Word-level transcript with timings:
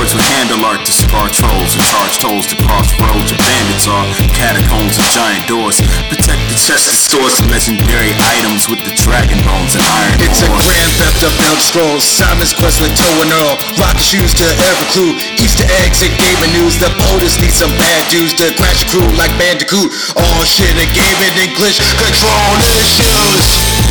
Androids 0.00 0.16
with 0.16 0.32
handle 0.32 0.64
art 0.64 0.80
to 0.88 0.96
scar 0.96 1.28
trolls 1.28 1.76
and 1.76 1.84
charge 1.84 2.16
tolls 2.24 2.48
to 2.48 2.56
crossroads 2.64 3.36
where 3.36 3.44
bandits 3.44 3.84
are. 3.84 4.08
Catacombs 4.32 4.96
and 4.96 5.04
giant 5.12 5.44
doors. 5.44 5.76
Protect 6.08 6.40
the 6.48 6.56
chest 6.56 6.88
and 6.88 6.96
stores 6.96 7.36
of 7.36 7.52
legendary 7.52 8.16
items 8.40 8.64
with 8.64 8.80
the 8.80 8.96
dragon 8.96 9.36
bones 9.44 9.76
and 9.76 9.84
iron 9.84 10.16
It's 10.24 10.40
a 10.40 10.48
grand 10.48 10.88
theft 10.96 11.20
of 11.20 11.36
Elder 11.44 11.60
Scrolls. 11.60 12.00
Simon's 12.00 12.56
quest 12.56 12.80
with 12.80 12.96
Toe 12.96 13.12
and 13.20 13.28
Earl. 13.28 13.60
Rocket 13.76 14.00
shoes 14.00 14.32
to 14.40 14.48
every 14.72 14.88
clue. 14.88 15.12
Easter 15.36 15.68
eggs 15.84 16.00
and 16.00 16.16
gaming 16.16 16.56
news. 16.56 16.80
The 16.80 16.88
POTUS 16.96 17.36
need 17.44 17.52
some 17.52 17.76
bad 17.76 18.00
dudes 18.08 18.32
to 18.40 18.56
crash 18.56 18.88
your 18.88 19.04
crew 19.04 19.08
like 19.20 19.36
Bandicoot. 19.36 19.92
All 20.16 20.42
shit 20.48 20.80
and 20.80 20.88
gaming 20.96 21.36
English. 21.44 21.76
Control 21.76 22.56
issues. 22.72 23.89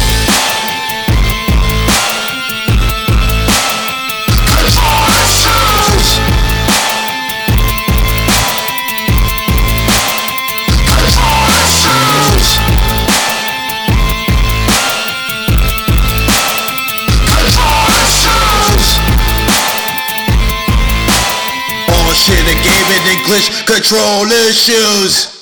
Shit 22.89 22.98
and 22.98 23.05
gaming 23.05 23.20
English. 23.25 23.48
Control 23.66 24.25
issues. 24.49 25.35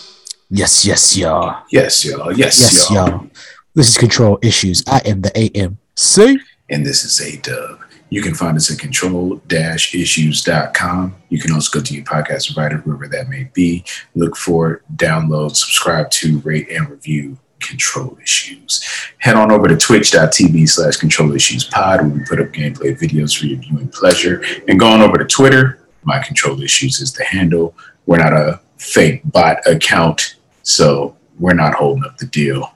Yes, 0.50 0.86
yes, 0.86 1.18
y'all. 1.18 1.64
Yes, 1.72 2.06
y'all. 2.06 2.32
Yes, 2.38 2.60
Yes, 2.62 2.90
y'all. 2.90 3.10
y'all. 3.10 3.28
This 3.76 3.90
is 3.90 3.98
Control 3.98 4.40
Issues. 4.42 4.82
I 4.88 5.02
am 5.06 5.20
the 5.22 5.30
AMC. 5.32 6.38
And 6.70 6.86
this 6.86 7.04
is 7.04 7.20
A 7.22 7.38
Dub. 7.42 7.80
You 8.10 8.22
can 8.22 8.34
find 8.34 8.56
us 8.56 8.72
at 8.72 8.80
control-issues.com. 8.80 11.16
You 11.30 11.40
can 11.40 11.52
also 11.52 11.78
go 11.80 11.84
to 11.84 11.94
your 11.94 12.06
podcast 12.06 12.46
provider, 12.54 12.78
wherever 12.78 13.08
that 13.10 13.28
may 13.30 13.50
be. 13.54 13.84
Look 14.16 14.38
for, 14.38 14.82
download, 14.96 15.56
subscribe 15.58 16.10
to, 16.12 16.40
rate, 16.40 16.70
and 16.72 16.90
review 16.90 17.38
Control 17.60 18.18
Issues. 18.24 18.82
Head 19.18 19.36
on 19.36 19.52
over 19.52 19.68
to 19.68 19.76
twitch.tv 19.76 20.70
slash 20.70 20.96
control 20.96 21.34
issues 21.36 21.66
pod 21.66 22.00
where 22.02 22.10
we 22.10 22.24
put 22.24 22.40
up 22.40 22.48
gameplay 22.54 22.98
videos 22.98 23.38
for 23.38 23.46
your 23.48 23.60
viewing 23.60 23.90
pleasure. 23.90 24.42
And 24.70 24.80
go 24.80 24.88
on 24.88 25.02
over 25.02 25.18
to 25.18 25.26
Twitter. 25.26 25.80
My 26.08 26.20
Control 26.20 26.62
Issues 26.62 27.02
is 27.02 27.12
the 27.12 27.26
handle. 27.26 27.76
We're 28.06 28.20
not 28.20 28.32
a 28.32 28.62
fake 28.78 29.22
bot 29.26 29.58
account, 29.68 30.36
so 30.64 31.18
we're 31.38 31.54
not 31.54 31.74
holding 31.74 32.06
up 32.06 32.18
the 32.18 32.28
deal. 32.28 32.74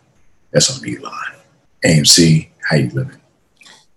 That's 0.51 0.69
on 0.69 0.85
Elon. 0.85 1.13
AMC, 1.85 2.49
how 2.69 2.75
you 2.75 2.89
living? 2.89 3.21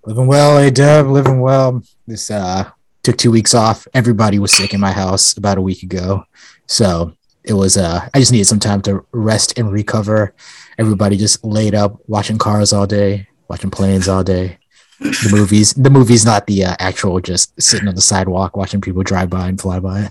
Living 0.07 0.29
well, 0.29 0.57
A 0.59 0.71
Dub, 0.71 1.09
living 1.09 1.41
well. 1.41 1.83
This 2.07 2.31
uh 2.31 2.71
took 3.03 3.17
two 3.17 3.33
weeks 3.33 3.55
off. 3.55 3.89
Everybody 3.93 4.39
was 4.39 4.53
sick 4.53 4.73
in 4.73 4.79
my 4.79 4.93
house 4.93 5.37
about 5.37 5.59
a 5.59 5.63
week 5.63 5.83
ago. 5.83 6.23
So 6.69 7.13
it 7.43 7.55
was 7.55 7.77
uh 7.77 8.09
I 8.15 8.21
just 8.21 8.31
needed 8.31 8.47
some 8.47 8.61
time 8.61 8.83
to 8.83 9.05
rest 9.11 9.59
and 9.59 9.73
recover. 9.73 10.33
Everybody 10.79 11.17
just 11.17 11.45
laid 11.45 11.75
up 11.75 11.99
watching 12.07 12.39
cars 12.39 12.73
all 12.73 12.87
day, 12.87 13.27
watching 13.49 13.73
planes 13.73 14.07
all 14.07 14.23
day. 14.23 14.59
The 15.01 15.29
movies, 15.33 15.75
the 15.75 15.91
movies, 15.91 16.25
not 16.25 16.47
the 16.47 16.65
uh, 16.65 16.77
actual 16.79 17.21
just 17.21 17.61
sitting 17.61 17.89
on 17.89 17.95
the 17.95 18.01
sidewalk 18.01 18.57
watching 18.57 18.81
people 18.81 19.03
drive 19.03 19.29
by 19.31 19.49
and 19.49 19.61
fly 19.61 19.81
by. 19.81 20.09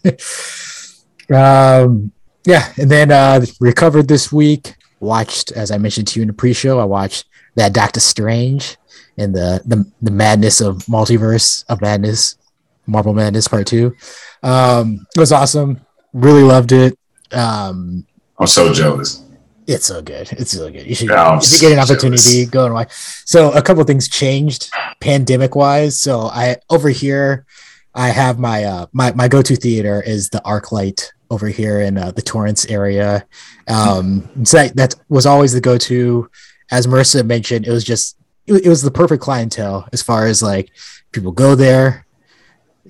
um, 1.33 2.11
yeah, 2.45 2.71
and 2.77 2.91
then 2.91 3.11
uh 3.11 3.45
recovered 3.59 4.07
this 4.07 4.31
week. 4.31 4.75
Watched, 4.99 5.51
as 5.51 5.69
I 5.71 5.77
mentioned 5.77 6.07
to 6.09 6.19
you 6.19 6.21
in 6.21 6.27
the 6.27 6.33
pre-show, 6.33 6.79
I 6.79 6.85
watched 6.85 7.25
that 7.55 7.73
Doctor 7.73 7.99
Strange 7.99 8.77
and 9.17 9.33
the 9.33 9.61
the, 9.65 9.89
the 10.01 10.11
madness 10.11 10.61
of 10.61 10.77
multiverse 10.85 11.65
of 11.69 11.81
madness, 11.81 12.37
Marvel 12.85 13.13
Madness 13.13 13.47
Part 13.47 13.67
Two. 13.67 13.95
Um, 14.43 15.05
it 15.15 15.19
was 15.19 15.31
awesome. 15.31 15.81
Really 16.13 16.43
loved 16.43 16.71
it. 16.71 16.97
Um, 17.31 18.05
I'm 18.37 18.47
so 18.47 18.73
jealous. 18.73 19.22
It's 19.67 19.85
so 19.85 20.01
good. 20.01 20.31
It's 20.33 20.51
so 20.51 20.71
good. 20.71 20.85
You 20.85 20.95
should 20.95 21.09
Yeah, 21.09 21.29
I'm 21.29 21.37
if 21.39 21.51
you 21.53 21.59
get 21.59 21.71
an 21.71 21.79
opportunity, 21.79 22.45
go 22.45 22.65
and 22.65 22.73
watch. 22.73 22.91
So 23.25 23.51
a 23.51 23.61
couple 23.61 23.83
things 23.83 24.07
changed 24.07 24.71
pandemic 24.99 25.55
wise. 25.55 25.99
So 25.99 26.21
I 26.21 26.57
over 26.69 26.89
here, 26.89 27.45
I 27.93 28.09
have 28.09 28.39
my 28.39 28.63
uh 28.63 28.85
my 28.93 29.11
my 29.13 29.27
go 29.27 29.41
to 29.41 29.55
theater 29.55 30.01
is 30.01 30.29
the 30.29 30.41
ArcLight 30.45 31.11
over 31.29 31.47
here 31.47 31.81
in 31.81 31.97
uh, 31.97 32.11
the 32.11 32.21
Torrance 32.21 32.65
area. 32.67 33.25
Um, 33.67 34.29
so 34.45 34.57
that, 34.57 34.75
that 34.75 34.95
was 35.09 35.25
always 35.25 35.53
the 35.53 35.61
go 35.61 35.77
to. 35.79 36.29
As 36.71 36.87
Marissa 36.87 37.25
mentioned, 37.25 37.67
it 37.67 37.71
was 37.71 37.83
just 37.83 38.17
it, 38.47 38.65
it 38.65 38.69
was 38.69 38.81
the 38.81 38.91
perfect 38.91 39.23
clientele 39.23 39.87
as 39.91 40.01
far 40.01 40.27
as 40.27 40.41
like 40.43 40.69
people 41.11 41.31
go 41.31 41.55
there. 41.55 42.05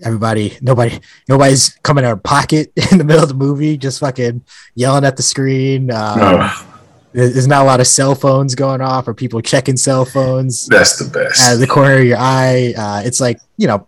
Everybody, 0.03 0.57
nobody, 0.61 0.99
nobody's 1.29 1.69
coming 1.83 2.03
out 2.03 2.13
of 2.13 2.23
pocket 2.23 2.71
in 2.91 2.97
the 2.97 3.03
middle 3.03 3.21
of 3.23 3.29
the 3.29 3.35
movie, 3.35 3.77
just 3.77 3.99
fucking 3.99 4.43
yelling 4.75 5.05
at 5.05 5.17
the 5.17 5.23
screen. 5.23 5.91
Um, 5.91 6.17
Oh, 6.19 6.67
There's 7.13 7.45
not 7.47 7.61
a 7.61 7.65
lot 7.65 7.79
of 7.79 7.85
cell 7.85 8.15
phones 8.15 8.55
going 8.55 8.81
off 8.81 9.07
or 9.07 9.13
people 9.13 9.39
checking 9.41 9.77
cell 9.77 10.03
phones 10.03 10.65
that's 10.65 10.97
the 10.97 11.05
best. 11.11 11.43
out 11.43 11.53
of 11.53 11.59
the 11.59 11.67
corner 11.67 11.97
of 11.99 12.05
your 12.05 12.17
eye. 12.17 12.73
Uh, 12.75 13.03
it's 13.05 13.21
like 13.21 13.39
you 13.57 13.67
know, 13.67 13.87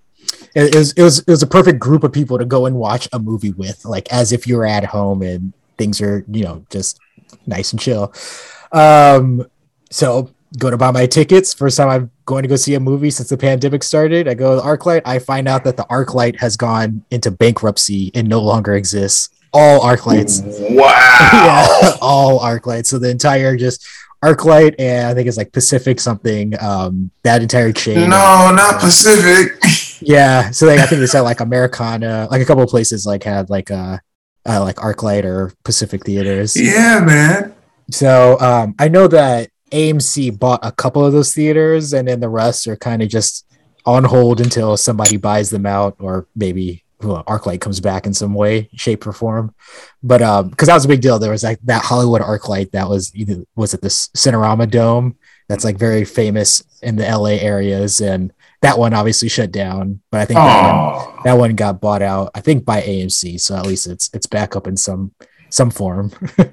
it, 0.54 0.76
it 0.76 0.78
was 0.78 0.92
it 0.92 1.02
was 1.02 1.20
it 1.20 1.28
was 1.28 1.42
a 1.42 1.48
perfect 1.48 1.80
group 1.80 2.04
of 2.04 2.14
people 2.14 2.38
to 2.38 2.46
go 2.46 2.68
and 2.68 2.76
watch 2.76 3.10
a 3.14 3.18
movie 3.18 3.50
with, 3.54 3.84
like 3.84 4.08
as 4.14 4.32
if 4.32 4.46
you 4.46 4.58
were 4.58 4.66
at 4.66 4.84
home 4.86 5.24
and 5.24 5.54
things 5.80 6.02
are 6.02 6.24
you 6.30 6.44
know 6.44 6.64
just 6.70 7.00
nice 7.48 7.72
and 7.72 7.80
chill. 7.82 8.14
Um, 8.72 9.48
so 9.90 10.30
go 10.58 10.70
to 10.70 10.78
buy 10.78 10.92
my 10.92 11.06
tickets. 11.06 11.54
First 11.54 11.78
time 11.78 11.90
I'm 11.90 12.12
going 12.26 12.44
to 12.44 12.50
go 12.50 12.56
see 12.56 12.76
a 12.76 12.80
movie 12.80 13.10
since 13.10 13.30
the 13.30 13.38
pandemic 13.38 13.84
started. 13.84 14.28
I 14.28 14.34
go 14.34 14.56
to 14.56 14.62
the 14.62 14.68
ArcLight. 14.68 15.02
I 15.06 15.20
find 15.20 15.48
out 15.48 15.64
that 15.64 15.78
the 15.78 15.84
ArcLight 15.84 16.40
has 16.40 16.58
gone 16.58 17.04
into 17.12 17.32
bankruptcy 17.32 18.12
and 18.14 18.28
no 18.28 18.42
longer 18.42 18.74
exists. 18.76 19.30
All 19.54 19.82
ArcLights 19.82 20.76
wow. 20.76 20.86
yeah, 21.34 21.92
all 22.02 22.40
ArcLights. 22.40 22.88
So 22.88 23.00
the 23.00 23.10
entire 23.10 23.56
just 23.56 23.88
arc 24.26 24.44
light 24.44 24.74
and 24.80 25.08
I 25.08 25.14
think 25.14 25.28
it's 25.28 25.38
like 25.38 25.52
Pacific 25.52 26.00
something. 26.00 26.54
Um, 26.62 27.12
that 27.24 27.42
entire 27.42 27.72
chain. 27.72 28.10
No, 28.10 28.52
not 28.54 28.80
Pacific. 28.80 29.62
Yeah. 30.02 30.52
So 30.52 30.68
like, 30.68 30.80
I 30.80 30.86
think 30.86 31.00
they 31.00 31.08
said 31.08 31.22
like 31.22 31.40
Americana, 31.40 32.28
like 32.30 32.42
a 32.42 32.46
couple 32.46 32.62
of 32.62 32.70
places 32.70 33.06
like 33.06 33.24
had 33.24 33.50
like 33.50 33.72
uh, 33.72 33.98
uh 34.46 34.62
like 34.62 34.76
ArcLight 34.76 35.24
or 35.24 35.54
Pacific 35.64 36.06
theaters. 36.06 36.56
yeah, 36.56 37.00
man. 37.00 37.56
So 37.90 38.38
um, 38.42 38.76
I 38.78 38.90
know 38.90 39.08
that 39.08 39.50
AMC 39.72 40.38
bought 40.40 40.60
a 40.64 40.72
couple 40.72 41.06
of 41.06 41.14
those 41.14 41.34
theaters, 41.34 41.94
and 41.94 42.08
then 42.08 42.20
the 42.20 42.30
rest 42.30 42.68
are 42.68 42.78
kind 42.78 43.02
of 43.02 43.10
just 43.10 43.46
on 43.86 44.04
hold 44.04 44.42
until 44.42 44.78
somebody 44.78 45.18
buys 45.18 45.50
them 45.50 45.66
out, 45.66 45.96
or 46.00 46.28
maybe 46.36 46.84
well, 47.02 47.24
ArcLight 47.26 47.62
comes 47.62 47.80
back 47.80 48.06
in 48.06 48.14
some 48.14 48.34
way, 48.34 48.70
shape, 48.76 49.06
or 49.06 49.12
form. 49.12 49.54
But 50.02 50.22
um, 50.22 50.50
because 50.50 50.68
that 50.68 50.76
was 50.76 50.86
a 50.86 50.90
big 50.90 51.02
deal, 51.02 51.20
there 51.20 51.32
was 51.32 51.44
like 51.44 51.60
that 51.64 51.84
Hollywood 51.84 52.22
ArcLight 52.22 52.72
that 52.72 52.90
was 52.90 53.14
either 53.16 53.44
was 53.56 53.74
it 53.74 53.82
this 53.82 54.10
Cinerama 54.10 54.70
Dome 54.70 55.18
that's 55.48 55.64
like 55.64 55.78
very 55.78 56.06
famous 56.06 56.64
in 56.82 56.96
the 56.96 57.04
LA 57.04 57.38
areas, 57.42 58.02
and 58.02 58.32
that 58.62 58.80
one 58.80 58.94
obviously 58.94 59.30
shut 59.30 59.52
down. 59.52 60.02
But 60.12 60.22
I 60.22 60.26
think 60.26 60.38
that 60.38 60.96
one, 60.96 61.24
that 61.24 61.34
one 61.34 61.56
got 61.56 61.82
bought 61.82 62.02
out, 62.02 62.32
I 62.34 62.42
think 62.42 62.66
by 62.66 62.82
AMC, 62.82 63.40
so 63.40 63.56
at 63.56 63.66
least 63.66 63.88
it's 63.88 64.10
it's 64.14 64.28
back 64.28 64.56
up 64.56 64.68
in 64.68 64.78
some 64.78 65.12
some 65.56 65.70
form. 65.72 66.12
I 66.38 66.50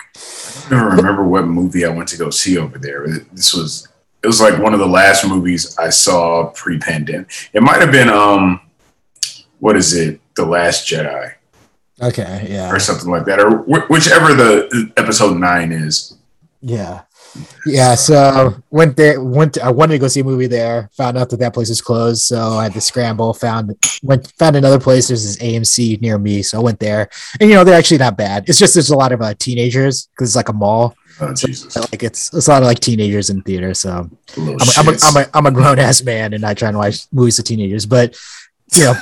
don't 0.70 0.96
remember 0.96 1.24
what 1.24 1.46
movie 1.46 1.84
I 1.84 1.88
went 1.88 2.08
to 2.10 2.16
go 2.16 2.30
see 2.30 2.56
over 2.56 2.78
there. 2.78 3.06
This 3.32 3.52
was 3.52 3.88
it 4.22 4.26
was 4.28 4.40
like 4.40 4.58
one 4.62 4.72
of 4.72 4.78
the 4.78 4.86
last 4.86 5.26
movies 5.26 5.76
I 5.78 5.90
saw 5.90 6.50
pre-pandemic. 6.54 7.28
It 7.52 7.62
might 7.62 7.80
have 7.80 7.90
been 7.90 8.08
um, 8.08 8.60
what 9.58 9.76
is 9.76 9.92
it? 9.94 10.20
The 10.34 10.46
Last 10.46 10.86
Jedi 10.88 11.32
Okay, 12.00 12.46
yeah. 12.48 12.70
or 12.72 12.78
something 12.78 13.10
like 13.10 13.26
that, 13.26 13.38
or 13.40 13.58
wh- 13.64 13.90
whichever 13.90 14.32
the 14.34 14.90
episode 14.96 15.36
nine 15.38 15.72
is. 15.72 16.16
Yeah. 16.62 17.02
Yeah. 17.66 17.94
So 17.94 18.54
went 18.70 18.96
there, 18.96 19.22
went, 19.22 19.58
I 19.58 19.70
wanted 19.70 19.94
to 19.94 19.98
go 19.98 20.08
see 20.08 20.20
a 20.20 20.24
movie 20.24 20.46
there, 20.46 20.90
found 20.92 21.16
out 21.16 21.30
that 21.30 21.38
that 21.38 21.54
place 21.54 21.70
is 21.70 21.80
closed. 21.80 22.22
So 22.22 22.40
I 22.58 22.64
had 22.64 22.72
to 22.74 22.80
scramble, 22.80 23.32
found, 23.34 23.74
went, 24.02 24.32
found 24.38 24.56
another 24.56 24.78
place. 24.80 25.08
There's 25.08 25.24
this 25.24 25.36
AMC 25.38 26.00
near 26.00 26.18
me. 26.18 26.42
So 26.42 26.58
I 26.58 26.62
went 26.62 26.78
there 26.80 27.08
and, 27.40 27.48
you 27.48 27.56
know, 27.56 27.64
they're 27.64 27.78
actually 27.78 27.98
not 27.98 28.16
bad. 28.16 28.48
It's 28.48 28.58
just, 28.58 28.74
there's 28.74 28.90
a 28.90 28.96
lot 28.96 29.12
of 29.12 29.22
uh, 29.22 29.34
teenagers 29.38 30.06
because 30.06 30.30
it's 30.30 30.36
like 30.36 30.48
a 30.48 30.52
mall. 30.52 30.94
Oh 31.20 31.32
Jesus, 31.34 31.76
like 31.76 32.02
it's, 32.02 32.32
it's 32.32 32.48
a 32.48 32.50
lot 32.50 32.62
of 32.62 32.66
like 32.66 32.80
teenagers 32.80 33.28
in 33.30 33.42
theater. 33.42 33.74
So 33.74 34.08
I'm, 34.36 34.48
a- 34.48 34.56
I'm, 34.78 34.88
a. 34.88 34.96
I'm, 35.02 35.16
a, 35.16 35.26
I'm 35.34 35.46
a 35.46 35.50
grown 35.50 35.78
ass 35.78 36.02
man 36.02 36.32
and 36.32 36.40
not 36.40 36.56
trying 36.56 36.72
to 36.72 36.78
watch 36.78 37.06
movies 37.12 37.36
with 37.38 37.46
teenagers, 37.46 37.84
but 37.84 38.16
you 38.74 38.84
know, 38.84 38.94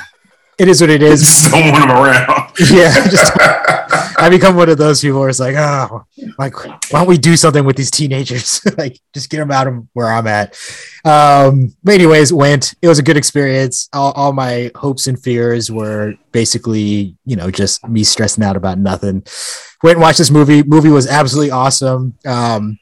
it 0.59 0.67
is 0.67 0.81
what 0.81 0.89
it 0.89 1.01
is. 1.01 1.21
just 1.41 1.51
don't 1.51 1.71
want 1.71 1.87
them 1.87 1.97
around. 1.97 2.51
yeah. 2.69 2.93
Just, 3.09 3.31
I 4.17 4.29
become 4.29 4.55
one 4.55 4.69
of 4.69 4.77
those 4.77 5.01
people 5.01 5.19
where 5.19 5.29
it's 5.29 5.39
like, 5.39 5.55
oh, 5.55 6.05
like, 6.37 6.55
why 6.65 6.99
don't 6.99 7.07
we 7.07 7.17
do 7.17 7.35
something 7.35 7.65
with 7.65 7.75
these 7.75 7.91
teenagers? 7.91 8.61
like, 8.77 8.99
just 9.13 9.29
get 9.29 9.37
them 9.37 9.51
out 9.51 9.67
of 9.67 9.87
where 9.93 10.07
I'm 10.07 10.27
at. 10.27 10.57
Um, 11.05 11.75
but 11.83 11.95
anyways, 11.95 12.31
went. 12.33 12.73
It 12.81 12.87
was 12.87 12.99
a 12.99 13.03
good 13.03 13.17
experience. 13.17 13.89
All, 13.93 14.11
all 14.13 14.33
my 14.33 14.71
hopes 14.75 15.07
and 15.07 15.21
fears 15.21 15.71
were 15.71 16.13
basically, 16.31 17.15
you 17.25 17.35
know, 17.35 17.51
just 17.51 17.87
me 17.87 18.03
stressing 18.03 18.43
out 18.43 18.55
about 18.55 18.77
nothing. 18.77 19.23
Went 19.83 19.95
and 19.95 20.01
watched 20.01 20.19
this 20.19 20.31
movie. 20.31 20.63
Movie 20.63 20.89
was 20.89 21.07
absolutely 21.07 21.51
awesome. 21.51 22.15
Um, 22.25 22.77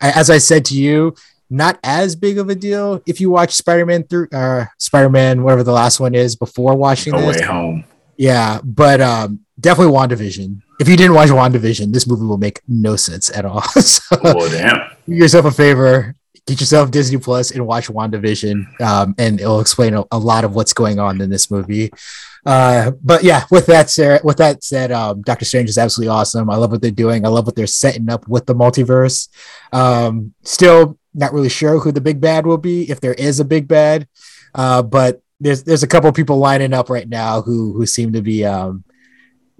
I- 0.00 0.12
as 0.12 0.30
I 0.30 0.38
said 0.38 0.64
to 0.66 0.76
you, 0.76 1.14
not 1.50 1.78
as 1.82 2.14
big 2.14 2.38
of 2.38 2.50
a 2.50 2.54
deal 2.54 3.00
if 3.06 3.20
you 3.22 3.30
watch 3.30 3.54
Spider-Man 3.54 4.04
through 4.04 4.28
uh 4.32 4.66
Spider-Man, 4.78 5.42
whatever 5.42 5.62
the 5.62 5.72
last 5.72 5.98
one 5.98 6.14
is, 6.14 6.36
before 6.36 6.74
watching 6.74 7.14
No 7.14 7.20
this 7.22 7.38
way 7.38 7.46
home. 7.46 7.84
Yeah, 8.18 8.60
but 8.62 9.00
um, 9.00 9.40
definitely 9.58 9.94
WandaVision. 9.94 10.60
If 10.78 10.88
you 10.88 10.96
didn't 10.96 11.14
watch 11.14 11.28
WandaVision, 11.28 11.92
this 11.92 12.06
movie 12.06 12.24
will 12.24 12.38
make 12.38 12.60
no 12.68 12.94
sense 12.94 13.30
at 13.36 13.44
all. 13.44 13.62
so, 13.80 14.16
well, 14.22 14.48
damn. 14.48 14.90
Do 15.08 15.14
yourself 15.14 15.46
a 15.46 15.50
favor, 15.50 16.14
get 16.46 16.60
yourself 16.60 16.90
Disney 16.90 17.18
Plus 17.18 17.50
and 17.50 17.66
watch 17.66 17.88
WandaVision, 17.88 18.80
um, 18.80 19.14
and 19.18 19.40
it'll 19.40 19.60
explain 19.60 19.94
a, 19.94 20.04
a, 20.12 20.18
lot 20.18 20.44
of 20.44 20.54
what's 20.54 20.72
going 20.72 21.00
on 21.00 21.20
in 21.20 21.30
this 21.30 21.50
movie. 21.50 21.90
Uh, 22.46 22.92
but 23.02 23.24
yeah, 23.24 23.44
with 23.50 23.66
that 23.66 23.90
said, 23.90 24.20
with 24.22 24.36
that 24.36 24.62
said, 24.62 24.92
um, 24.92 25.20
Doctor 25.22 25.44
Strange 25.44 25.68
is 25.68 25.78
absolutely 25.78 26.10
awesome. 26.10 26.48
I 26.48 26.56
love 26.56 26.70
what 26.70 26.80
they're 26.80 26.90
doing. 26.92 27.26
I 27.26 27.28
love 27.28 27.46
what 27.46 27.56
they're 27.56 27.66
setting 27.66 28.08
up 28.08 28.28
with 28.28 28.46
the 28.46 28.54
multiverse. 28.54 29.28
Um, 29.72 30.32
still 30.44 30.98
not 31.12 31.32
really 31.32 31.48
sure 31.48 31.80
who 31.80 31.90
the 31.90 32.00
big 32.00 32.20
bad 32.20 32.46
will 32.46 32.56
be, 32.56 32.88
if 32.88 33.00
there 33.00 33.14
is 33.14 33.40
a 33.40 33.44
big 33.44 33.66
bad. 33.66 34.06
Uh, 34.54 34.82
but 34.82 35.22
there's 35.40 35.64
there's 35.64 35.82
a 35.82 35.88
couple 35.88 36.08
of 36.08 36.14
people 36.14 36.38
lining 36.38 36.72
up 36.72 36.88
right 36.88 37.08
now 37.08 37.42
who 37.42 37.72
who 37.72 37.84
seem 37.86 38.12
to 38.12 38.22
be 38.22 38.44
um, 38.44 38.84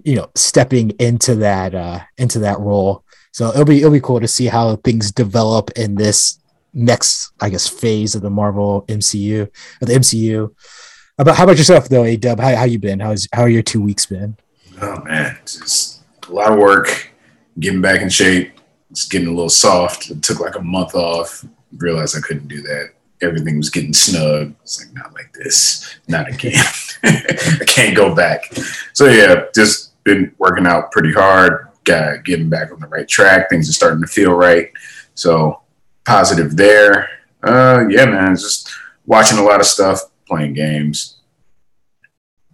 you 0.03 0.15
know 0.15 0.29
stepping 0.35 0.91
into 0.91 1.35
that 1.35 1.75
uh, 1.75 1.99
into 2.17 2.39
that 2.39 2.59
role. 2.59 3.03
So 3.31 3.49
it'll 3.49 3.65
be 3.65 3.79
it'll 3.79 3.91
be 3.91 4.01
cool 4.01 4.19
to 4.19 4.27
see 4.27 4.47
how 4.47 4.75
things 4.77 5.11
develop 5.11 5.71
in 5.75 5.95
this 5.95 6.39
next, 6.73 7.31
I 7.39 7.49
guess, 7.49 7.67
phase 7.67 8.15
of 8.15 8.21
the 8.21 8.29
Marvel 8.29 8.85
MCU 8.87 9.43
of 9.81 9.87
the 9.87 9.93
MCU. 9.93 10.53
About 11.17 11.35
how 11.35 11.43
about 11.43 11.57
yourself 11.57 11.89
though, 11.89 12.05
A 12.05 12.15
Dub? 12.15 12.39
How 12.39 12.55
how 12.55 12.63
you 12.63 12.79
been? 12.79 12.99
How's 12.99 13.27
how 13.33 13.43
are 13.43 13.49
your 13.49 13.61
two 13.61 13.81
weeks 13.81 14.05
been? 14.05 14.37
Oh 14.81 15.01
man, 15.03 15.37
just 15.41 16.01
a 16.27 16.31
lot 16.31 16.51
of 16.51 16.59
work, 16.59 17.11
getting 17.59 17.81
back 17.81 18.01
in 18.01 18.09
shape. 18.09 18.53
It's 18.91 19.07
getting 19.07 19.27
a 19.27 19.31
little 19.31 19.49
soft. 19.49 20.09
It 20.09 20.23
took 20.23 20.39
like 20.39 20.55
a 20.55 20.61
month 20.61 20.95
off. 20.95 21.45
Realized 21.77 22.17
I 22.17 22.21
couldn't 22.21 22.47
do 22.47 22.61
that. 22.61 22.91
Everything 23.21 23.57
was 23.57 23.69
getting 23.69 23.93
snug. 23.93 24.55
It's 24.63 24.83
like 24.83 24.93
not 24.95 25.13
like 25.13 25.31
this, 25.33 25.99
not 26.07 26.29
again. 26.29 26.63
I 27.03 27.63
can't 27.67 27.95
go 27.95 28.15
back. 28.15 28.51
So 28.93 29.05
yeah, 29.07 29.45
just 29.53 29.88
been 30.03 30.33
working 30.37 30.67
out 30.67 30.91
pretty 30.91 31.13
hard. 31.13 31.67
Got 31.83 32.25
getting 32.25 32.49
back 32.49 32.71
on 32.71 32.79
the 32.79 32.87
right 32.87 33.07
track. 33.07 33.49
Things 33.49 33.69
are 33.69 33.73
starting 33.73 34.01
to 34.01 34.07
feel 34.07 34.33
right. 34.33 34.71
So 35.15 35.61
positive 36.05 36.55
there. 36.55 37.09
Uh, 37.43 37.85
yeah, 37.89 38.05
man, 38.05 38.35
just 38.35 38.69
watching 39.05 39.37
a 39.37 39.43
lot 39.43 39.59
of 39.59 39.65
stuff 39.65 40.01
playing 40.27 40.53
games. 40.53 41.17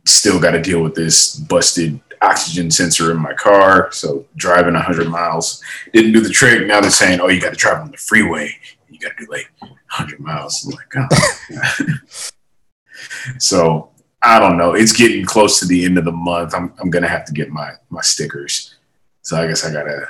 Still 0.05 0.39
got 0.39 0.51
to 0.51 0.61
deal 0.61 0.83
with 0.83 0.95
this 0.95 1.35
busted 1.35 1.99
oxygen 2.21 2.71
sensor 2.71 3.11
in 3.11 3.17
my 3.17 3.33
car. 3.33 3.91
So 3.91 4.25
driving 4.35 4.73
100 4.73 5.09
miles 5.09 5.61
didn't 5.93 6.13
do 6.13 6.21
the 6.21 6.29
trick. 6.29 6.67
Now 6.67 6.81
they're 6.81 6.91
saying, 6.91 7.19
oh, 7.19 7.29
you 7.29 7.41
got 7.41 7.51
to 7.51 7.57
drive 7.57 7.81
on 7.81 7.91
the 7.91 7.97
freeway. 7.97 8.51
You 8.89 8.99
got 8.99 9.17
to 9.17 9.25
do 9.25 9.31
like 9.31 9.49
100 9.59 10.19
miles. 10.19 10.65
I'm 10.65 10.71
like, 10.71 11.09
oh. 11.77 11.99
so 13.39 13.89
I 14.25 14.39
don't 14.39 14.57
know. 14.57 14.73
It's 14.73 14.91
getting 14.91 15.25
close 15.25 15.59
to 15.59 15.65
the 15.65 15.85
end 15.85 15.97
of 15.97 16.05
the 16.05 16.11
month. 16.11 16.53
I'm, 16.55 16.73
I'm 16.79 16.89
going 16.89 17.03
to 17.03 17.09
have 17.09 17.25
to 17.25 17.33
get 17.33 17.49
my, 17.49 17.73
my 17.89 18.01
stickers. 18.01 18.75
So 19.21 19.37
I 19.37 19.47
guess 19.47 19.63
I 19.63 19.71
got 19.71 19.83
to 19.83 20.09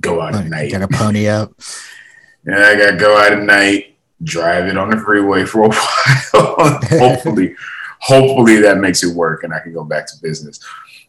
go 0.00 0.20
out 0.20 0.34
at 0.34 0.46
night. 0.46 0.72
Got 0.72 0.82
a 0.82 0.88
pony 0.88 1.28
up. 1.28 1.52
yeah, 2.46 2.66
I 2.68 2.76
got 2.76 2.90
to 2.92 2.96
go 2.96 3.16
out 3.16 3.32
at 3.32 3.42
night 3.42 3.92
drive 4.22 4.66
it 4.66 4.76
on 4.76 4.90
the 4.90 4.96
freeway 4.96 5.44
for 5.44 5.64
a 5.64 5.68
while. 6.32 6.80
hopefully, 6.98 7.54
hopefully 8.00 8.60
that 8.60 8.78
makes 8.78 9.02
it 9.02 9.14
work 9.14 9.44
and 9.44 9.52
I 9.52 9.60
can 9.60 9.72
go 9.72 9.84
back 9.84 10.06
to 10.06 10.14
business. 10.22 10.60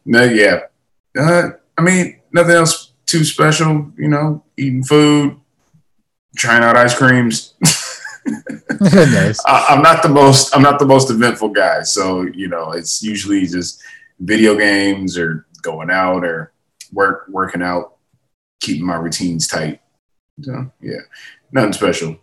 No, 0.05 0.23
yeah. 0.23 0.61
Uh, 1.17 1.49
I 1.77 1.81
mean, 1.81 2.19
nothing 2.31 2.55
else 2.55 2.93
too 3.05 3.23
special, 3.23 3.91
you 3.97 4.07
know, 4.07 4.43
eating 4.57 4.83
food, 4.83 5.39
trying 6.35 6.63
out 6.63 6.77
ice 6.77 6.97
creams. 6.97 7.53
nice. 8.81 9.43
I, 9.45 9.67
I'm 9.69 9.81
not 9.81 10.03
the 10.03 10.09
most 10.09 10.55
I'm 10.55 10.61
not 10.61 10.79
the 10.79 10.85
most 10.85 11.09
eventful 11.09 11.49
guy. 11.49 11.83
So, 11.83 12.21
you 12.21 12.47
know, 12.47 12.71
it's 12.71 13.03
usually 13.03 13.45
just 13.45 13.81
video 14.19 14.55
games 14.55 15.17
or 15.17 15.45
going 15.61 15.89
out 15.89 16.23
or 16.23 16.53
work 16.91 17.25
working 17.29 17.61
out, 17.61 17.95
keeping 18.61 18.85
my 18.85 18.95
routines 18.95 19.47
tight. 19.47 19.81
So 20.41 20.71
yeah, 20.81 21.01
nothing 21.51 21.73
special. 21.73 22.17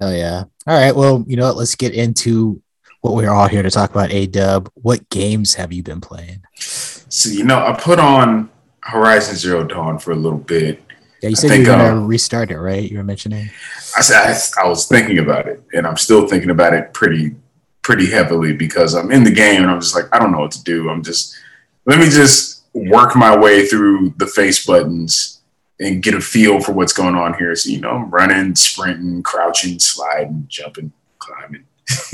Oh 0.00 0.12
yeah. 0.12 0.44
All 0.66 0.78
right. 0.78 0.94
Well, 0.94 1.24
you 1.26 1.36
know 1.36 1.46
what? 1.46 1.56
Let's 1.56 1.74
get 1.74 1.94
into 1.94 2.62
what 3.00 3.14
we're 3.14 3.30
all 3.30 3.48
here 3.48 3.62
to 3.62 3.70
talk 3.70 3.90
about. 3.90 4.10
A 4.10 4.26
Dub, 4.26 4.70
what 4.74 5.08
games 5.10 5.54
have 5.54 5.72
you 5.72 5.82
been 5.82 6.00
playing? 6.00 6.42
So 6.56 7.28
you 7.28 7.44
know, 7.44 7.64
I 7.64 7.72
put 7.72 7.98
on 7.98 8.50
Horizon 8.80 9.36
Zero 9.36 9.64
Dawn 9.64 9.98
for 9.98 10.12
a 10.12 10.16
little 10.16 10.38
bit. 10.38 10.82
Yeah, 11.26 11.30
you 11.30 11.36
said 11.36 11.50
you 11.50 11.58
were 11.60 11.64
gonna 11.64 11.96
um, 11.96 12.06
restart 12.06 12.52
it, 12.52 12.58
right? 12.58 12.88
You 12.88 12.98
were 12.98 13.04
mentioning. 13.04 13.50
I 13.96 14.00
said 14.00 14.16
I, 14.16 14.64
I, 14.64 14.68
was 14.68 14.86
thinking 14.86 15.18
about 15.18 15.48
it, 15.48 15.60
and 15.74 15.84
I'm 15.84 15.96
still 15.96 16.28
thinking 16.28 16.50
about 16.50 16.72
it 16.72 16.94
pretty, 16.94 17.34
pretty 17.82 18.08
heavily 18.08 18.52
because 18.52 18.94
I'm 18.94 19.10
in 19.10 19.24
the 19.24 19.32
game 19.32 19.62
and 19.62 19.70
I'm 19.70 19.80
just 19.80 19.94
like 19.96 20.04
I 20.12 20.20
don't 20.20 20.30
know 20.30 20.38
what 20.38 20.52
to 20.52 20.62
do. 20.62 20.88
I'm 20.88 21.02
just 21.02 21.36
let 21.84 21.98
me 21.98 22.04
just 22.04 22.64
work 22.74 23.16
my 23.16 23.36
way 23.36 23.66
through 23.66 24.14
the 24.18 24.26
face 24.26 24.64
buttons 24.64 25.40
and 25.80 26.00
get 26.02 26.14
a 26.14 26.20
feel 26.20 26.60
for 26.60 26.72
what's 26.72 26.92
going 26.92 27.16
on 27.16 27.34
here. 27.34 27.54
So, 27.56 27.70
you 27.70 27.80
know, 27.80 27.90
I'm 27.90 28.10
running, 28.10 28.54
sprinting, 28.54 29.22
crouching, 29.22 29.78
sliding, 29.80 30.46
jumping, 30.48 30.92
climbing, 31.18 31.64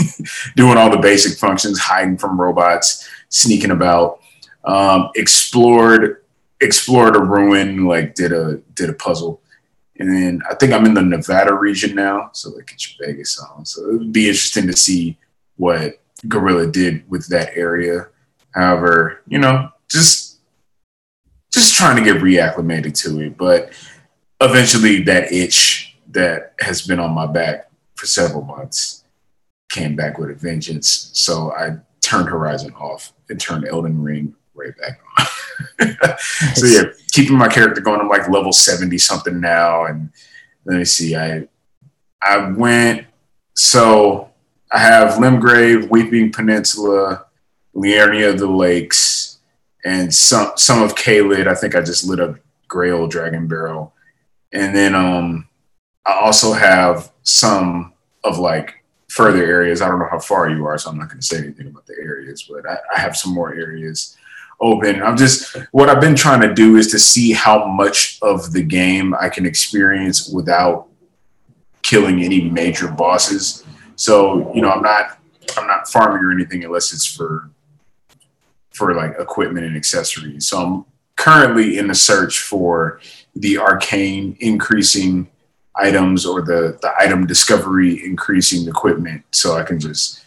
doing 0.57 0.79
all 0.79 0.91
the 0.91 0.99
basic 0.99 1.39
functions, 1.39 1.79
hiding 1.79 2.17
from 2.17 2.41
robots, 2.41 3.09
sneaking 3.29 3.71
about. 3.73 4.21
Um, 4.65 5.11
explored, 5.17 6.22
explored 6.63 7.17
a 7.17 7.21
ruin, 7.21 7.87
like 7.87 8.15
did 8.15 8.33
a 8.33 8.57
did 8.75 8.89
a 8.89 8.95
puzzle, 8.95 9.43
and 9.99 10.13
then 10.13 10.43
I 10.49 10.55
think 10.55 10.73
I'm 10.73 10.87
in 10.87 10.95
the 10.95 11.03
Nevada 11.03 11.55
region 11.55 11.95
now, 11.95 12.31
so 12.33 12.51
like 12.51 12.71
your 12.71 13.07
Vegas 13.07 13.39
on. 13.39 13.67
So 13.67 13.89
it 13.91 13.99
would 13.99 14.13
be 14.13 14.29
interesting 14.29 14.67
to 14.69 14.77
see 14.77 15.19
what 15.57 16.01
Guerrilla 16.29 16.71
did 16.71 17.09
with 17.11 17.27
that 17.29 17.51
area. 17.57 18.09
However, 18.53 19.23
you 19.27 19.39
know, 19.39 19.71
just 19.89 20.41
just 21.53 21.75
trying 21.75 21.97
to 21.97 22.03
get 22.03 22.23
reacclimated 22.23 22.95
to 23.03 23.21
it. 23.21 23.37
But 23.37 23.73
eventually, 24.41 25.03
that 25.03 25.33
itch 25.33 25.97
that 26.13 26.55
has 26.61 26.87
been 26.87 27.01
on 27.01 27.13
my 27.13 27.27
back 27.27 27.71
for 27.97 28.07
several 28.07 28.43
months 28.43 29.05
came 29.71 29.97
back 29.97 30.19
with 30.19 30.31
a 30.31 30.35
vengeance. 30.35 31.11
So 31.15 31.53
I 31.53 31.79
turned 32.01 32.29
Horizon 32.29 32.73
off 32.75 33.13
and 33.29 33.41
turned 33.41 33.67
Elden 33.67 34.03
Ring 34.03 34.35
right 34.63 34.77
back 34.79 35.01
on. 35.19 36.17
so 36.55 36.67
yeah, 36.67 36.85
keeping 37.13 37.37
my 37.37 37.49
character 37.49 37.81
going. 37.81 38.01
I'm 38.01 38.09
like 38.09 38.29
level 38.29 38.53
70 38.53 38.97
something 38.99 39.41
now. 39.41 39.85
And 39.87 40.11
let 40.65 40.79
me 40.79 40.85
see, 40.85 41.17
I 41.17 41.49
I 42.23 42.51
went 42.51 43.07
so 43.55 44.31
I 44.71 44.79
have 44.79 45.19
Limgrave, 45.19 45.91
Weeping 45.91 46.33
Peninsula, 46.33 47.27
Liurnia 47.75 48.31
of 48.31 48.39
the 48.39 48.47
Lakes, 48.47 49.39
and 49.85 50.15
some 50.15 50.53
some 50.57 50.83
of 50.83 50.95
Caelid. 50.95 51.47
I 51.47 51.55
think 51.55 51.75
I 51.75 51.83
just 51.83 52.05
lit 52.05 52.21
up 52.21 52.37
Grail 52.69 53.07
Dragon 53.07 53.47
Barrel, 53.49 53.93
and 54.53 54.75
then 54.75 54.95
um, 54.95 55.49
I 56.07 56.15
also 56.15 56.53
have 56.53 57.13
some 57.23 57.93
of 58.25 58.39
like 58.39 58.83
further 59.09 59.45
areas. 59.45 59.83
I 59.83 59.89
don't 59.89 59.99
know 59.99 60.09
how 60.11 60.19
far 60.19 60.49
you 60.49 60.65
are, 60.65 60.79
so 60.79 60.91
I'm 60.91 60.99
not 60.99 61.09
going 61.09 61.21
to 61.21 61.27
say 61.27 61.39
anything 61.39 61.67
about 61.67 61.87
the 61.87 61.97
areas, 62.01 62.49
but 62.49 62.67
I, 62.67 62.79
I 62.97 62.99
have 62.99 63.17
some 63.17 63.35
more 63.35 63.53
areas 63.53 64.17
open. 64.63 65.03
I'm 65.03 65.17
just 65.17 65.57
what 65.73 65.89
I've 65.89 66.01
been 66.01 66.15
trying 66.15 66.41
to 66.41 66.55
do 66.55 66.77
is 66.77 66.91
to 66.93 66.99
see 66.99 67.33
how 67.33 67.67
much 67.67 68.19
of 68.23 68.53
the 68.53 68.63
game 68.63 69.15
I 69.21 69.29
can 69.29 69.45
experience 69.45 70.29
without 70.29 70.87
killing 71.83 72.23
any 72.23 72.49
major 72.49 72.89
bosses. 72.89 73.65
So 73.97 74.55
you 74.55 74.63
know, 74.63 74.71
I'm 74.71 74.83
not 74.83 75.19
I'm 75.57 75.67
not 75.67 75.89
farming 75.89 76.25
or 76.25 76.33
anything 76.33 76.65
unless 76.65 76.93
it's 76.93 77.05
for 77.05 77.51
for 78.71 78.95
like 78.95 79.15
equipment 79.19 79.67
and 79.67 79.77
accessories. 79.77 80.47
So 80.47 80.65
I'm 80.65 80.85
currently 81.17 81.79
in 81.79 81.89
the 81.89 81.95
search 81.95 82.39
for 82.39 83.01
the 83.35 83.59
arcane 83.59 84.37
increasing 84.41 85.29
items 85.75 86.27
or 86.27 86.43
the, 86.43 86.79
the 86.83 86.93
item 86.99 87.27
discovery 87.27 88.05
increasing 88.05 88.69
equipment 88.69 89.25
so 89.31 89.57
I 89.57 89.63
can 89.63 89.79
just 89.79 90.25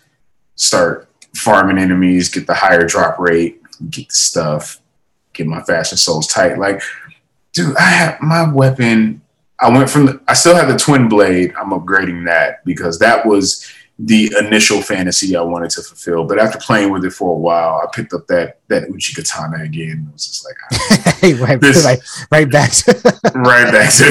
start 0.56 1.08
farming 1.36 1.77
enemies, 1.77 2.30
get 2.30 2.48
the 2.48 2.54
higher 2.54 2.86
drop 2.86 3.20
rate, 3.20 3.62
get 3.89 4.10
the 4.10 4.15
stuff, 4.15 4.79
get 5.34 5.48
my 5.48 5.62
fashion 5.62 5.98
souls 5.98 6.27
tight. 6.27 6.58
Like, 6.58 6.82
dude, 7.53 7.75
I 7.77 7.89
have 7.89 8.22
my 8.22 8.51
weapon. 8.51 9.22
I 9.60 9.70
went 9.70 9.89
from 9.89 10.05
the, 10.08 10.22
I 10.27 10.34
still 10.34 10.55
have 10.55 10.67
the 10.67 10.77
twin 10.77 11.08
blade. 11.08 11.53
I'm 11.58 11.72
upgrading 11.72 12.25
that 12.25 12.65
because 12.65 13.00
that 13.00 13.25
was 13.25 13.65
the 13.98 14.29
initial 14.39 14.82
fantasy 14.82 15.38
I 15.38 15.41
wanted 15.41 15.70
to 15.72 15.82
fulfill. 15.82 16.25
But 16.25 16.38
after 16.39 16.60
playing 16.60 16.91
with 16.91 17.05
it 17.05 17.12
for 17.12 17.29
a 17.29 17.38
while, 17.38 17.82
I 17.82 17.88
picked 17.96 18.13
up 18.13 18.27
that 18.27 18.60
that 18.67 18.89
Uchigatana 18.89 19.63
again. 19.63 20.08
It 20.10 20.13
was 20.13 20.27
just 20.27 20.46
like 20.46 20.58
right, 21.39 21.62
this, 21.62 21.86
right, 21.86 22.00
right 22.32 22.51
back 22.51 22.72
to 22.72 22.91
right 23.36 23.72
back 23.72 23.94
to 23.94 24.05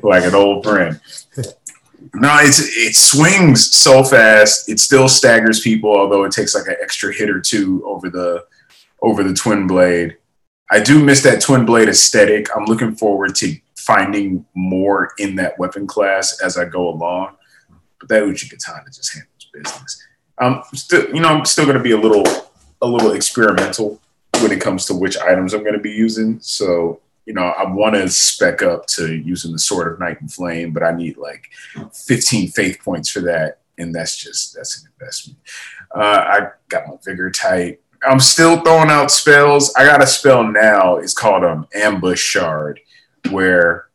like 0.06 0.24
an 0.24 0.34
old 0.34 0.64
friend. 0.64 1.00
No, 2.14 2.38
it's 2.40 2.58
it 2.76 2.94
swings 2.94 3.74
so 3.74 4.02
fast. 4.02 4.68
It 4.68 4.80
still 4.80 5.08
staggers 5.08 5.60
people, 5.60 5.96
although 5.96 6.24
it 6.24 6.32
takes 6.32 6.54
like 6.54 6.66
an 6.66 6.76
extra 6.82 7.12
hit 7.12 7.30
or 7.30 7.40
two 7.40 7.82
over 7.86 8.10
the 8.10 8.44
over 9.02 9.22
the 9.22 9.34
twin 9.34 9.66
blade. 9.66 10.16
I 10.70 10.80
do 10.80 11.02
miss 11.02 11.22
that 11.22 11.40
twin 11.40 11.64
blade 11.64 11.88
aesthetic. 11.88 12.48
I'm 12.56 12.64
looking 12.64 12.94
forward 12.94 13.34
to 13.36 13.56
finding 13.76 14.44
more 14.54 15.12
in 15.18 15.34
that 15.36 15.58
weapon 15.58 15.86
class 15.86 16.40
as 16.40 16.56
I 16.56 16.64
go 16.64 16.88
along. 16.88 17.36
But 17.98 18.08
that 18.08 18.22
Uchigatana 18.22 18.86
just 18.94 19.14
handles 19.14 19.48
business. 19.52 20.06
Um, 20.38 20.62
I'm 20.70 20.76
still, 20.76 21.14
you 21.14 21.20
know, 21.20 21.28
I'm 21.28 21.44
still 21.44 21.64
going 21.64 21.76
to 21.76 21.82
be 21.82 21.90
a 21.90 21.98
little, 21.98 22.24
a 22.82 22.86
little 22.86 23.12
experimental 23.12 24.00
when 24.40 24.52
it 24.52 24.60
comes 24.60 24.86
to 24.86 24.94
which 24.94 25.18
items 25.18 25.52
I'm 25.52 25.62
going 25.62 25.74
to 25.74 25.80
be 25.80 25.90
using. 25.90 26.38
So, 26.40 27.00
you 27.26 27.34
know, 27.34 27.42
I 27.42 27.70
want 27.70 27.94
to 27.94 28.08
spec 28.08 28.62
up 28.62 28.86
to 28.88 29.14
using 29.14 29.52
the 29.52 29.58
Sword 29.58 29.92
of 29.92 30.00
Night 30.00 30.20
and 30.20 30.32
Flame, 30.32 30.72
but 30.72 30.82
I 30.82 30.92
need 30.92 31.16
like 31.16 31.50
15 31.92 32.48
faith 32.48 32.80
points 32.82 33.08
for 33.08 33.20
that, 33.20 33.60
and 33.78 33.94
that's 33.94 34.16
just 34.16 34.54
that's 34.54 34.82
an 34.82 34.90
investment. 34.98 35.38
Uh, 35.94 35.98
I 36.00 36.48
got 36.68 36.88
my 36.88 36.96
vigor 37.04 37.30
tight. 37.30 37.80
I'm 38.02 38.20
still 38.20 38.60
throwing 38.62 38.90
out 38.90 39.10
spells. 39.10 39.74
I 39.74 39.84
got 39.84 40.02
a 40.02 40.06
spell 40.06 40.44
now. 40.44 40.96
It's 40.96 41.14
called 41.14 41.44
um 41.44 41.68
ambush 41.74 42.20
shard, 42.20 42.80
where 43.30 43.88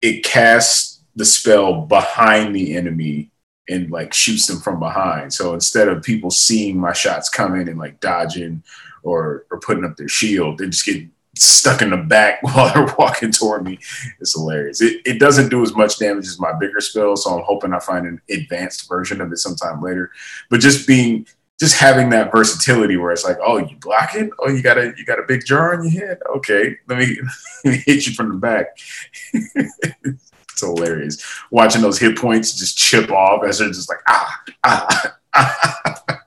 it 0.00 0.24
casts 0.24 1.02
the 1.16 1.24
spell 1.24 1.82
behind 1.82 2.54
the 2.54 2.76
enemy 2.76 3.30
and 3.68 3.90
like 3.90 4.12
shoots 4.12 4.46
them 4.46 4.58
from 4.58 4.78
behind. 4.78 5.32
So 5.32 5.54
instead 5.54 5.88
of 5.88 6.02
people 6.02 6.30
seeing 6.30 6.78
my 6.78 6.92
shots 6.92 7.28
coming 7.28 7.68
and 7.68 7.78
like 7.78 8.00
dodging 8.00 8.62
or 9.02 9.46
or 9.50 9.60
putting 9.60 9.84
up 9.84 9.96
their 9.96 10.08
shield, 10.08 10.58
they 10.58 10.66
just 10.66 10.86
get 10.86 11.06
stuck 11.42 11.82
in 11.82 11.90
the 11.90 11.96
back 11.96 12.42
while 12.42 12.72
they're 12.72 12.94
walking 12.98 13.30
toward 13.30 13.64
me. 13.64 13.78
It's 14.20 14.34
hilarious. 14.34 14.80
It, 14.80 15.02
it 15.04 15.18
doesn't 15.18 15.48
do 15.48 15.62
as 15.62 15.74
much 15.74 15.98
damage 15.98 16.26
as 16.26 16.38
my 16.38 16.52
bigger 16.58 16.80
spell, 16.80 17.16
so 17.16 17.38
I'm 17.38 17.44
hoping 17.44 17.72
I 17.72 17.80
find 17.80 18.06
an 18.06 18.20
advanced 18.30 18.88
version 18.88 19.20
of 19.20 19.32
it 19.32 19.38
sometime 19.38 19.82
later. 19.82 20.10
But 20.48 20.60
just 20.60 20.86
being 20.86 21.26
just 21.58 21.76
having 21.78 22.08
that 22.08 22.32
versatility 22.32 22.96
where 22.96 23.12
it's 23.12 23.24
like, 23.24 23.36
oh, 23.44 23.58
you 23.58 23.76
blocking? 23.76 24.30
Oh, 24.38 24.48
you 24.48 24.62
got 24.62 24.78
a 24.78 24.94
you 24.96 25.04
got 25.04 25.18
a 25.18 25.24
big 25.28 25.44
jar 25.44 25.74
on 25.74 25.88
your 25.88 26.06
head? 26.06 26.18
Okay, 26.36 26.76
let 26.88 26.98
me, 26.98 27.18
let 27.64 27.72
me 27.72 27.82
hit 27.86 28.06
you 28.06 28.14
from 28.14 28.30
the 28.30 28.36
back. 28.36 28.78
it's 29.32 30.60
hilarious. 30.60 31.22
Watching 31.50 31.82
those 31.82 31.98
hit 31.98 32.16
points 32.16 32.58
just 32.58 32.78
chip 32.78 33.10
off 33.10 33.44
as 33.44 33.58
they're 33.58 33.68
just 33.68 33.90
like 33.90 34.00
ah 34.08 34.42
ah. 34.64 35.16
ah. 35.34 36.22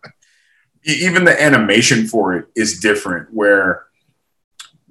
Even 0.86 1.24
the 1.24 1.41
animation 1.41 2.08
for 2.08 2.36
it 2.36 2.46
is 2.55 2.82
different 2.82 3.34
where 3.34 3.86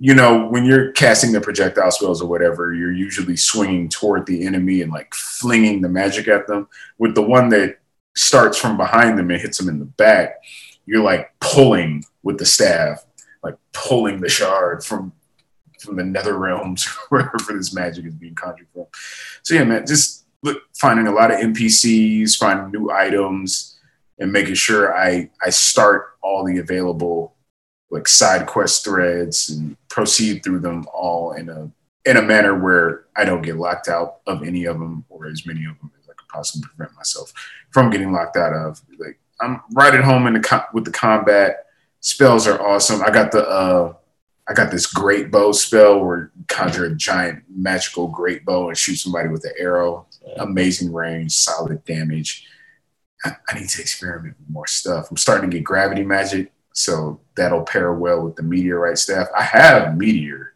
you 0.05 0.15
know, 0.15 0.49
when 0.49 0.65
you're 0.65 0.91
casting 0.91 1.31
the 1.31 1.41
projectile 1.41 1.93
spells 1.93 2.21
or 2.21 2.29
whatever, 2.29 2.75
you're 2.75 2.91
usually 2.91 3.37
swinging 3.37 3.89
toward 3.89 4.27
the 4.27 4.45
enemy 4.45 4.83
and 4.83 4.91
like 4.91 5.15
flinging 5.15 5.81
the 5.81 5.89
magic 5.89 6.27
at 6.27 6.49
them. 6.49 6.67
With 6.99 7.15
the 7.15 7.23
one 7.23 7.51
that 7.51 7.79
starts 8.17 8.59
from 8.59 8.77
behind 8.77 9.17
them 9.17 9.31
and 9.31 9.41
hits 9.41 9.59
them 9.59 9.69
in 9.69 9.79
the 9.79 9.85
back, 9.85 10.43
you're 10.87 11.05
like 11.05 11.33
pulling 11.39 12.05
with 12.25 12.37
the 12.39 12.45
staff, 12.45 13.07
like 13.45 13.55
pulling 13.73 14.21
the 14.21 14.29
shard 14.29 14.83
from 14.83 15.13
from 15.79 15.95
the 15.95 16.05
nether 16.05 16.37
realms 16.37 16.85
wherever 17.09 17.53
this 17.53 17.73
magic 17.73 18.05
is 18.05 18.15
being 18.15 18.35
conjured 18.35 18.67
from. 18.75 18.87
So 19.45 19.55
yeah, 19.55 19.63
man, 19.63 19.87
just 19.87 20.25
look, 20.43 20.63
finding 20.75 21.07
a 21.07 21.13
lot 21.13 21.31
of 21.31 21.39
NPCs, 21.39 22.37
finding 22.39 22.73
new 22.73 22.91
items, 22.91 23.79
and 24.19 24.33
making 24.33 24.55
sure 24.55 24.99
I 24.99 25.31
I 25.41 25.51
start 25.51 26.17
all 26.25 26.45
the 26.45 26.59
available 26.59 27.37
like 27.93 28.09
side 28.09 28.47
quest 28.47 28.85
threads 28.85 29.51
and 29.51 29.77
proceed 29.89 30.43
through 30.43 30.59
them 30.59 30.87
all 30.93 31.33
in 31.33 31.49
a 31.49 31.71
in 32.05 32.17
a 32.17 32.23
manner 32.23 32.59
where 32.59 33.05
I 33.15 33.25
don't 33.25 33.43
get 33.43 33.59
locked 33.59 33.87
out 33.87 34.17
of 34.27 34.43
any 34.43 34.65
of 34.65 34.79
them 34.81 35.05
or 35.09 35.27
as 35.27 35.47
many 35.47 35.65
of 35.67 35.79
them 35.79 35.93
as 36.01 36.09
I 36.09 36.15
could 36.15 36.29
possibly 36.29 36.67
prevent 36.75 36.97
myself 36.97 37.33
from 37.71 37.91
getting 37.91 38.11
locked 38.11 38.37
out 38.37 38.55
of. 38.55 38.81
Like 38.99 39.21
I'm 39.41 39.61
right 39.75 39.95
at 39.95 40.03
home 40.03 40.27
in 40.27 40.33
the 40.33 40.41
com- 40.41 40.65
with 40.73 40.87
the 40.87 40.91
combat. 40.91 41.67
Spells 42.01 42.49
are 42.49 42.61
awesome. 42.61 43.03
I 43.03 43.11
got 43.11 43.31
the 43.31 43.47
uh 43.47 43.95
I 44.49 44.55
got 44.55 44.73
this 44.73 44.87
great 44.87 45.31
bow 45.31 45.53
spell 45.53 46.03
where 46.03 46.33
you 46.37 46.45
conjure 46.49 46.87
a 46.87 46.95
giant 46.95 47.45
magical 47.49 48.09
great 48.09 48.45
bow 48.45 48.69
and 48.69 48.77
shoot 48.77 48.97
somebody 48.97 49.29
with 49.29 49.45
an 49.45 49.53
arrow. 49.59 50.07
Amazing 50.39 50.93
range, 50.93 51.33
solid 51.33 51.85
damage. 51.85 52.49
I, 53.25 53.37
I 53.49 53.59
need 53.59 53.69
to 53.69 53.81
experiment 53.81 54.37
with 54.39 54.51
more 54.51 54.67
stuff. 54.67 55.11
I'm 55.11 55.17
starting 55.17 55.51
to 55.51 55.57
get 55.57 55.63
gravity 55.63 56.03
magic, 56.03 56.52
so 56.73 57.21
that'll 57.37 57.65
pair 57.65 57.93
well 57.93 58.23
with 58.23 58.37
the 58.37 58.43
meteorite 58.43 58.99
staff. 58.99 59.29
I 59.37 59.43
have 59.43 59.97
meteor 59.97 60.55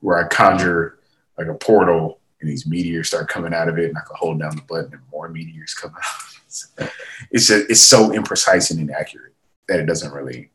where 0.00 0.18
I 0.18 0.28
conjure 0.28 0.98
like 1.36 1.48
a 1.48 1.54
portal 1.54 2.20
and 2.40 2.48
these 2.48 2.66
meteors 2.66 3.08
start 3.08 3.28
coming 3.28 3.54
out 3.54 3.68
of 3.68 3.78
it 3.78 3.88
and 3.88 3.98
I 3.98 4.00
can 4.00 4.16
hold 4.16 4.40
down 4.40 4.56
the 4.56 4.62
button 4.62 4.92
and 4.92 5.02
more 5.12 5.28
meteors 5.28 5.74
come 5.74 5.94
out 5.94 6.28
it's 7.30 7.46
just, 7.46 7.70
it's 7.70 7.80
so 7.80 8.10
imprecise 8.10 8.70
and 8.70 8.80
inaccurate 8.80 9.34
that 9.68 9.80
it 9.80 9.86
doesn't 9.86 10.12
really 10.12 10.50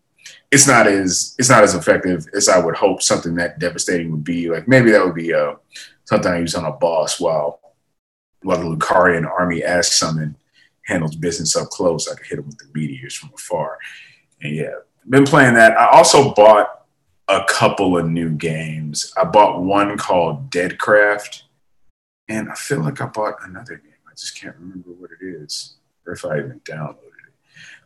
it's 0.52 0.68
not 0.68 0.88
as 0.88 1.36
it's 1.38 1.50
not 1.50 1.64
as 1.64 1.76
effective 1.76 2.26
as 2.34 2.50
I 2.50 2.60
would 2.60 2.76
hope 2.76 3.02
something 3.02 3.36
that 3.36 3.60
devastating 3.60 4.12
would 4.12 4.24
be. 4.24 4.50
Like 4.50 4.68
maybe 4.68 4.92
that 4.92 5.04
would 5.04 5.16
be 5.16 5.34
uh, 5.34 5.56
something 6.06 6.32
I 6.32 6.40
use 6.40 6.56
on 6.56 6.66
a 6.66 6.72
boss 6.72 7.20
while 7.20 7.60
while 8.42 8.60
the 8.60 8.76
Lucarian 8.76 9.26
army 9.26 9.64
asks 9.64 9.98
summon 9.98 10.38
handles 10.86 11.16
business 11.16 11.56
up 11.56 11.70
close. 11.70 12.08
I 12.08 12.16
could 12.16 12.28
hit 12.28 12.40
him 12.40 12.46
with 12.46 12.58
the 12.58 12.68
meteors 12.74 13.16
from 13.16 13.32
afar. 13.34 13.78
And 14.42 14.56
yeah, 14.56 14.76
been 15.10 15.26
playing 15.26 15.56
that. 15.56 15.78
I 15.78 15.88
also 15.88 16.34
bought 16.34 16.86
a 17.28 17.44
couple 17.48 17.98
of 17.98 18.08
new 18.08 18.30
games. 18.30 19.14
I 19.18 19.24
bought 19.24 19.62
one 19.62 19.98
called 19.98 20.50
Deadcraft, 20.50 21.44
and 22.28 22.50
I 22.50 22.56
feel 22.56 22.82
like 22.82 23.02
I 23.02 23.06
bought 23.08 23.36
another 23.46 23.76
game. 23.76 23.94
I 24.08 24.12
just 24.12 24.40
can't 24.40 24.56
remember 24.58 24.90
what 24.92 25.10
it 25.12 25.26
is 25.26 25.76
or 26.06 26.14
if 26.14 26.26
I 26.26 26.40
even 26.40 26.62
downloaded 26.62 26.98
it. 26.98 27.34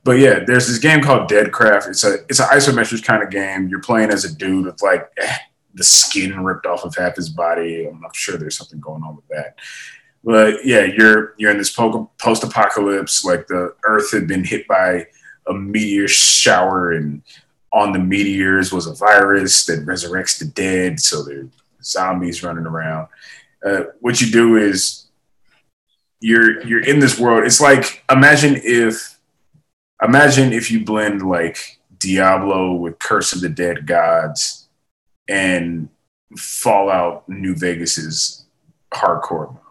But 0.03 0.19
yeah, 0.19 0.43
there's 0.45 0.67
this 0.67 0.79
game 0.79 1.01
called 1.01 1.29
Deadcraft. 1.29 1.89
It's 1.89 2.03
a 2.03 2.15
it's 2.29 2.39
an 2.39 2.47
isometric 2.47 3.03
kind 3.03 3.23
of 3.23 3.29
game. 3.29 3.67
You're 3.67 3.81
playing 3.81 4.09
as 4.09 4.25
a 4.25 4.33
dude 4.33 4.65
with 4.65 4.81
like 4.81 5.09
eh, 5.17 5.37
the 5.73 5.83
skin 5.83 6.43
ripped 6.43 6.65
off 6.65 6.83
of 6.83 6.95
half 6.95 7.15
his 7.15 7.29
body. 7.29 7.87
I'm 7.87 8.01
not 8.01 8.15
sure 8.15 8.37
there's 8.37 8.57
something 8.57 8.79
going 8.79 9.03
on 9.03 9.15
with 9.15 9.27
that. 9.29 9.57
But 10.23 10.65
yeah, 10.65 10.83
you're 10.83 11.33
you're 11.37 11.51
in 11.51 11.57
this 11.57 11.73
post 11.73 12.43
apocalypse. 12.43 13.23
Like 13.23 13.47
the 13.47 13.75
Earth 13.85 14.11
had 14.11 14.27
been 14.27 14.43
hit 14.43 14.67
by 14.67 15.07
a 15.49 15.53
meteor 15.53 16.07
shower, 16.07 16.91
and 16.91 17.21
on 17.71 17.91
the 17.91 17.99
meteors 17.99 18.71
was 18.71 18.87
a 18.87 18.93
virus 18.93 19.65
that 19.65 19.85
resurrects 19.85 20.39
the 20.39 20.45
dead. 20.45 20.99
So 20.99 21.23
there's 21.23 21.49
zombies 21.81 22.43
running 22.43 22.65
around. 22.65 23.07
Uh, 23.65 23.83
what 23.99 24.21
you 24.21 24.31
do 24.31 24.57
is 24.57 25.07
you're 26.19 26.65
you're 26.65 26.83
in 26.83 26.99
this 26.99 27.19
world. 27.19 27.45
It's 27.45 27.61
like 27.61 28.03
imagine 28.11 28.59
if 28.63 29.17
imagine 30.03 30.53
if 30.53 30.71
you 30.71 30.83
blend 30.83 31.21
like 31.21 31.79
Diablo 31.97 32.73
with 32.73 32.99
Curse 32.99 33.33
of 33.33 33.41
the 33.41 33.49
Dead 33.49 33.85
Gods 33.85 34.67
and 35.27 35.89
Fallout 36.37 37.27
New 37.27 37.55
Vegas's 37.55 38.45
hardcore 38.93 39.53
mode. 39.53 39.61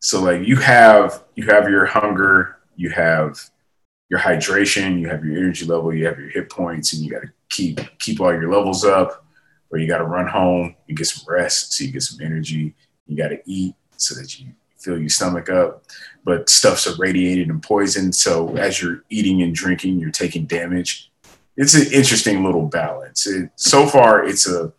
So 0.00 0.22
like 0.22 0.46
you 0.46 0.56
have 0.56 1.22
you 1.36 1.46
have 1.46 1.68
your 1.68 1.86
hunger, 1.86 2.56
you 2.76 2.90
have 2.90 3.38
your 4.12 4.20
hydration, 4.20 5.00
you 5.00 5.08
have 5.08 5.24
your 5.24 5.38
energy 5.38 5.64
level, 5.64 5.94
you 5.94 6.04
have 6.04 6.18
your 6.18 6.28
hit 6.28 6.50
points, 6.50 6.92
and 6.92 7.02
you 7.02 7.10
got 7.10 7.22
to 7.22 7.30
keep 7.48 7.80
keep 7.98 8.20
all 8.20 8.30
your 8.30 8.52
levels 8.52 8.84
up. 8.84 9.24
Or 9.70 9.78
you 9.78 9.88
got 9.88 9.98
to 9.98 10.04
run 10.04 10.26
home 10.26 10.76
and 10.86 10.98
get 10.98 11.06
some 11.06 11.24
rest 11.26 11.72
so 11.72 11.82
you 11.82 11.90
get 11.90 12.02
some 12.02 12.20
energy. 12.20 12.74
You 13.06 13.16
got 13.16 13.28
to 13.28 13.40
eat 13.46 13.74
so 13.96 14.14
that 14.16 14.38
you 14.38 14.48
fill 14.78 14.98
your 14.98 15.08
stomach 15.08 15.48
up, 15.48 15.84
but 16.24 16.50
stuff's 16.50 16.86
irradiated 16.86 17.48
and 17.48 17.62
poisoned. 17.62 18.14
So 18.14 18.54
as 18.58 18.82
you're 18.82 19.02
eating 19.08 19.40
and 19.40 19.54
drinking, 19.54 19.98
you're 19.98 20.10
taking 20.10 20.44
damage. 20.44 21.10
It's 21.56 21.72
an 21.72 21.90
interesting 21.90 22.44
little 22.44 22.66
balance. 22.66 23.26
It, 23.26 23.50
so 23.56 23.86
far, 23.86 24.22
it's 24.22 24.46
a 24.46 24.74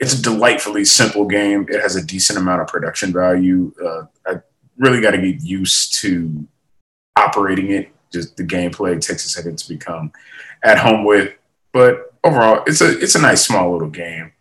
it's 0.00 0.18
a 0.18 0.20
delightfully 0.20 0.84
simple 0.84 1.26
game. 1.26 1.66
It 1.68 1.80
has 1.80 1.94
a 1.94 2.04
decent 2.04 2.36
amount 2.36 2.62
of 2.62 2.66
production 2.66 3.12
value. 3.12 3.72
Uh, 3.80 4.06
I 4.26 4.40
really 4.76 5.00
got 5.00 5.12
to 5.12 5.18
get 5.18 5.40
used 5.40 5.94
to 6.00 6.48
operating 7.16 7.70
it. 7.70 7.92
Just 8.12 8.36
the 8.36 8.44
gameplay 8.44 8.96
a 8.96 9.18
second 9.18 9.58
to 9.58 9.68
become 9.68 10.12
at 10.62 10.78
home 10.78 11.04
with, 11.04 11.34
but 11.72 12.14
overall, 12.24 12.62
it's 12.66 12.80
a 12.80 12.98
it's 12.98 13.14
a 13.14 13.20
nice 13.20 13.46
small 13.46 13.72
little 13.72 13.90
game. 13.90 14.32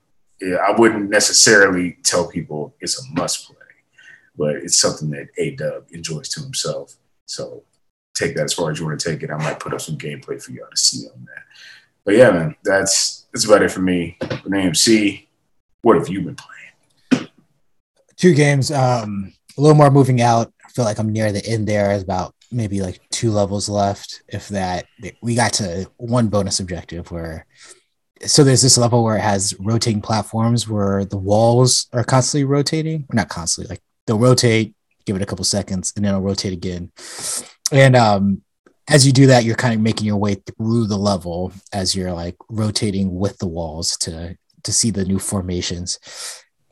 Yeah, 0.41 0.57
I 0.67 0.71
wouldn't 0.79 1.09
necessarily 1.09 1.97
tell 2.03 2.27
people 2.27 2.73
it's 2.81 2.99
a 2.99 3.13
must 3.13 3.47
play 3.47 3.55
but 4.41 4.55
it's 4.55 4.77
something 4.77 5.09
that 5.11 5.29
A 5.37 5.51
Dub 5.51 5.85
enjoys 5.91 6.29
to 6.29 6.41
himself. 6.41 6.95
So 7.25 7.63
take 8.15 8.35
that 8.35 8.45
as 8.45 8.53
far 8.53 8.71
as 8.71 8.79
you 8.79 8.85
want 8.85 8.99
to 8.99 9.09
take 9.11 9.23
it. 9.23 9.29
I 9.29 9.37
might 9.37 9.59
put 9.59 9.73
up 9.73 9.81
some 9.81 9.97
gameplay 9.97 10.41
for 10.41 10.51
y'all 10.51 10.67
to 10.69 10.77
see 10.77 11.07
on 11.07 11.25
that. 11.25 11.43
But 12.03 12.15
yeah, 12.15 12.31
man, 12.31 12.55
that's 12.63 13.27
that's 13.31 13.45
about 13.45 13.61
it 13.61 13.71
for 13.71 13.81
me. 13.81 14.17
But 14.19 14.43
AMC, 14.43 15.27
what 15.81 15.97
have 15.97 16.09
you 16.09 16.21
been 16.21 16.35
playing? 16.35 17.29
Two 18.15 18.33
games. 18.33 18.71
Um, 18.71 19.33
a 19.57 19.61
little 19.61 19.77
more 19.77 19.91
moving 19.91 20.21
out. 20.21 20.51
I 20.65 20.69
feel 20.69 20.85
like 20.85 20.99
I'm 20.99 21.11
near 21.11 21.31
the 21.31 21.45
end 21.45 21.67
there. 21.67 21.89
There's 21.89 22.03
about 22.03 22.33
maybe 22.51 22.81
like 22.81 23.01
two 23.11 23.31
levels 23.31 23.69
left, 23.69 24.23
if 24.27 24.49
that. 24.49 24.85
We 25.21 25.35
got 25.35 25.53
to 25.53 25.89
one 25.97 26.27
bonus 26.27 26.59
objective 26.59 27.11
where 27.11 27.45
so 28.25 28.43
there's 28.43 28.61
this 28.61 28.77
level 28.77 29.03
where 29.03 29.17
it 29.17 29.21
has 29.21 29.55
rotating 29.59 30.01
platforms 30.01 30.67
where 30.67 31.05
the 31.05 31.17
walls 31.17 31.87
are 31.93 32.03
constantly 32.03 32.45
rotating, 32.45 33.05
not 33.11 33.29
constantly, 33.29 33.73
like 33.73 33.81
they'll 34.05 34.19
rotate, 34.19 34.75
give 35.05 35.15
it 35.15 35.21
a 35.21 35.25
couple 35.25 35.45
seconds, 35.45 35.93
and 35.95 36.05
then 36.05 36.13
it'll 36.13 36.21
rotate 36.21 36.53
again. 36.53 36.91
And 37.71 37.95
um, 37.95 38.43
as 38.87 39.05
you 39.05 39.13
do 39.13 39.27
that, 39.27 39.43
you're 39.43 39.55
kind 39.55 39.73
of 39.73 39.81
making 39.81 40.05
your 40.05 40.17
way 40.17 40.35
through 40.35 40.87
the 40.87 40.97
level 40.97 41.51
as 41.73 41.95
you're 41.95 42.13
like 42.13 42.35
rotating 42.49 43.15
with 43.15 43.37
the 43.39 43.47
walls 43.47 43.97
to 43.97 44.37
to 44.63 44.71
see 44.71 44.91
the 44.91 45.05
new 45.05 45.17
formations. 45.17 45.97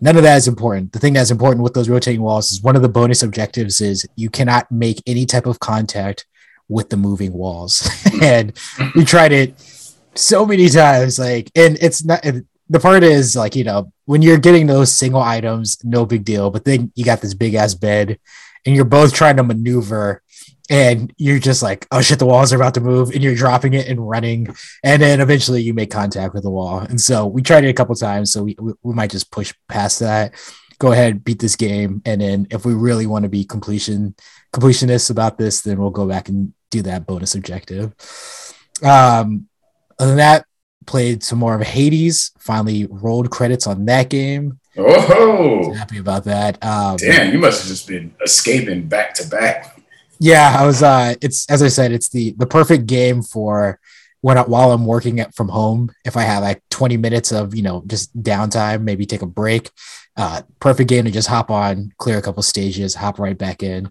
None 0.01 0.17
of 0.17 0.23
that 0.23 0.37
is 0.37 0.47
important. 0.47 0.93
The 0.93 0.99
thing 0.99 1.13
that's 1.13 1.31
important 1.31 1.63
with 1.63 1.73
those 1.73 1.89
rotating 1.89 2.21
walls 2.21 2.51
is 2.51 2.61
one 2.61 2.75
of 2.75 2.81
the 2.81 2.89
bonus 2.89 3.23
objectives 3.23 3.81
is 3.81 4.07
you 4.15 4.29
cannot 4.29 4.71
make 4.71 5.01
any 5.05 5.25
type 5.25 5.45
of 5.45 5.59
contact 5.59 6.25
with 6.69 6.89
the 6.89 6.97
moving 6.97 7.33
walls. 7.33 7.89
and 8.21 8.57
we 8.95 9.03
tried 9.03 9.31
it 9.31 9.59
so 10.15 10.45
many 10.45 10.69
times. 10.69 11.19
Like, 11.19 11.51
and 11.55 11.77
it's 11.81 12.05
not 12.05 12.23
the 12.69 12.79
part 12.79 13.03
is 13.03 13.35
like, 13.35 13.55
you 13.55 13.63
know, 13.63 13.91
when 14.05 14.21
you're 14.21 14.37
getting 14.37 14.67
those 14.67 14.91
single 14.91 15.21
items, 15.21 15.77
no 15.83 16.05
big 16.05 16.23
deal. 16.23 16.51
But 16.51 16.65
then 16.65 16.91
you 16.95 17.03
got 17.03 17.21
this 17.21 17.33
big 17.33 17.55
ass 17.55 17.73
bed 17.73 18.19
and 18.65 18.75
you're 18.75 18.85
both 18.85 19.13
trying 19.13 19.37
to 19.37 19.43
maneuver 19.43 20.21
and 20.69 21.13
you're 21.17 21.39
just 21.39 21.63
like, 21.63 21.87
oh 21.91 22.01
shit, 22.01 22.19
the 22.19 22.25
walls 22.25 22.53
are 22.53 22.57
about 22.57 22.75
to 22.75 22.81
move, 22.81 23.09
and 23.11 23.23
you're 23.23 23.35
dropping 23.35 23.73
it 23.73 23.87
and 23.87 24.07
running, 24.07 24.55
and 24.83 25.01
then 25.01 25.19
eventually 25.19 25.61
you 25.61 25.73
make 25.73 25.91
contact 25.91 26.33
with 26.33 26.43
the 26.43 26.49
wall. 26.49 26.79
And 26.79 27.01
so 27.01 27.25
we 27.25 27.41
tried 27.41 27.63
it 27.63 27.69
a 27.69 27.73
couple 27.73 27.95
times, 27.95 28.31
so 28.31 28.43
we, 28.43 28.55
we 28.83 28.93
might 28.93 29.11
just 29.11 29.31
push 29.31 29.53
past 29.67 29.99
that, 29.99 30.35
go 30.77 30.91
ahead, 30.91 31.23
beat 31.23 31.39
this 31.39 31.55
game, 31.55 32.01
and 32.05 32.21
then 32.21 32.47
if 32.51 32.65
we 32.65 32.73
really 32.73 33.07
want 33.07 33.23
to 33.23 33.29
be 33.29 33.43
completion 33.43 34.15
completionists 34.53 35.09
about 35.09 35.37
this, 35.37 35.61
then 35.61 35.79
we'll 35.79 35.89
go 35.89 36.07
back 36.07 36.29
and 36.29 36.53
do 36.69 36.81
that 36.83 37.05
bonus 37.05 37.35
objective. 37.35 37.93
Um, 38.83 39.47
other 39.97 40.11
than 40.11 40.17
that, 40.17 40.45
played 40.85 41.23
some 41.23 41.39
more 41.39 41.55
of 41.55 41.61
Hades. 41.61 42.31
Finally, 42.39 42.87
rolled 42.89 43.29
credits 43.29 43.67
on 43.67 43.85
that 43.85 44.09
game. 44.09 44.59
Oh, 44.77 45.73
happy 45.73 45.97
about 45.97 46.23
that. 46.23 46.63
Um, 46.63 46.95
Damn, 46.97 47.33
you 47.33 47.39
must 47.39 47.61
have 47.61 47.69
just 47.69 47.87
been 47.87 48.13
escaping 48.23 48.87
back 48.87 49.13
to 49.15 49.27
back. 49.27 49.78
Yeah, 50.19 50.55
I 50.59 50.65
was. 50.65 50.83
Uh, 50.83 51.15
it's 51.21 51.49
as 51.49 51.63
I 51.63 51.69
said, 51.69 51.91
it's 51.91 52.09
the 52.09 52.33
the 52.37 52.45
perfect 52.45 52.85
game 52.87 53.21
for 53.21 53.79
when 54.21 54.37
while 54.37 54.71
I'm 54.71 54.85
working 54.85 55.19
at, 55.19 55.33
from 55.33 55.47
home. 55.47 55.91
If 56.05 56.17
I 56.17 56.23
have 56.23 56.43
like 56.43 56.61
20 56.69 56.97
minutes 56.97 57.31
of 57.31 57.55
you 57.55 57.61
know 57.61 57.83
just 57.87 58.15
downtime, 58.21 58.83
maybe 58.83 59.05
take 59.05 59.21
a 59.21 59.25
break. 59.27 59.71
Uh, 60.17 60.41
perfect 60.59 60.89
game 60.89 61.05
to 61.05 61.11
just 61.11 61.29
hop 61.29 61.49
on, 61.49 61.93
clear 61.97 62.17
a 62.17 62.21
couple 62.21 62.43
stages, 62.43 62.95
hop 62.95 63.19
right 63.19 63.37
back 63.37 63.63
in. 63.63 63.89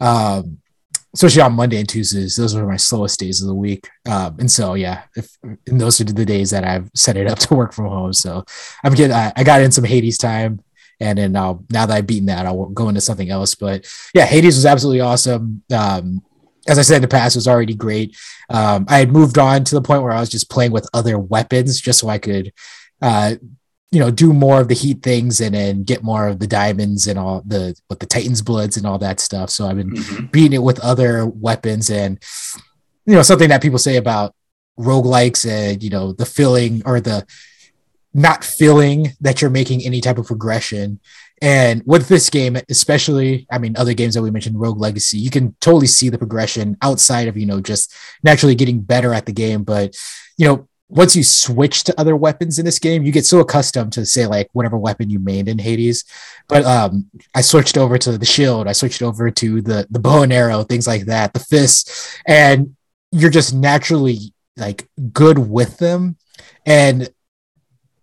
Um, 0.00 0.58
especially 1.14 1.42
on 1.42 1.52
Monday 1.52 1.78
and 1.78 1.88
Tuesdays, 1.88 2.36
those 2.36 2.54
are 2.54 2.66
my 2.66 2.76
slowest 2.76 3.20
days 3.20 3.42
of 3.42 3.48
the 3.48 3.54
week. 3.54 3.88
Um, 4.08 4.36
and 4.38 4.50
so, 4.50 4.74
yeah, 4.74 5.02
if, 5.16 5.36
and 5.42 5.80
those 5.80 6.00
are 6.00 6.04
the 6.04 6.24
days 6.24 6.50
that 6.50 6.64
I've 6.64 6.90
set 6.94 7.16
it 7.18 7.26
up 7.26 7.38
to 7.40 7.54
work 7.54 7.74
from 7.74 7.86
home. 7.86 8.14
So 8.14 8.44
I'm 8.84 8.94
getting, 8.94 9.14
I, 9.14 9.32
I 9.36 9.44
got 9.44 9.60
in 9.60 9.72
some 9.72 9.84
Hades 9.84 10.18
time 10.18 10.60
and 11.00 11.18
then 11.18 11.36
I'll, 11.36 11.64
now 11.70 11.86
that 11.86 11.94
I've 11.94 12.06
beaten 12.06 12.26
that, 12.26 12.46
I'll 12.46 12.66
go 12.66 12.88
into 12.88 13.00
something 13.00 13.30
else. 13.30 13.54
But 13.54 13.86
yeah, 14.14 14.24
Hades 14.24 14.56
was 14.56 14.66
absolutely 14.66 15.00
awesome. 15.00 15.62
Um, 15.72 16.22
as 16.68 16.78
I 16.78 16.82
said 16.82 16.96
in 16.96 17.02
the 17.02 17.08
past, 17.08 17.36
it 17.36 17.38
was 17.38 17.48
already 17.48 17.74
great. 17.74 18.16
Um, 18.50 18.86
I 18.88 18.98
had 18.98 19.12
moved 19.12 19.38
on 19.38 19.64
to 19.64 19.74
the 19.74 19.82
point 19.82 20.02
where 20.02 20.12
I 20.12 20.20
was 20.20 20.28
just 20.28 20.50
playing 20.50 20.72
with 20.72 20.88
other 20.92 21.18
weapons 21.18 21.80
just 21.80 22.00
so 22.00 22.08
I 22.08 22.18
could, 22.18 22.52
uh, 23.00 23.36
you 23.92 24.00
know, 24.00 24.10
do 24.10 24.32
more 24.32 24.60
of 24.60 24.68
the 24.68 24.74
heat 24.74 25.02
things 25.02 25.40
and 25.40 25.54
then 25.54 25.84
get 25.84 26.02
more 26.02 26.26
of 26.26 26.40
the 26.40 26.46
diamonds 26.46 27.06
and 27.06 27.18
all 27.18 27.42
the 27.46 27.74
with 27.88 28.00
the 28.00 28.06
Titans 28.06 28.42
bloods 28.42 28.76
and 28.76 28.86
all 28.86 28.98
that 28.98 29.20
stuff. 29.20 29.50
So 29.50 29.66
I've 29.66 29.76
been 29.76 29.90
mm-hmm. 29.90 30.26
beating 30.26 30.54
it 30.54 30.62
with 30.62 30.80
other 30.80 31.24
weapons 31.26 31.88
and 31.88 32.18
you 33.06 33.14
know 33.14 33.22
something 33.22 33.48
that 33.48 33.62
people 33.62 33.78
say 33.78 33.96
about 33.96 34.34
roguelikes 34.78 35.48
and 35.48 35.82
you 35.82 35.90
know 35.90 36.12
the 36.12 36.26
filling 36.26 36.82
or 36.84 37.00
the 37.00 37.24
not 38.16 38.42
feeling 38.42 39.12
that 39.20 39.42
you're 39.42 39.50
making 39.50 39.84
any 39.84 40.00
type 40.00 40.16
of 40.16 40.26
progression. 40.26 40.98
And 41.42 41.82
with 41.84 42.08
this 42.08 42.30
game, 42.30 42.56
especially, 42.70 43.46
I 43.50 43.58
mean, 43.58 43.76
other 43.76 43.92
games 43.92 44.14
that 44.14 44.22
we 44.22 44.30
mentioned, 44.30 44.58
Rogue 44.58 44.80
Legacy, 44.80 45.18
you 45.18 45.28
can 45.30 45.54
totally 45.60 45.86
see 45.86 46.08
the 46.08 46.16
progression 46.16 46.78
outside 46.80 47.28
of, 47.28 47.36
you 47.36 47.44
know, 47.44 47.60
just 47.60 47.94
naturally 48.22 48.54
getting 48.54 48.80
better 48.80 49.12
at 49.12 49.26
the 49.26 49.34
game. 49.34 49.64
But, 49.64 49.94
you 50.38 50.46
know, 50.46 50.66
once 50.88 51.14
you 51.14 51.22
switch 51.22 51.84
to 51.84 52.00
other 52.00 52.16
weapons 52.16 52.58
in 52.58 52.64
this 52.64 52.78
game, 52.78 53.02
you 53.02 53.12
get 53.12 53.26
so 53.26 53.40
accustomed 53.40 53.92
to 53.92 54.06
say 54.06 54.26
like 54.26 54.48
whatever 54.54 54.78
weapon 54.78 55.10
you 55.10 55.18
made 55.18 55.46
in 55.46 55.58
Hades. 55.58 56.02
But 56.48 56.64
um, 56.64 57.10
I 57.34 57.42
switched 57.42 57.76
over 57.76 57.98
to 57.98 58.16
the 58.16 58.24
shield, 58.24 58.66
I 58.66 58.72
switched 58.72 59.02
over 59.02 59.30
to 59.30 59.60
the 59.60 59.86
the 59.90 59.98
bow 59.98 60.22
and 60.22 60.32
arrow, 60.32 60.62
things 60.62 60.86
like 60.86 61.06
that, 61.06 61.34
the 61.34 61.40
fists, 61.40 62.16
and 62.26 62.76
you're 63.10 63.30
just 63.30 63.52
naturally 63.52 64.32
like 64.56 64.88
good 65.12 65.38
with 65.38 65.76
them. 65.78 66.16
And 66.64 67.10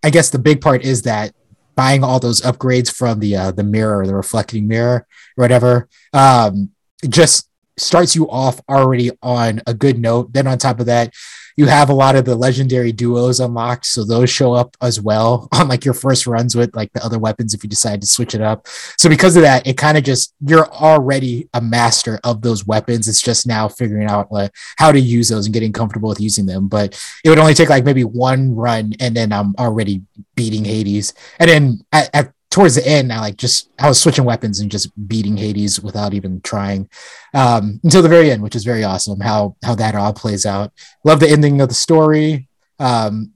I 0.04 0.10
guess 0.10 0.28
the 0.28 0.38
big 0.38 0.60
part 0.60 0.84
is 0.84 1.02
that 1.02 1.34
buying 1.76 2.04
all 2.04 2.20
those 2.20 2.42
upgrades 2.42 2.94
from 2.94 3.20
the 3.20 3.36
uh, 3.36 3.50
the 3.52 3.64
mirror, 3.64 4.06
the 4.06 4.14
reflecting 4.14 4.68
mirror, 4.68 5.06
whatever, 5.36 5.88
um, 6.12 6.70
just 7.08 7.48
starts 7.78 8.14
you 8.14 8.30
off 8.30 8.60
already 8.68 9.10
on 9.22 9.62
a 9.66 9.72
good 9.72 9.98
note. 9.98 10.32
Then 10.34 10.46
on 10.46 10.58
top 10.58 10.78
of 10.78 10.86
that, 10.86 11.14
you 11.56 11.66
have 11.66 11.88
a 11.88 11.94
lot 11.94 12.16
of 12.16 12.24
the 12.24 12.34
legendary 12.34 12.92
duos 12.92 13.40
unlocked, 13.40 13.86
so 13.86 14.04
those 14.04 14.30
show 14.30 14.52
up 14.52 14.76
as 14.80 15.00
well 15.00 15.48
on 15.52 15.68
like 15.68 15.84
your 15.84 15.94
first 15.94 16.26
runs 16.26 16.54
with 16.54 16.74
like 16.74 16.92
the 16.92 17.04
other 17.04 17.18
weapons 17.18 17.54
if 17.54 17.62
you 17.62 17.68
decide 17.68 18.00
to 18.00 18.06
switch 18.06 18.34
it 18.34 18.40
up. 18.40 18.66
So 18.98 19.08
because 19.08 19.36
of 19.36 19.42
that, 19.42 19.66
it 19.66 19.76
kind 19.76 19.96
of 19.96 20.04
just 20.04 20.34
you're 20.40 20.68
already 20.68 21.48
a 21.54 21.60
master 21.60 22.18
of 22.24 22.42
those 22.42 22.66
weapons. 22.66 23.08
It's 23.08 23.22
just 23.22 23.46
now 23.46 23.68
figuring 23.68 24.06
out 24.06 24.32
like 24.32 24.52
how 24.76 24.92
to 24.92 25.00
use 25.00 25.28
those 25.28 25.46
and 25.46 25.54
getting 25.54 25.72
comfortable 25.72 26.08
with 26.08 26.20
using 26.20 26.46
them. 26.46 26.68
But 26.68 27.00
it 27.24 27.28
would 27.28 27.38
only 27.38 27.54
take 27.54 27.68
like 27.68 27.84
maybe 27.84 28.04
one 28.04 28.54
run, 28.54 28.92
and 29.00 29.16
then 29.16 29.32
I'm 29.32 29.54
already 29.58 30.02
beating 30.34 30.64
Hades. 30.64 31.14
And 31.38 31.48
then 31.48 31.80
at, 31.92 32.10
at 32.14 32.32
towards 32.54 32.76
the 32.76 32.86
end, 32.86 33.12
I 33.12 33.18
like 33.18 33.36
just 33.36 33.68
I 33.80 33.88
was 33.88 34.00
switching 34.00 34.24
weapons 34.24 34.60
and 34.60 34.70
just 34.70 34.88
beating 35.08 35.36
Hades 35.36 35.80
without 35.80 36.14
even 36.14 36.40
trying 36.40 36.88
um, 37.34 37.80
until 37.82 38.00
the 38.00 38.08
very 38.08 38.30
end, 38.30 38.44
which 38.44 38.54
is 38.54 38.62
very 38.62 38.84
awesome. 38.84 39.18
How 39.18 39.56
how 39.64 39.74
that 39.74 39.96
all 39.96 40.12
plays 40.12 40.46
out. 40.46 40.72
Love 41.02 41.18
the 41.18 41.28
ending 41.28 41.60
of 41.60 41.68
the 41.68 41.74
story. 41.74 42.48
Um, 42.78 43.32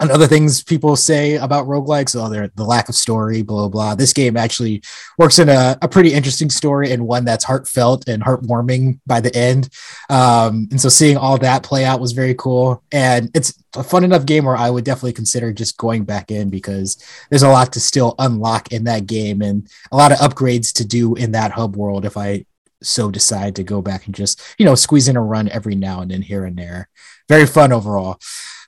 and 0.00 0.10
other 0.10 0.26
things 0.26 0.62
people 0.62 0.94
say 0.94 1.36
about 1.36 1.66
roguelikes, 1.66 2.14
oh, 2.14 2.28
they're 2.28 2.50
the 2.54 2.64
lack 2.64 2.88
of 2.88 2.94
story, 2.94 3.42
blah, 3.42 3.68
blah, 3.68 3.94
This 3.94 4.12
game 4.12 4.36
actually 4.36 4.82
works 5.18 5.38
in 5.38 5.48
a, 5.48 5.76
a 5.82 5.88
pretty 5.88 6.12
interesting 6.12 6.50
story 6.50 6.92
and 6.92 7.06
one 7.06 7.24
that's 7.24 7.44
heartfelt 7.44 8.08
and 8.08 8.22
heartwarming 8.22 9.00
by 9.06 9.20
the 9.20 9.34
end. 9.34 9.68
Um, 10.08 10.68
and 10.70 10.80
so 10.80 10.88
seeing 10.88 11.16
all 11.16 11.36
that 11.38 11.64
play 11.64 11.84
out 11.84 12.00
was 12.00 12.12
very 12.12 12.34
cool. 12.34 12.82
And 12.92 13.30
it's 13.34 13.60
a 13.74 13.82
fun 13.82 14.04
enough 14.04 14.24
game 14.24 14.44
where 14.44 14.56
I 14.56 14.70
would 14.70 14.84
definitely 14.84 15.14
consider 15.14 15.52
just 15.52 15.76
going 15.78 16.04
back 16.04 16.30
in 16.30 16.48
because 16.48 17.02
there's 17.30 17.42
a 17.42 17.48
lot 17.48 17.72
to 17.72 17.80
still 17.80 18.14
unlock 18.18 18.72
in 18.72 18.84
that 18.84 19.06
game 19.06 19.42
and 19.42 19.68
a 19.90 19.96
lot 19.96 20.12
of 20.12 20.18
upgrades 20.18 20.72
to 20.74 20.86
do 20.86 21.14
in 21.16 21.32
that 21.32 21.52
hub 21.52 21.76
world 21.76 22.04
if 22.04 22.16
I 22.16 22.44
so 22.82 23.10
decide 23.10 23.56
to 23.56 23.64
go 23.64 23.82
back 23.82 24.06
and 24.06 24.14
just, 24.14 24.40
you 24.58 24.64
know, 24.64 24.76
squeeze 24.76 25.08
in 25.08 25.16
a 25.16 25.22
run 25.22 25.48
every 25.48 25.74
now 25.74 26.00
and 26.00 26.12
then 26.12 26.22
here 26.22 26.44
and 26.44 26.56
there. 26.56 26.88
Very 27.28 27.46
fun 27.46 27.72
overall. 27.72 28.20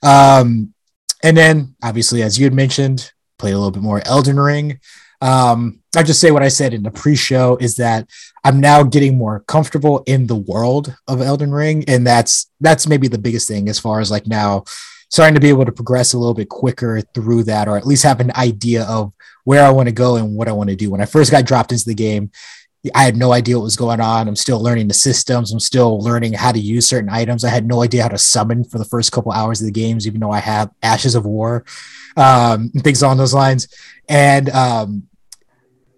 Um, 0.02 0.74
and 1.22 1.36
then, 1.36 1.76
obviously, 1.82 2.22
as 2.22 2.38
you 2.38 2.44
had 2.44 2.54
mentioned, 2.54 3.12
played 3.38 3.52
a 3.52 3.58
little 3.58 3.70
bit 3.70 3.82
more 3.82 4.02
Elden 4.06 4.38
Ring. 4.38 4.80
Um, 5.22 5.80
I 5.96 6.02
just 6.02 6.20
say 6.20 6.30
what 6.30 6.42
I 6.42 6.48
said 6.48 6.72
in 6.72 6.82
the 6.82 6.90
pre-show 6.90 7.56
is 7.60 7.76
that 7.76 8.08
I'm 8.42 8.60
now 8.60 8.82
getting 8.82 9.18
more 9.18 9.40
comfortable 9.40 10.02
in 10.06 10.26
the 10.26 10.36
world 10.36 10.94
of 11.08 11.20
Elden 11.20 11.50
Ring, 11.50 11.84
and 11.88 12.06
that's 12.06 12.50
that's 12.60 12.86
maybe 12.86 13.08
the 13.08 13.18
biggest 13.18 13.48
thing 13.48 13.68
as 13.68 13.78
far 13.78 14.00
as 14.00 14.10
like 14.10 14.26
now 14.26 14.64
starting 15.10 15.34
to 15.34 15.40
be 15.40 15.48
able 15.48 15.64
to 15.64 15.72
progress 15.72 16.12
a 16.12 16.18
little 16.18 16.34
bit 16.34 16.48
quicker 16.48 17.00
through 17.14 17.42
that, 17.44 17.68
or 17.68 17.76
at 17.76 17.86
least 17.86 18.04
have 18.04 18.20
an 18.20 18.32
idea 18.36 18.84
of 18.84 19.12
where 19.44 19.64
I 19.64 19.70
want 19.70 19.88
to 19.88 19.94
go 19.94 20.16
and 20.16 20.34
what 20.36 20.48
I 20.48 20.52
want 20.52 20.70
to 20.70 20.76
do. 20.76 20.90
When 20.90 21.00
I 21.00 21.06
first 21.06 21.30
got 21.30 21.44
dropped 21.44 21.72
into 21.72 21.84
the 21.84 21.94
game, 21.94 22.30
I 22.94 23.02
had 23.02 23.16
no 23.16 23.32
idea 23.32 23.58
what 23.58 23.64
was 23.64 23.76
going 23.76 24.00
on. 24.00 24.26
I'm 24.26 24.36
still 24.36 24.60
learning 24.60 24.88
the 24.88 24.94
systems. 24.94 25.52
I'm 25.52 25.60
still 25.60 26.00
learning 26.00 26.32
how 26.32 26.50
to 26.50 26.58
use 26.58 26.86
certain 26.86 27.10
items. 27.10 27.44
I 27.44 27.50
had 27.50 27.66
no 27.66 27.82
idea 27.82 28.02
how 28.02 28.08
to 28.08 28.18
summon 28.18 28.64
for 28.64 28.78
the 28.78 28.86
first 28.86 29.12
couple 29.12 29.32
hours 29.32 29.60
of 29.60 29.66
the 29.66 29.72
games, 29.72 30.06
even 30.06 30.20
though 30.20 30.30
I 30.30 30.40
have 30.40 30.70
Ashes 30.82 31.14
of 31.14 31.26
War, 31.26 31.64
um, 32.16 32.70
things 32.70 33.02
along 33.02 33.18
those 33.18 33.34
lines. 33.34 33.68
And 34.08 34.48
um, 34.50 35.08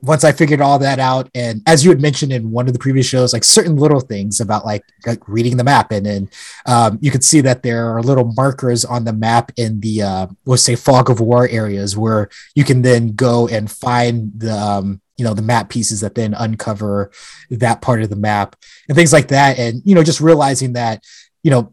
once 0.02 0.24
I 0.24 0.32
figured 0.32 0.60
all 0.60 0.80
that 0.80 0.98
out, 0.98 1.30
and 1.36 1.62
as 1.68 1.84
you 1.84 1.90
had 1.90 2.00
mentioned 2.00 2.32
in 2.32 2.50
one 2.50 2.66
of 2.66 2.72
the 2.72 2.80
previous 2.80 3.06
shows, 3.06 3.32
like 3.32 3.44
certain 3.44 3.76
little 3.76 4.00
things 4.00 4.40
about 4.40 4.66
like, 4.66 4.84
like 5.06 5.26
reading 5.28 5.56
the 5.56 5.64
map, 5.64 5.92
and 5.92 6.04
then 6.04 6.30
um, 6.66 6.98
you 7.00 7.12
could 7.12 7.22
see 7.22 7.40
that 7.42 7.62
there 7.62 7.96
are 7.96 8.02
little 8.02 8.32
markers 8.36 8.84
on 8.84 9.04
the 9.04 9.12
map 9.12 9.52
in 9.56 9.78
the 9.78 10.02
uh, 10.02 10.26
let's 10.46 10.64
say 10.64 10.74
fog 10.74 11.10
of 11.10 11.20
war 11.20 11.46
areas 11.48 11.96
where 11.96 12.28
you 12.56 12.64
can 12.64 12.82
then 12.82 13.14
go 13.14 13.46
and 13.46 13.70
find 13.70 14.32
the 14.36 14.52
um, 14.52 15.00
you 15.22 15.28
know 15.28 15.34
the 15.34 15.40
map 15.40 15.68
pieces 15.68 16.00
that 16.00 16.16
then 16.16 16.34
uncover 16.34 17.12
that 17.48 17.80
part 17.80 18.02
of 18.02 18.10
the 18.10 18.16
map 18.16 18.56
and 18.88 18.96
things 18.96 19.12
like 19.12 19.28
that. 19.28 19.56
And 19.56 19.80
you 19.84 19.94
know 19.94 20.02
just 20.02 20.20
realizing 20.20 20.72
that 20.72 21.04
you 21.44 21.50
know 21.52 21.72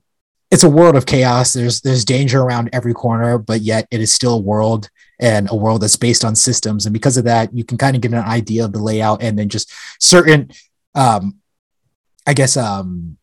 it's 0.51 0.63
a 0.63 0.69
world 0.69 0.95
of 0.95 1.07
chaos. 1.07 1.53
There's 1.53 1.81
there's 1.81 2.05
danger 2.05 2.41
around 2.41 2.69
every 2.73 2.93
corner 2.93 3.39
but 3.39 3.61
yet 3.61 3.87
it 3.89 4.01
is 4.01 4.13
still 4.13 4.35
a 4.35 4.39
world 4.39 4.91
and 5.19 5.49
a 5.49 5.55
world 5.55 5.81
that's 5.81 5.95
based 5.95 6.23
on 6.23 6.35
systems. 6.35 6.85
And 6.85 6.93
because 6.93 7.17
of 7.17 7.23
that 7.23 7.51
you 7.51 7.63
can 7.63 7.79
kind 7.79 7.95
of 7.95 8.03
get 8.03 8.13
an 8.13 8.19
idea 8.19 8.65
of 8.65 8.71
the 8.71 8.83
layout 8.83 9.23
and 9.23 9.39
then 9.39 9.49
just 9.49 9.73
certain 9.99 10.51
um 10.93 11.37
i 12.25 12.33
guess 12.33 12.57
um 12.57 13.18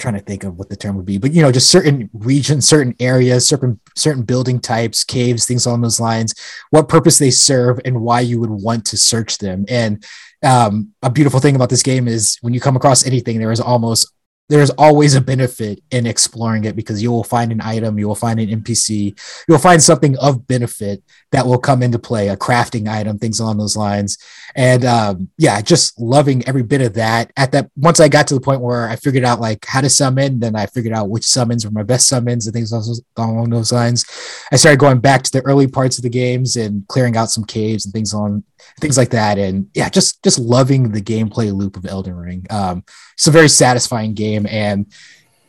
trying 0.00 0.14
to 0.14 0.20
think 0.20 0.44
of 0.44 0.58
what 0.58 0.68
the 0.68 0.76
term 0.76 0.96
would 0.96 1.06
be, 1.06 1.18
but 1.18 1.32
you 1.32 1.42
know, 1.42 1.52
just 1.52 1.70
certain 1.70 2.10
regions, 2.12 2.68
certain 2.68 2.94
areas, 2.98 3.46
certain 3.46 3.78
certain 3.96 4.22
building 4.22 4.58
types, 4.58 5.04
caves, 5.04 5.46
things 5.46 5.66
along 5.66 5.82
those 5.82 6.00
lines, 6.00 6.34
what 6.70 6.88
purpose 6.88 7.18
they 7.18 7.30
serve, 7.30 7.78
and 7.84 8.00
why 8.00 8.20
you 8.20 8.40
would 8.40 8.50
want 8.50 8.84
to 8.86 8.96
search 8.96 9.38
them. 9.38 9.64
And 9.68 10.04
um, 10.42 10.92
a 11.02 11.10
beautiful 11.10 11.40
thing 11.40 11.56
about 11.56 11.70
this 11.70 11.82
game 11.82 12.08
is 12.08 12.38
when 12.40 12.54
you 12.54 12.60
come 12.60 12.76
across 12.76 13.06
anything, 13.06 13.38
there 13.38 13.52
is 13.52 13.60
almost 13.60 14.12
there's 14.50 14.70
always 14.70 15.14
a 15.14 15.20
benefit 15.20 15.80
in 15.92 16.06
exploring 16.06 16.64
it 16.64 16.74
because 16.74 17.00
you 17.00 17.12
will 17.12 17.22
find 17.22 17.52
an 17.52 17.60
item, 17.62 18.00
you 18.00 18.08
will 18.08 18.16
find 18.16 18.40
an 18.40 18.48
NPC, 18.48 19.16
you'll 19.48 19.58
find 19.58 19.80
something 19.80 20.18
of 20.18 20.48
benefit 20.48 21.04
that 21.30 21.46
will 21.46 21.56
come 21.56 21.84
into 21.84 22.00
play, 22.00 22.28
a 22.28 22.36
crafting 22.36 22.88
item, 22.88 23.16
things 23.16 23.38
along 23.38 23.58
those 23.58 23.76
lines. 23.76 24.18
And 24.56 24.84
um, 24.84 25.30
yeah, 25.38 25.60
just 25.60 26.00
loving 26.00 26.46
every 26.48 26.64
bit 26.64 26.80
of 26.80 26.94
that. 26.94 27.30
At 27.36 27.52
that, 27.52 27.70
once 27.76 28.00
I 28.00 28.08
got 28.08 28.26
to 28.26 28.34
the 28.34 28.40
point 28.40 28.60
where 28.60 28.88
I 28.88 28.96
figured 28.96 29.24
out 29.24 29.40
like 29.40 29.64
how 29.66 29.82
to 29.82 29.88
summon, 29.88 30.40
then 30.40 30.56
I 30.56 30.66
figured 30.66 30.94
out 30.94 31.10
which 31.10 31.24
summons 31.24 31.64
were 31.64 31.70
my 31.70 31.84
best 31.84 32.08
summons 32.08 32.48
and 32.48 32.52
things 32.52 32.72
along 33.16 33.50
those 33.50 33.70
lines. 33.70 34.04
I 34.50 34.56
started 34.56 34.80
going 34.80 34.98
back 34.98 35.22
to 35.22 35.30
the 35.30 35.42
early 35.42 35.68
parts 35.68 35.96
of 35.96 36.02
the 36.02 36.10
games 36.10 36.56
and 36.56 36.86
clearing 36.88 37.16
out 37.16 37.30
some 37.30 37.44
caves 37.44 37.86
and 37.86 37.94
things 37.94 38.12
on 38.12 38.42
things 38.80 38.96
like 38.96 39.10
that. 39.10 39.38
And 39.38 39.68
yeah, 39.74 39.88
just 39.88 40.22
just 40.22 40.38
loving 40.38 40.92
the 40.92 41.00
gameplay 41.00 41.52
loop 41.54 41.76
of 41.76 41.86
Elden 41.86 42.16
Ring. 42.16 42.46
Um, 42.50 42.84
it's 43.14 43.26
a 43.26 43.30
very 43.30 43.48
satisfying 43.48 44.14
game, 44.14 44.46
and 44.46 44.86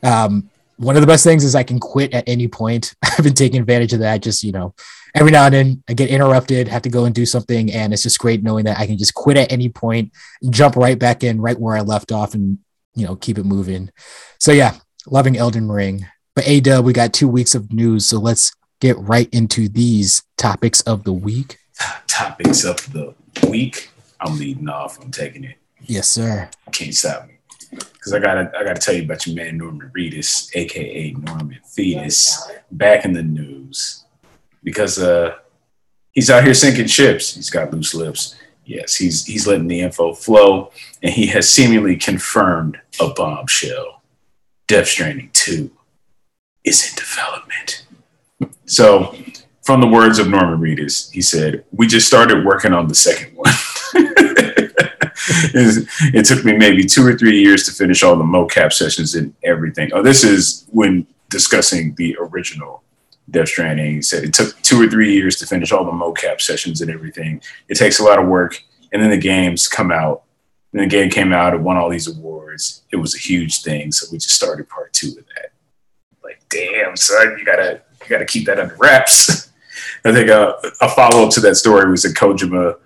um, 0.04 0.50
one 0.78 0.95
of 0.95 1.02
the 1.02 1.08
best 1.08 1.24
things 1.24 1.43
is 1.43 1.56
I 1.56 1.63
can 1.63 1.80
quit 1.80 2.13
at 2.13 2.28
any 2.28 2.47
point. 2.47 2.95
I've 3.04 3.24
been 3.24 3.34
taking 3.34 3.60
advantage 3.60 3.93
of 3.93 4.00
that. 4.00 4.21
Just 4.21 4.43
you 4.43 4.52
know, 4.52 4.74
every 5.15 5.32
now 5.32 5.45
and 5.45 5.54
then 5.54 5.84
I 5.88 5.93
get 5.93 6.10
interrupted, 6.10 6.67
have 6.67 6.82
to 6.84 6.89
go 6.89 7.06
and 7.06 7.15
do 7.15 7.26
something, 7.26 7.71
and 7.71 7.93
it's 7.93 8.04
just 8.04 8.19
great 8.19 8.43
knowing 8.43 8.65
that 8.65 8.80
I 8.80 8.88
can 8.88 8.97
just 8.97 9.13
quit 9.13 9.38
at 9.38 9.52
any 9.52 9.69
point, 9.69 10.12
jump 10.50 10.76
right 10.76 10.97
back 10.97 11.24
in 11.24 11.41
right 11.41 11.60
where 11.60 11.76
I 11.76 11.82
left 11.82 12.12
off, 12.12 12.34
and 12.34 12.60
you 12.95 13.06
know 13.06 13.15
keep 13.15 13.38
it 13.38 13.45
moving. 13.45 13.91
So 14.39 14.52
yeah, 14.52 14.76
loving 15.08 15.38
Elden 15.38 15.69
Ring. 15.69 16.06
But 16.34 16.47
A 16.47 16.82
we 16.82 16.93
got 16.93 17.13
two 17.13 17.28
weeks 17.28 17.56
of 17.56 17.74
news, 17.74 18.06
so 18.06 18.17
let's 18.17 18.54
get 18.80 18.97
right 18.97 19.30
into 19.32 19.69
these 19.69 20.24
topics 20.38 20.82
of 20.82 21.04
the 21.04 21.13
week. 21.13 21.58
Topics 22.08 22.64
of 22.64 22.78
the 22.94 23.14
week. 23.48 23.90
I'm 24.20 24.38
leading 24.38 24.70
off. 24.70 25.02
I'm 25.02 25.12
taking 25.12 25.44
it. 25.44 25.58
Yes, 25.82 26.08
sir. 26.08 26.50
Can't 26.72 26.94
stop 26.94 27.28
me 27.28 27.40
because 27.72 28.14
I 28.14 28.20
gotta 28.20 28.52
I 28.58 28.64
gotta 28.64 28.80
tell 28.80 28.94
you 28.94 29.04
about 29.04 29.26
your 29.26 29.36
man 29.36 29.58
Norman 29.58 29.92
Reedus, 29.96 30.56
aka 30.56 31.12
Norman 31.12 31.60
Fetus, 31.66 32.50
back 32.72 33.06
in 33.06 33.14
the 33.14 33.24
news 33.24 34.04
because 34.64 35.00
uh 35.00 35.36
he's 36.12 36.30
out 36.30 36.44
here 36.44 36.54
sinking 36.54 36.88
ships. 36.88 37.36
He's 37.36 37.50
got 37.50 37.72
loose 37.72 37.94
lips. 37.94 38.36
Yes, 38.66 38.96
he's 38.96 39.26
he's 39.26 39.48
letting 39.48 39.68
the 39.68 39.82
info 39.82 40.14
flow, 40.14 40.72
and 41.02 41.14
he 41.14 41.28
has 41.28 41.50
seemingly 41.50 41.96
confirmed 41.96 42.80
a 43.00 43.10
bombshell. 43.10 44.02
Death 44.68 44.88
Stranding 44.88 45.32
2 45.34 45.70
is 46.64 46.90
in 46.90 46.96
development. 46.96 47.86
So, 48.66 49.14
from 49.62 49.80
the 49.80 49.88
words 49.88 50.19
of 50.19 50.28
Norman 50.28 50.60
Reedus, 50.60 51.12
he 51.12 51.21
said, 51.21 51.63
We 51.71 51.88
just 51.88 52.08
started 52.08 52.45
working 52.45 52.74
on 52.74 52.88
the 52.88 52.95
second 52.95 53.36
one. 53.36 53.54
it 55.54 56.26
took 56.26 56.43
me 56.43 56.58
maybe 56.58 56.84
two 56.84 57.06
or 57.06 57.17
three 57.17 57.39
years 57.41 57.65
to 57.65 57.71
finish 57.71 58.04
all 58.04 58.15
the 58.15 58.24
mocap 58.24 58.74
sessions 58.74 59.15
and 59.15 59.34
everything. 59.43 59.91
Oh, 59.93 60.02
this 60.02 60.24
is 60.24 60.65
when 60.71 61.06
discussing 61.30 61.93
the 61.95 62.17
original 62.19 62.84
Death 63.30 63.50
Stranding. 63.50 63.95
He 63.95 64.02
said 64.02 64.24
it 64.24 64.34
took 64.34 64.60
two 64.62 64.82
or 64.82 64.88
three 64.88 65.13
years 65.13 65.38
to 65.38 65.47
finish 65.47 65.71
all 65.71 65.86
the 65.86 65.91
mocap 65.91 66.41
sessions 66.41 66.82
and 66.82 66.89
everything. 66.89 67.41
It 67.69 67.76
takes 67.76 68.00
a 68.00 68.04
lot 68.04 68.19
of 68.19 68.28
work, 68.28 68.62
and 68.91 69.02
then 69.02 69.10
the 69.10 69.17
games 69.17 69.67
come 69.67 69.91
out. 69.91 70.24
And 70.74 70.82
the 70.82 70.88
game 70.88 71.10
came 71.10 71.34
out, 71.34 71.54
it 71.54 71.60
won 71.60 71.76
all 71.76 71.89
these 71.89 72.08
awards. 72.08 72.84
It 72.91 72.95
was 72.95 73.13
a 73.13 73.17
huge 73.17 73.62
thing, 73.62 73.91
so 73.91 74.08
we 74.10 74.17
just 74.17 74.36
started 74.36 74.69
part 74.69 74.93
two 74.93 75.10
of 75.10 75.26
that. 75.36 75.52
Like, 76.24 76.41
damn, 76.50 76.95
son, 76.95 77.36
you 77.38 77.43
gotta 77.43 77.82
you 78.02 78.08
gotta 78.08 78.26
keep 78.26 78.45
that 78.45 78.60
under 78.60 78.76
wraps. 78.76 79.50
I 80.04 80.14
think 80.14 80.30
a, 80.30 80.56
a 80.82 80.90
follow 80.90 81.26
up 81.26 81.32
to 81.34 81.40
that 81.42 81.56
story 81.56 81.90
was 81.90 82.04
that 82.04 82.16
Kojima 82.16 82.78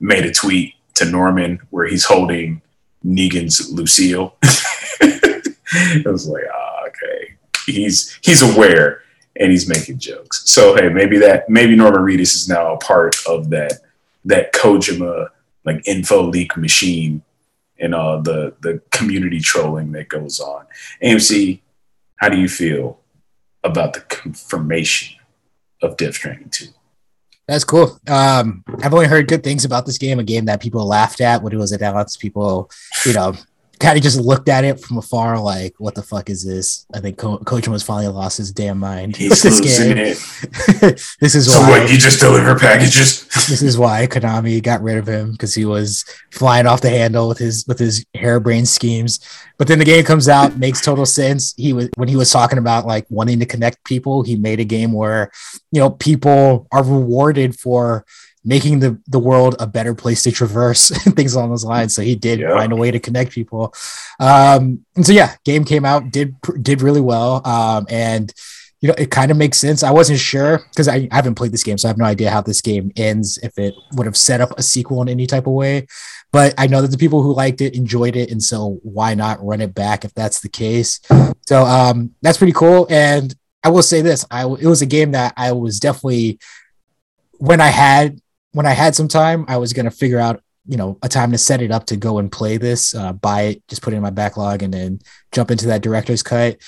made 0.00 0.24
a 0.24 0.32
tweet 0.32 0.74
to 0.94 1.04
Norman 1.04 1.60
where 1.70 1.86
he's 1.86 2.04
holding 2.04 2.62
Negan's 3.04 3.70
Lucille. 3.70 4.36
I 4.42 6.02
was 6.06 6.26
like, 6.26 6.44
ah, 6.52 6.82
okay. 6.88 7.34
He's 7.66 8.18
he's 8.22 8.42
aware 8.42 9.02
and 9.36 9.50
he's 9.50 9.68
making 9.68 9.98
jokes. 9.98 10.42
So 10.50 10.74
hey, 10.74 10.88
maybe 10.88 11.18
that 11.18 11.48
maybe 11.48 11.76
Norman 11.76 12.02
Reedus 12.02 12.34
is 12.34 12.48
now 12.48 12.74
a 12.74 12.78
part 12.78 13.16
of 13.28 13.50
that 13.50 13.80
that 14.24 14.52
Kojima 14.52 15.28
like 15.64 15.86
info 15.86 16.22
leak 16.22 16.56
machine 16.56 17.22
and 17.78 17.94
uh 17.94 18.20
the 18.20 18.54
the 18.60 18.82
community 18.90 19.40
trolling 19.40 19.92
that 19.92 20.08
goes 20.08 20.40
on. 20.40 20.66
AMC, 21.02 21.60
how 22.16 22.28
do 22.28 22.38
you 22.38 22.48
feel 22.48 22.98
about 23.62 23.92
the 23.92 24.00
confirmation 24.00 25.19
of 25.82 25.96
Death 25.96 26.14
Stranding 26.14 26.50
2? 26.50 26.66
That's 27.48 27.64
cool. 27.64 27.98
Um, 28.06 28.62
I've 28.82 28.94
only 28.94 29.08
heard 29.08 29.26
good 29.26 29.42
things 29.42 29.64
about 29.64 29.84
this 29.84 29.98
game, 29.98 30.20
a 30.20 30.24
game 30.24 30.44
that 30.44 30.60
people 30.60 30.86
laughed 30.86 31.20
at 31.20 31.42
when 31.42 31.52
it 31.52 31.56
was 31.56 31.72
announced. 31.72 32.20
People, 32.20 32.70
you 33.04 33.12
know, 33.12 33.34
kind 33.80 33.96
of 33.96 34.02
just 34.02 34.20
looked 34.20 34.48
at 34.48 34.64
it 34.64 34.78
from 34.78 34.98
afar, 34.98 35.40
like, 35.40 35.74
"What 35.78 35.94
the 35.94 36.02
fuck 36.02 36.28
is 36.28 36.44
this?" 36.44 36.86
I 36.94 37.00
think 37.00 37.16
Co- 37.16 37.38
Coach 37.38 37.66
was 37.66 37.82
finally 37.82 38.12
lost 38.12 38.36
his 38.38 38.52
damn 38.52 38.78
mind. 38.78 39.16
He's 39.16 39.42
this 39.42 39.60
game. 39.60 39.96
It. 39.96 40.18
this 41.20 41.34
is 41.34 41.52
so 41.52 41.60
why 41.60 41.80
what, 41.80 41.90
you 41.90 41.96
just 41.96 42.20
deliver 42.20 42.58
packages. 42.58 43.26
this 43.48 43.62
is 43.62 43.78
why 43.78 44.06
Konami 44.06 44.62
got 44.62 44.82
rid 44.82 44.98
of 44.98 45.08
him 45.08 45.32
because 45.32 45.54
he 45.54 45.64
was 45.64 46.04
flying 46.30 46.66
off 46.66 46.82
the 46.82 46.90
handle 46.90 47.26
with 47.26 47.38
his 47.38 47.64
with 47.66 47.78
his 47.78 48.04
harebrained 48.14 48.68
schemes. 48.68 49.18
But 49.56 49.66
then 49.66 49.78
the 49.78 49.84
game 49.84 50.04
comes 50.04 50.28
out, 50.28 50.56
makes 50.56 50.82
total 50.82 51.06
sense. 51.06 51.54
He 51.56 51.72
was 51.72 51.88
when 51.96 52.08
he 52.08 52.16
was 52.16 52.30
talking 52.30 52.58
about 52.58 52.86
like 52.86 53.06
wanting 53.08 53.40
to 53.40 53.46
connect 53.46 53.84
people, 53.84 54.22
he 54.22 54.36
made 54.36 54.60
a 54.60 54.64
game 54.64 54.92
where 54.92 55.30
you 55.72 55.80
know 55.80 55.90
people 55.90 56.68
are 56.70 56.84
rewarded 56.84 57.58
for 57.58 58.04
making 58.44 58.80
the 58.80 58.98
the 59.06 59.18
world 59.18 59.56
a 59.58 59.66
better 59.66 59.94
place 59.94 60.22
to 60.22 60.32
traverse 60.32 60.90
and 61.06 61.14
things 61.14 61.34
along 61.34 61.50
those 61.50 61.64
lines. 61.64 61.94
So 61.94 62.02
he 62.02 62.14
did 62.14 62.40
yeah. 62.40 62.54
find 62.54 62.72
a 62.72 62.76
way 62.76 62.90
to 62.90 62.98
connect 62.98 63.32
people. 63.32 63.74
Um, 64.18 64.84
and 64.96 65.06
so 65.06 65.12
yeah, 65.12 65.34
game 65.44 65.64
came 65.64 65.84
out, 65.84 66.10
did 66.10 66.34
did 66.62 66.82
really 66.82 67.00
well, 67.00 67.46
um, 67.46 67.86
and 67.88 68.32
you 68.80 68.88
know 68.88 68.94
it 68.96 69.10
kind 69.10 69.30
of 69.30 69.36
makes 69.36 69.58
sense. 69.58 69.82
I 69.82 69.90
wasn't 69.90 70.18
sure 70.18 70.60
because 70.70 70.88
I, 70.88 71.08
I 71.10 71.16
haven't 71.16 71.34
played 71.34 71.52
this 71.52 71.62
game, 71.62 71.78
so 71.78 71.88
I 71.88 71.90
have 71.90 71.98
no 71.98 72.04
idea 72.04 72.30
how 72.30 72.40
this 72.40 72.60
game 72.60 72.92
ends. 72.96 73.38
If 73.42 73.58
it 73.58 73.74
would 73.92 74.06
have 74.06 74.16
set 74.16 74.40
up 74.40 74.58
a 74.58 74.62
sequel 74.62 75.02
in 75.02 75.08
any 75.08 75.26
type 75.26 75.46
of 75.46 75.52
way, 75.52 75.86
but 76.32 76.54
I 76.56 76.66
know 76.66 76.80
that 76.80 76.90
the 76.90 76.98
people 76.98 77.22
who 77.22 77.34
liked 77.34 77.60
it 77.60 77.74
enjoyed 77.74 78.16
it, 78.16 78.30
and 78.30 78.42
so 78.42 78.80
why 78.82 79.14
not 79.14 79.44
run 79.44 79.60
it 79.60 79.74
back 79.74 80.04
if 80.04 80.14
that's 80.14 80.40
the 80.40 80.48
case? 80.48 81.00
So 81.46 81.64
um, 81.64 82.14
that's 82.22 82.38
pretty 82.38 82.52
cool. 82.52 82.86
And 82.88 83.34
I 83.62 83.68
will 83.68 83.82
say 83.82 84.00
this: 84.00 84.24
I 84.30 84.44
it 84.44 84.66
was 84.66 84.80
a 84.80 84.86
game 84.86 85.10
that 85.12 85.34
I 85.36 85.52
was 85.52 85.78
definitely 85.78 86.38
when 87.38 87.60
I 87.60 87.68
had 87.68 88.20
when 88.52 88.66
I 88.66 88.72
had 88.72 88.94
some 88.94 89.08
time, 89.08 89.44
I 89.48 89.56
was 89.56 89.72
gonna 89.72 89.90
figure 89.90 90.18
out 90.18 90.42
you 90.66 90.76
know 90.76 90.98
a 91.02 91.08
time 91.08 91.32
to 91.32 91.38
set 91.38 91.62
it 91.62 91.70
up 91.70 91.86
to 91.86 91.96
go 91.96 92.18
and 92.18 92.30
play 92.30 92.56
this, 92.56 92.94
uh, 92.94 93.12
buy 93.12 93.42
it, 93.42 93.68
just 93.68 93.82
put 93.82 93.92
it 93.92 93.96
in 93.96 94.02
my 94.02 94.10
backlog, 94.10 94.62
and 94.62 94.72
then 94.72 95.00
jump 95.32 95.50
into 95.50 95.66
that 95.66 95.82
director's 95.82 96.22
cut. 96.22 96.58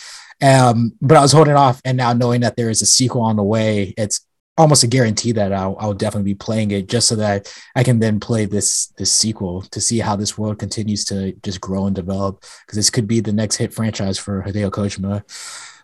Um, 0.42 0.92
but 1.00 1.16
I 1.16 1.22
was 1.22 1.32
holding 1.32 1.54
off, 1.54 1.80
and 1.84 1.96
now 1.96 2.12
knowing 2.12 2.40
that 2.40 2.56
there 2.56 2.70
is 2.70 2.82
a 2.82 2.86
sequel 2.86 3.22
on 3.22 3.36
the 3.36 3.42
way, 3.42 3.94
it's 3.96 4.26
almost 4.58 4.82
a 4.82 4.86
guarantee 4.86 5.32
that 5.32 5.52
I'll, 5.52 5.76
I'll 5.80 5.94
definitely 5.94 6.32
be 6.32 6.34
playing 6.34 6.72
it 6.72 6.88
just 6.88 7.08
so 7.08 7.16
that 7.16 7.52
I 7.74 7.82
can 7.82 8.00
then 8.00 8.20
play 8.20 8.44
this 8.44 8.88
this 8.98 9.10
sequel 9.10 9.62
to 9.62 9.80
see 9.80 9.98
how 9.98 10.16
this 10.16 10.36
world 10.36 10.58
continues 10.58 11.04
to 11.06 11.32
just 11.42 11.60
grow 11.60 11.86
and 11.86 11.96
develop 11.96 12.40
because 12.40 12.76
this 12.76 12.90
could 12.90 13.06
be 13.06 13.20
the 13.20 13.32
next 13.32 13.56
hit 13.56 13.72
franchise 13.72 14.18
for 14.18 14.42
Hideo 14.42 14.70
Kojima. 14.70 15.22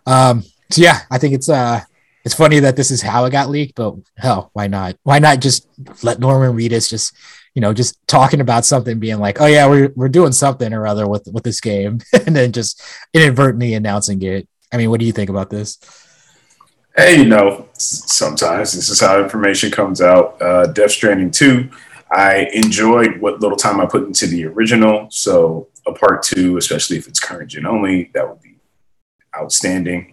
Um, 0.06 0.42
so 0.70 0.82
yeah, 0.82 1.00
I 1.10 1.18
think 1.18 1.34
it's 1.34 1.48
uh 1.48 1.80
it's 2.28 2.34
funny 2.34 2.60
that 2.60 2.76
this 2.76 2.90
is 2.90 3.00
how 3.00 3.24
it 3.24 3.30
got 3.30 3.48
leaked, 3.48 3.74
but 3.74 3.94
hell, 4.18 4.50
why 4.52 4.66
not? 4.66 4.96
Why 5.02 5.18
not 5.18 5.40
just 5.40 5.66
let 6.04 6.20
Norman 6.20 6.54
Reedus 6.54 6.90
just, 6.90 7.16
you 7.54 7.62
know, 7.62 7.72
just 7.72 8.06
talking 8.06 8.42
about 8.42 8.66
something, 8.66 8.98
being 8.98 9.18
like, 9.18 9.40
oh 9.40 9.46
yeah, 9.46 9.66
we're 9.66 9.94
we're 9.96 10.10
doing 10.10 10.32
something 10.32 10.74
or 10.74 10.86
other 10.86 11.08
with 11.08 11.26
with 11.32 11.42
this 11.42 11.58
game, 11.62 12.00
and 12.26 12.36
then 12.36 12.52
just 12.52 12.82
inadvertently 13.14 13.72
announcing 13.72 14.20
it. 14.20 14.46
I 14.70 14.76
mean, 14.76 14.90
what 14.90 15.00
do 15.00 15.06
you 15.06 15.12
think 15.12 15.30
about 15.30 15.48
this? 15.48 15.78
Hey, 16.94 17.16
you 17.16 17.24
know, 17.24 17.66
sometimes 17.72 18.74
this 18.74 18.90
is 18.90 19.00
how 19.00 19.22
information 19.22 19.70
comes 19.70 20.02
out. 20.02 20.36
Uh, 20.42 20.66
Death 20.66 20.90
Stranding 20.90 21.30
2, 21.30 21.70
I 22.12 22.50
enjoyed 22.52 23.22
what 23.22 23.40
little 23.40 23.56
time 23.56 23.80
I 23.80 23.86
put 23.86 24.06
into 24.06 24.26
the 24.26 24.44
original. 24.44 25.06
So 25.10 25.68
a 25.86 25.94
part 25.94 26.22
two, 26.22 26.58
especially 26.58 26.98
if 26.98 27.08
it's 27.08 27.20
current 27.20 27.52
gen 27.52 27.64
only, 27.64 28.10
that 28.12 28.28
would 28.28 28.42
be 28.42 28.56
outstanding. 29.34 30.12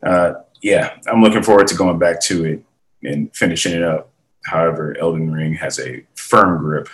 Uh, 0.00 0.34
yeah, 0.62 0.96
I'm 1.06 1.22
looking 1.22 1.42
forward 1.42 1.68
to 1.68 1.74
going 1.74 1.98
back 1.98 2.20
to 2.22 2.44
it 2.44 2.64
and 3.02 3.34
finishing 3.34 3.72
it 3.72 3.82
up. 3.82 4.10
However, 4.44 4.96
Elden 4.98 5.32
Ring 5.32 5.54
has 5.54 5.78
a 5.78 6.04
firm 6.14 6.58
grip 6.58 6.88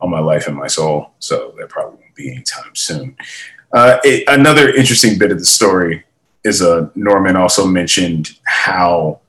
on 0.00 0.10
my 0.10 0.20
life 0.20 0.46
and 0.46 0.56
my 0.56 0.66
soul, 0.66 1.12
so 1.18 1.54
that 1.58 1.68
probably 1.68 1.98
won't 2.00 2.14
be 2.14 2.30
anytime 2.30 2.74
soon. 2.74 3.16
Uh, 3.72 3.98
it, 4.04 4.24
another 4.28 4.68
interesting 4.68 5.18
bit 5.18 5.32
of 5.32 5.38
the 5.38 5.44
story 5.44 6.04
is 6.44 6.62
uh, 6.62 6.88
Norman 6.94 7.36
also 7.36 7.66
mentioned 7.66 8.38
how 8.44 9.20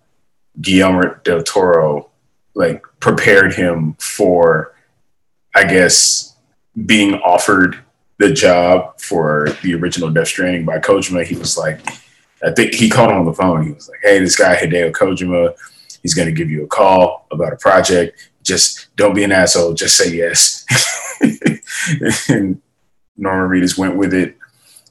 Guillermo 0.61 1.15
del 1.23 1.43
Toro 1.43 2.09
like 2.53 2.83
prepared 2.99 3.53
him 3.53 3.95
for, 3.99 4.75
I 5.53 5.65
guess, 5.65 6.35
being 6.85 7.15
offered 7.15 7.77
the 8.17 8.31
job 8.31 8.99
for 8.99 9.49
the 9.61 9.75
original 9.75 10.09
Death 10.09 10.29
Stranding 10.29 10.65
by 10.65 10.79
Kojima. 10.79 11.25
He 11.25 11.35
was 11.35 11.57
like, 11.57 11.79
I 12.45 12.51
think 12.51 12.73
he 12.75 12.89
called 12.89 13.11
him 13.11 13.17
on 13.17 13.25
the 13.25 13.33
phone. 13.33 13.65
He 13.65 13.71
was 13.71 13.89
like, 13.89 13.99
"Hey, 14.03 14.19
this 14.19 14.35
guy 14.35 14.55
Hideo 14.55 14.91
Kojima, 14.91 15.55
he's 16.03 16.13
going 16.13 16.27
to 16.27 16.31
give 16.33 16.49
you 16.49 16.63
a 16.63 16.67
call 16.67 17.25
about 17.31 17.53
a 17.53 17.57
project. 17.57 18.29
Just 18.43 18.95
don't 18.95 19.15
be 19.15 19.23
an 19.23 19.31
asshole. 19.31 19.73
Just 19.73 19.97
say 19.97 20.13
yes." 20.13 20.65
and 22.29 22.61
Norman 23.17 23.49
Reedus 23.49 23.77
went 23.77 23.95
with 23.97 24.13
it. 24.13 24.37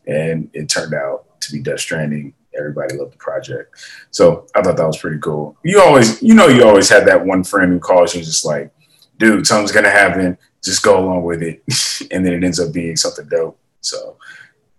and 0.06 0.50
it 0.52 0.68
turned 0.68 0.94
out 0.94 1.40
to 1.40 1.52
be 1.52 1.60
Death 1.60 1.80
Stranding. 1.80 2.34
Everybody 2.56 2.96
loved 2.96 3.12
the 3.14 3.18
project, 3.18 3.74
so 4.10 4.46
I 4.54 4.62
thought 4.62 4.76
that 4.76 4.86
was 4.86 4.98
pretty 4.98 5.18
cool. 5.18 5.56
You 5.64 5.80
always, 5.80 6.22
you 6.22 6.34
know, 6.34 6.46
you 6.46 6.64
always 6.64 6.88
had 6.88 7.06
that 7.06 7.24
one 7.24 7.42
friend 7.42 7.72
who 7.72 7.80
calls 7.80 8.14
you 8.14 8.22
just 8.22 8.44
like, 8.44 8.70
"Dude, 9.18 9.46
something's 9.46 9.72
gonna 9.72 9.90
happen. 9.90 10.38
Just 10.62 10.82
go 10.82 10.98
along 10.98 11.24
with 11.24 11.42
it," 11.42 11.62
and 12.12 12.24
then 12.24 12.32
it 12.32 12.44
ends 12.44 12.60
up 12.60 12.72
being 12.72 12.96
something 12.96 13.26
dope. 13.28 13.58
So 13.80 14.18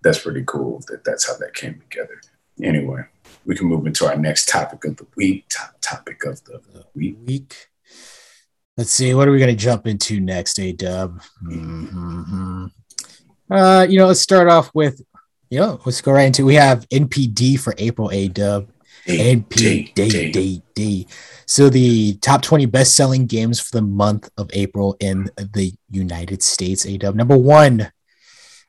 that's 0.03 0.19
pretty 0.19 0.43
cool 0.45 0.83
that 0.88 1.03
that's 1.03 1.27
how 1.27 1.35
that 1.38 1.53
came 1.53 1.81
together. 1.89 2.21
Anyway, 2.61 3.03
we 3.45 3.55
can 3.55 3.67
move 3.67 3.85
into 3.85 4.05
our 4.05 4.17
next 4.17 4.47
topic 4.47 4.85
of 4.85 4.97
the 4.97 5.07
week. 5.15 5.45
Top 5.49 5.75
topic 5.81 6.23
of 6.25 6.43
the 6.43 6.61
week. 6.95 7.17
week. 7.25 7.67
Let's 8.77 8.91
see, 8.91 9.13
what 9.13 9.27
are 9.27 9.31
we 9.31 9.39
going 9.39 9.55
to 9.55 9.57
jump 9.61 9.87
into 9.87 10.19
next, 10.19 10.59
A 10.59 10.73
Dub? 10.73 11.21
Mm-hmm. 11.43 12.65
Uh, 13.49 13.85
you 13.89 13.97
know, 13.97 14.07
let's 14.07 14.19
start 14.19 14.49
off 14.49 14.69
with, 14.73 15.01
you 15.49 15.59
know, 15.59 15.79
let's 15.85 16.01
go 16.01 16.11
right 16.11 16.25
into. 16.25 16.45
We 16.45 16.55
have 16.55 16.87
NPD 16.89 17.59
for 17.59 17.73
April, 17.77 18.11
A 18.11 18.27
Dub. 18.27 18.69
NPD. 19.07 21.07
So 21.45 21.69
the 21.69 22.17
top 22.17 22.41
20 22.41 22.65
best-selling 22.65 23.27
games 23.27 23.61
for 23.61 23.77
the 23.77 23.83
month 23.83 24.29
of 24.37 24.49
April 24.53 24.97
in 24.99 25.29
the 25.37 25.73
United 25.89 26.43
States, 26.43 26.85
A 26.85 26.97
Dub. 26.97 27.15
Number 27.15 27.37
one. 27.37 27.91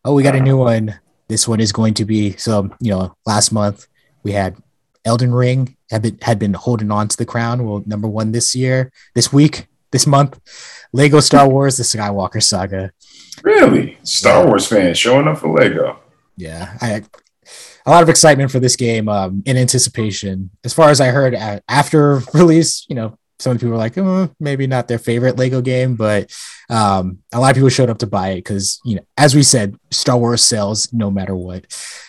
Oh, 0.05 0.14
we 0.14 0.22
got 0.22 0.37
a 0.37 0.40
new 0.40 0.59
one. 0.59 1.01
This 1.29 1.49
one 1.49 1.61
is 1.61 1.73
going 1.73 1.95
to 1.95 2.05
be 2.05 2.37
so. 2.37 2.71
You 2.81 2.93
know, 2.93 3.17
last 3.27 3.53
month 3.53 3.89
we 4.23 4.33
had 4.33 4.57
Elden 5.05 5.35
Ring 5.35 5.77
had 5.91 6.03
been 6.03 6.19
had 6.23 6.39
been 6.39 6.55
holding 6.55 6.91
on 6.91 7.09
to 7.09 7.17
the 7.17 7.27
crown. 7.27 7.65
Well, 7.65 7.83
number 7.87 8.09
one 8.09 8.33
this 8.33 8.55
year, 8.55 8.93
this 9.15 9.33
week, 9.33 9.67
this 9.91 10.07
month. 10.07 10.41
Lego 10.93 11.21
Star 11.21 11.49
Wars: 11.49 11.77
The 11.77 11.85
Skywalker 11.85 12.43
Saga. 12.43 12.93
Really, 13.43 13.99
Star 14.03 14.43
yeah. 14.43 14.49
Wars 14.49 14.67
fans 14.67 14.99
showing 14.99 15.29
up 15.29 15.39
for 15.39 15.49
Lego. 15.49 15.99
Yeah, 16.37 16.77
I 16.81 17.03
a 17.87 17.91
lot 17.91 18.03
of 18.03 18.09
excitement 18.09 18.51
for 18.51 18.59
this 18.59 18.77
game 18.77 19.09
um, 19.09 19.43
in 19.47 19.57
anticipation. 19.57 20.51
As 20.65 20.75
far 20.75 20.91
as 20.91 21.01
I 21.01 21.09
heard 21.09 21.35
after 21.69 22.17
release, 22.35 22.85
you 22.89 22.97
know, 22.97 23.19
some 23.38 23.57
people 23.57 23.70
were 23.70 23.77
like, 23.77 23.99
oh, 23.99 24.31
maybe 24.40 24.66
not 24.66 24.88
their 24.88 24.99
favorite 24.99 25.37
Lego 25.37 25.61
game, 25.61 25.94
but 25.94 26.35
um, 26.70 27.18
a 27.33 27.40
lot 27.40 27.51
of 27.51 27.57
people 27.57 27.68
showed 27.68 27.90
up 27.90 27.99
to 27.99 28.07
buy 28.07 28.31
it 28.31 28.37
because, 28.37 28.81
you 28.85 28.96
know, 28.96 29.03
as 29.16 29.35
we 29.35 29.42
said, 29.42 29.77
Star 29.90 30.16
Wars 30.16 30.42
sells 30.42 30.92
no 30.92 31.11
matter 31.11 31.35
what. 31.35 31.66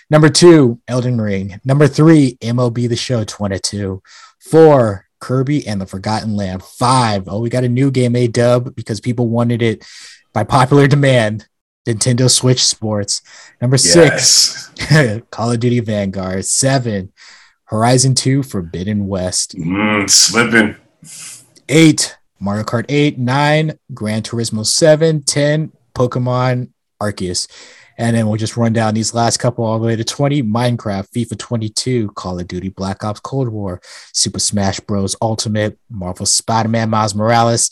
Number 0.09 0.29
two, 0.29 0.79
Elden 0.87 1.19
Ring. 1.19 1.59
Number 1.65 1.87
three, 1.87 2.37
MLB 2.41 2.87
The 2.87 2.95
Show 2.95 3.23
22. 3.23 4.01
Four, 4.39 5.05
Kirby 5.19 5.67
and 5.67 5.81
the 5.81 5.85
Forgotten 5.85 6.35
Land. 6.35 6.63
Five, 6.63 7.27
oh, 7.27 7.41
we 7.41 7.49
got 7.49 7.65
a 7.65 7.69
new 7.69 7.91
game, 7.91 8.15
A 8.15 8.27
dub, 8.27 8.75
because 8.75 9.01
people 9.01 9.27
wanted 9.27 9.61
it 9.61 9.85
by 10.33 10.43
popular 10.43 10.87
demand. 10.87 11.47
Nintendo 11.87 12.29
Switch 12.29 12.63
Sports. 12.65 13.21
Number 13.61 13.77
six, 13.77 14.71
yes. 14.91 15.21
Call 15.31 15.51
of 15.51 15.59
Duty 15.59 15.79
Vanguard. 15.79 16.43
Seven, 16.45 17.13
Horizon 17.65 18.13
2 18.13 18.43
Forbidden 18.43 19.07
West. 19.07 19.55
Mm, 19.55 20.09
slipping. 20.09 20.75
Eight, 21.69 22.17
Mario 22.39 22.63
Kart 22.63 22.86
8. 22.89 23.17
Nine, 23.17 23.77
Gran 23.93 24.21
Turismo 24.21 24.65
7. 24.65 25.23
10, 25.23 25.71
Pokemon 25.93 26.69
Arceus. 27.01 27.47
And 27.99 28.15
then 28.15 28.27
we'll 28.27 28.38
just 28.38 28.57
run 28.57 28.73
down 28.73 28.93
these 28.93 29.15
last 29.15 29.38
couple 29.38 29.65
all 29.65 29.79
the 29.79 29.88
way 29.88 29.95
to 29.95 30.03
20 30.03 30.43
Minecraft, 30.43 31.10
FIFA 31.10 31.38
22, 31.38 32.10
Call 32.12 32.39
of 32.39 32.47
Duty, 32.47 32.69
Black 32.69 33.03
Ops 33.03 33.19
Cold 33.19 33.49
War, 33.49 33.81
Super 34.13 34.39
Smash 34.39 34.79
Bros. 34.81 35.15
Ultimate, 35.19 35.79
Marvel 35.89 36.27
Spider 36.27 36.69
Man, 36.69 36.91
Miles 36.91 37.15
Morales, 37.15 37.71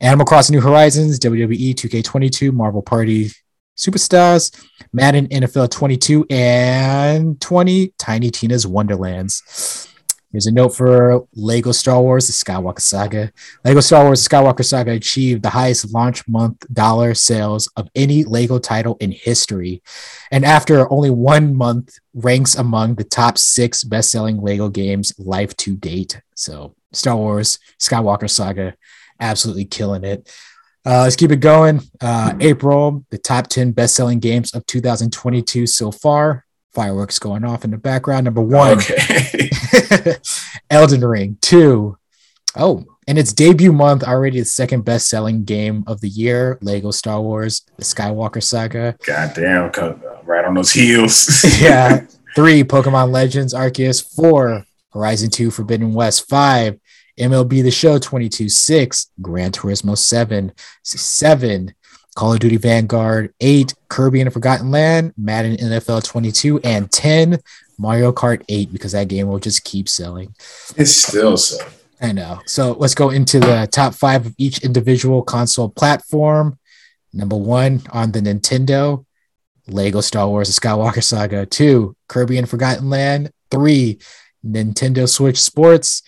Animal 0.00 0.24
Crossing 0.24 0.54
New 0.54 0.62
Horizons, 0.62 1.18
WWE 1.18 1.74
2K22, 1.74 2.52
Mario 2.52 2.80
Party 2.80 3.30
Superstars, 3.76 4.54
Madden 4.92 5.28
NFL 5.28 5.70
22, 5.70 6.26
and 6.30 7.40
20 7.40 7.92
Tiny 7.98 8.30
Tina's 8.30 8.66
Wonderlands. 8.66 9.91
Here's 10.32 10.46
a 10.46 10.50
note 10.50 10.70
for 10.70 11.26
Lego 11.34 11.72
Star 11.72 12.00
Wars 12.00 12.26
The 12.26 12.32
Skywalker 12.32 12.80
Saga. 12.80 13.30
Lego 13.66 13.80
Star 13.80 14.04
Wars 14.04 14.26
The 14.26 14.30
Skywalker 14.30 14.64
Saga 14.64 14.92
achieved 14.92 15.42
the 15.42 15.50
highest 15.50 15.92
launch 15.92 16.26
month 16.26 16.64
dollar 16.72 17.12
sales 17.14 17.68
of 17.76 17.90
any 17.94 18.24
Lego 18.24 18.58
title 18.58 18.96
in 18.98 19.12
history. 19.12 19.82
And 20.30 20.46
after 20.46 20.90
only 20.90 21.10
one 21.10 21.54
month, 21.54 21.98
ranks 22.14 22.54
among 22.54 22.94
the 22.94 23.04
top 23.04 23.36
six 23.36 23.84
best 23.84 24.10
selling 24.10 24.40
Lego 24.40 24.70
games 24.70 25.12
life 25.18 25.54
to 25.58 25.76
date. 25.76 26.22
So, 26.34 26.74
Star 26.92 27.16
Wars 27.16 27.58
Skywalker 27.78 28.30
Saga, 28.30 28.74
absolutely 29.20 29.66
killing 29.66 30.02
it. 30.02 30.34
Uh, 30.86 31.02
let's 31.02 31.16
keep 31.16 31.30
it 31.30 31.36
going. 31.36 31.82
Uh, 32.00 32.32
April, 32.40 33.04
the 33.10 33.18
top 33.18 33.48
10 33.48 33.72
best 33.72 33.94
selling 33.94 34.18
games 34.18 34.54
of 34.54 34.64
2022 34.64 35.66
so 35.66 35.92
far 35.92 36.46
fireworks 36.74 37.18
going 37.18 37.44
off 37.44 37.64
in 37.64 37.70
the 37.70 37.78
background. 37.78 38.24
Number 38.24 38.42
one, 38.42 38.78
okay. 38.78 39.50
Elden 40.70 41.04
Ring. 41.04 41.38
Two, 41.40 41.96
oh, 42.56 42.84
in 43.06 43.18
its 43.18 43.32
debut 43.32 43.72
month, 43.72 44.04
already 44.04 44.38
the 44.38 44.46
second 44.46 44.84
best 44.84 45.08
selling 45.08 45.44
game 45.44 45.84
of 45.86 46.00
the 46.00 46.08
year, 46.08 46.58
Lego 46.62 46.90
Star 46.90 47.20
Wars, 47.20 47.62
the 47.76 47.84
Skywalker 47.84 48.42
Saga. 48.42 48.96
Goddamn, 49.04 49.72
right 50.24 50.44
on 50.44 50.54
those 50.54 50.72
heels. 50.72 51.44
yeah. 51.60 52.06
Three, 52.34 52.62
Pokemon 52.62 53.10
Legends 53.10 53.54
Arceus. 53.54 54.02
Four, 54.14 54.64
Horizon 54.92 55.30
2 55.30 55.50
Forbidden 55.50 55.92
West. 55.92 56.28
Five, 56.28 56.78
MLB 57.18 57.62
The 57.62 57.70
Show 57.70 57.98
22. 57.98 58.48
Six, 58.48 59.10
Gran 59.20 59.50
Turismo 59.50 59.98
7. 59.98 60.52
Seven, 60.82 61.74
Call 62.14 62.34
of 62.34 62.40
Duty 62.40 62.58
Vanguard, 62.58 63.32
8, 63.40 63.74
Kirby 63.88 64.20
and 64.20 64.26
the 64.26 64.32
Forgotten 64.32 64.70
Land, 64.70 65.14
Madden 65.16 65.56
NFL 65.56 66.04
22, 66.04 66.60
and 66.60 66.90
10, 66.92 67.38
Mario 67.78 68.12
Kart 68.12 68.44
8, 68.48 68.72
because 68.72 68.92
that 68.92 69.08
game 69.08 69.28
will 69.28 69.38
just 69.38 69.64
keep 69.64 69.88
selling. 69.88 70.34
It's 70.76 70.90
still 70.90 71.36
so. 71.38 71.64
I 72.02 72.12
know. 72.12 72.40
So 72.46 72.72
let's 72.72 72.94
go 72.94 73.10
into 73.10 73.40
the 73.40 73.66
top 73.70 73.94
five 73.94 74.26
of 74.26 74.34
each 74.36 74.62
individual 74.62 75.22
console 75.22 75.70
platform. 75.70 76.58
Number 77.14 77.36
one 77.36 77.82
on 77.90 78.12
the 78.12 78.20
Nintendo, 78.20 79.06
Lego 79.68 80.00
Star 80.00 80.28
Wars 80.28 80.54
The 80.54 80.60
Skywalker 80.60 81.02
Saga. 81.02 81.46
Two, 81.46 81.96
Kirby 82.08 82.38
and 82.38 82.48
Forgotten 82.48 82.90
Land. 82.90 83.30
Three, 83.50 83.98
Nintendo 84.44 85.08
Switch 85.08 85.40
Sports. 85.40 86.02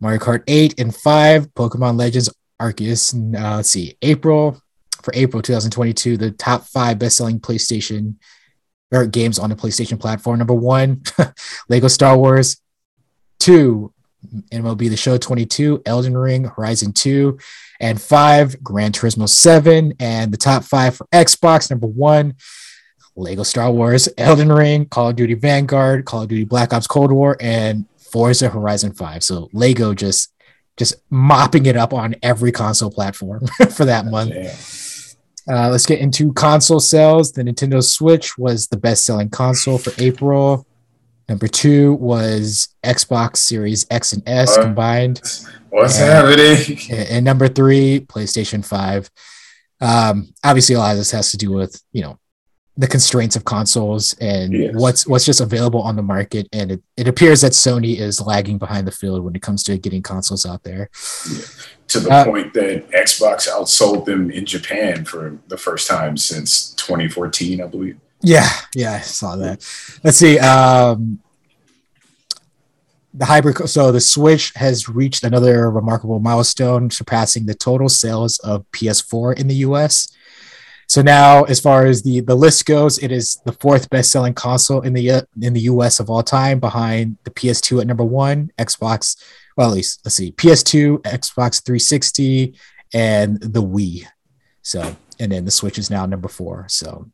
Mario 0.00 0.18
Kart 0.18 0.42
8 0.46 0.80
and 0.80 0.94
5, 0.94 1.54
Pokemon 1.54 1.98
Legends 1.98 2.30
Arceus. 2.60 3.14
Uh, 3.14 3.56
let's 3.56 3.70
see, 3.70 3.96
April 4.02 4.60
for 5.04 5.12
April 5.14 5.42
2022, 5.42 6.16
the 6.16 6.30
top 6.30 6.64
five 6.64 6.98
best-selling 6.98 7.38
PlayStation 7.38 8.14
or 8.90 9.06
games 9.06 9.38
on 9.38 9.50
the 9.50 9.56
PlayStation 9.56 10.00
platform. 10.00 10.38
Number 10.38 10.54
one, 10.54 11.02
Lego 11.68 11.88
Star 11.88 12.16
Wars. 12.16 12.60
Two, 13.38 13.92
MLB 14.50 14.88
The 14.88 14.96
Show 14.96 15.18
22, 15.18 15.82
Elden 15.84 16.16
Ring, 16.16 16.44
Horizon 16.44 16.92
2, 16.92 17.38
and 17.80 18.00
five, 18.00 18.62
Gran 18.62 18.92
Turismo 18.92 19.28
7. 19.28 19.94
And 20.00 20.32
the 20.32 20.38
top 20.38 20.64
five 20.64 20.96
for 20.96 21.06
Xbox, 21.12 21.70
number 21.70 21.86
one, 21.86 22.34
Lego 23.16 23.42
Star 23.42 23.70
Wars, 23.70 24.08
Elden 24.16 24.50
Ring, 24.50 24.86
Call 24.86 25.10
of 25.10 25.16
Duty 25.16 25.34
Vanguard, 25.34 26.06
Call 26.06 26.22
of 26.22 26.28
Duty 26.28 26.44
Black 26.44 26.72
Ops 26.72 26.86
Cold 26.86 27.12
War, 27.12 27.36
and 27.40 27.86
Forza 27.98 28.48
Horizon 28.48 28.94
5. 28.94 29.22
So 29.22 29.50
Lego 29.52 29.92
just 29.92 30.30
just 30.76 30.94
mopping 31.10 31.66
it 31.66 31.76
up 31.76 31.92
on 31.92 32.16
every 32.22 32.50
console 32.50 32.90
platform 32.90 33.46
for 33.70 33.84
that 33.84 34.06
month. 34.06 34.32
Uh, 35.48 35.68
let's 35.68 35.86
get 35.86 36.00
into 36.00 36.32
console 36.32 36.80
sales. 36.80 37.32
The 37.32 37.42
Nintendo 37.42 37.82
Switch 37.82 38.38
was 38.38 38.68
the 38.68 38.76
best 38.76 39.04
selling 39.04 39.28
console 39.28 39.78
for 39.78 39.92
April. 40.02 40.66
Number 41.28 41.48
two 41.48 41.94
was 41.94 42.68
Xbox 42.84 43.38
Series 43.38 43.86
X 43.90 44.12
and 44.12 44.22
S 44.26 44.56
combined. 44.58 45.20
What's 45.70 45.98
and, 45.98 46.10
happening? 46.10 46.78
And 47.10 47.24
number 47.24 47.48
three, 47.48 48.00
PlayStation 48.00 48.64
5. 48.64 49.10
Um, 49.80 50.32
obviously, 50.44 50.76
a 50.76 50.78
lot 50.78 50.92
of 50.92 50.98
this 50.98 51.10
has 51.10 51.30
to 51.32 51.36
do 51.36 51.50
with, 51.50 51.82
you 51.92 52.02
know, 52.02 52.18
the 52.76 52.88
constraints 52.88 53.36
of 53.36 53.44
consoles 53.44 54.14
and 54.14 54.52
yes. 54.52 54.74
what's 54.74 55.06
what's 55.06 55.24
just 55.24 55.40
available 55.40 55.80
on 55.80 55.94
the 55.94 56.02
market. 56.02 56.48
And 56.52 56.72
it, 56.72 56.82
it 56.96 57.06
appears 57.06 57.40
that 57.42 57.52
Sony 57.52 57.98
is 57.98 58.20
lagging 58.20 58.58
behind 58.58 58.86
the 58.86 58.92
field 58.92 59.24
when 59.24 59.36
it 59.36 59.42
comes 59.42 59.62
to 59.64 59.78
getting 59.78 60.02
consoles 60.02 60.44
out 60.44 60.64
there. 60.64 60.90
Yeah 61.30 61.44
to 61.88 62.00
the 62.00 62.10
uh, 62.10 62.24
point 62.24 62.52
that 62.54 62.90
Xbox 62.90 63.48
outsold 63.48 64.04
them 64.04 64.30
in 64.30 64.44
Japan 64.46 65.04
for 65.04 65.38
the 65.48 65.56
first 65.56 65.88
time 65.88 66.16
since 66.16 66.74
2014, 66.74 67.60
I 67.60 67.66
believe. 67.66 67.98
Yeah, 68.20 68.48
yeah, 68.74 68.94
I 68.94 69.00
saw 69.00 69.36
that. 69.36 69.64
Let's 70.02 70.16
see. 70.16 70.38
Um, 70.38 71.20
the 73.12 73.26
hybrid, 73.26 73.68
so 73.68 73.92
the 73.92 74.00
Switch 74.00 74.52
has 74.56 74.88
reached 74.88 75.24
another 75.24 75.70
remarkable 75.70 76.18
milestone, 76.18 76.90
surpassing 76.90 77.46
the 77.46 77.54
total 77.54 77.88
sales 77.88 78.38
of 78.40 78.64
PS4 78.72 79.38
in 79.38 79.46
the 79.46 79.56
US. 79.56 80.12
So 80.88 81.02
now, 81.02 81.44
as 81.44 81.60
far 81.60 81.86
as 81.86 82.02
the 82.02 82.20
the 82.20 82.34
list 82.34 82.66
goes, 82.66 82.98
it 82.98 83.10
is 83.10 83.36
the 83.44 83.52
fourth 83.52 83.90
best 83.90 84.10
selling 84.10 84.34
console 84.34 84.80
in 84.82 84.92
the 84.92 85.26
in 85.40 85.52
the 85.52 85.62
US 85.62 86.00
of 86.00 86.10
all 86.10 86.22
time, 86.22 86.60
behind 86.60 87.18
the 87.24 87.30
PS2 87.30 87.80
at 87.80 87.86
number 87.86 88.04
one, 88.04 88.50
Xbox 88.58 89.16
well, 89.56 89.68
at 89.68 89.74
least 89.74 90.00
let's 90.04 90.16
see, 90.16 90.32
PS2, 90.32 91.02
Xbox 91.02 91.64
360, 91.64 92.54
and 92.92 93.40
the 93.40 93.62
Wii. 93.62 94.06
So, 94.62 94.96
and 95.20 95.32
then 95.32 95.44
the 95.44 95.50
Switch 95.50 95.78
is 95.78 95.90
now 95.90 96.06
number 96.06 96.28
four. 96.28 96.66
So, 96.68 97.10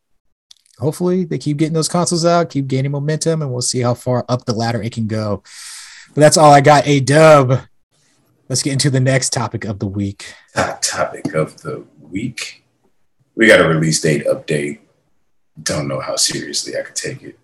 hopefully 0.78 1.24
they 1.24 1.38
keep 1.38 1.58
getting 1.58 1.74
those 1.74 1.88
consoles 1.88 2.24
out, 2.24 2.50
keep 2.50 2.66
gaining 2.66 2.92
momentum, 2.92 3.42
and 3.42 3.50
we'll 3.50 3.60
see 3.60 3.80
how 3.80 3.94
far 3.94 4.24
up 4.28 4.44
the 4.44 4.54
ladder 4.54 4.82
it 4.82 4.92
can 4.92 5.06
go. 5.06 5.42
But 6.14 6.22
that's 6.22 6.36
all 6.36 6.52
I 6.52 6.60
got. 6.60 6.86
A 6.86 7.00
dub. 7.00 7.60
Let's 8.48 8.62
get 8.62 8.72
into 8.72 8.90
the 8.90 9.00
next 9.00 9.32
topic 9.32 9.64
of 9.64 9.78
the 9.78 9.86
week. 9.86 10.34
Top 10.54 10.82
topic 10.82 11.34
of 11.34 11.60
the 11.62 11.84
week. 12.00 12.59
We 13.34 13.46
got 13.46 13.60
a 13.60 13.68
release 13.68 14.00
date 14.00 14.26
update. 14.26 14.80
Don't 15.62 15.88
know 15.88 16.00
how 16.00 16.16
seriously 16.16 16.76
I 16.78 16.82
could 16.82 16.96
take 16.96 17.22
it 17.22 17.38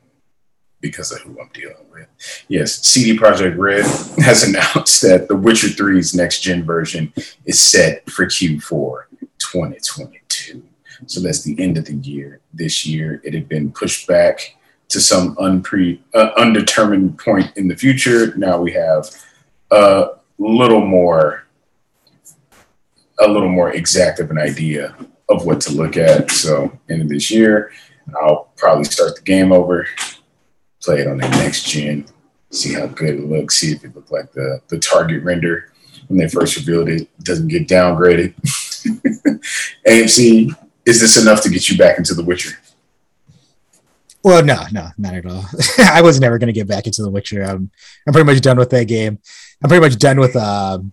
because 0.81 1.11
of 1.13 1.21
who 1.21 1.41
I'm 1.41 1.51
dealing 1.53 1.77
with. 1.93 2.07
Yes, 2.49 2.85
CD 2.87 3.19
Projekt 3.19 3.57
Red 3.59 3.85
has 4.25 4.45
announced 4.45 5.03
that 5.03 5.27
The 5.29 5.37
Witcher 5.37 5.69
3's 5.69 6.15
next 6.15 6.41
gen 6.41 6.65
version 6.65 7.13
is 7.45 7.61
set 7.61 8.09
for 8.11 8.27
Q4 8.27 9.05
2022. 9.39 10.63
So 11.07 11.21
that's 11.21 11.43
the 11.43 11.59
end 11.61 11.77
of 11.77 11.85
the 11.85 11.95
year. 11.95 12.41
This 12.55 12.87
year, 12.87 13.21
it 13.25 13.35
had 13.35 13.49
been 13.49 13.71
pushed 13.71 14.07
back 14.07 14.57
to 14.89 15.01
some 15.01 15.35
unpre 15.37 15.99
uh, 16.15 16.31
undetermined 16.37 17.19
point 17.19 17.53
in 17.57 17.69
the 17.69 17.77
future. 17.77 18.37
Now 18.37 18.59
we 18.61 18.73
have 18.73 19.11
a 19.71 20.11
little 20.39 20.81
more 20.81 21.45
a 23.19 23.27
little 23.27 23.49
more 23.49 23.71
exact 23.71 24.21
of 24.21 24.31
an 24.31 24.39
idea 24.39 24.95
of 25.29 25.45
what 25.45 25.61
to 25.63 25.73
look 25.73 25.97
at. 25.97 26.31
So 26.31 26.79
end 26.89 27.03
of 27.03 27.09
this 27.09 27.31
year, 27.31 27.73
I'll 28.21 28.51
probably 28.57 28.85
start 28.85 29.17
the 29.17 29.23
game 29.23 29.53
over, 29.53 29.87
play 30.83 31.01
it 31.01 31.09
on 31.09 31.19
the 31.19 31.29
next 31.29 31.69
gen, 31.69 32.07
see 32.51 32.75
how 32.75 32.87
good 32.87 33.15
it 33.15 33.25
looks, 33.25 33.57
see 33.57 33.73
if 33.73 33.85
it 33.85 33.95
looked 33.95 34.13
like 34.13 34.33
the 34.33 34.61
the 34.69 34.79
target 34.79 35.23
render 35.23 35.73
when 36.09 36.19
they 36.19 36.29
first 36.29 36.57
revealed 36.57 36.89
it 36.89 37.09
doesn't 37.25 37.49
get 37.49 37.69
downgraded. 37.69 38.35
AMC, 39.87 40.55
is 40.85 41.01
this 41.01 41.21
enough 41.21 41.43
to 41.43 41.51
get 41.51 41.69
you 41.69 41.77
back 41.77 41.99
into 41.99 42.15
The 42.15 42.25
Witcher? 42.25 42.59
Well, 44.23 44.45
no, 44.45 44.63
no, 44.73 44.89
not 44.99 45.15
at 45.15 45.27
all. 45.27 45.45
I 45.79 46.03
was 46.03 46.21
never 46.21 46.39
going 46.39 46.49
to 46.49 46.53
get 46.53 46.69
back 46.69 46.87
into 46.87 47.03
The 47.03 47.11
Witcher. 47.11 47.43
I'm, 47.43 47.71
I'm 48.07 48.13
pretty 48.13 48.27
much 48.27 48.41
done 48.41 48.59
with 48.59 48.71
that 48.71 48.87
game. 48.87 49.19
I'm 49.63 49.69
pretty 49.69 49.85
much 49.85 49.99
done 49.99 50.19
with, 50.19 50.37
um, 50.37 50.93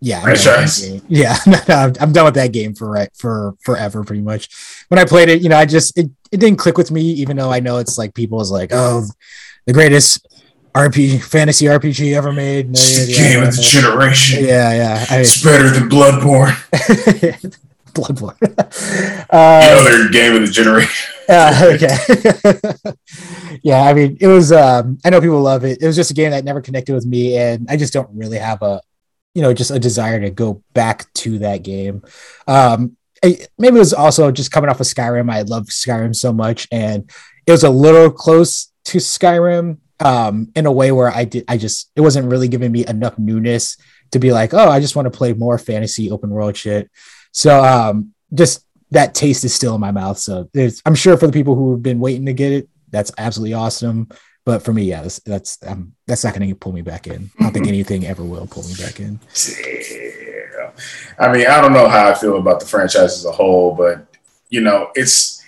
yeah, 0.00 0.20
I'm 0.20 0.34
done 0.34 0.62
with 0.62 0.76
that 0.76 0.88
game. 0.88 1.02
yeah, 1.08 1.36
no, 1.46 1.58
no, 1.68 1.74
I'm, 1.74 1.92
I'm 2.00 2.12
done 2.12 2.24
with 2.24 2.34
that 2.34 2.52
game 2.52 2.74
for 2.74 2.88
right 2.88 3.10
for 3.14 3.54
forever, 3.64 4.04
pretty 4.04 4.22
much. 4.22 4.48
When 4.88 4.98
I 4.98 5.04
played 5.04 5.28
it, 5.28 5.42
you 5.42 5.48
know, 5.48 5.56
I 5.56 5.64
just 5.64 5.98
it, 5.98 6.10
it 6.30 6.38
didn't 6.38 6.58
click 6.58 6.78
with 6.78 6.90
me, 6.90 7.02
even 7.02 7.36
though 7.36 7.50
I 7.50 7.60
know 7.60 7.78
it's 7.78 7.98
like 7.98 8.14
people 8.14 8.40
is 8.40 8.50
like, 8.50 8.70
oh, 8.72 9.04
the 9.66 9.72
greatest 9.72 10.26
RPG 10.74 11.22
fantasy 11.24 11.66
RPG 11.66 12.14
ever 12.14 12.32
made. 12.32 12.70
It's 12.70 13.06
the 13.06 13.12
game 13.12 13.42
of 13.42 13.56
the 13.56 13.62
generation. 13.62 14.44
Yeah, 14.44 14.72
yeah. 14.72 15.06
I, 15.10 15.20
It's 15.20 15.42
better 15.42 15.70
than 15.70 15.88
Bloodborne. 15.88 16.54
Bloodborne. 17.92 18.36
Uh, 19.30 19.80
other 19.80 20.08
game 20.10 20.36
of 20.36 20.42
the 20.42 20.52
generation. 20.52 21.14
uh, 21.28 21.72
okay. 21.74 23.58
yeah, 23.62 23.82
I 23.82 23.92
mean, 23.94 24.16
it 24.20 24.28
was. 24.28 24.52
Um, 24.52 24.98
I 25.04 25.10
know 25.10 25.20
people 25.20 25.40
love 25.40 25.64
it. 25.64 25.82
It 25.82 25.86
was 25.86 25.96
just 25.96 26.12
a 26.12 26.14
game 26.14 26.30
that 26.30 26.44
never 26.44 26.60
connected 26.60 26.94
with 26.94 27.06
me, 27.06 27.36
and 27.36 27.66
I 27.68 27.76
just 27.76 27.92
don't 27.92 28.08
really 28.14 28.38
have 28.38 28.62
a, 28.62 28.80
you 29.38 29.42
know, 29.42 29.54
just 29.54 29.70
a 29.70 29.78
desire 29.78 30.18
to 30.20 30.30
go 30.30 30.64
back 30.72 31.06
to 31.12 31.38
that 31.38 31.62
game. 31.62 32.02
Um, 32.48 32.96
I, 33.24 33.38
maybe 33.56 33.76
it 33.76 33.78
was 33.78 33.94
also 33.94 34.32
just 34.32 34.50
coming 34.50 34.68
off 34.68 34.80
of 34.80 34.86
Skyrim. 34.88 35.30
I 35.30 35.42
love 35.42 35.66
Skyrim 35.66 36.16
so 36.16 36.32
much, 36.32 36.66
and 36.72 37.08
it 37.46 37.52
was 37.52 37.62
a 37.62 37.70
little 37.70 38.10
close 38.10 38.72
to 38.86 38.98
Skyrim 38.98 39.78
um, 40.00 40.50
in 40.56 40.66
a 40.66 40.72
way 40.72 40.90
where 40.90 41.14
I 41.14 41.24
did. 41.24 41.44
I 41.46 41.56
just 41.56 41.92
it 41.94 42.00
wasn't 42.00 42.28
really 42.28 42.48
giving 42.48 42.72
me 42.72 42.84
enough 42.84 43.16
newness 43.16 43.76
to 44.10 44.18
be 44.18 44.32
like, 44.32 44.54
oh, 44.54 44.70
I 44.70 44.80
just 44.80 44.96
want 44.96 45.06
to 45.06 45.16
play 45.16 45.34
more 45.34 45.56
fantasy 45.56 46.10
open 46.10 46.30
world 46.30 46.56
shit. 46.56 46.90
So 47.30 47.62
um, 47.62 48.14
just 48.34 48.66
that 48.90 49.14
taste 49.14 49.44
is 49.44 49.54
still 49.54 49.76
in 49.76 49.80
my 49.80 49.92
mouth. 49.92 50.18
So 50.18 50.50
I'm 50.84 50.96
sure 50.96 51.16
for 51.16 51.28
the 51.28 51.32
people 51.32 51.54
who 51.54 51.70
have 51.70 51.82
been 51.84 52.00
waiting 52.00 52.26
to 52.26 52.32
get 52.32 52.50
it, 52.50 52.68
that's 52.90 53.12
absolutely 53.16 53.54
awesome. 53.54 54.08
But 54.48 54.62
for 54.62 54.72
me, 54.72 54.84
yeah, 54.84 55.02
that's 55.02 55.18
that's 55.18 55.58
um, 55.66 55.92
that's 56.06 56.24
not 56.24 56.34
going 56.34 56.48
to 56.48 56.54
pull 56.54 56.72
me 56.72 56.80
back 56.80 57.06
in. 57.06 57.30
I 57.38 57.42
don't 57.42 57.52
think 57.52 57.66
anything 57.66 58.06
ever 58.06 58.24
will 58.24 58.46
pull 58.46 58.62
me 58.62 58.72
back 58.80 58.98
in. 58.98 59.20
Yeah. 59.36 60.70
I 61.18 61.30
mean, 61.30 61.46
I 61.46 61.60
don't 61.60 61.74
know 61.74 61.86
how 61.86 62.08
I 62.08 62.14
feel 62.14 62.38
about 62.38 62.58
the 62.58 62.64
franchise 62.64 63.12
as 63.12 63.26
a 63.26 63.30
whole, 63.30 63.74
but 63.74 64.06
you 64.48 64.62
know, 64.62 64.88
it's 64.94 65.44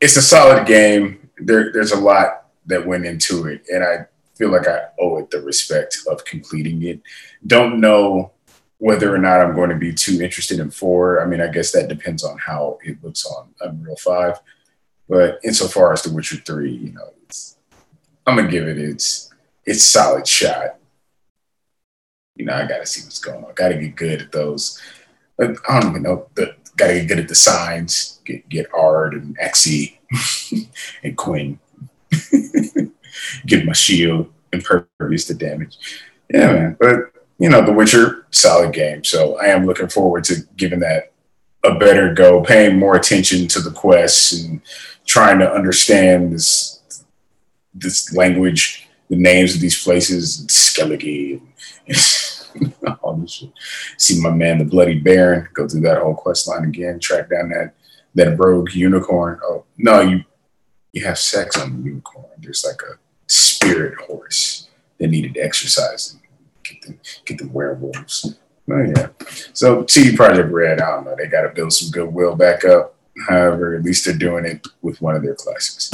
it's 0.00 0.16
a 0.16 0.22
solid 0.22 0.66
game. 0.66 1.30
There, 1.38 1.72
there's 1.72 1.92
a 1.92 2.00
lot 2.00 2.46
that 2.66 2.84
went 2.84 3.06
into 3.06 3.46
it, 3.46 3.66
and 3.72 3.84
I 3.84 4.06
feel 4.34 4.50
like 4.50 4.66
I 4.66 4.88
owe 4.98 5.18
it 5.18 5.30
the 5.30 5.42
respect 5.42 5.98
of 6.08 6.24
completing 6.24 6.82
it. 6.82 7.02
Don't 7.46 7.80
know 7.80 8.32
whether 8.78 9.14
or 9.14 9.18
not 9.18 9.40
I'm 9.40 9.54
going 9.54 9.70
to 9.70 9.76
be 9.76 9.94
too 9.94 10.20
interested 10.20 10.58
in 10.58 10.72
four. 10.72 11.22
I 11.22 11.26
mean, 11.26 11.40
I 11.40 11.46
guess 11.46 11.70
that 11.70 11.86
depends 11.86 12.24
on 12.24 12.36
how 12.36 12.80
it 12.82 13.00
looks 13.00 13.24
on 13.24 13.54
Unreal 13.60 13.94
Five. 13.94 14.40
But 15.08 15.38
insofar 15.44 15.92
as 15.92 16.02
The 16.02 16.12
Witcher 16.12 16.38
Three, 16.38 16.72
you 16.72 16.90
know, 16.94 17.12
I'm 18.30 18.36
gonna 18.36 18.48
give 18.48 18.68
it 18.68 18.78
its 18.78 19.30
its 19.64 19.82
solid 19.82 20.26
shot. 20.26 20.76
You 22.36 22.44
know, 22.44 22.54
I 22.54 22.66
gotta 22.66 22.86
see 22.86 23.02
what's 23.02 23.18
going 23.18 23.44
on. 23.44 23.50
I 23.50 23.54
Gotta 23.54 23.74
get 23.74 23.96
good 23.96 24.22
at 24.22 24.32
those. 24.32 24.80
I 25.40 25.46
don't 25.46 25.90
even 25.90 26.02
know. 26.02 26.28
The, 26.34 26.54
gotta 26.76 26.94
get 26.94 27.08
good 27.08 27.18
at 27.18 27.28
the 27.28 27.34
signs. 27.34 28.20
Get 28.24 28.48
get 28.48 28.70
Aard 28.72 29.14
and 29.14 29.36
Xe 29.38 29.98
and 31.02 31.16
Quen. 31.16 31.58
get 33.46 33.66
my 33.66 33.72
shield 33.72 34.32
impervious 34.52 35.24
to 35.26 35.34
damage. 35.34 35.76
Yeah, 36.32 36.52
man. 36.52 36.76
But 36.78 37.12
you 37.38 37.48
know, 37.48 37.64
The 37.64 37.72
Witcher, 37.72 38.26
solid 38.30 38.72
game. 38.72 39.02
So 39.02 39.38
I 39.38 39.46
am 39.46 39.66
looking 39.66 39.88
forward 39.88 40.22
to 40.24 40.36
giving 40.56 40.80
that 40.80 41.12
a 41.64 41.74
better 41.74 42.14
go, 42.14 42.42
paying 42.42 42.78
more 42.78 42.94
attention 42.94 43.48
to 43.48 43.60
the 43.60 43.72
quests 43.72 44.32
and 44.32 44.60
trying 45.04 45.40
to 45.40 45.50
understand 45.50 46.32
this 46.32 46.79
this 47.80 48.12
language, 48.14 48.88
the 49.08 49.16
names 49.16 49.54
of 49.54 49.60
these 49.60 49.82
places, 49.82 50.46
Skellige, 50.48 51.40
and 51.86 52.74
all 53.02 53.16
this 53.16 53.32
shit. 53.32 53.50
See 53.96 54.20
my 54.20 54.30
man, 54.30 54.58
the 54.58 54.64
Bloody 54.64 54.98
Baron, 54.98 55.48
go 55.54 55.68
through 55.68 55.82
that 55.82 56.02
whole 56.02 56.14
quest 56.14 56.48
line 56.48 56.64
again, 56.64 56.98
track 56.98 57.30
down 57.30 57.50
that 57.50 57.74
that 58.14 58.38
rogue 58.38 58.72
unicorn. 58.72 59.38
Oh 59.42 59.64
no, 59.78 60.00
you 60.00 60.24
you 60.92 61.04
have 61.04 61.18
sex 61.18 61.58
on 61.58 61.76
the 61.76 61.88
unicorn. 61.88 62.26
There's 62.38 62.64
like 62.64 62.80
a 62.82 62.98
spirit 63.26 63.94
horse 64.00 64.68
that 64.98 65.08
needed 65.08 65.36
exercise 65.38 66.12
and 66.12 66.22
get 66.62 66.82
them 66.82 67.00
get 67.24 67.38
them 67.38 67.52
werewolves. 67.52 68.36
Oh 68.70 68.82
yeah. 68.82 69.08
So 69.52 69.86
CD 69.86 70.16
Projekt 70.16 70.52
Red, 70.52 70.80
I 70.80 70.90
don't 70.90 71.04
know, 71.04 71.16
they 71.16 71.26
gotta 71.26 71.50
build 71.50 71.72
some 71.72 71.90
goodwill 71.90 72.36
back 72.36 72.64
up. 72.64 72.94
However, 73.28 73.74
at 73.74 73.82
least 73.82 74.06
they're 74.06 74.14
doing 74.16 74.44
it 74.44 74.66
with 74.82 75.00
one 75.02 75.14
of 75.14 75.22
their 75.22 75.34
classics. 75.34 75.90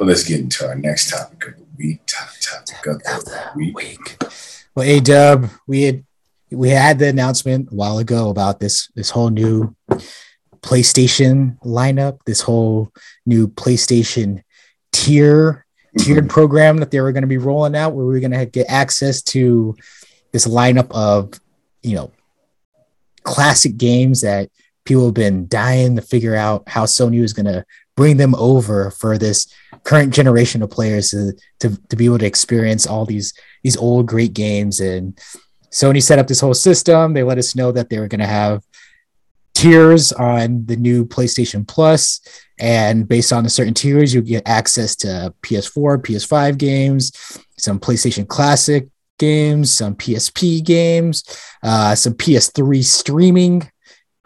But 0.00 0.06
let's 0.06 0.24
get 0.24 0.40
into 0.40 0.66
our 0.66 0.74
next 0.74 1.10
topic 1.10 1.46
of 1.46 1.56
the 1.58 1.66
week. 1.76 2.00
Top 2.06 2.30
topic 2.40 2.86
of 2.86 3.24
the 3.26 3.50
week. 3.54 3.76
week. 3.76 4.16
Well, 4.74 4.88
A 4.88 4.98
Dub, 4.98 5.50
we 5.66 5.82
had 5.82 6.04
we 6.50 6.70
had 6.70 6.98
the 6.98 7.08
announcement 7.08 7.70
a 7.70 7.74
while 7.74 7.98
ago 7.98 8.30
about 8.30 8.60
this 8.60 8.88
this 8.94 9.10
whole 9.10 9.28
new 9.28 9.76
PlayStation 10.62 11.60
lineup, 11.60 12.20
this 12.24 12.40
whole 12.40 12.90
new 13.26 13.46
PlayStation 13.46 14.42
tier 14.90 15.66
mm-hmm. 15.94 16.02
tiered 16.02 16.30
program 16.30 16.78
that 16.78 16.90
they 16.90 17.02
were 17.02 17.12
going 17.12 17.20
to 17.20 17.28
be 17.28 17.36
rolling 17.36 17.76
out, 17.76 17.92
where 17.92 18.06
we 18.06 18.14
were 18.14 18.20
going 18.20 18.30
to 18.30 18.46
get 18.46 18.70
access 18.70 19.20
to 19.20 19.76
this 20.32 20.46
lineup 20.46 20.90
of 20.92 21.38
you 21.82 21.94
know 21.94 22.10
classic 23.22 23.76
games 23.76 24.22
that 24.22 24.48
people 24.86 25.04
have 25.04 25.14
been 25.14 25.46
dying 25.46 25.96
to 25.96 26.00
figure 26.00 26.34
out 26.34 26.66
how 26.66 26.86
Sony 26.86 27.20
was 27.20 27.34
going 27.34 27.44
to 27.44 27.66
bring 28.00 28.16
them 28.16 28.34
over 28.36 28.90
for 28.92 29.18
this 29.18 29.52
current 29.84 30.12
generation 30.12 30.62
of 30.62 30.70
players 30.70 31.10
to, 31.10 31.32
to, 31.60 31.76
to 31.88 31.96
be 31.96 32.04
able 32.04 32.18
to 32.18 32.26
experience 32.26 32.86
all 32.86 33.04
these 33.04 33.34
these 33.62 33.76
old 33.76 34.06
great 34.06 34.34
games. 34.34 34.80
And 34.80 35.18
Sony 35.70 36.02
set 36.02 36.18
up 36.18 36.26
this 36.26 36.40
whole 36.40 36.54
system. 36.54 37.12
They 37.12 37.22
let 37.22 37.38
us 37.38 37.54
know 37.54 37.72
that 37.72 37.90
they 37.90 37.98
were 37.98 38.08
going 38.08 38.20
to 38.20 38.26
have 38.26 38.62
tiers 39.54 40.12
on 40.12 40.64
the 40.66 40.76
new 40.76 41.04
PlayStation 41.04 41.66
Plus. 41.66 42.20
And 42.58 43.08
based 43.08 43.32
on 43.32 43.44
the 43.44 43.50
certain 43.50 43.74
tiers 43.74 44.14
you 44.14 44.22
get 44.22 44.46
access 44.46 44.96
to 44.96 45.34
PS4 45.42 46.02
PS5 46.02 46.58
games 46.58 47.12
some 47.58 47.78
PlayStation 47.78 48.26
Classic 48.26 48.88
games 49.18 49.70
some 49.72 49.94
PSP 49.94 50.64
games 50.64 51.24
uh, 51.62 51.94
some 51.94 52.14
PS3 52.14 52.82
streaming 52.82 53.70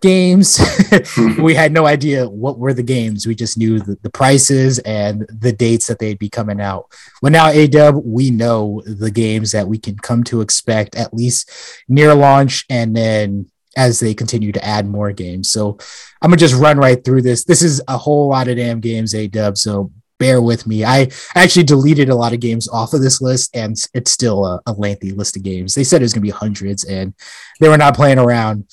games. 0.00 0.58
Mm-hmm. 0.94 1.42
we 1.42 1.54
had 1.54 1.72
no 1.72 1.86
idea 1.86 2.28
what 2.28 2.58
were 2.58 2.72
the 2.72 2.82
games. 2.82 3.26
We 3.26 3.34
just 3.34 3.58
knew 3.58 3.78
the, 3.78 3.96
the, 4.02 4.10
prices 4.10 4.78
and 4.80 5.26
the 5.28 5.52
dates 5.52 5.86
that 5.86 5.98
they'd 5.98 6.18
be 6.18 6.28
coming 6.28 6.60
out. 6.60 6.86
Well, 7.20 7.32
now 7.32 7.48
AW, 7.48 8.00
we 8.04 8.30
know 8.30 8.82
the 8.86 9.10
games 9.10 9.52
that 9.52 9.66
we 9.66 9.78
can 9.78 9.96
come 9.96 10.24
to 10.24 10.40
expect 10.40 10.96
at 10.96 11.14
least 11.14 11.50
near 11.88 12.14
launch 12.14 12.64
and 12.70 12.96
then 12.96 13.50
as 13.76 14.00
they 14.00 14.14
continue 14.14 14.52
to 14.52 14.64
add 14.64 14.86
more 14.86 15.12
games. 15.12 15.50
So 15.50 15.78
I'm 16.22 16.30
gonna 16.30 16.36
just 16.36 16.54
run 16.54 16.78
right 16.78 17.02
through 17.04 17.22
this. 17.22 17.44
This 17.44 17.62
is 17.62 17.82
a 17.88 17.98
whole 17.98 18.28
lot 18.28 18.48
of 18.48 18.56
damn 18.56 18.80
games, 18.80 19.14
AW. 19.14 19.54
So 19.54 19.92
bear 20.18 20.40
with 20.40 20.66
me. 20.66 20.84
I 20.84 21.10
actually 21.34 21.64
deleted 21.64 22.08
a 22.08 22.14
lot 22.14 22.32
of 22.32 22.40
games 22.40 22.68
off 22.68 22.94
of 22.94 23.02
this 23.02 23.20
list, 23.20 23.54
and 23.56 23.76
it's 23.94 24.10
still 24.10 24.44
a, 24.46 24.60
a 24.66 24.72
lengthy 24.72 25.12
list 25.12 25.36
of 25.36 25.42
games. 25.42 25.74
They 25.74 25.84
said 25.84 26.00
it 26.00 26.04
was 26.04 26.12
gonna 26.12 26.22
be 26.22 26.30
hundreds, 26.30 26.84
and 26.84 27.14
they 27.60 27.68
were 27.68 27.78
not 27.78 27.96
playing 27.96 28.18
around. 28.18 28.66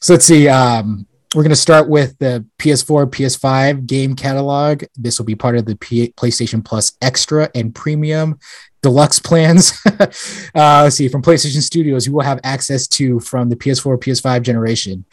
So 0.00 0.14
let's 0.14 0.24
see. 0.24 0.48
Um, 0.48 1.06
we're 1.34 1.42
going 1.42 1.50
to 1.50 1.56
start 1.56 1.88
with 1.88 2.16
the 2.18 2.46
PS4, 2.58 3.10
PS5 3.10 3.86
game 3.86 4.16
catalog. 4.16 4.84
This 4.96 5.18
will 5.18 5.26
be 5.26 5.34
part 5.34 5.56
of 5.56 5.66
the 5.66 5.76
P- 5.76 6.12
PlayStation 6.16 6.64
Plus 6.64 6.92
Extra 7.02 7.50
and 7.54 7.74
Premium 7.74 8.38
Deluxe 8.82 9.18
plans. 9.18 9.78
uh, 9.86 10.06
let's 10.54 10.96
see, 10.96 11.08
from 11.08 11.22
PlayStation 11.22 11.60
Studios, 11.60 12.06
you 12.06 12.12
will 12.12 12.22
have 12.22 12.40
access 12.44 12.86
to 12.88 13.20
from 13.20 13.50
the 13.50 13.56
PS4, 13.56 13.98
PS5 13.98 14.42
generation 14.42 15.04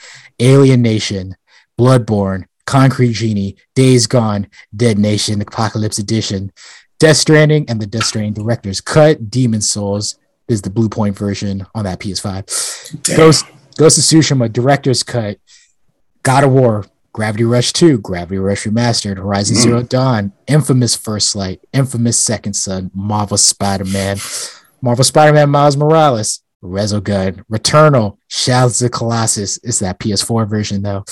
Alienation, 0.42 1.36
Bloodborne, 1.78 2.46
Concrete 2.66 3.14
Genie, 3.14 3.58
Days 3.76 4.08
Gone, 4.08 4.48
Dead 4.76 4.98
Nation, 4.98 5.42
Apocalypse 5.42 6.00
Edition, 6.00 6.52
Death 7.00 7.18
Stranding, 7.18 7.66
and 7.70 7.82
the 7.82 7.88
Death 7.88 8.06
Stranding 8.06 8.34
Director's 8.34 8.80
Cut, 8.80 9.30
Demon's 9.30 9.70
Souls 9.70 10.18
is 10.48 10.62
the 10.62 10.70
Bluepoint 10.70 11.18
version 11.18 11.66
on 11.74 11.84
that 11.86 12.00
PS5. 12.00 13.18
Ghost, 13.18 13.46
Ghost 13.78 13.98
of 13.98 14.04
Tsushima 14.04 14.52
Director's 14.52 15.04
Cut, 15.04 15.38
God 16.24 16.44
of 16.44 16.52
War, 16.52 16.86
Gravity 17.14 17.44
Rush 17.44 17.74
2, 17.74 18.00
Gravity 18.00 18.38
Rush 18.38 18.66
Remastered, 18.66 19.18
Horizon 19.18 19.58
mm. 19.58 19.60
Zero 19.60 19.84
Dawn, 19.84 20.34
Infamous 20.48 20.96
First 20.96 21.36
Light, 21.36 21.62
Infamous 21.74 22.20
Second 22.20 22.54
Son, 22.54 22.92
Marvel 22.94 23.38
Spider 23.38 23.86
Man, 23.86 24.18
Marvel 24.82 25.04
Spider 25.04 25.34
Man 25.34 25.50
Miles 25.50 25.78
Morales, 25.78 26.42
Resogun, 26.66 27.44
Returnal, 27.52 28.18
Shadows 28.28 28.82
of 28.82 28.86
the 28.92 28.98
Colossus. 28.98 29.60
It's 29.64 29.80
that 29.80 30.00
PS4 30.00 30.50
version 30.50 30.82
though. 30.82 31.04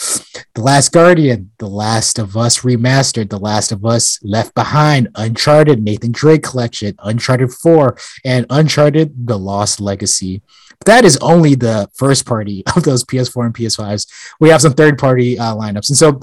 The 0.55 0.61
Last 0.61 0.91
Guardian, 0.91 1.51
The 1.59 1.67
Last 1.67 2.19
of 2.19 2.35
Us 2.35 2.61
Remastered, 2.61 3.29
The 3.29 3.39
Last 3.39 3.71
of 3.71 3.85
Us 3.85 4.19
Left 4.23 4.53
Behind, 4.53 5.09
Uncharted, 5.15 5.81
Nathan 5.81 6.11
Drake 6.11 6.43
Collection, 6.43 6.95
Uncharted 6.99 7.51
4, 7.51 7.97
and 8.25 8.45
Uncharted 8.49 9.27
The 9.27 9.37
Lost 9.37 9.79
Legacy. 9.79 10.41
That 10.85 11.05
is 11.05 11.17
only 11.17 11.55
the 11.55 11.89
first 11.93 12.25
party 12.25 12.63
of 12.75 12.83
those 12.83 13.03
PS4 13.03 13.45
and 13.45 13.55
PS5s. 13.55 14.07
We 14.39 14.49
have 14.49 14.61
some 14.61 14.73
third 14.73 14.97
party 14.97 15.39
uh, 15.39 15.55
lineups. 15.55 15.89
And 15.89 15.97
so 15.97 16.19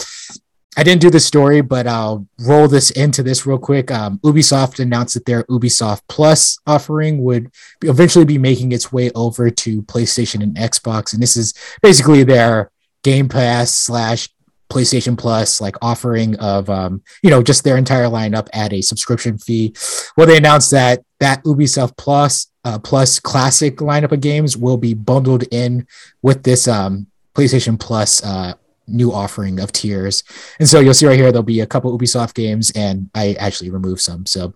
I 0.77 0.85
didn't 0.85 1.01
do 1.01 1.11
this 1.11 1.27
story, 1.27 1.63
but 1.63 1.87
I'll 1.87 2.27
roll 2.39 2.69
this 2.69 2.91
into 2.93 3.23
this 3.23 3.45
real 3.45 3.59
quick. 3.59 3.91
Um, 3.91 4.19
Ubisoft 4.21 4.79
announced 4.79 5.15
that 5.15 5.27
their 5.27 5.43
Ubisoft 5.45 6.03
Plus 6.09 6.59
offering 6.67 7.25
would 7.25 7.51
eventually 7.83 8.25
be 8.25 8.39
making 8.39 8.71
its 8.71 8.93
way 8.93 9.11
over 9.17 9.51
to 9.51 9.83
PlayStation 9.83 10.43
and 10.43 10.57
Xbox, 10.57 11.13
and 11.13 11.21
this 11.21 11.37
is 11.37 11.55
basically 11.83 12.23
their 12.23 12.71
Game 13.03 13.29
Pass 13.29 13.73
slash 13.73 14.29
PlayStation 14.71 15.19
Plus 15.19 15.61
like 15.61 15.77
offering 15.83 16.37
of 16.39 16.71
um, 16.71 17.03
you 17.23 17.31
know 17.31 17.43
just 17.43 17.65
their 17.65 17.77
entire 17.77 18.07
lineup 18.07 18.49
at 18.53 18.73
a 18.73 18.81
subscription 18.81 19.37
fee. 19.39 19.75
Well, 20.17 20.27
they 20.27 20.37
announced 20.37 20.71
that 20.71 21.05
that 21.19 21.45
Ubisoft 21.45 21.97
Plus 21.97 22.51
uh, 22.65 22.79
Plus 22.79 23.19
Classic 23.19 23.77
lineup 23.77 24.13
of 24.13 24.21
games 24.21 24.57
will 24.57 24.77
be 24.77 24.95
bundled 24.95 25.45
in 25.51 25.87
with 26.23 26.43
this 26.43 26.67
um, 26.69 27.07
PlayStation 27.35 27.79
Plus 27.79 28.23
uh, 28.25 28.55
new 28.87 29.13
offering 29.13 29.61
of 29.61 29.73
tiers. 29.73 30.25
And 30.59 30.69
so 30.69 30.81
you'll 30.81 30.95
see 30.95 31.07
right 31.07 31.19
here, 31.19 31.31
there'll 31.31 31.43
be 31.43 31.61
a 31.61 31.67
couple 31.67 31.97
Ubisoft 31.97 32.35
games, 32.35 32.73
and 32.75 33.09
I 33.15 33.35
actually 33.39 33.71
removed 33.71 34.01
some. 34.01 34.27
So 34.27 34.55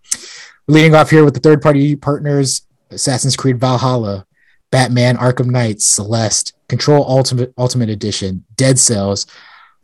leading 0.67 0.95
off 0.95 1.11
here 1.11 1.25
with 1.25 1.35
the 1.35 1.41
third 1.41 1.63
party 1.63 1.97
partners 1.97 2.63
Assassin's 2.91 3.37
Creed 3.37 3.59
Valhalla, 3.59 4.27
Batman 4.71 5.17
Arkham 5.17 5.51
Knight, 5.51 5.81
Celeste, 5.81 6.53
Control 6.69 7.05
Ultimate 7.09 7.53
Ultimate 7.59 7.89
Edition, 7.89 8.45
Dead 8.57 8.79
Cells, 8.79 9.27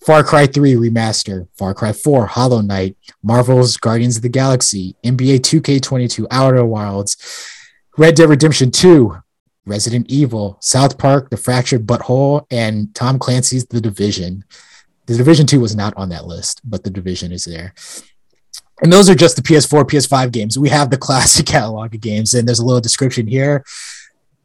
Far 0.05 0.25
Cry 0.25 0.47
3 0.47 0.75
Remaster, 0.75 1.47
Far 1.59 1.75
Cry 1.75 1.93
4 1.93 2.27
Hollow 2.27 2.63
Knight, 2.63 2.97
Marvel's 3.23 3.77
Guardians 3.77 4.17
of 4.17 4.23
the 4.23 4.31
Galaxy, 4.31 4.97
NBA 5.05 5.41
2K22 5.41 6.27
Outer 6.31 6.65
Wilds, 6.65 7.17
Red 7.99 8.15
Dead 8.15 8.29
Redemption 8.29 8.71
2, 8.71 9.15
Resident 9.67 10.11
Evil, 10.11 10.57
South 10.61 10.97
Park, 10.97 11.29
The 11.29 11.37
Fractured 11.37 11.87
But 11.87 12.03
Whole, 12.03 12.47
and 12.51 12.95
Tom 12.95 13.19
Clancy's 13.19 13.67
The 13.67 13.81
Division. 13.81 14.45
The 15.05 15.19
Division 15.19 15.47
2 15.47 15.61
was 15.61 15.77
not 15.77 15.93
on 15.97 16.09
that 16.09 16.27
list, 16.27 16.63
but 16.65 16.83
The 16.83 16.91
Division 16.91 17.31
is 17.31 17.45
there. 17.45 17.75
And 18.83 18.91
those 18.91 19.11
are 19.11 19.15
just 19.15 19.37
the 19.37 19.43
PS4, 19.43 19.85
PS5 19.85 20.33
games. 20.33 20.59
We 20.59 20.71
have 20.71 20.89
the 20.89 20.97
classic 21.07 21.45
catalog 21.45 21.95
of 21.95 22.01
games, 22.01 22.33
and 22.33 22.49
there's 22.49 22.59
a 22.59 22.65
little 22.65 22.81
description 22.81 23.27
here. 23.27 23.65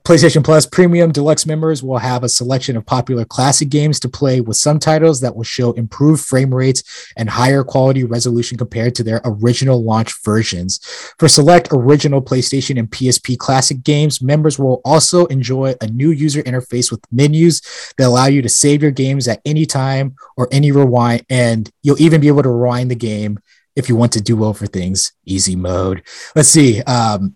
PlayStation 0.06 0.44
Plus 0.44 0.68
Premium 0.68 1.12
Deluxe 1.12 1.48
members 1.48 1.82
will 1.82 1.98
have 1.98 2.24
a 2.24 2.30
selection 2.30 2.78
of 2.78 2.86
popular 2.86 3.26
classic 3.26 3.70
games 3.70 4.00
to 4.02 4.08
play 4.08 4.40
with 4.40 4.56
some 4.56 4.78
titles 4.78 5.20
that 5.22 5.36
will 5.36 5.44
show 5.44 5.72
improved 5.72 6.24
frame 6.24 6.54
rates 6.54 7.12
and 7.18 7.28
higher 7.28 7.64
quality 7.64 8.04
resolution 8.04 8.56
compared 8.56 8.94
to 8.94 9.04
their 9.04 9.20
original 9.26 9.84
launch 9.84 10.14
versions. 10.24 10.78
For 11.18 11.28
select 11.28 11.70
original 11.72 12.22
PlayStation 12.22 12.78
and 12.78 12.88
PSP 12.88 13.36
classic 13.40 13.82
games, 13.82 14.22
members 14.22 14.60
will 14.60 14.80
also 14.86 15.26
enjoy 15.26 15.74
a 15.82 15.88
new 15.88 16.12
user 16.12 16.44
interface 16.44 16.92
with 16.92 17.02
menus 17.12 17.64
that 17.98 18.06
allow 18.06 18.28
you 18.28 18.44
to 18.44 18.50
save 18.50 18.84
your 18.84 18.92
games 18.92 19.28
at 19.28 19.42
any 19.44 19.66
time 19.66 20.14
or 20.38 20.48
any 20.52 20.72
rewind, 20.72 21.26
and 21.32 21.72
you'll 21.82 22.00
even 22.00 22.22
be 22.22 22.28
able 22.28 22.44
to 22.44 22.50
rewind 22.50 22.92
the 22.92 22.96
game 22.96 23.40
if 23.76 23.90
you 23.90 23.96
want 23.96 24.14
to 24.14 24.22
do 24.22 24.44
over 24.44 24.68
things. 24.68 25.14
Easy 25.26 25.56
mode. 25.56 26.04
Let's 26.36 26.50
see. 26.50 26.84
Um, 26.84 27.36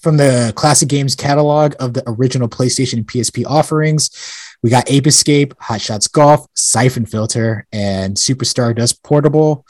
from 0.00 0.16
the 0.16 0.52
classic 0.56 0.88
games 0.88 1.14
catalog 1.14 1.74
of 1.78 1.94
the 1.94 2.02
original 2.06 2.48
PlayStation 2.48 2.94
and 2.94 3.06
PSP 3.06 3.44
offerings. 3.46 4.10
We 4.62 4.70
got 4.70 4.90
Ape 4.90 5.06
Escape, 5.06 5.54
Hot 5.60 5.80
Shots 5.80 6.08
Golf, 6.08 6.46
Siphon 6.54 7.06
Filter, 7.06 7.66
and 7.72 8.18
Super 8.18 8.44
Stardust 8.44 9.02
Portable. 9.02 9.64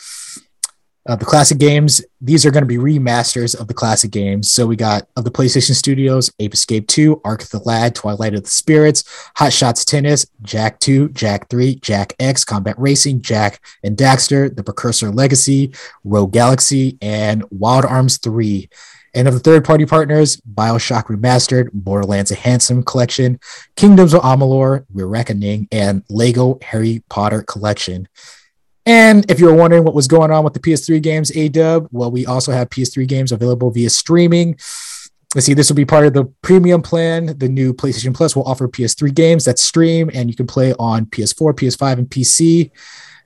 Uh, 1.09 1.16
the 1.16 1.24
classic 1.24 1.59
games, 1.59 2.05
these 2.20 2.45
are 2.45 2.51
going 2.51 2.62
to 2.62 2.68
be 2.68 2.76
remasters 2.76 3.59
of 3.59 3.66
the 3.68 3.74
classic 3.74 4.11
games. 4.11 4.51
So 4.51 4.66
we 4.66 4.76
got 4.76 5.09
of 5.16 5.24
the 5.24 5.31
PlayStation 5.31 5.74
Studios, 5.74 6.31
Ape 6.39 6.53
Escape 6.53 6.87
2, 6.89 7.22
Arc 7.24 7.43
the 7.45 7.59
Lad, 7.61 7.95
Twilight 7.95 8.35
of 8.35 8.45
the 8.45 8.51
Spirits, 8.51 9.05
Hot 9.37 9.53
Shots 9.53 9.85
Tennis, 9.85 10.26
Jak 10.43 10.78
2, 10.78 11.09
Jak 11.09 11.49
3, 11.49 11.76
Jak 11.76 12.12
X, 12.20 12.45
Combat 12.45 12.78
Racing, 12.78 13.22
Jak 13.22 13.61
and 13.83 13.97
Daxter, 13.97 14.55
The 14.55 14.62
Precursor 14.62 15.11
Legacy, 15.11 15.72
Rogue 16.05 16.33
Galaxy, 16.33 16.99
and 17.01 17.45
Wild 17.51 17.87
Arms 17.87 18.18
3. 18.18 18.68
And 19.15 19.27
of 19.27 19.35
the 19.35 19.41
third 19.41 19.65
party 19.65 19.87
partners, 19.87 20.41
Bioshock 20.55 21.05
Remastered, 21.05 21.71
Borderlands 21.73 22.31
A 22.31 22.37
Handsome 22.37 22.83
Collection, 22.83 23.41
Kingdoms 23.77 24.15
of 24.15 24.23
Amalur, 24.23 24.87
Re-Reckoning, 24.93 25.69
and 25.73 26.05
Lego 26.09 26.59
Harry 26.63 27.03
Potter 27.09 27.43
Collection. 27.43 28.09
And 28.87 29.31
if 29.31 29.39
you're 29.39 29.55
wondering 29.55 29.85
what 29.85 29.95
was 29.95 30.09
going 30.09 30.31
on 30.31 30.45
with 30.45 30.55
the 30.55 30.61
PS3 30.61 31.03
games, 31.03 31.31
ADub, 31.33 31.89
well, 31.93 32.11
we 32.11 32.25
also 32.25 32.53
have 32.53 32.71
PS3 32.71 33.07
games 33.07 33.33
available 33.33 33.71
via 33.71 33.91
streaming. 33.91 34.57
Let's 35.35 35.47
see, 35.47 35.55
this 35.55 35.69
will 35.69 35.77
be 35.77 35.85
part 35.85 36.07
of 36.07 36.13
the 36.13 36.25
premium 36.43 36.83
plan. 36.83 37.39
The 37.39 37.49
new 37.49 37.73
PlayStation 37.73 38.15
Plus 38.15 38.35
will 38.35 38.43
offer 38.45 38.67
PS3 38.67 39.15
games 39.15 39.45
that 39.45 39.59
stream 39.59 40.11
and 40.13 40.29
you 40.29 40.35
can 40.35 40.47
play 40.47 40.73
on 40.79 41.07
PS4, 41.07 41.53
PS5, 41.53 41.93
and 41.99 42.09
PC. 42.09 42.71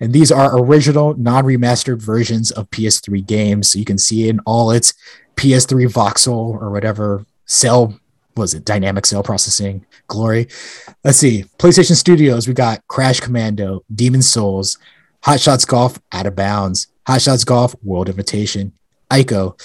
And 0.01 0.13
these 0.13 0.31
are 0.31 0.59
original, 0.59 1.15
non 1.15 1.45
remastered 1.45 2.03
versions 2.03 2.51
of 2.51 2.69
PS3 2.71 3.27
games. 3.27 3.71
So 3.71 3.79
you 3.79 3.85
can 3.87 3.97
see 3.97 4.29
in 4.29 4.41
all 4.41 4.71
its 4.71 4.93
PS3 5.37 5.87
voxel 5.87 6.61
or 6.61 6.71
whatever 6.71 7.25
cell 7.47 7.99
was 8.37 8.55
it 8.55 8.65
dynamic 8.65 9.07
cell 9.07 9.23
processing 9.23 9.87
glory. 10.09 10.49
Let's 11.05 11.19
see. 11.19 11.45
PlayStation 11.59 11.95
Studios, 11.95 12.49
we 12.49 12.55
got 12.55 12.87
Crash 12.89 13.21
Commando, 13.21 13.85
Demon's 13.95 14.29
Souls, 14.29 14.79
Hot 15.23 15.41
Shots 15.41 15.65
Golf, 15.65 15.99
Out 16.13 16.27
of 16.27 16.35
Bounds, 16.35 16.89
Hot 17.07 17.23
Shots 17.23 17.45
Golf, 17.45 17.75
World 17.83 18.09
Invitation, 18.09 18.73
Ico, 19.11 19.59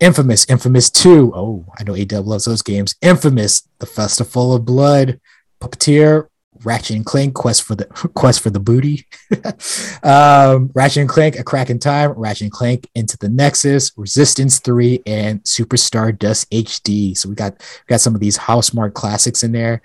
Infamous, 0.00 0.44
Infamous 0.48 0.90
2. 0.90 1.32
Oh, 1.34 1.66
I 1.78 1.84
know 1.84 1.94
AW 1.94 2.20
loves 2.20 2.44
those 2.44 2.62
games. 2.62 2.94
Infamous, 3.00 3.68
The 3.78 3.86
Festival 3.86 4.54
of 4.54 4.64
Blood, 4.64 5.20
Puppeteer, 5.60 6.28
Ratchet 6.62 6.96
and 6.96 7.04
Clank 7.04 7.34
Quest 7.34 7.62
for 7.62 7.74
the 7.74 7.84
Quest 8.14 8.40
for 8.40 8.50
the 8.50 8.60
Booty, 8.60 9.06
um, 10.02 10.70
Ratchet 10.74 11.00
and 11.00 11.08
Clank 11.08 11.38
A 11.38 11.44
Crack 11.44 11.70
in 11.70 11.78
Time, 11.78 12.12
Ratchet 12.12 12.42
and 12.42 12.52
Clank 12.52 12.88
Into 12.94 13.16
the 13.18 13.28
Nexus, 13.28 13.92
Resistance 13.96 14.60
Three, 14.60 15.02
and 15.06 15.46
Super 15.46 15.76
Stardust 15.76 16.50
HD. 16.50 17.16
So 17.16 17.28
we 17.28 17.34
got 17.34 17.52
we 17.58 17.92
got 17.92 18.00
some 18.00 18.14
of 18.14 18.20
these 18.20 18.38
Housemarque 18.38 18.94
classics 18.94 19.42
in 19.42 19.52
there. 19.52 19.82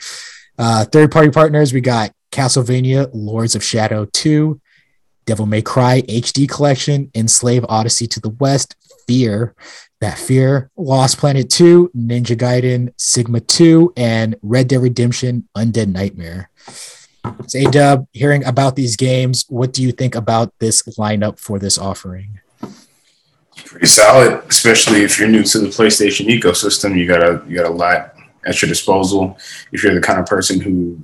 Uh, 0.57 0.85
third 0.85 1.11
party 1.11 1.29
partners 1.29 1.73
we 1.73 1.81
got 1.81 2.11
Castlevania 2.31 3.09
Lords 3.13 3.55
of 3.55 3.63
Shadow 3.63 4.05
Two, 4.05 4.61
Devil 5.25 5.45
May 5.45 5.61
Cry 5.61 6.01
HD 6.01 6.47
Collection, 6.49 7.11
Enslave 7.15 7.65
Odyssey 7.69 8.07
to 8.07 8.19
the 8.19 8.29
West, 8.29 8.75
Fear, 9.07 9.55
that 10.01 10.17
Fear, 10.17 10.69
Lost 10.77 11.17
Planet 11.17 11.49
2, 11.49 11.91
Ninja 11.95 12.37
Gaiden, 12.37 12.93
Sigma 12.97 13.39
2, 13.39 13.93
and 13.97 14.35
Red 14.41 14.67
Dead 14.69 14.81
Redemption 14.81 15.47
Undead 15.55 15.87
Nightmare. 15.87 16.49
So, 17.47 17.69
Dub, 17.69 18.07
hearing 18.13 18.45
about 18.45 18.75
these 18.75 18.95
games, 18.95 19.45
what 19.49 19.73
do 19.73 19.83
you 19.83 19.91
think 19.91 20.15
about 20.15 20.53
this 20.59 20.81
lineup 20.97 21.37
for 21.37 21.59
this 21.59 21.77
offering? 21.77 22.39
Pretty 23.65 23.87
solid, 23.87 24.41
especially 24.47 25.03
if 25.03 25.19
you're 25.19 25.27
new 25.27 25.43
to 25.43 25.59
the 25.59 25.67
PlayStation 25.67 26.27
ecosystem. 26.27 26.97
You 26.97 27.05
got 27.05 27.21
a 27.21 27.43
you 27.47 27.57
got 27.57 27.65
a 27.65 27.73
lot 27.73 28.15
at 28.45 28.61
your 28.61 28.69
disposal. 28.69 29.37
If 29.73 29.83
you're 29.83 29.93
the 29.93 30.01
kind 30.01 30.17
of 30.17 30.25
person 30.25 30.61
who 30.61 30.99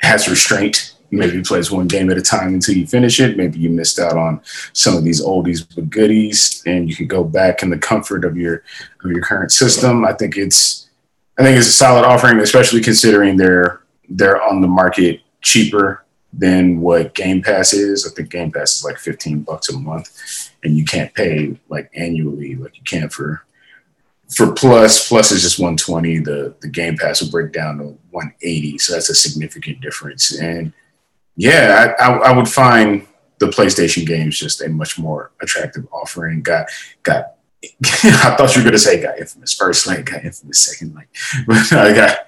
has 0.00 0.28
restraint 0.28 0.95
maybe 1.10 1.42
plays 1.42 1.70
one 1.70 1.86
game 1.86 2.10
at 2.10 2.18
a 2.18 2.22
time 2.22 2.54
until 2.54 2.76
you 2.76 2.86
finish 2.86 3.20
it. 3.20 3.36
Maybe 3.36 3.58
you 3.58 3.70
missed 3.70 3.98
out 3.98 4.16
on 4.16 4.40
some 4.72 4.96
of 4.96 5.04
these 5.04 5.22
oldies 5.22 5.66
but 5.74 5.90
goodies, 5.90 6.62
and 6.66 6.88
you 6.88 6.96
could 6.96 7.08
go 7.08 7.24
back 7.24 7.62
in 7.62 7.70
the 7.70 7.78
comfort 7.78 8.24
of 8.24 8.36
your 8.36 8.62
of 9.04 9.10
your 9.10 9.22
current 9.22 9.52
system. 9.52 10.04
I 10.04 10.12
think 10.12 10.36
it's 10.36 10.88
I 11.38 11.42
think 11.42 11.58
it's 11.58 11.68
a 11.68 11.72
solid 11.72 12.04
offering, 12.04 12.40
especially 12.40 12.80
considering 12.80 13.36
they're 13.36 13.80
they're 14.08 14.42
on 14.42 14.60
the 14.60 14.68
market 14.68 15.20
cheaper 15.42 16.04
than 16.32 16.80
what 16.80 17.14
Game 17.14 17.42
Pass 17.42 17.72
is. 17.72 18.06
I 18.06 18.14
think 18.14 18.30
Game 18.30 18.52
Pass 18.52 18.78
is 18.78 18.84
like 18.84 18.98
15 18.98 19.42
bucks 19.42 19.68
a 19.68 19.78
month, 19.78 20.50
and 20.62 20.76
you 20.76 20.84
can't 20.84 21.12
pay 21.14 21.58
like 21.68 21.90
annually 21.94 22.54
like 22.56 22.76
you 22.76 22.82
can 22.84 23.08
for 23.08 23.44
for 24.28 24.52
Plus. 24.52 25.08
Plus 25.08 25.30
is 25.30 25.42
just 25.42 25.58
120. 25.58 26.18
The 26.18 26.54
the 26.60 26.68
Game 26.68 26.96
Pass 26.96 27.22
will 27.22 27.30
break 27.30 27.52
down 27.52 27.78
to 27.78 27.84
180, 28.10 28.78
so 28.78 28.94
that's 28.94 29.10
a 29.10 29.14
significant 29.14 29.80
difference. 29.80 30.38
And 30.38 30.72
yeah, 31.36 31.94
I, 31.98 32.02
I, 32.02 32.16
I 32.30 32.36
would 32.36 32.48
find 32.48 33.06
the 33.38 33.46
PlayStation 33.46 34.06
games 34.06 34.38
just 34.38 34.62
a 34.62 34.68
much 34.68 34.98
more 34.98 35.32
attractive 35.40 35.86
offering. 35.92 36.42
Got 36.42 36.68
got 37.02 37.36
I 37.84 38.34
thought 38.36 38.54
you 38.54 38.62
were 38.62 38.66
gonna 38.66 38.78
say 38.78 39.02
got 39.02 39.18
Infamous 39.18 39.54
First 39.54 39.86
Light, 39.86 40.04
got 40.04 40.24
Infamous 40.24 40.58
Second 40.58 40.94
Light, 40.94 41.08
but 41.46 41.72
I 41.72 41.94
got 41.94 42.18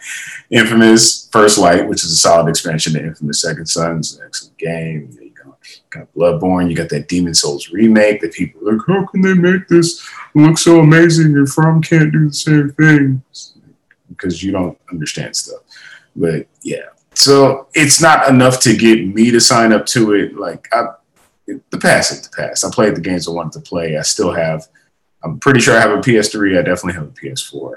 Infamous 0.51 1.29
First 1.31 1.59
Light, 1.59 1.87
which 1.87 2.05
is 2.05 2.13
a 2.13 2.17
solid 2.17 2.49
expansion 2.49 2.95
to 2.95 3.05
Infamous 3.05 3.41
Second 3.43 3.67
Son's 3.67 4.19
an 4.19 4.27
excellent 4.27 4.59
game. 4.59 5.17
You 5.21 5.31
got, 5.31 5.59
got 5.91 6.15
Bloodborne, 6.15 6.69
you 6.69 6.77
got 6.77 6.89
that 6.91 7.09
Demon's 7.09 7.41
Souls 7.41 7.71
remake 7.71 8.21
that 8.21 8.33
people 8.33 8.69
are 8.69 8.73
like, 8.73 8.87
how 8.87 9.07
can 9.07 9.21
they 9.21 9.35
make 9.35 9.69
this 9.69 10.07
look 10.35 10.59
so 10.59 10.81
amazing 10.81 11.37
and 11.37 11.49
From 11.49 11.83
can't 11.83 12.13
do 12.13 12.29
the 12.29 12.35
same 12.35 12.71
thing? 12.71 13.23
Because 14.09 14.43
you 14.43 14.51
don't 14.51 14.79
understand 14.91 15.37
stuff. 15.37 15.61
But 16.17 16.47
yeah, 16.63 16.87
so 17.19 17.67
it's 17.75 18.01
not 18.01 18.29
enough 18.29 18.61
to 18.61 18.77
get 18.77 19.05
me 19.05 19.33
to 19.33 19.41
sign 19.41 19.73
up 19.73 19.87
to 19.87 20.15
it. 20.15 20.37
Like 20.37 20.69
I, 20.73 20.87
the 21.47 21.79
past 21.79 22.13
is 22.13 22.23
the 22.23 22.37
past. 22.37 22.65
I 22.65 22.71
played 22.71 22.95
the 22.95 23.01
games 23.01 23.27
I 23.27 23.33
wanted 23.33 23.55
to 23.55 23.61
play. 23.61 23.97
I 23.97 24.03
still 24.03 24.33
have 24.33 24.69
I'm 25.25 25.41
pretty 25.41 25.59
sure 25.59 25.77
I 25.77 25.81
have 25.81 25.91
a 25.91 26.01
PS3. 26.01 26.59
I 26.59 26.63
definitely 26.63 26.95
have 26.95 27.09
a 27.09 27.11
PS4. 27.11 27.75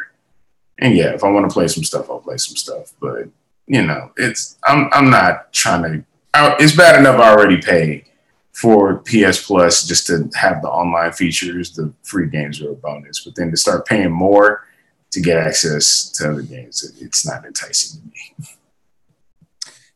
And 0.77 0.95
yeah, 0.95 1.13
if 1.15 1.23
I 1.23 1.29
want 1.29 1.49
to 1.49 1.53
play 1.53 1.67
some 1.67 1.83
stuff, 1.83 2.07
I'll 2.09 2.19
play 2.19 2.37
some 2.37 2.55
stuff. 2.55 2.93
But 2.99 3.29
you 3.65 3.81
know, 3.81 4.11
it's 4.15 4.59
I'm 4.63 4.89
I'm 4.91 5.09
not 5.09 5.51
trying 5.53 5.83
to. 5.83 6.05
I, 6.35 6.55
it's 6.59 6.75
bad 6.75 6.99
enough 6.99 7.19
I 7.19 7.31
already 7.31 7.59
pay 7.59 8.05
for 8.51 8.99
PS 8.99 9.43
Plus 9.43 9.87
just 9.87 10.05
to 10.07 10.29
have 10.35 10.61
the 10.61 10.69
online 10.69 11.13
features. 11.13 11.71
The 11.71 11.91
free 12.03 12.27
games 12.27 12.61
are 12.61 12.71
a 12.71 12.75
bonus, 12.75 13.23
but 13.23 13.35
then 13.35 13.49
to 13.49 13.57
start 13.57 13.87
paying 13.87 14.11
more 14.11 14.67
to 15.09 15.19
get 15.19 15.37
access 15.37 16.11
to 16.11 16.29
other 16.29 16.43
games, 16.43 16.83
it, 16.83 17.03
it's 17.03 17.25
not 17.25 17.43
enticing 17.43 18.01
to 18.01 18.07
me. 18.07 18.47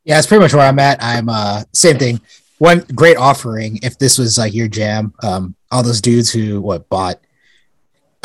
Yeah, 0.06 0.20
it's 0.20 0.28
pretty 0.28 0.42
much 0.42 0.54
where 0.54 0.68
I'm 0.68 0.80
at. 0.80 1.04
I'm 1.04 1.30
uh 1.30 1.64
same 1.74 1.98
thing. 1.98 2.22
One 2.60 2.86
great 2.96 3.18
offering 3.18 3.80
if 3.84 3.98
this 3.98 4.18
was 4.18 4.38
like 4.38 4.54
your 4.54 4.68
jam. 4.68 5.14
Um, 5.22 5.56
all 5.72 5.84
those 5.84 6.00
dudes 6.00 6.32
who 6.32 6.62
what 6.62 6.88
bought 6.88 7.20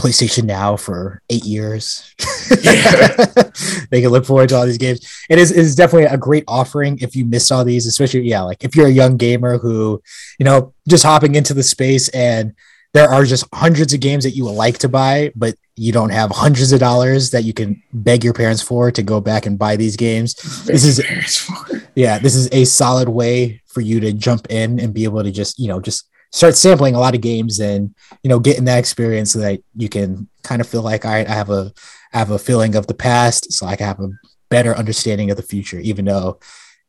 PlayStation 0.01 0.45
Now 0.45 0.77
for 0.77 1.21
eight 1.29 1.45
years. 1.45 2.15
Yeah. 2.63 3.17
they 3.91 4.01
can 4.01 4.11
look 4.11 4.25
forward 4.25 4.49
to 4.51 4.57
all 4.57 4.67
these 4.67 4.79
games. 4.79 5.07
It 5.29 5.39
is 5.39 5.51
is 5.53 5.75
definitely 5.75 6.07
a 6.07 6.17
great 6.17 6.45
offering 6.49 6.99
if 7.01 7.17
you 7.17 7.25
missed 7.25 7.51
all 7.51 7.65
these, 7.65 7.87
especially 7.87 8.21
yeah, 8.23 8.43
like 8.43 8.65
if 8.65 8.77
you're 8.77 8.87
a 8.87 8.91
young 8.91 9.17
gamer 9.17 9.59
who, 9.59 10.03
you 10.39 10.45
know, 10.45 10.75
just 10.89 11.05
hopping 11.05 11.35
into 11.35 11.55
the 11.55 11.63
space 11.63 12.09
and 12.11 12.55
there 12.93 13.09
are 13.09 13.25
just 13.25 13.45
hundreds 13.55 13.93
of 13.93 14.01
games 14.01 14.25
that 14.25 14.31
you 14.31 14.45
would 14.45 14.53
like 14.53 14.79
to 14.79 14.89
buy, 14.89 15.33
but 15.37 15.55
you 15.81 15.93
don't 15.93 16.11
have 16.11 16.31
hundreds 16.31 16.73
of 16.73 16.79
dollars 16.79 17.31
that 17.31 17.45
you 17.45 17.55
can 17.55 17.83
beg 17.95 18.23
your 18.23 18.35
parents 18.35 18.61
for 18.61 18.91
to 18.91 19.03
go 19.03 19.19
back 19.19 19.47
and 19.47 19.59
buy 19.59 19.77
these 19.77 19.97
games. 19.97 20.35
Beg 20.67 20.75
this 20.75 20.85
is 20.85 21.51
yeah, 21.95 22.19
this 22.19 22.35
is 22.35 22.51
a 22.53 22.67
solid 22.67 23.09
way 23.09 23.63
for 23.65 23.81
you 23.81 23.99
to 24.01 24.13
jump 24.13 24.47
in 24.51 24.79
and 24.79 24.93
be 24.93 25.05
able 25.05 25.23
to 25.23 25.31
just, 25.31 25.59
you 25.59 25.69
know, 25.69 25.81
just 25.81 26.07
start 26.33 26.55
sampling 26.55 26.95
a 26.95 27.01
lot 27.01 27.15
of 27.15 27.23
games 27.23 27.61
and 27.61 27.95
you 28.23 28.29
know 28.29 28.39
getting 28.39 28.67
that 28.67 28.79
experience 28.79 29.33
so 29.33 29.39
that 29.39 29.63
you 29.75 29.89
can 29.89 30.29
kind 30.43 30.61
of 30.61 30.69
feel 30.69 30.83
like 30.83 31.05
all 31.05 31.11
right 31.11 31.29
i 31.29 31.33
have 31.33 31.51
a 31.51 31.73
I 32.13 32.19
have 32.19 32.31
a 32.31 32.39
feeling 32.39 32.77
of 32.77 32.87
the 32.87 32.95
past 32.95 33.53
so 33.53 33.67
i 33.67 33.75
can 33.75 33.89
have 33.89 33.99
a 33.99 34.11
better 34.49 34.77
understanding 34.77 35.29
of 35.33 35.37
the 35.37 35.43
future 35.43 35.81
even 35.81 36.05
though 36.05 36.39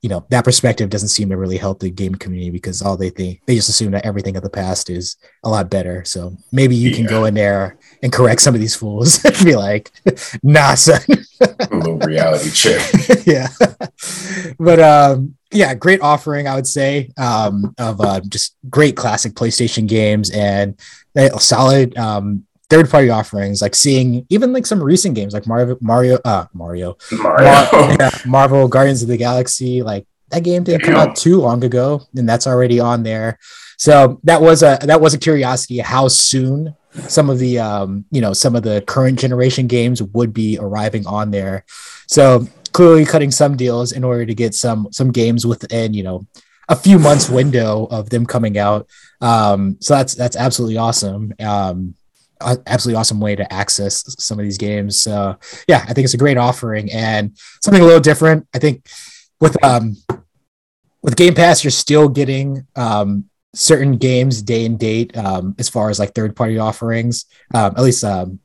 you 0.02 0.10
know 0.10 0.26
that 0.30 0.44
perspective 0.44 0.90
doesn't 0.90 1.10
seem 1.10 1.30
to 1.30 1.38
really 1.38 1.58
help 1.58 1.80
the 1.80 1.90
game 1.90 2.16
community 2.16 2.50
because 2.50 2.82
all 2.82 2.98
they 2.98 3.10
think 3.10 3.40
they 3.46 3.56
just 3.56 3.70
assume 3.70 3.92
that 3.92 4.06
everything 4.06 4.36
of 4.36 4.44
the 4.44 4.50
past 4.50 4.90
is 4.90 5.16
a 5.44 5.50
lot 5.50 5.70
better. 5.70 6.04
So 6.06 6.36
maybe 6.52 6.76
you 6.76 6.94
can 6.94 7.06
go 7.06 7.26
in 7.26 7.36
there 7.36 7.78
and 8.02 8.12
correct 8.12 8.42
some 8.42 8.54
of 8.56 8.62
these 8.62 8.76
fools 8.76 9.24
and 9.26 9.38
be 9.44 9.56
like 9.56 9.92
nah 10.44 10.76
son. 10.76 11.02
A 11.42 11.76
little 11.76 11.98
reality 12.00 12.52
check. 12.52 12.82
yeah. 13.26 13.48
But 14.60 14.80
um 14.80 15.36
yeah 15.54 15.74
great 15.76 16.00
offering 16.00 16.48
i 16.48 16.56
would 16.56 16.66
say 16.66 17.10
um 17.18 17.76
of 17.78 18.00
uh 18.00 18.22
just 18.30 18.56
great 18.70 18.96
classic 18.96 19.34
playstation 19.34 19.86
games 19.86 20.30
and 20.32 20.80
they 21.14 21.30
solid 21.40 21.98
um 21.98 22.46
third 22.70 22.90
party 22.90 23.10
offerings 23.10 23.62
like 23.62 23.76
seeing 23.76 24.26
even 24.30 24.54
like 24.54 24.66
some 24.66 24.82
recent 24.82 25.14
games 25.14 25.34
like 25.34 25.46
mario 25.46 25.78
mario 25.82 26.18
uh 26.24 26.46
mario. 26.54 26.96
Mario. 27.12 27.44
Mar- 27.44 27.96
yeah, 28.00 28.10
marvel 28.26 28.70
guardians 28.70 29.02
of 29.02 29.10
the 29.10 29.18
galaxy 29.18 29.84
like 29.84 30.08
that 30.32 30.44
game 30.44 30.64
didn't 30.64 30.84
come 30.84 30.96
out 30.96 31.16
too 31.16 31.40
long 31.40 31.64
ago 31.64 32.02
and 32.16 32.28
that's 32.28 32.48
already 32.48 32.80
on 32.80 33.04
there. 33.04 33.38
So 33.78 34.20
that 34.24 34.42
was 34.42 34.64
a 34.64 34.80
that 34.84 35.02
was 35.02 35.14
a 35.14 35.18
curiosity 35.18 35.80
how 35.80 36.08
soon 36.08 36.76
some 37.08 37.30
of 37.30 37.40
the 37.40 37.60
um 37.60 38.06
you 38.12 38.22
know 38.22 38.34
some 38.34 38.56
of 38.56 38.64
the 38.64 38.82
current 38.82 39.20
generation 39.20 39.68
games 39.68 40.02
would 40.02 40.34
be 40.34 40.58
arriving 40.60 41.06
on 41.08 41.32
there. 41.32 41.64
So 42.08 42.48
clearly 42.74 43.06
cutting 43.06 43.32
some 43.32 43.58
deals 43.58 43.92
in 43.92 44.04
order 44.04 44.26
to 44.26 44.34
get 44.34 44.54
some 44.54 44.88
some 44.92 45.12
games 45.12 45.46
within 45.46 45.94
you 45.94 46.04
know 46.04 46.28
a 46.70 46.76
few 46.76 47.00
months 47.00 47.30
window 47.30 47.88
of 47.92 48.10
them 48.10 48.26
coming 48.26 48.58
out. 48.58 48.88
Um 49.22 49.78
so 49.80 49.96
that's 49.96 50.16
that's 50.16 50.36
absolutely 50.36 50.78
awesome. 50.78 51.34
Um 51.40 51.96
absolutely 52.42 53.00
awesome 53.00 53.20
way 53.20 53.36
to 53.36 53.54
access 53.54 54.16
some 54.24 54.40
of 54.40 54.44
these 54.44 54.58
games. 54.58 55.02
So 55.02 55.38
yeah 55.68 55.86
i 55.88 55.94
think 55.94 56.06
it's 56.06 56.14
a 56.14 56.18
great 56.18 56.38
offering 56.38 56.92
and 56.92 57.38
something 57.62 57.82
a 57.82 57.86
little 57.86 58.02
different. 58.02 58.48
I 58.54 58.60
think 58.60 58.88
with 59.40 59.62
um 59.64 59.96
with 61.02 61.16
game 61.16 61.34
pass 61.34 61.64
you're 61.64 61.72
still 61.72 62.10
getting 62.10 62.68
um 62.76 63.30
certain 63.54 63.98
games 63.98 64.42
day 64.42 64.66
and 64.66 64.80
date 64.80 65.16
um 65.18 65.56
as 65.60 65.68
far 65.68 65.90
as 65.90 66.00
like 66.00 66.14
third 66.14 66.36
party 66.36 66.58
offerings 66.58 67.26
um 67.54 67.74
at 67.76 67.82
least 67.82 68.04
um 68.04 68.40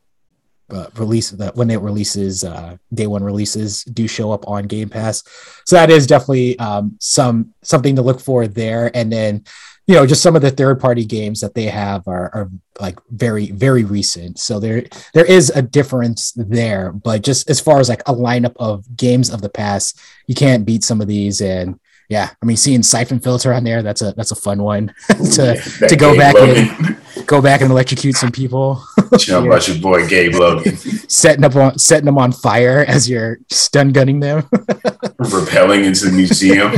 uh, 0.71 0.87
release 0.97 1.31
that 1.31 1.55
when 1.55 1.71
it 1.71 1.81
releases 1.81 2.43
uh 2.43 2.77
day 2.93 3.07
one 3.07 3.23
releases 3.23 3.85
do 3.85 4.09
show 4.09 4.33
up 4.33 4.47
on 4.49 4.65
game 4.65 4.89
pass. 4.89 5.23
So 5.65 5.77
that 5.77 5.91
is 5.91 6.07
definitely 6.07 6.59
um 6.59 6.97
some 7.01 7.55
something 7.63 7.97
to 7.97 8.03
look 8.03 8.21
for 8.21 8.49
there. 8.49 8.91
And 8.95 9.13
then 9.13 9.45
you 9.87 9.95
know 9.95 10.07
just 10.07 10.23
some 10.23 10.35
of 10.35 10.43
the 10.43 10.51
third 10.51 10.81
party 10.81 11.05
games 11.05 11.41
that 11.41 11.55
they 11.55 11.67
have 11.67 12.09
are, 12.09 12.35
are 12.35 12.51
like 12.81 12.99
very 13.11 13.53
very 13.53 13.85
recent. 13.85 14.41
So 14.41 14.59
there 14.59 14.85
there 15.15 15.25
is 15.25 15.51
a 15.51 15.63
difference 15.63 16.33
there. 16.33 16.91
But 16.91 17.23
just 17.23 17.49
as 17.49 17.61
far 17.61 17.79
as 17.79 17.89
like 17.89 18.03
a 18.03 18.15
lineup 18.15 18.57
of 18.57 18.97
games 18.97 19.31
of 19.31 19.43
the 19.43 19.49
past 19.49 20.01
you 20.27 20.35
can't 20.35 20.67
beat 20.67 20.83
some 20.83 21.01
of 21.01 21.07
these. 21.07 21.41
And 21.41 21.79
yeah 22.09 22.31
i 22.43 22.47
mean 22.47 22.57
seeing 22.57 22.83
siphon 22.83 23.19
filter 23.21 23.53
on 23.53 23.65
there 23.65 23.83
that's 23.83 24.03
a 24.03 24.13
that's 24.13 24.31
a 24.31 24.37
fun 24.37 24.63
one 24.63 24.89
to 25.09 25.61
That 25.81 25.87
to 25.89 25.97
go 25.97 26.17
back 26.17 26.35
Logan. 26.35 26.97
go 27.27 27.41
back 27.43 27.61
and 27.63 27.71
electrocute 27.71 28.17
some 28.17 28.31
people 28.33 28.83
you 29.27 29.33
know 29.33 29.45
about 29.47 29.67
your 29.69 29.79
boy 29.79 30.07
Gabe 30.09 30.35
Logan 30.35 30.77
setting 31.09 31.45
up 31.45 31.57
on 31.57 31.79
setting 31.79 32.05
them 32.07 32.19
on 32.19 32.33
fire 32.33 32.85
as 32.87 33.09
you're 33.09 33.39
stun 33.51 33.91
gunning 33.93 34.21
them 34.21 34.49
repelling 35.19 35.85
into 35.85 36.07
the 36.07 36.13
museum, 36.13 36.73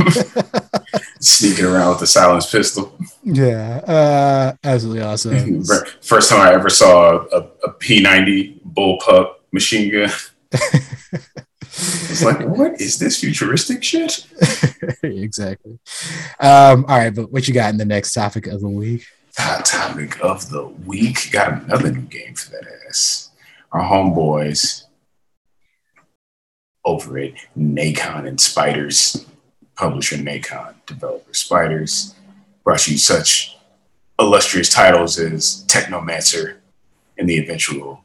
sneaking 1.19 1.65
around 1.65 1.89
with 1.89 1.99
the 1.99 2.07
silenced 2.07 2.51
pistol. 2.51 2.97
yeah 3.23 3.81
uh 3.87 4.53
absolutely 4.63 5.01
awesome 5.01 5.63
First 6.01 6.29
time 6.29 6.39
I 6.41 6.53
ever 6.53 6.69
saw 6.69 7.25
a, 7.31 7.39
a 7.63 7.73
P90 7.73 8.61
bullpup 8.73 9.33
machine 9.51 9.91
gun. 9.91 10.09
It's 11.71 12.23
like, 12.23 12.39
what 12.47 12.79
is 12.81 12.99
this 12.99 13.19
futuristic 13.19 13.83
shit? 13.83 14.25
exactly 15.03 15.79
um 16.39 16.85
all 16.87 16.97
right 16.97 17.13
but 17.13 17.31
what 17.31 17.47
you 17.47 17.53
got 17.53 17.71
in 17.71 17.77
the 17.77 17.85
next 17.85 18.13
topic 18.13 18.47
of 18.47 18.61
the 18.61 18.69
week 18.69 19.05
Hot 19.39 19.63
topic 19.63 20.19
of 20.21 20.49
the 20.49 20.67
week. 20.67 21.31
Got 21.31 21.63
another 21.63 21.93
new 21.93 22.01
game 22.01 22.35
for 22.35 22.51
that 22.51 22.67
ass. 22.89 23.31
Our 23.71 23.81
homeboys 23.81 24.83
over 26.83 27.17
at 27.19 27.31
Nacon 27.57 28.27
and 28.27 28.41
Spiders, 28.41 29.25
publisher 29.75 30.17
Nacon, 30.17 30.73
developer 30.85 31.33
Spiders, 31.33 32.15
brought 32.65 32.85
you 32.89 32.97
such 32.97 33.57
illustrious 34.19 34.69
titles 34.69 35.17
as 35.17 35.63
Technomancer 35.67 36.57
and 37.17 37.29
the 37.29 37.37
eventual 37.37 38.03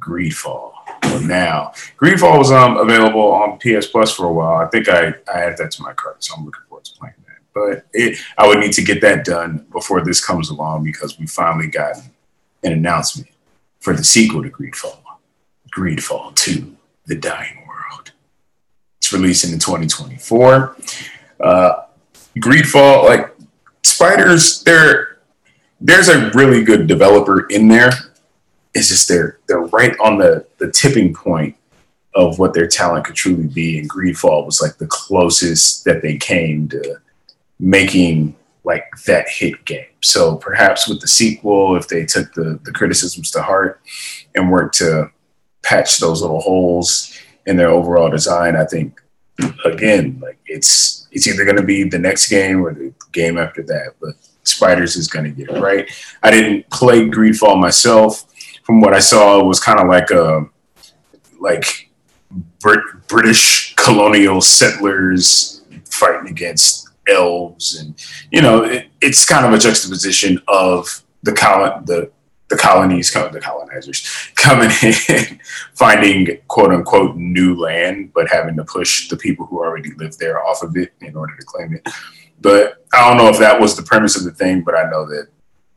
Greedfall. 0.00 0.72
Well, 1.04 1.20
now, 1.20 1.72
Greedfall 2.00 2.38
was 2.38 2.50
um, 2.50 2.76
available 2.76 3.32
on 3.32 3.58
PS 3.58 3.86
Plus 3.86 4.12
for 4.12 4.26
a 4.26 4.32
while. 4.32 4.56
I 4.56 4.66
think 4.68 4.88
I, 4.88 5.14
I 5.32 5.42
added 5.42 5.58
that 5.58 5.70
to 5.72 5.82
my 5.82 5.92
cart, 5.92 6.22
so 6.24 6.34
I'm 6.36 6.44
looking 6.44 6.62
forward 6.68 6.84
to 6.84 6.92
playing 6.98 7.14
that. 7.26 7.36
But 7.52 7.86
it, 7.92 8.18
I 8.38 8.46
would 8.46 8.58
need 8.58 8.72
to 8.72 8.82
get 8.82 9.00
that 9.02 9.24
done 9.24 9.66
before 9.70 10.04
this 10.04 10.24
comes 10.24 10.50
along 10.50 10.84
because 10.84 11.18
we 11.18 11.26
finally 11.26 11.68
got 11.68 11.96
an 12.62 12.72
announcement 12.72 13.28
for 13.80 13.94
the 13.94 14.02
sequel 14.02 14.42
to 14.42 14.50
Greedfall, 14.50 14.98
Greedfall 15.76 16.34
2, 16.36 16.74
The 17.06 17.16
Dying 17.16 17.64
World. 17.68 18.12
It's 18.98 19.12
releasing 19.12 19.52
in 19.52 19.58
2024. 19.58 20.76
Uh, 21.40 21.82
Greedfall, 22.38 23.04
like 23.04 23.34
Spiders, 23.82 24.62
there, 24.64 25.18
there's 25.80 26.08
a 26.08 26.30
really 26.30 26.64
good 26.64 26.86
developer 26.86 27.46
in 27.48 27.68
there. 27.68 27.90
It's 28.74 28.88
just 28.88 29.08
they're 29.08 29.38
they're 29.46 29.60
right 29.60 29.96
on 30.00 30.18
the 30.18 30.46
the 30.58 30.70
tipping 30.70 31.14
point 31.14 31.56
of 32.14 32.38
what 32.38 32.54
their 32.54 32.66
talent 32.66 33.04
could 33.04 33.16
truly 33.16 33.48
be. 33.48 33.78
And 33.78 33.90
Greedfall 33.90 34.46
was 34.46 34.60
like 34.60 34.76
the 34.76 34.86
closest 34.86 35.84
that 35.84 36.02
they 36.02 36.16
came 36.16 36.68
to 36.68 36.96
making 37.58 38.36
like 38.64 38.84
that 39.06 39.28
hit 39.28 39.64
game. 39.64 39.86
So 40.02 40.36
perhaps 40.36 40.88
with 40.88 41.00
the 41.00 41.08
sequel, 41.08 41.76
if 41.76 41.88
they 41.88 42.04
took 42.04 42.32
the 42.34 42.58
the 42.64 42.72
criticisms 42.72 43.30
to 43.32 43.42
heart 43.42 43.80
and 44.34 44.50
worked 44.50 44.76
to 44.78 45.10
patch 45.62 45.98
those 45.98 46.20
little 46.20 46.40
holes 46.40 47.18
in 47.46 47.56
their 47.56 47.70
overall 47.70 48.10
design, 48.10 48.56
I 48.56 48.64
think 48.64 49.00
again, 49.64 50.18
like 50.22 50.38
it's 50.46 51.06
it's 51.12 51.26
either 51.26 51.44
going 51.44 51.56
to 51.56 51.62
be 51.62 51.84
the 51.84 51.98
next 51.98 52.28
game 52.28 52.64
or 52.64 52.74
the 52.74 52.92
game 53.12 53.38
after 53.38 53.62
that. 53.62 53.94
But 54.00 54.14
Spiders 54.42 54.96
is 54.96 55.08
going 55.08 55.24
to 55.24 55.30
get 55.30 55.54
it 55.54 55.60
right. 55.60 55.90
I 56.22 56.30
didn't 56.30 56.68
play 56.70 57.08
Greedfall 57.08 57.60
myself. 57.60 58.24
From 58.64 58.80
what 58.80 58.94
I 58.94 58.98
saw, 58.98 59.40
it 59.40 59.44
was 59.44 59.60
kind 59.60 59.78
of 59.78 59.88
like 59.88 60.10
a 60.10 60.46
like 61.40 61.90
Brit- 62.60 63.06
British 63.06 63.74
colonial 63.76 64.40
settlers 64.40 65.62
fighting 65.84 66.30
against 66.30 66.88
elves, 67.08 67.78
and 67.78 67.94
you 68.32 68.42
know, 68.42 68.64
it, 68.64 68.88
it's 69.00 69.26
kind 69.26 69.46
of 69.46 69.52
a 69.52 69.58
juxtaposition 69.58 70.40
of 70.48 71.02
the 71.22 71.32
colon 71.32 71.84
the 71.84 72.10
the 72.48 72.56
colonies, 72.56 73.10
coming, 73.10 73.32
the 73.32 73.40
colonizers 73.40 74.06
coming 74.34 74.70
in, 74.82 75.40
finding 75.74 76.38
quote 76.48 76.72
unquote 76.72 77.16
new 77.16 77.54
land, 77.54 78.12
but 78.14 78.28
having 78.30 78.56
to 78.56 78.64
push 78.64 79.08
the 79.08 79.16
people 79.16 79.46
who 79.46 79.58
already 79.58 79.90
live 79.96 80.16
there 80.18 80.44
off 80.44 80.62
of 80.62 80.76
it 80.76 80.92
in 81.00 81.16
order 81.16 81.34
to 81.36 81.44
claim 81.44 81.74
it. 81.74 81.88
But 82.40 82.84
I 82.92 83.08
don't 83.08 83.16
know 83.16 83.28
if 83.28 83.38
that 83.38 83.60
was 83.60 83.76
the 83.76 83.82
premise 83.82 84.16
of 84.16 84.24
the 84.24 84.32
thing, 84.32 84.62
but 84.62 84.74
I 84.74 84.90
know 84.90 85.06
that 85.06 85.28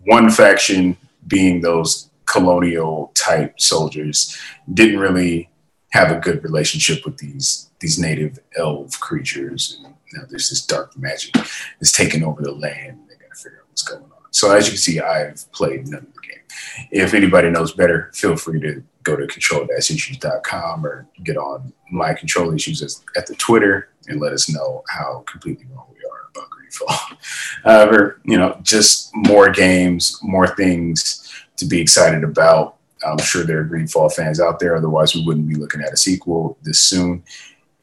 one 0.06 0.30
faction, 0.30 0.98
being 1.28 1.62
those 1.62 2.10
colonial 2.28 3.12
type 3.16 3.60
soldiers, 3.60 4.38
didn't 4.74 5.00
really 5.00 5.50
have 5.92 6.12
a 6.12 6.20
good 6.20 6.44
relationship 6.44 7.06
with 7.06 7.18
these 7.18 7.70
these 7.80 8.00
native 8.00 8.40
elf 8.58 9.00
creatures. 9.00 9.80
And 9.84 9.94
you 10.12 10.20
know, 10.20 10.26
there's 10.30 10.50
this 10.50 10.66
dark 10.66 10.98
magic 10.98 11.34
that's 11.34 11.92
taking 11.92 12.24
over 12.24 12.42
the 12.42 12.52
land. 12.52 13.00
They 13.08 13.16
got 13.16 13.34
to 13.34 13.40
figure 13.42 13.60
out 13.60 13.70
what's 13.70 13.84
going 13.84 14.04
on. 14.04 14.12
So 14.32 14.52
as 14.52 14.66
you 14.66 14.72
can 14.72 14.78
see, 14.78 15.00
I've 15.00 15.52
played 15.52 15.88
none 15.88 16.02
of 16.02 16.14
the 16.14 16.22
game. 16.22 16.90
If 16.92 17.14
anybody 17.14 17.50
knows 17.50 17.74
better, 17.74 18.12
feel 18.14 18.36
free 18.36 18.60
to 18.62 18.84
go 19.04 19.16
to 19.16 19.26
control-issues.com 19.28 20.86
or 20.86 21.08
get 21.24 21.38
on 21.38 21.72
my 21.92 22.14
control 22.14 22.54
issues 22.54 23.04
at 23.16 23.26
the 23.26 23.36
Twitter 23.36 23.90
and 24.08 24.20
let 24.20 24.34
us 24.34 24.50
know 24.50 24.84
how 24.90 25.24
completely 25.28 25.66
wrong 25.74 25.88
we 25.92 26.00
are 26.10 26.30
about 26.32 26.50
Greedfall. 26.50 27.18
However, 27.64 28.22
you 28.26 28.38
know, 28.38 28.60
just 28.64 29.12
more 29.16 29.50
games, 29.50 30.20
more 30.22 30.48
things 30.48 31.27
to 31.58 31.66
be 31.66 31.82
excited 31.82 32.24
about. 32.24 32.76
I'm 33.06 33.20
sure 33.20 33.44
there 33.44 33.60
are 33.60 33.66
Greedfall 33.66 34.14
fans 34.14 34.40
out 34.40 34.60
there. 34.60 34.76
Otherwise, 34.76 35.14
we 35.14 35.24
wouldn't 35.26 35.48
be 35.48 35.56
looking 35.56 35.82
at 35.82 35.94
a 35.94 35.98
sequel 35.98 36.58
this 36.64 36.80
soon. 36.80 37.24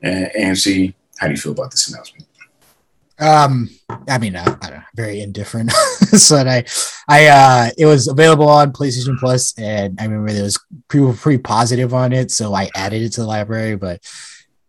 And 0.02 0.30
AMC, 0.36 0.94
how 1.18 1.28
do 1.28 1.32
you 1.32 1.38
feel 1.38 1.52
about 1.52 1.70
this 1.70 1.88
announcement? 1.88 2.26
Um, 3.18 3.70
I 4.08 4.18
mean, 4.18 4.34
uh, 4.34 4.56
I 4.60 4.70
don't 4.70 4.78
know, 4.78 4.84
very 4.96 5.20
indifferent. 5.20 5.70
so 6.12 6.42
that 6.42 6.48
I, 6.48 6.64
I, 7.08 7.26
uh, 7.26 7.70
it 7.78 7.86
was 7.86 8.08
available 8.08 8.48
on 8.48 8.72
PlayStation 8.72 9.18
Plus, 9.18 9.56
and 9.56 10.00
I 10.00 10.04
remember 10.04 10.32
there 10.32 10.42
was 10.42 10.58
people 10.88 11.14
pretty 11.14 11.40
positive 11.40 11.94
on 11.94 12.12
it, 12.12 12.32
so 12.32 12.54
I 12.54 12.70
added 12.74 13.02
it 13.02 13.10
to 13.10 13.20
the 13.20 13.26
library. 13.26 13.76
But 13.76 14.00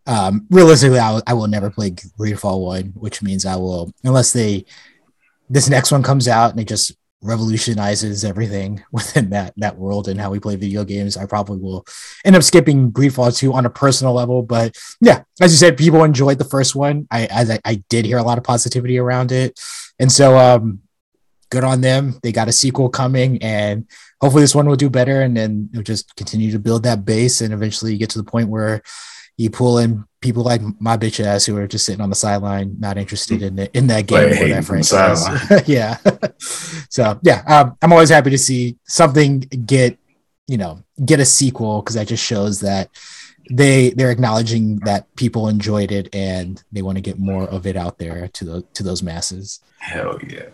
um, 0.05 0.45
realistically, 0.51 0.99
I, 0.99 1.21
I 1.25 1.33
will 1.33 1.47
never 1.47 1.71
play 1.71 1.91
Greedfall 1.91 2.63
One, 2.63 2.93
which 2.95 3.23
means 3.23 3.45
I 3.45 3.55
will, 3.55 3.91
unless 4.03 4.31
they, 4.31 4.65
this 5.49 5.69
next 5.69 5.91
one 5.91 6.03
comes 6.03 6.27
out 6.27 6.51
and 6.51 6.59
they 6.59 6.65
just 6.65 6.95
revolutionizes 7.25 8.23
everything 8.23 8.83
within 8.91 9.29
that 9.31 9.53
that 9.57 9.77
world 9.77 10.07
and 10.07 10.19
how 10.19 10.29
we 10.29 10.39
play 10.39 10.55
video 10.55 10.83
games. 10.83 11.17
I 11.17 11.25
probably 11.25 11.59
will 11.59 11.85
end 12.23 12.35
up 12.35 12.43
skipping 12.43 12.91
Greedfall 12.91 13.35
2 13.35 13.53
on 13.53 13.65
a 13.65 13.69
personal 13.69 14.13
level, 14.13 14.41
but 14.41 14.77
yeah, 15.01 15.23
as 15.41 15.51
you 15.51 15.57
said, 15.57 15.77
people 15.77 16.03
enjoyed 16.03 16.37
the 16.37 16.45
first 16.45 16.75
one. 16.75 17.07
I 17.11 17.25
as 17.25 17.49
I, 17.49 17.59
I 17.65 17.83
did 17.89 18.05
hear 18.05 18.17
a 18.17 18.23
lot 18.23 18.37
of 18.37 18.43
positivity 18.43 18.97
around 18.97 19.31
it, 19.31 19.59
and 19.99 20.11
so 20.11 20.37
um, 20.37 20.81
good 21.49 21.63
on 21.63 21.81
them. 21.81 22.19
They 22.23 22.31
got 22.31 22.47
a 22.47 22.53
sequel 22.53 22.89
coming, 22.89 23.41
and 23.41 23.87
hopefully 24.21 24.43
this 24.43 24.55
one 24.55 24.67
will 24.67 24.75
do 24.75 24.89
better, 24.89 25.21
and 25.21 25.35
then 25.35 25.69
just 25.83 26.15
continue 26.15 26.51
to 26.51 26.59
build 26.59 26.83
that 26.83 27.05
base, 27.05 27.41
and 27.41 27.53
eventually 27.53 27.97
get 27.97 28.11
to 28.11 28.19
the 28.19 28.29
point 28.29 28.49
where 28.49 28.81
you 29.37 29.49
pull 29.49 29.79
in 29.79 30.05
people 30.25 30.43
like 30.43 30.61
my 30.81 30.97
bitch 30.97 31.23
ass 31.23 31.45
who 31.45 31.55
are 31.55 31.67
just 31.67 31.85
sitting 31.85 32.01
on 32.01 32.09
the 32.09 32.15
sideline, 32.15 32.75
not 32.79 32.97
interested 32.97 33.41
in 33.41 33.59
it, 33.59 33.71
in 33.73 33.87
that 33.87 34.07
game 34.07 34.31
or 34.31 34.47
that 34.49 34.65
franchise. 34.65 35.23
yeah. 35.67 35.97
so 36.89 37.19
yeah, 37.23 37.43
um, 37.47 37.77
I'm 37.81 37.93
always 37.93 38.09
happy 38.09 38.31
to 38.31 38.37
see 38.37 38.77
something 38.85 39.39
get, 39.39 39.97
you 40.47 40.57
know, 40.57 40.83
get 41.05 41.19
a 41.19 41.25
sequel 41.25 41.81
because 41.81 41.95
that 41.95 42.07
just 42.07 42.23
shows 42.23 42.59
that 42.61 42.89
they 43.49 43.91
they're 43.91 44.11
acknowledging 44.11 44.79
that 44.79 45.13
people 45.15 45.47
enjoyed 45.47 45.91
it 45.91 46.13
and 46.13 46.63
they 46.71 46.81
want 46.81 46.97
to 46.97 47.01
get 47.01 47.19
more 47.19 47.43
of 47.43 47.67
it 47.67 47.77
out 47.77 47.99
there 47.99 48.27
to 48.29 48.43
the 48.43 48.61
to 48.73 48.83
those 48.83 49.03
masses. 49.03 49.61
Hell 49.77 50.17
yeah. 50.27 50.49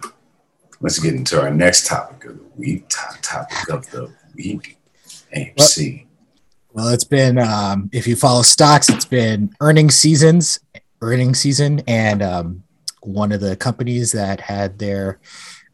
Let's 0.81 0.99
get 0.99 1.13
into 1.13 1.39
our 1.39 1.51
next 1.51 1.87
topic 1.87 2.25
of 2.25 2.37
the 2.37 2.45
week. 2.57 2.85
Top 2.89 3.15
topic 3.21 3.69
of 3.69 3.89
the 3.91 4.11
week. 4.35 4.77
AMC. 5.35 5.99
Well, 5.99 6.10
well, 6.73 6.89
it's 6.89 7.03
been 7.03 7.37
um, 7.37 7.89
if 7.91 8.07
you 8.07 8.15
follow 8.15 8.41
stocks, 8.41 8.89
it's 8.89 9.05
been 9.05 9.53
earnings 9.59 9.95
seasons, 9.95 10.59
earnings 11.01 11.39
season, 11.39 11.81
and 11.87 12.21
um, 12.21 12.63
one 13.01 13.31
of 13.31 13.41
the 13.41 13.55
companies 13.55 14.11
that 14.13 14.39
had 14.39 14.79
their 14.79 15.19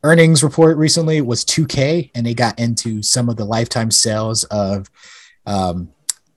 earnings 0.04 0.44
report 0.44 0.78
recently 0.78 1.22
was 1.22 1.46
2K, 1.46 2.12
and 2.16 2.26
they 2.26 2.34
got 2.34 2.58
into 2.60 3.04
some 3.04 3.30
of 3.30 3.36
the 3.36 3.46
lifetime 3.46 3.92
sales 3.92 4.44
of, 4.46 4.90
um, 5.46 5.90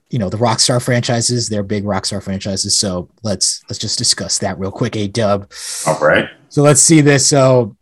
you 0.09 0.19
know, 0.19 0.29
the 0.29 0.37
Rockstar 0.37 0.83
franchises. 0.83 1.49
They're 1.49 1.63
big 1.63 1.83
Rockstar 1.83 2.21
franchises. 2.21 2.77
So 2.77 3.09
let's 3.23 3.63
let's 3.69 3.79
just 3.79 3.97
discuss 3.97 4.39
that 4.39 4.59
real 4.59 4.71
quick. 4.71 4.95
A 4.95 5.07
dub. 5.07 5.51
All 5.87 5.99
right. 5.99 6.27
So 6.49 6.61
let's 6.61 6.81
see 6.81 7.01
this. 7.01 7.25
So 7.25 7.77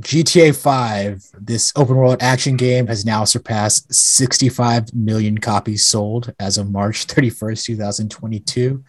GTA 0.00 0.56
5, 0.56 1.24
this 1.40 1.72
open 1.76 1.96
world 1.96 2.16
action 2.20 2.56
game, 2.56 2.88
has 2.88 3.04
now 3.04 3.24
surpassed 3.24 3.92
65 3.94 4.92
million 4.92 5.38
copies 5.38 5.84
sold 5.84 6.32
as 6.40 6.58
of 6.58 6.70
March 6.70 7.06
31st, 7.06 7.64
2022. 7.64 8.84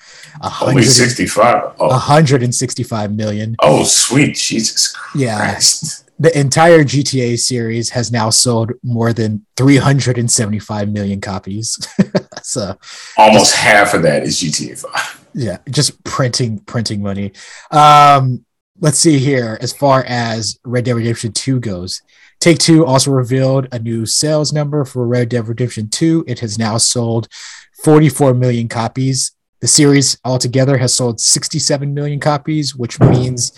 Only 0.62 0.84
65. 0.84 1.76
Oh. 1.80 1.88
165 1.90 3.14
million. 3.14 3.56
Oh, 3.60 3.84
sweet. 3.84 4.36
Jesus 4.36 4.94
Christ. 4.94 5.84
Yeah. 5.84 6.06
The 6.18 6.40
entire 6.40 6.84
GTA 6.84 7.38
series 7.38 7.90
has 7.90 8.12
now 8.12 8.30
sold 8.30 8.72
more 8.82 9.14
than 9.14 9.46
375 9.58 10.90
million 10.90 11.22
copies. 11.22 11.78
so 12.42 12.78
almost 13.18 13.52
just, 13.52 13.56
half 13.58 13.94
of 13.94 14.02
that 14.04 14.24
is 14.24 14.42
GTA 14.42 14.80
5. 14.80 15.26
Yeah, 15.34 15.58
just 15.70 16.02
printing 16.06 16.60
printing 16.60 17.04
money. 17.04 17.34
Um 17.70 18.45
let's 18.80 19.00
see 19.00 19.20
here 19.20 19.58
as 19.62 19.74
far 19.74 20.04
as 20.08 20.60
Red 20.64 20.86
Dead 20.86 20.96
Redemption 20.96 21.32
2 21.32 21.60
goes. 21.60 22.02
Take 22.40 22.58
Two 22.58 22.86
also 22.86 23.12
revealed 23.12 23.68
a 23.72 23.80
new 23.80 24.06
sales 24.06 24.52
number 24.52 24.86
for 24.86 25.08
Red 25.08 25.30
Dead 25.30 25.48
Redemption 25.48 25.90
2. 25.90 26.26
It 26.28 26.40
has 26.40 26.60
now 26.60 26.78
sold 26.78 27.28
44 27.84 28.34
million 28.34 28.68
copies. 28.68 29.32
The 29.62 29.68
series 29.68 30.18
altogether 30.24 30.78
has 30.78 30.94
sold 30.94 31.20
67 31.20 31.94
million 31.94 32.20
copies, 32.20 32.76
which 32.76 33.00
means 33.00 33.52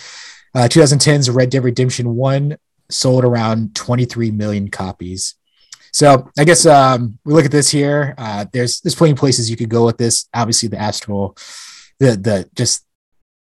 uh, 0.55 0.67
2010's 0.69 1.29
Red 1.29 1.49
Dead 1.49 1.63
Redemption 1.63 2.15
1 2.15 2.57
sold 2.89 3.25
around 3.25 3.75
23 3.75 4.31
million 4.31 4.69
copies. 4.69 5.35
So 5.91 6.29
I 6.37 6.43
guess 6.43 6.65
um, 6.65 7.17
we 7.25 7.33
look 7.33 7.45
at 7.45 7.51
this 7.51 7.69
here. 7.69 8.13
Uh, 8.17 8.45
there's 8.53 8.79
there's 8.81 8.95
plenty 8.95 9.13
of 9.13 9.17
places 9.17 9.49
you 9.49 9.57
could 9.57 9.69
go 9.69 9.85
with 9.85 9.97
this. 9.97 10.29
Obviously, 10.33 10.69
the 10.69 10.79
Astral, 10.79 11.35
the 11.99 12.15
the 12.15 12.49
just 12.55 12.85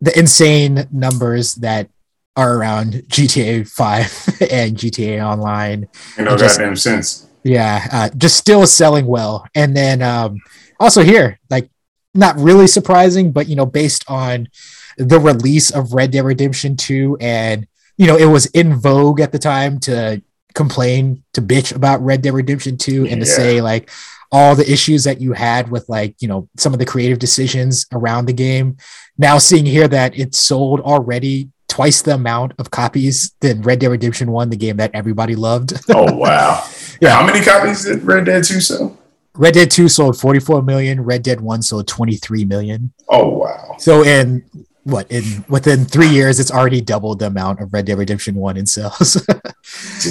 the 0.01 0.16
insane 0.18 0.86
numbers 0.92 1.57
that 1.57 1.88
are 2.36 2.57
around 2.57 2.92
GTA 3.09 3.68
5 3.68 4.40
and 4.51 4.76
GTA 4.76 5.24
Online. 5.24 5.88
You 6.16 6.24
know, 6.24 6.36
just, 6.36 6.59
goddamn 6.59 6.76
sense. 6.76 7.28
Yeah, 7.42 7.86
uh, 7.92 8.11
just 8.16 8.36
still 8.36 8.66
selling 8.66 9.07
well. 9.07 9.44
And 9.55 9.76
then 9.76 10.03
um, 10.03 10.38
also 10.78 11.03
here, 11.03 11.40
like, 11.51 11.68
not 12.14 12.36
really 12.38 12.66
surprising, 12.66 13.32
but, 13.32 13.49
you 13.49 13.57
know, 13.57 13.66
based 13.66 14.05
on 14.09 14.49
the 14.96 15.18
release 15.18 15.70
of 15.70 15.92
Red 15.92 16.12
Dead 16.12 16.24
Redemption 16.24 16.76
2, 16.76 17.18
and, 17.20 17.66
you 17.96 18.07
know, 18.07 18.16
it 18.16 18.26
was 18.26 18.46
in 18.46 18.74
vogue 18.74 19.20
at 19.20 19.32
the 19.32 19.38
time 19.38 19.78
to 19.80 20.22
complain, 20.55 21.24
to 21.34 21.42
bitch 21.42 21.74
about 21.74 22.03
Red 22.03 22.22
Dead 22.22 22.34
Redemption 22.34 22.76
2 22.76 23.03
and 23.03 23.11
yeah. 23.11 23.16
to 23.18 23.26
say, 23.26 23.61
like, 23.61 23.90
all 24.31 24.55
the 24.55 24.70
issues 24.70 25.05
that 25.05 25.20
you 25.20 25.33
had 25.33 25.70
with 25.70 25.89
like 25.89 26.14
you 26.20 26.29
know 26.29 26.49
some 26.57 26.72
of 26.72 26.79
the 26.79 26.87
creative 26.87 27.18
decisions 27.18 27.87
around 27.93 28.26
the 28.26 28.33
game. 28.33 28.76
Now 29.16 29.39
seeing 29.39 29.66
here 29.66 29.89
that 29.89 30.18
it's 30.18 30.39
sold 30.39 30.81
already 30.81 31.51
twice 31.68 32.03
the 32.03 32.14
amount 32.14 32.53
of 32.59 32.70
copies 32.70 33.35
than 33.41 33.62
red 33.62 33.79
dead 33.79 33.91
redemption 33.91 34.33
1 34.33 34.51
the 34.51 34.57
game 34.57 34.79
that 34.79 34.91
everybody 34.95 35.35
loved. 35.35 35.72
Oh 35.91 36.12
wow. 36.14 36.64
Yeah. 37.01 37.11
How 37.11 37.24
many 37.24 37.45
copies 37.45 37.85
did 37.85 38.03
red 38.03 38.24
dead 38.24 38.43
2 38.43 38.61
sell? 38.61 38.99
Red 39.35 39.55
dead 39.55 39.70
2 39.70 39.89
sold 39.89 40.18
44 40.18 40.62
million. 40.62 41.05
Red 41.05 41.22
dead 41.22 41.41
1 41.41 41.62
sold 41.62 41.87
23 41.87 42.45
million. 42.45 42.93
Oh 43.09 43.29
wow. 43.29 43.76
So 43.79 44.03
in 44.03 44.43
what 44.91 45.11
in 45.11 45.45
within 45.49 45.84
three 45.84 46.09
years 46.09 46.41
it's 46.41 46.51
already 46.51 46.80
doubled 46.80 47.18
the 47.18 47.26
amount 47.26 47.61
of 47.61 47.72
red 47.72 47.86
dead 47.86 47.99
redemption 47.99 48.34
1 48.34 48.57
in 48.57 48.66
sales. 48.66 49.24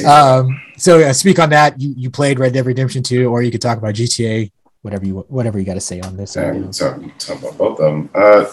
Um, 0.05 0.61
so 0.78 0.99
yeah 0.99 1.11
speak 1.11 1.39
on 1.39 1.49
that. 1.49 1.82
You 1.82 1.93
you 1.97 2.09
played 2.11 2.38
red 2.39 2.53
dead 2.53 2.65
redemption 2.65 3.01
2 3.01 3.28
or 3.28 3.41
you 3.41 3.51
could 3.51 3.61
talk 3.61 3.78
about 3.78 3.95
gta 3.95 4.51
whatever 4.84 5.05
you 5.05 5.25
whatever 5.30 5.57
you 5.57 5.65
got 5.65 5.73
to 5.73 5.82
say 5.82 5.99
on 6.01 6.15
this. 6.15 6.36
Yeah, 6.36 6.53
talk, 6.71 7.01
talk 7.17 7.39
about 7.39 7.57
both 7.57 7.80
of 7.80 7.86
them 7.86 8.09
uh, 8.13 8.45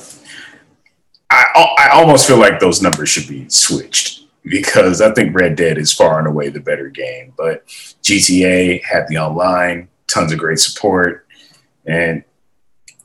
I, 1.30 1.74
I 1.78 1.88
almost 1.92 2.26
feel 2.26 2.38
like 2.38 2.60
those 2.60 2.80
numbers 2.80 3.08
should 3.08 3.28
be 3.28 3.48
switched 3.48 4.26
because 4.44 5.00
I 5.00 5.12
think 5.12 5.34
Red 5.34 5.56
Dead 5.56 5.78
is 5.78 5.92
far 5.92 6.18
and 6.18 6.28
away 6.28 6.48
the 6.48 6.60
better 6.60 6.88
game. 6.88 7.32
But 7.36 7.66
GTA 8.02 8.82
had 8.84 9.08
the 9.08 9.18
online, 9.18 9.88
tons 10.06 10.32
of 10.32 10.38
great 10.38 10.58
support, 10.58 11.26
and 11.86 12.22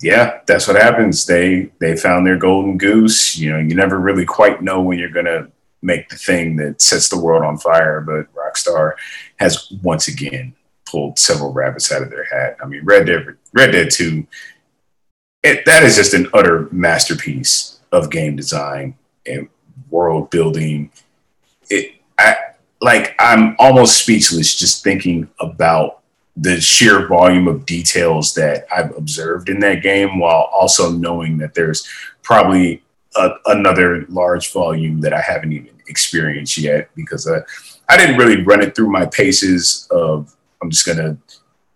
yeah, 0.02 0.40
that's 0.46 0.68
what 0.68 0.78
happens. 0.78 1.26
They 1.26 1.72
they 1.80 1.96
found 1.96 2.26
their 2.26 2.38
golden 2.38 2.78
goose. 2.78 3.38
You 3.38 3.52
know, 3.52 3.60
you 3.60 3.76
never 3.76 4.00
really 4.00 4.26
quite 4.26 4.62
know 4.62 4.82
when 4.82 4.98
you're 4.98 5.10
gonna 5.10 5.50
make 5.82 6.10
the 6.10 6.16
thing 6.16 6.56
that 6.58 6.82
sets 6.82 7.10
the 7.10 7.20
world 7.20 7.44
on 7.44 7.58
fire. 7.58 8.02
But 8.02 8.34
Rockstar 8.34 8.94
has 9.40 9.72
once 9.84 10.08
again 10.08 10.56
pulled 10.86 11.20
several 11.20 11.52
rabbits 11.52 11.92
out 11.92 12.02
of 12.02 12.10
their 12.10 12.26
hat. 12.26 12.58
I 12.62 12.66
mean, 12.66 12.84
Red 12.84 13.08
Dead 13.08 13.26
Red 13.54 13.72
Dead 13.72 13.90
Two, 13.92 14.26
it, 15.44 15.66
that 15.66 15.84
is 15.84 15.98
just 15.98 16.14
an 16.14 16.28
utter 16.34 16.70
masterpiece 16.72 17.80
of 17.92 18.10
game 18.10 18.36
design 18.36 18.96
and 19.26 19.50
world 19.90 20.30
building. 20.30 20.92
It 21.70 21.96
I 22.18 22.38
like 22.82 23.16
I'm 23.20 23.56
almost 23.60 23.98
speechless 23.98 24.56
just 24.56 24.82
thinking 24.84 25.30
about 25.40 25.99
the 26.42 26.62
sheer 26.62 27.08
volume 27.08 27.48
of 27.48 27.66
details 27.66 28.34
that 28.36 28.66
I've 28.74 28.96
observed 28.96 29.50
in 29.50 29.60
that 29.60 29.84
game, 29.84 30.20
while 30.20 30.50
also 30.54 30.92
knowing 30.92 31.38
that 31.40 31.54
there's 31.54 31.88
probably 32.24 32.84
a, 33.16 33.32
another 33.48 34.06
large 34.08 34.52
volume 34.54 35.02
that 35.02 35.14
I 35.14 35.22
haven't 35.22 35.52
even 35.52 35.72
experienced 35.88 36.58
yet 36.58 36.90
because 36.96 37.28
uh, 37.28 37.42
I 37.90 37.98
didn't 37.98 38.18
really 38.18 38.44
run 38.44 38.62
it 38.62 38.76
through 38.76 38.90
my 38.92 39.06
paces 39.06 39.88
of 39.92 40.36
I'm 40.62 40.70
just 40.70 40.86
gonna 40.86 41.18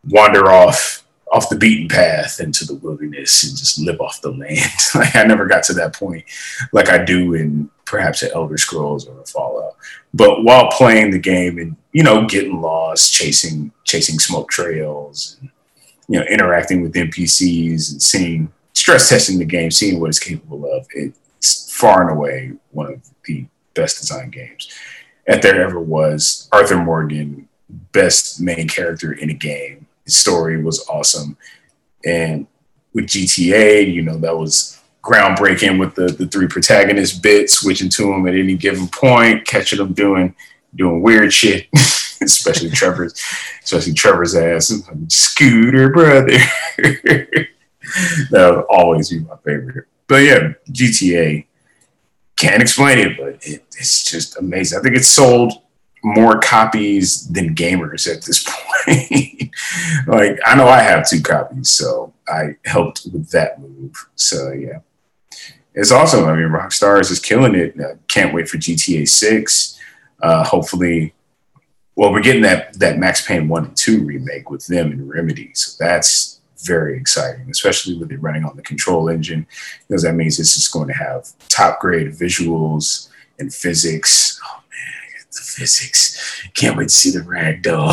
wander 0.10 0.52
off 0.52 1.06
off 1.32 1.50
the 1.50 1.58
beaten 1.58 1.88
path 1.88 2.40
into 2.40 2.64
the 2.64 2.76
wilderness 2.76 3.44
and 3.44 3.58
just 3.58 3.80
live 3.80 4.00
off 4.00 4.22
the 4.22 4.30
land. 4.30 4.72
like 4.96 5.16
I 5.16 5.24
never 5.24 5.48
got 5.48 5.64
to 5.64 5.74
that 5.74 5.94
point 5.94 6.24
like 6.72 6.90
I 6.90 7.04
do 7.04 7.34
in 7.34 7.70
perhaps 7.86 8.22
an 8.22 8.30
Elder 8.34 8.58
Scrolls 8.58 9.08
or 9.08 9.20
a 9.20 9.26
Fallout. 9.26 9.76
But 10.14 10.44
while 10.44 10.70
playing 10.70 11.12
the 11.12 11.20
game 11.20 11.58
and 11.58 11.76
you 11.94 12.04
know 12.04 12.26
getting 12.28 12.62
lost, 12.62 13.14
chasing 13.14 13.72
chasing 13.86 14.20
smoke 14.20 14.50
trails, 14.50 15.38
and, 15.40 15.50
you 16.08 16.20
know 16.20 16.26
interacting 16.26 16.82
with 16.82 16.94
NPCs 16.94 17.92
and 17.92 18.02
seeing 18.02 18.52
stress 18.74 19.10
testing 19.10 19.40
the 19.40 19.46
game, 19.46 19.72
seeing 19.72 20.00
what 20.00 20.10
it's 20.10 20.20
capable 20.20 20.70
of, 20.72 20.86
it's 20.92 21.72
far 21.74 22.02
and 22.02 22.18
away 22.18 22.52
one 22.72 22.92
of 22.92 23.02
the 23.26 23.46
best 23.74 24.00
design 24.00 24.30
games 24.30 24.70
that 25.28 25.42
there 25.42 25.64
ever 25.64 25.80
was. 25.80 26.50
Arthur 26.52 26.84
Morgan, 26.84 27.48
best 27.92 28.42
main 28.42 28.68
character 28.68 29.14
in 29.14 29.30
a 29.30 29.34
game 29.34 29.88
his 30.06 30.16
story 30.16 30.62
was 30.62 30.86
awesome. 30.90 31.38
And 32.06 32.48
with 32.94 33.06
GTA, 33.06 33.92
you 33.92 34.02
know, 34.02 34.18
that 34.18 34.38
was 34.38 34.80
groundbreaking 35.02 35.80
with 35.80 35.96
the, 35.96 36.08
the 36.08 36.28
three 36.28 36.48
protagonist 36.48 37.22
bits, 37.22 37.60
switching 37.60 37.90
to 37.90 38.04
them 38.04 38.28
at 38.28 38.36
any 38.36 38.56
given 38.56 38.88
point, 38.88 39.46
catching 39.46 39.80
them 39.80 39.94
doing 39.94 40.36
doing 40.76 41.02
weird 41.02 41.34
shit, 41.34 41.68
especially 41.74 42.70
Trevor's, 42.70 43.14
especially 43.64 43.94
Trevor's 43.94 44.36
ass, 44.36 44.74
Scooter 45.08 45.90
brother. 45.90 46.38
that 48.32 48.56
would 48.56 48.66
always 48.70 49.10
be 49.10 49.20
my 49.20 49.36
favorite. 49.44 49.86
But 50.08 50.18
yeah, 50.18 50.54
GTA 50.70 51.46
can't 52.36 52.62
explain 52.62 53.00
it, 53.00 53.18
but 53.18 53.46
it, 53.46 53.64
it's 53.78 54.10
just 54.10 54.38
amazing. 54.38 54.80
I 54.80 54.82
think 54.82 54.96
it's 54.96 55.08
sold 55.08 55.54
more 56.04 56.40
copies 56.40 57.28
than 57.30 57.56
gamers 57.56 58.14
at 58.14 58.24
this 58.24 58.44
point. 58.48 59.52
like 60.08 60.40
I 60.46 60.56
know 60.56 60.68
I 60.68 60.80
have 60.82 61.08
two 61.08 61.22
copies, 61.22 61.70
so 61.70 62.14
I 62.28 62.58
helped 62.66 63.08
with 63.12 63.30
that 63.32 63.62
move. 63.62 63.96
So 64.16 64.52
yeah, 64.52 64.80
it's 65.74 65.92
awesome. 65.92 66.26
I 66.26 66.36
mean, 66.36 66.50
Rockstar 66.50 67.00
is 67.00 67.20
killing 67.20 67.56
it. 67.56 67.80
Uh, 67.80 67.96
can't 68.08 68.34
wait 68.34 68.50
for 68.50 68.58
GTA 68.58 69.08
Six. 69.08 69.73
Uh, 70.24 70.44
hopefully, 70.44 71.14
well, 71.96 72.12
we're 72.12 72.22
getting 72.22 72.42
that 72.42 72.80
that 72.80 72.98
Max 72.98 73.26
Payne 73.28 73.48
one 73.48 73.66
and 73.66 73.78
two 73.78 74.04
remake 74.04 74.50
with 74.50 74.66
them 74.66 74.92
and 74.92 75.08
Remedy, 75.08 75.54
so 75.54 75.76
that's 75.84 76.40
very 76.64 76.98
exciting, 76.98 77.50
especially 77.50 77.98
with 77.98 78.12
it 78.12 78.22
running 78.22 78.46
on 78.46 78.56
the 78.56 78.62
Control 78.62 79.10
engine, 79.10 79.46
because 79.88 80.04
that 80.04 80.16
means 80.16 80.40
it's 80.40 80.56
just 80.56 80.72
going 80.72 80.88
to 80.88 80.94
have 80.94 81.28
top 81.50 81.80
grade 81.80 82.08
visuals 82.08 83.10
and 83.38 83.54
physics. 83.54 84.40
Oh, 84.46 84.62
man, 84.70 85.26
the 85.32 85.42
physics. 85.42 86.42
Can't 86.54 86.78
wait 86.78 86.86
to 86.86 86.90
see 86.90 87.12
the 87.12 87.20
ragdoll. 87.20 87.90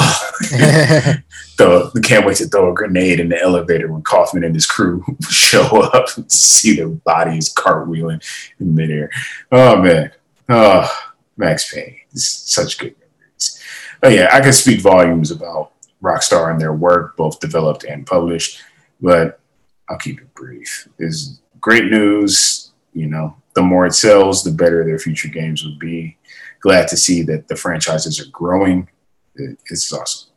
the, 1.58 2.00
can't 2.02 2.24
wait 2.24 2.36
to 2.36 2.46
throw 2.46 2.70
a 2.70 2.74
grenade 2.74 3.20
in 3.20 3.28
the 3.28 3.42
elevator 3.42 3.92
when 3.92 4.02
Kaufman 4.02 4.44
and 4.44 4.54
his 4.54 4.66
crew 4.66 5.04
show 5.28 5.82
up 5.82 6.16
and 6.16 6.30
see 6.30 6.76
their 6.76 6.88
bodies 6.88 7.52
cartwheeling 7.52 8.22
in 8.60 8.74
midair. 8.74 9.10
Oh 9.50 9.82
man. 9.82 10.12
Oh, 10.48 10.90
Max 11.36 11.72
Payne. 11.72 11.99
Such 12.14 12.78
good 12.78 12.94
memories. 12.98 13.62
But 14.00 14.12
yeah, 14.12 14.28
I 14.32 14.40
could 14.40 14.54
speak 14.54 14.80
volumes 14.80 15.30
about 15.30 15.72
Rockstar 16.02 16.50
and 16.50 16.60
their 16.60 16.72
work, 16.72 17.16
both 17.16 17.40
developed 17.40 17.84
and 17.84 18.06
published, 18.06 18.62
but 19.00 19.40
I'll 19.88 19.98
keep 19.98 20.20
it 20.20 20.34
brief. 20.34 20.88
Is 20.98 21.40
great 21.60 21.84
news, 21.84 22.72
you 22.94 23.06
know, 23.06 23.36
the 23.54 23.62
more 23.62 23.86
it 23.86 23.94
sells, 23.94 24.42
the 24.42 24.50
better 24.50 24.84
their 24.84 24.98
future 24.98 25.28
games 25.28 25.64
would 25.64 25.78
be 25.78 26.16
glad 26.60 26.88
to 26.88 26.96
see 26.96 27.22
that 27.22 27.48
the 27.48 27.56
franchises 27.56 28.20
are 28.20 28.30
growing. 28.30 28.88
It's 29.34 29.92
awesome. 29.92 30.30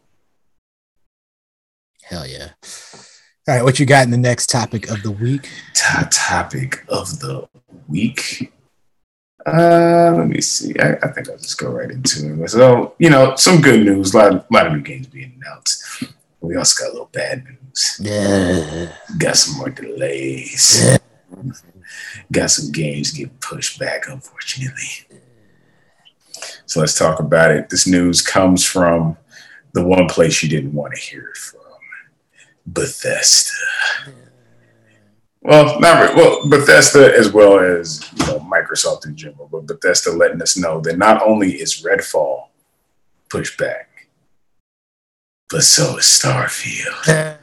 Hell 2.03 2.27
yeah. 2.27 2.49
All 3.47 3.55
right, 3.55 3.63
what 3.63 3.79
you 3.79 3.85
got 3.85 4.05
in 4.05 4.11
the 4.11 4.17
next 4.17 4.49
topic 4.49 4.89
of 4.89 5.03
the 5.03 5.11
week? 5.11 5.49
Top 5.73 6.07
topic 6.11 6.85
of 6.87 7.19
the 7.19 7.47
week. 7.87 8.52
Uh, 9.45 10.13
let 10.17 10.27
me 10.27 10.39
see. 10.39 10.73
I, 10.79 10.93
I, 11.03 11.07
think 11.09 11.29
I'll 11.29 11.37
just 11.37 11.57
go 11.57 11.69
right 11.69 11.91
into 11.91 12.43
it. 12.43 12.49
So, 12.49 12.93
you 12.97 13.09
know, 13.09 13.35
some 13.35 13.61
good 13.61 13.85
news. 13.85 14.13
A 14.13 14.17
lot, 14.17 14.33
a 14.33 14.45
lot 14.49 14.67
of 14.67 14.73
new 14.73 14.81
games 14.81 15.07
being 15.07 15.33
announced. 15.41 16.05
We 16.39 16.55
also 16.55 16.83
got 16.83 16.89
a 16.89 16.93
little 16.93 17.09
bad 17.11 17.43
news. 17.43 17.99
Yeah. 18.01 18.95
Got 19.17 19.35
some 19.35 19.57
more 19.57 19.69
delays. 19.69 20.81
Yeah. 20.83 20.97
Got 22.31 22.51
some 22.51 22.71
games 22.71 23.11
getting 23.11 23.35
pushed 23.39 23.79
back, 23.79 24.07
unfortunately. 24.07 25.07
So 26.65 26.79
let's 26.79 26.97
talk 26.97 27.19
about 27.19 27.51
it. 27.51 27.69
This 27.69 27.85
news 27.85 28.21
comes 28.21 28.63
from 28.63 29.17
the 29.73 29.83
one 29.85 30.07
place 30.07 30.41
you 30.41 30.49
didn't 30.49 30.73
want 30.73 30.93
to 30.93 30.99
hear 30.99 31.29
it 31.29 31.37
from 31.37 31.59
Bethesda. 32.65 33.51
Well, 35.43 35.77
not 35.79 36.01
really. 36.01 36.15
well 36.15 36.47
Bethesda 36.47 37.15
as 37.17 37.31
well 37.31 37.59
as 37.59 38.09
you 38.17 38.25
know 38.25 38.39
Microsoft 38.39 39.05
in 39.05 39.15
general, 39.15 39.49
but 39.51 39.67
Bethesda 39.67 40.11
letting 40.11 40.41
us 40.41 40.57
know 40.57 40.79
that 40.81 40.97
not 40.97 41.21
only 41.21 41.51
is 41.53 41.83
Redfall 41.83 42.47
pushed 43.29 43.57
back, 43.57 44.07
but 45.49 45.63
so 45.63 45.97
is 45.97 46.05
Starfield. 46.05 47.37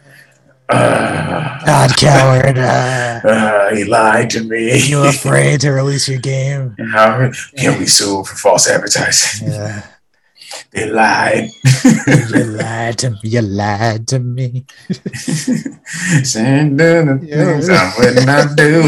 Uh, 0.69 1.65
God, 1.67 1.97
coward! 1.97 2.57
Uh, 2.57 3.21
uh, 3.25 3.75
he 3.75 3.85
lied 3.85 4.31
to 4.31 4.45
me. 4.45 4.73
Are 4.73 4.77
you 4.77 5.05
afraid 5.05 5.61
to 5.63 5.71
release 5.71 6.09
your 6.09 6.21
game? 6.21 6.77
How 6.93 7.31
can 7.57 7.79
we 7.79 7.87
sue 7.87 8.25
for 8.25 8.37
false 8.37 8.69
advertising? 8.69 9.49
Yeah. 9.49 9.87
They 10.73 10.91
lied. 10.91 11.51
you 11.85 12.45
lied 12.45 12.99
to 12.99 13.11
me. 13.11 13.19
You 13.23 13.43
lied 13.43 14.09
to 14.09 14.19
me. 14.19 14.67
Saying 16.23 16.77
the 16.77 17.19
things 17.23 17.69
I 17.69 17.93
would 17.99 18.27
not 18.27 18.57
do. 18.57 18.83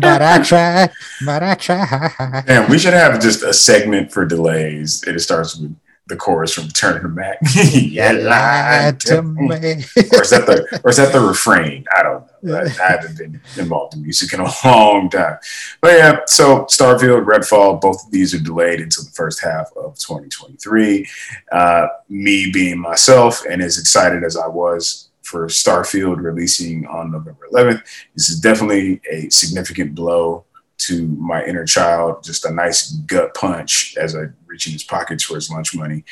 but 0.00 0.22
I 0.22 0.42
try. 0.42 0.88
But 1.24 1.42
I 1.42 1.54
try. 1.54 2.42
Damn, 2.46 2.70
we 2.70 2.78
should 2.78 2.94
have 2.94 3.20
just 3.20 3.42
a 3.42 3.52
segment 3.52 4.12
for 4.12 4.24
delays. 4.24 5.02
It 5.06 5.18
starts 5.20 5.56
with 5.56 5.74
the 6.08 6.16
chorus 6.16 6.54
from 6.54 6.68
Turn 6.68 7.02
to 7.02 7.08
Mac. 7.08 7.38
you 7.54 8.12
lied 8.12 9.00
to 9.00 9.22
me. 9.22 9.50
or 9.50 10.22
is 10.22 10.30
that 10.30 10.44
the 10.46 10.80
or 10.82 10.90
is 10.90 10.96
that 10.96 11.12
the 11.12 11.20
refrain? 11.20 11.84
I 11.96 12.02
don't 12.02 12.24
know. 12.42 12.56
I, 12.56 12.62
I, 12.62 12.90
haven't 12.92 13.18
been 13.18 13.40
involved 13.56 13.94
in 13.94 14.02
music 14.02 14.32
in 14.32 14.40
a 14.40 14.48
long 14.64 15.10
time. 15.10 15.38
But 15.80 15.92
yeah, 15.92 16.20
so 16.26 16.64
Starfield, 16.64 17.26
Redfall, 17.26 17.80
both 17.80 18.04
of 18.04 18.10
these 18.10 18.34
are 18.34 18.40
delayed 18.40 18.80
until 18.80 19.04
the 19.04 19.10
first 19.10 19.42
half 19.42 19.70
of 19.76 19.98
2023. 19.98 21.06
Uh, 21.52 21.86
me 22.08 22.50
being 22.52 22.78
myself 22.78 23.44
and 23.48 23.62
as 23.62 23.78
excited 23.78 24.24
as 24.24 24.36
I 24.36 24.46
was 24.46 25.10
for 25.22 25.46
Starfield 25.48 26.22
releasing 26.22 26.86
on 26.86 27.12
November 27.12 27.48
11th, 27.52 27.82
this 28.14 28.30
is 28.30 28.40
definitely 28.40 29.00
a 29.10 29.28
significant 29.28 29.94
blow 29.94 30.44
to 30.78 31.06
my 31.06 31.44
inner 31.44 31.64
child, 31.64 32.22
just 32.22 32.44
a 32.44 32.52
nice 32.52 32.90
gut 32.90 33.34
punch 33.34 33.96
as 33.98 34.14
I 34.14 34.26
reach 34.46 34.66
in 34.66 34.72
his 34.72 34.84
pockets 34.84 35.24
for 35.24 35.34
his 35.34 35.50
lunch 35.50 35.74
money. 35.74 36.04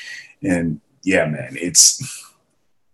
And 0.42 0.80
yeah, 1.02 1.26
man, 1.26 1.56
it's 1.60 2.26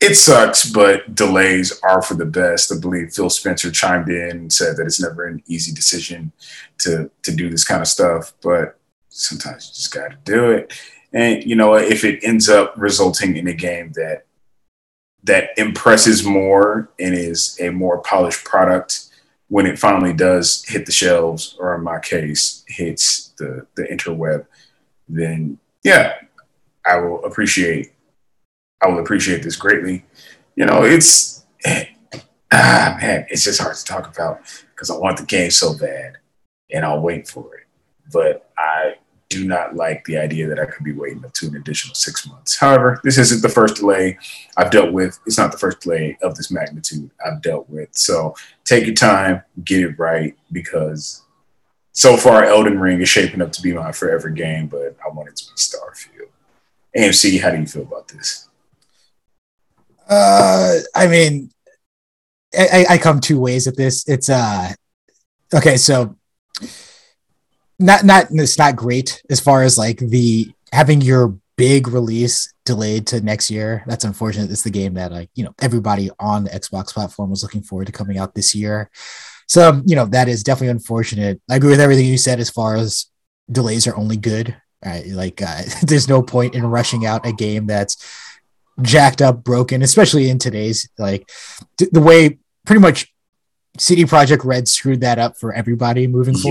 it 0.00 0.16
sucks, 0.16 0.68
but 0.68 1.14
delays 1.14 1.80
are 1.82 2.02
for 2.02 2.14
the 2.14 2.26
best. 2.26 2.72
I 2.72 2.78
believe 2.78 3.12
Phil 3.12 3.30
Spencer 3.30 3.70
chimed 3.70 4.08
in 4.08 4.30
and 4.30 4.52
said 4.52 4.76
that 4.76 4.86
it's 4.86 5.00
never 5.00 5.26
an 5.26 5.42
easy 5.46 5.72
decision 5.72 6.32
to 6.78 7.10
to 7.22 7.34
do 7.34 7.48
this 7.48 7.64
kind 7.64 7.80
of 7.80 7.88
stuff, 7.88 8.32
but 8.42 8.78
sometimes 9.08 9.68
you 9.68 9.74
just 9.74 9.94
got 9.94 10.08
to 10.08 10.18
do 10.24 10.50
it. 10.50 10.72
And 11.12 11.44
you 11.44 11.56
know, 11.56 11.74
if 11.74 12.04
it 12.04 12.24
ends 12.24 12.48
up 12.48 12.74
resulting 12.76 13.36
in 13.36 13.46
a 13.46 13.54
game 13.54 13.92
that 13.92 14.26
that 15.24 15.50
impresses 15.56 16.24
more 16.24 16.90
and 16.98 17.14
is 17.14 17.56
a 17.60 17.70
more 17.70 18.02
polished 18.02 18.44
product 18.44 19.11
when 19.52 19.66
it 19.66 19.78
finally 19.78 20.14
does 20.14 20.64
hit 20.66 20.86
the 20.86 20.92
shelves, 20.92 21.54
or 21.58 21.74
in 21.74 21.84
my 21.84 22.00
case, 22.00 22.64
hits 22.68 23.34
the 23.36 23.66
the 23.76 23.82
interweb, 23.82 24.46
then 25.10 25.58
yeah, 25.84 26.14
I 26.86 26.96
will 26.96 27.22
appreciate 27.22 27.92
I 28.82 28.88
will 28.88 29.00
appreciate 29.00 29.42
this 29.42 29.56
greatly. 29.56 30.06
You 30.56 30.64
know, 30.64 30.84
it's 30.84 31.44
ah 31.66 32.96
man, 32.98 33.26
it's 33.28 33.44
just 33.44 33.60
hard 33.60 33.76
to 33.76 33.84
talk 33.84 34.08
about 34.08 34.40
because 34.70 34.88
I 34.88 34.96
want 34.96 35.18
the 35.18 35.26
game 35.26 35.50
so 35.50 35.76
bad, 35.76 36.16
and 36.70 36.82
I'll 36.82 37.02
wait 37.02 37.28
for 37.28 37.54
it. 37.56 37.66
But 38.10 38.50
I 38.56 38.94
do 39.32 39.46
not 39.46 39.74
like 39.74 40.04
the 40.04 40.18
idea 40.18 40.46
that 40.48 40.58
I 40.58 40.66
could 40.66 40.84
be 40.84 40.92
waiting 40.92 41.24
up 41.24 41.32
to 41.34 41.46
an 41.46 41.56
additional 41.56 41.94
six 41.94 42.26
months. 42.26 42.58
However, 42.58 43.00
this 43.02 43.18
isn't 43.18 43.42
the 43.42 43.48
first 43.48 43.76
delay 43.76 44.18
I've 44.56 44.70
dealt 44.70 44.92
with. 44.92 45.18
It's 45.26 45.38
not 45.38 45.52
the 45.52 45.58
first 45.58 45.80
delay 45.80 46.18
of 46.22 46.36
this 46.36 46.50
magnitude 46.50 47.10
I've 47.24 47.42
dealt 47.42 47.68
with. 47.70 47.88
So 47.92 48.34
take 48.64 48.86
your 48.86 48.94
time, 48.94 49.42
get 49.64 49.82
it 49.82 49.98
right, 49.98 50.36
because 50.52 51.22
so 51.92 52.16
far 52.16 52.44
Elden 52.44 52.78
Ring 52.78 53.00
is 53.00 53.08
shaping 53.08 53.42
up 53.42 53.52
to 53.52 53.62
be 53.62 53.72
my 53.72 53.92
forever 53.92 54.28
game, 54.30 54.66
but 54.66 54.96
I 55.04 55.08
want 55.08 55.28
it 55.28 55.36
to 55.36 55.44
be 55.44 55.56
Starfield. 55.56 56.28
AMC, 56.96 57.40
how 57.40 57.50
do 57.50 57.60
you 57.60 57.66
feel 57.66 57.82
about 57.82 58.08
this? 58.08 58.48
Uh, 60.08 60.78
I 60.94 61.06
mean, 61.06 61.50
I, 62.58 62.84
I 62.90 62.98
come 62.98 63.20
two 63.20 63.40
ways 63.40 63.66
at 63.66 63.76
this. 63.76 64.06
It's 64.06 64.28
uh, 64.28 64.72
okay. 65.54 65.78
So 65.78 66.16
not 67.82 68.04
not 68.04 68.26
it's 68.30 68.58
not 68.58 68.76
great 68.76 69.22
as 69.30 69.40
far 69.40 69.62
as 69.62 69.76
like 69.76 69.98
the 69.98 70.52
having 70.72 71.00
your 71.00 71.36
big 71.56 71.88
release 71.88 72.52
delayed 72.64 73.06
to 73.08 73.20
next 73.20 73.50
year. 73.50 73.84
That's 73.86 74.04
unfortunate. 74.04 74.50
It's 74.50 74.62
the 74.62 74.70
game 74.70 74.94
that 74.94 75.12
like 75.12 75.30
you 75.34 75.44
know 75.44 75.54
everybody 75.60 76.10
on 76.18 76.44
the 76.44 76.50
Xbox 76.50 76.92
platform 76.92 77.30
was 77.30 77.42
looking 77.42 77.62
forward 77.62 77.86
to 77.86 77.92
coming 77.92 78.18
out 78.18 78.34
this 78.34 78.54
year. 78.54 78.90
So 79.46 79.82
you 79.84 79.96
know 79.96 80.06
that 80.06 80.28
is 80.28 80.42
definitely 80.42 80.68
unfortunate. 80.68 81.40
I 81.50 81.56
agree 81.56 81.70
with 81.70 81.80
everything 81.80 82.06
you 82.06 82.18
said 82.18 82.40
as 82.40 82.50
far 82.50 82.76
as 82.76 83.06
delays 83.50 83.86
are 83.86 83.96
only 83.96 84.16
good. 84.16 84.56
Right? 84.84 85.06
Like 85.06 85.42
uh, 85.42 85.62
there's 85.82 86.08
no 86.08 86.22
point 86.22 86.54
in 86.54 86.66
rushing 86.66 87.06
out 87.06 87.26
a 87.26 87.32
game 87.32 87.66
that's 87.66 87.96
jacked 88.80 89.20
up, 89.20 89.44
broken, 89.44 89.82
especially 89.82 90.30
in 90.30 90.38
today's 90.38 90.88
like 90.98 91.28
the 91.78 92.00
way 92.00 92.38
pretty 92.64 92.80
much 92.80 93.12
CD 93.78 94.04
Projekt 94.04 94.44
Red 94.44 94.68
screwed 94.68 95.00
that 95.00 95.18
up 95.18 95.38
for 95.38 95.52
everybody 95.52 96.06
moving 96.06 96.34
yes. 96.34 96.42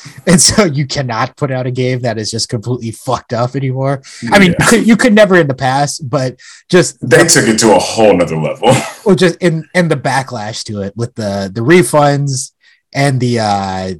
forward. 0.00 0.28
And 0.28 0.40
so 0.40 0.64
you 0.64 0.86
cannot 0.86 1.36
put 1.36 1.50
out 1.50 1.66
a 1.66 1.72
game 1.72 2.00
that 2.00 2.18
is 2.18 2.30
just 2.30 2.48
completely 2.48 2.92
fucked 2.92 3.32
up 3.32 3.56
anymore. 3.56 4.02
Yeah. 4.22 4.30
I 4.32 4.38
mean, 4.38 4.54
you 4.84 4.96
could 4.96 5.12
never 5.12 5.36
in 5.36 5.48
the 5.48 5.54
past, 5.54 6.08
but 6.08 6.38
just 6.68 7.00
they 7.00 7.24
the, 7.24 7.28
took 7.28 7.48
it 7.48 7.58
to 7.60 7.74
a 7.74 7.78
whole 7.78 8.16
nother 8.16 8.36
level. 8.36 8.72
Well, 9.04 9.16
just 9.16 9.36
in 9.42 9.66
and 9.74 9.90
the 9.90 9.96
backlash 9.96 10.64
to 10.64 10.82
it 10.82 10.94
with 10.94 11.14
the 11.14 11.50
the 11.52 11.62
refunds 11.62 12.52
and 12.92 13.18
the 13.18 13.38
uh 13.38 13.94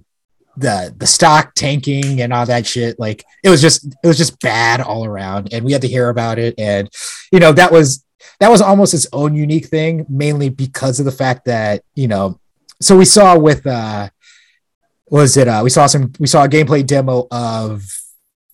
the 0.59 0.95
the 0.95 1.07
stock 1.07 1.55
tanking 1.55 2.20
and 2.20 2.31
all 2.31 2.45
that 2.45 2.66
shit. 2.66 2.99
Like 2.99 3.24
it 3.43 3.49
was 3.49 3.62
just 3.62 3.87
it 3.87 4.07
was 4.07 4.18
just 4.18 4.39
bad 4.41 4.83
all 4.83 5.07
around. 5.07 5.55
And 5.55 5.64
we 5.64 5.72
had 5.72 5.81
to 5.81 5.89
hear 5.89 6.11
about 6.11 6.39
it. 6.39 6.55
And 6.59 6.91
you 7.33 7.41
know, 7.41 7.53
that 7.53 7.72
was 7.72 8.05
that 8.41 8.51
was 8.51 8.61
almost 8.61 8.93
its 8.93 9.07
own 9.12 9.35
unique 9.35 9.66
thing, 9.66 10.05
mainly 10.09 10.51
because 10.51 10.99
of 10.99 11.07
the 11.07 11.12
fact 11.12 11.47
that, 11.47 11.83
you 11.95 12.07
know, 12.07 12.39
so 12.81 12.97
we 12.97 13.05
saw 13.05 13.39
with 13.39 13.66
uh 13.66 14.09
was 15.11 15.37
it 15.37 15.49
uh 15.49 15.61
we 15.64 15.70
saw 15.70 15.87
some 15.87 16.12
we 16.18 16.26
saw 16.26 16.45
a 16.45 16.49
gameplay 16.49 16.87
demo 16.87 17.26
of 17.31 17.83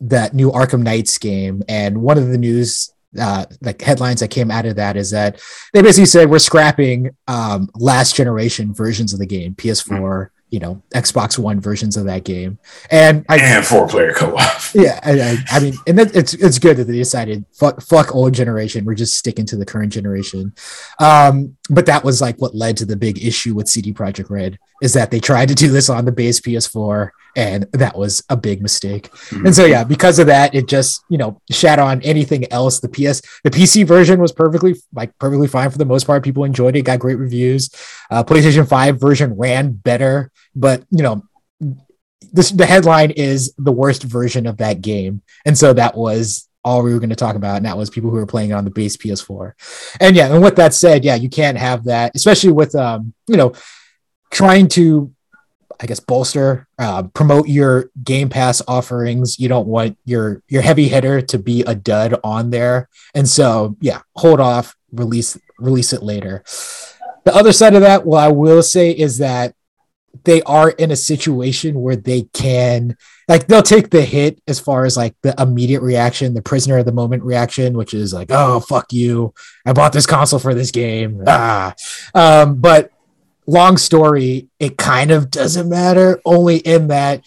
that 0.00 0.34
new 0.34 0.50
Arkham 0.50 0.82
Knights 0.82 1.18
game. 1.18 1.62
And 1.68 2.02
one 2.02 2.18
of 2.18 2.28
the 2.28 2.38
news 2.38 2.90
uh 3.18 3.46
like 3.60 3.80
headlines 3.80 4.20
that 4.20 4.28
came 4.28 4.50
out 4.50 4.66
of 4.66 4.76
that 4.76 4.96
is 4.96 5.10
that 5.10 5.40
they 5.72 5.82
basically 5.82 6.06
said 6.06 6.28
we're 6.30 6.38
scrapping 6.38 7.10
um 7.28 7.68
last 7.74 8.16
generation 8.16 8.74
versions 8.74 9.12
of 9.12 9.18
the 9.18 9.26
game 9.26 9.54
PS4 9.54 10.30
you 10.50 10.60
know 10.60 10.82
Xbox 10.94 11.38
One 11.38 11.60
versions 11.60 11.96
of 11.96 12.04
that 12.06 12.24
game, 12.24 12.58
and 12.90 13.24
I, 13.28 13.38
and 13.38 13.64
four 13.64 13.88
player 13.88 14.12
co 14.12 14.36
op. 14.36 14.60
Yeah, 14.74 14.98
I, 15.04 15.38
I, 15.50 15.60
mean, 15.60 15.74
and 15.86 15.98
that, 15.98 16.14
it's 16.16 16.34
it's 16.34 16.58
good 16.58 16.76
that 16.78 16.84
they 16.84 16.96
decided 16.96 17.44
fuck 17.52 17.80
fuck 17.80 18.14
old 18.14 18.34
generation. 18.34 18.84
We're 18.84 18.94
just 18.94 19.14
sticking 19.14 19.46
to 19.46 19.56
the 19.56 19.66
current 19.66 19.92
generation. 19.92 20.52
Um, 21.00 21.56
but 21.70 21.86
that 21.86 22.04
was 22.04 22.20
like 22.20 22.36
what 22.40 22.54
led 22.54 22.76
to 22.78 22.84
the 22.84 22.96
big 22.96 23.24
issue 23.24 23.54
with 23.54 23.68
CD 23.68 23.92
Projekt 23.92 24.30
Red 24.30 24.58
is 24.82 24.94
that 24.94 25.10
they 25.10 25.20
tried 25.20 25.48
to 25.48 25.54
do 25.54 25.68
this 25.68 25.88
on 25.88 26.04
the 26.04 26.12
base 26.12 26.40
PS4, 26.40 27.10
and 27.36 27.66
that 27.72 27.96
was 27.96 28.22
a 28.28 28.36
big 28.36 28.62
mistake. 28.62 29.10
Mm-hmm. 29.10 29.46
And 29.46 29.54
so 29.54 29.64
yeah, 29.64 29.84
because 29.84 30.18
of 30.18 30.26
that, 30.26 30.54
it 30.54 30.68
just 30.68 31.04
you 31.08 31.18
know 31.18 31.40
shat 31.50 31.78
on 31.78 32.02
anything 32.02 32.50
else. 32.52 32.80
The 32.80 32.88
PS 32.88 33.22
the 33.42 33.50
PC 33.50 33.86
version 33.86 34.20
was 34.20 34.32
perfectly 34.32 34.76
like 34.92 35.16
perfectly 35.18 35.48
fine 35.48 35.70
for 35.70 35.78
the 35.78 35.84
most 35.84 36.06
part. 36.06 36.22
People 36.22 36.44
enjoyed 36.44 36.76
it, 36.76 36.82
got 36.82 36.98
great 36.98 37.18
reviews. 37.18 37.70
Uh, 38.10 38.22
PlayStation 38.22 38.68
Five 38.68 39.00
version 39.00 39.36
ran 39.36 39.72
better 39.72 40.30
but 40.54 40.84
you 40.90 41.02
know 41.02 41.22
this 42.32 42.50
the 42.50 42.66
headline 42.66 43.10
is 43.10 43.54
the 43.58 43.72
worst 43.72 44.02
version 44.02 44.46
of 44.46 44.58
that 44.58 44.80
game 44.80 45.22
and 45.44 45.56
so 45.56 45.72
that 45.72 45.96
was 45.96 46.48
all 46.64 46.82
we 46.82 46.94
were 46.94 47.00
going 47.00 47.10
to 47.10 47.16
talk 47.16 47.36
about 47.36 47.56
and 47.56 47.66
that 47.66 47.76
was 47.76 47.90
people 47.90 48.10
who 48.10 48.16
were 48.16 48.26
playing 48.26 48.50
it 48.50 48.54
on 48.54 48.64
the 48.64 48.70
base 48.70 48.96
ps4 48.96 49.52
and 50.00 50.16
yeah 50.16 50.32
and 50.32 50.42
with 50.42 50.56
that 50.56 50.74
said 50.74 51.04
yeah 51.04 51.14
you 51.14 51.28
can't 51.28 51.58
have 51.58 51.84
that 51.84 52.12
especially 52.14 52.52
with 52.52 52.74
um 52.74 53.12
you 53.26 53.36
know 53.36 53.52
trying 54.34 54.66
to 54.66 55.12
i 55.80 55.86
guess 55.86 56.00
bolster 56.00 56.66
uh, 56.78 57.04
promote 57.14 57.48
your 57.48 57.90
game 58.02 58.28
pass 58.28 58.60
offerings 58.66 59.38
you 59.38 59.48
don't 59.48 59.68
want 59.68 59.96
your 60.04 60.42
your 60.48 60.60
heavy 60.60 60.88
hitter 60.88 61.22
to 61.22 61.38
be 61.38 61.62
a 61.62 61.74
dud 61.74 62.18
on 62.24 62.50
there 62.50 62.88
and 63.14 63.28
so 63.28 63.76
yeah 63.80 64.00
hold 64.16 64.40
off 64.40 64.76
release 64.92 65.38
release 65.58 65.92
it 65.92 66.02
later 66.02 66.42
the 67.24 67.34
other 67.34 67.52
side 67.52 67.74
of 67.74 67.80
that 67.80 68.04
what 68.04 68.22
i 68.22 68.28
will 68.28 68.62
say 68.62 68.90
is 68.90 69.18
that 69.18 69.54
they 70.24 70.42
are 70.42 70.70
in 70.70 70.90
a 70.90 70.96
situation 70.96 71.80
where 71.80 71.96
they 71.96 72.22
can 72.32 72.96
like 73.28 73.46
they'll 73.46 73.62
take 73.62 73.90
the 73.90 74.02
hit 74.02 74.40
as 74.46 74.60
far 74.60 74.84
as 74.84 74.96
like 74.96 75.14
the 75.22 75.34
immediate 75.40 75.82
reaction, 75.82 76.34
the 76.34 76.42
prisoner 76.42 76.78
of 76.78 76.84
the 76.84 76.92
moment 76.92 77.22
reaction, 77.24 77.74
which 77.74 77.94
is 77.94 78.12
like, 78.12 78.28
oh 78.30 78.60
fuck 78.60 78.92
you, 78.92 79.34
I 79.66 79.72
bought 79.72 79.92
this 79.92 80.06
console 80.06 80.38
for 80.38 80.54
this 80.54 80.70
game. 80.70 81.22
Ah. 81.26 81.74
Um, 82.14 82.56
but 82.60 82.90
long 83.46 83.76
story, 83.76 84.48
it 84.58 84.78
kind 84.78 85.10
of 85.10 85.30
doesn't 85.30 85.68
matter, 85.68 86.20
only 86.24 86.58
in 86.58 86.88
that 86.88 87.24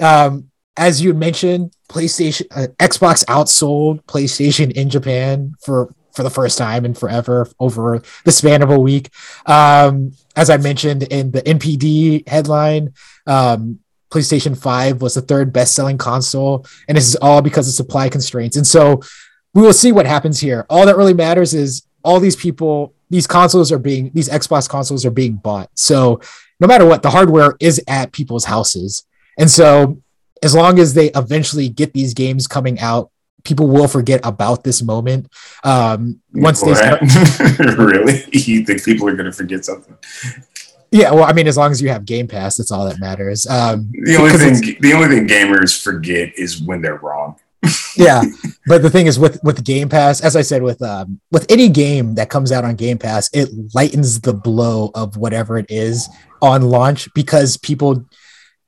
um, 0.00 0.50
as 0.78 1.02
you 1.02 1.12
mentioned, 1.12 1.72
PlayStation 1.88 2.46
uh, 2.52 2.68
Xbox 2.78 3.24
outsold 3.26 4.04
PlayStation 4.04 4.70
in 4.72 4.88
Japan 4.88 5.54
for 5.60 5.94
for 6.14 6.22
the 6.22 6.30
first 6.30 6.58
time 6.58 6.84
in 6.84 6.94
forever 6.94 7.48
over 7.60 8.02
the 8.24 8.32
span 8.32 8.62
of 8.62 8.70
a 8.70 8.78
week. 8.78 9.10
Um, 9.46 10.12
as 10.34 10.50
I 10.50 10.56
mentioned 10.56 11.04
in 11.04 11.30
the 11.30 11.42
NPD 11.42 12.28
headline, 12.28 12.94
um, 13.26 13.80
PlayStation 14.10 14.60
5 14.60 15.00
was 15.00 15.14
the 15.14 15.20
third 15.20 15.52
best 15.52 15.74
selling 15.74 15.98
console, 15.98 16.66
and 16.88 16.96
this 16.96 17.06
is 17.06 17.16
all 17.16 17.42
because 17.42 17.68
of 17.68 17.74
supply 17.74 18.08
constraints. 18.08 18.56
And 18.56 18.66
so 18.66 19.00
we 19.54 19.62
will 19.62 19.72
see 19.72 19.92
what 19.92 20.06
happens 20.06 20.40
here. 20.40 20.66
All 20.68 20.86
that 20.86 20.96
really 20.96 21.14
matters 21.14 21.54
is 21.54 21.82
all 22.02 22.20
these 22.20 22.36
people, 22.36 22.94
these 23.10 23.26
consoles 23.26 23.72
are 23.72 23.78
being, 23.78 24.10
these 24.14 24.28
Xbox 24.28 24.68
consoles 24.68 25.04
are 25.04 25.10
being 25.10 25.34
bought. 25.34 25.70
So 25.74 26.20
no 26.60 26.66
matter 26.66 26.86
what, 26.86 27.02
the 27.02 27.10
hardware 27.10 27.54
is 27.60 27.82
at 27.86 28.12
people's 28.12 28.44
houses. 28.44 29.04
And 29.38 29.50
so 29.50 30.00
as 30.42 30.54
long 30.54 30.78
as 30.78 30.94
they 30.94 31.10
eventually 31.10 31.68
get 31.68 31.92
these 31.92 32.14
games 32.14 32.46
coming 32.46 32.78
out 32.80 33.10
people 33.44 33.68
will 33.68 33.88
forget 33.88 34.20
about 34.24 34.64
this 34.64 34.82
moment 34.82 35.28
um, 35.64 36.20
once 36.34 36.60
they 36.60 36.74
start. 36.74 37.00
really, 37.78 38.24
you 38.32 38.64
think 38.64 38.84
people 38.84 39.08
are 39.08 39.14
going 39.14 39.26
to 39.26 39.32
forget 39.32 39.64
something? 39.64 39.96
Yeah, 40.90 41.12
well, 41.12 41.24
I 41.24 41.32
mean, 41.32 41.46
as 41.46 41.56
long 41.56 41.70
as 41.70 41.82
you 41.82 41.90
have 41.90 42.04
Game 42.04 42.28
Pass, 42.28 42.56
that's 42.56 42.70
all 42.70 42.88
that 42.88 42.98
matters. 42.98 43.46
Um, 43.46 43.90
the 43.92 44.16
only 44.16 44.32
thing, 44.32 44.76
the 44.80 44.92
only 44.94 45.08
thing 45.08 45.28
gamers 45.28 45.80
forget 45.80 46.32
is 46.38 46.62
when 46.62 46.80
they're 46.80 46.96
wrong. 46.96 47.36
yeah, 47.96 48.22
but 48.66 48.82
the 48.82 48.90
thing 48.90 49.06
is, 49.06 49.18
with 49.18 49.40
with 49.42 49.64
Game 49.64 49.88
Pass, 49.88 50.20
as 50.20 50.36
I 50.36 50.42
said, 50.42 50.62
with 50.62 50.80
um, 50.82 51.20
with 51.32 51.46
any 51.50 51.68
game 51.68 52.14
that 52.14 52.30
comes 52.30 52.52
out 52.52 52.64
on 52.64 52.76
Game 52.76 52.98
Pass, 52.98 53.30
it 53.32 53.48
lightens 53.74 54.20
the 54.20 54.32
blow 54.32 54.90
of 54.94 55.16
whatever 55.16 55.58
it 55.58 55.66
is 55.68 56.08
on 56.40 56.62
launch 56.62 57.08
because 57.14 57.56
people 57.56 58.06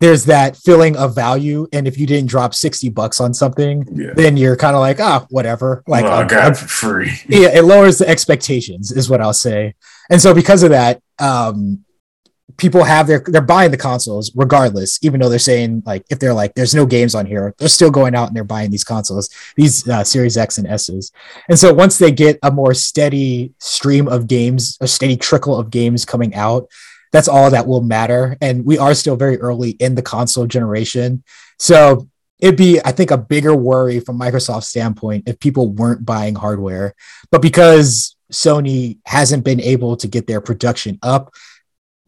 there's 0.00 0.24
that 0.24 0.56
feeling 0.56 0.96
of 0.96 1.14
value. 1.14 1.68
And 1.72 1.86
if 1.86 1.98
you 1.98 2.06
didn't 2.06 2.30
drop 2.30 2.54
60 2.54 2.88
bucks 2.88 3.20
on 3.20 3.34
something, 3.34 3.86
yeah. 3.92 4.12
then 4.14 4.36
you're 4.36 4.56
kind 4.56 4.74
of 4.74 4.80
like, 4.80 4.98
ah, 4.98 5.20
oh, 5.22 5.26
whatever. 5.30 5.84
Like, 5.86 6.04
well, 6.04 6.20
I 6.20 6.24
got 6.24 6.56
for 6.56 6.66
free. 6.66 7.12
yeah, 7.28 7.50
it 7.54 7.64
lowers 7.64 7.98
the 7.98 8.08
expectations, 8.08 8.90
is 8.90 9.10
what 9.10 9.20
I'll 9.20 9.34
say. 9.34 9.74
And 10.08 10.20
so 10.20 10.34
because 10.34 10.62
of 10.62 10.70
that, 10.70 11.02
um, 11.18 11.84
people 12.56 12.84
have 12.84 13.06
their 13.06 13.22
they're 13.26 13.40
buying 13.40 13.70
the 13.70 13.76
consoles 13.76 14.30
regardless, 14.34 14.98
even 15.02 15.20
though 15.20 15.28
they're 15.28 15.38
saying 15.38 15.82
like 15.86 16.04
if 16.10 16.18
they're 16.18 16.34
like 16.34 16.54
there's 16.54 16.74
no 16.74 16.86
games 16.86 17.14
on 17.14 17.26
here, 17.26 17.54
they're 17.58 17.68
still 17.68 17.90
going 17.90 18.14
out 18.14 18.28
and 18.28 18.36
they're 18.36 18.44
buying 18.44 18.70
these 18.70 18.84
consoles, 18.84 19.28
these 19.56 19.88
uh, 19.88 20.04
Series 20.04 20.36
X 20.36 20.58
and 20.58 20.66
S's. 20.66 21.12
And 21.48 21.58
so 21.58 21.72
once 21.72 21.98
they 21.98 22.12
get 22.12 22.38
a 22.42 22.50
more 22.50 22.74
steady 22.74 23.52
stream 23.58 24.08
of 24.08 24.26
games, 24.26 24.78
a 24.80 24.88
steady 24.88 25.16
trickle 25.16 25.58
of 25.58 25.70
games 25.70 26.04
coming 26.04 26.34
out, 26.34 26.68
that's 27.12 27.28
all 27.28 27.50
that 27.50 27.66
will 27.66 27.82
matter. 27.82 28.36
And 28.40 28.64
we 28.64 28.78
are 28.78 28.94
still 28.94 29.16
very 29.16 29.38
early 29.38 29.70
in 29.70 29.94
the 29.94 30.02
console 30.02 30.46
generation. 30.46 31.24
So 31.58 32.08
it'd 32.38 32.56
be, 32.56 32.80
I 32.84 32.92
think, 32.92 33.10
a 33.10 33.18
bigger 33.18 33.54
worry 33.54 34.00
from 34.00 34.18
Microsoft's 34.18 34.68
standpoint 34.68 35.28
if 35.28 35.38
people 35.40 35.68
weren't 35.68 36.06
buying 36.06 36.34
hardware. 36.34 36.94
But 37.30 37.42
because 37.42 38.16
Sony 38.32 38.98
hasn't 39.06 39.44
been 39.44 39.60
able 39.60 39.96
to 39.96 40.08
get 40.08 40.26
their 40.26 40.40
production 40.40 40.98
up, 41.02 41.34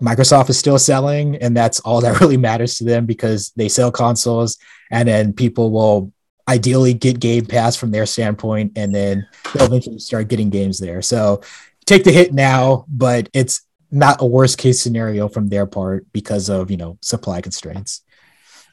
Microsoft 0.03 0.51
is 0.51 0.59
still 0.59 0.79
selling, 0.79 1.37
and 1.37 1.57
that's 1.57 1.81
all 1.81 2.01
that 2.01 2.21
really 2.21 2.37
matters 2.37 2.77
to 2.77 2.85
them 2.85 3.07
because 3.07 3.53
they 3.57 3.69
sell 3.69 3.91
consoles, 3.91 4.59
and 4.91 5.09
then 5.09 5.33
people 5.33 5.71
will 5.71 6.13
ideally 6.49 6.93
get 6.93 7.21
Game 7.21 7.47
Pass 7.47 7.77
from 7.77 7.91
their 7.91 8.07
standpoint, 8.07 8.73
and 8.77 8.95
then 8.95 9.27
they'll 9.55 9.67
eventually 9.67 9.99
start 9.99 10.29
getting 10.29 10.51
games 10.51 10.79
there. 10.79 11.03
So 11.03 11.41
take 11.87 12.05
the 12.05 12.13
hit 12.13 12.33
now, 12.33 12.85
but 12.89 13.29
it's 13.33 13.63
not 13.91 14.21
a 14.21 14.27
worst 14.27 14.59
case 14.59 14.83
scenario 14.83 15.29
from 15.29 15.49
their 15.49 15.67
part 15.67 16.07
because 16.13 16.49
of 16.49 16.71
you 16.71 16.77
know 16.77 16.99
supply 17.01 17.41
constraints. 17.41 18.03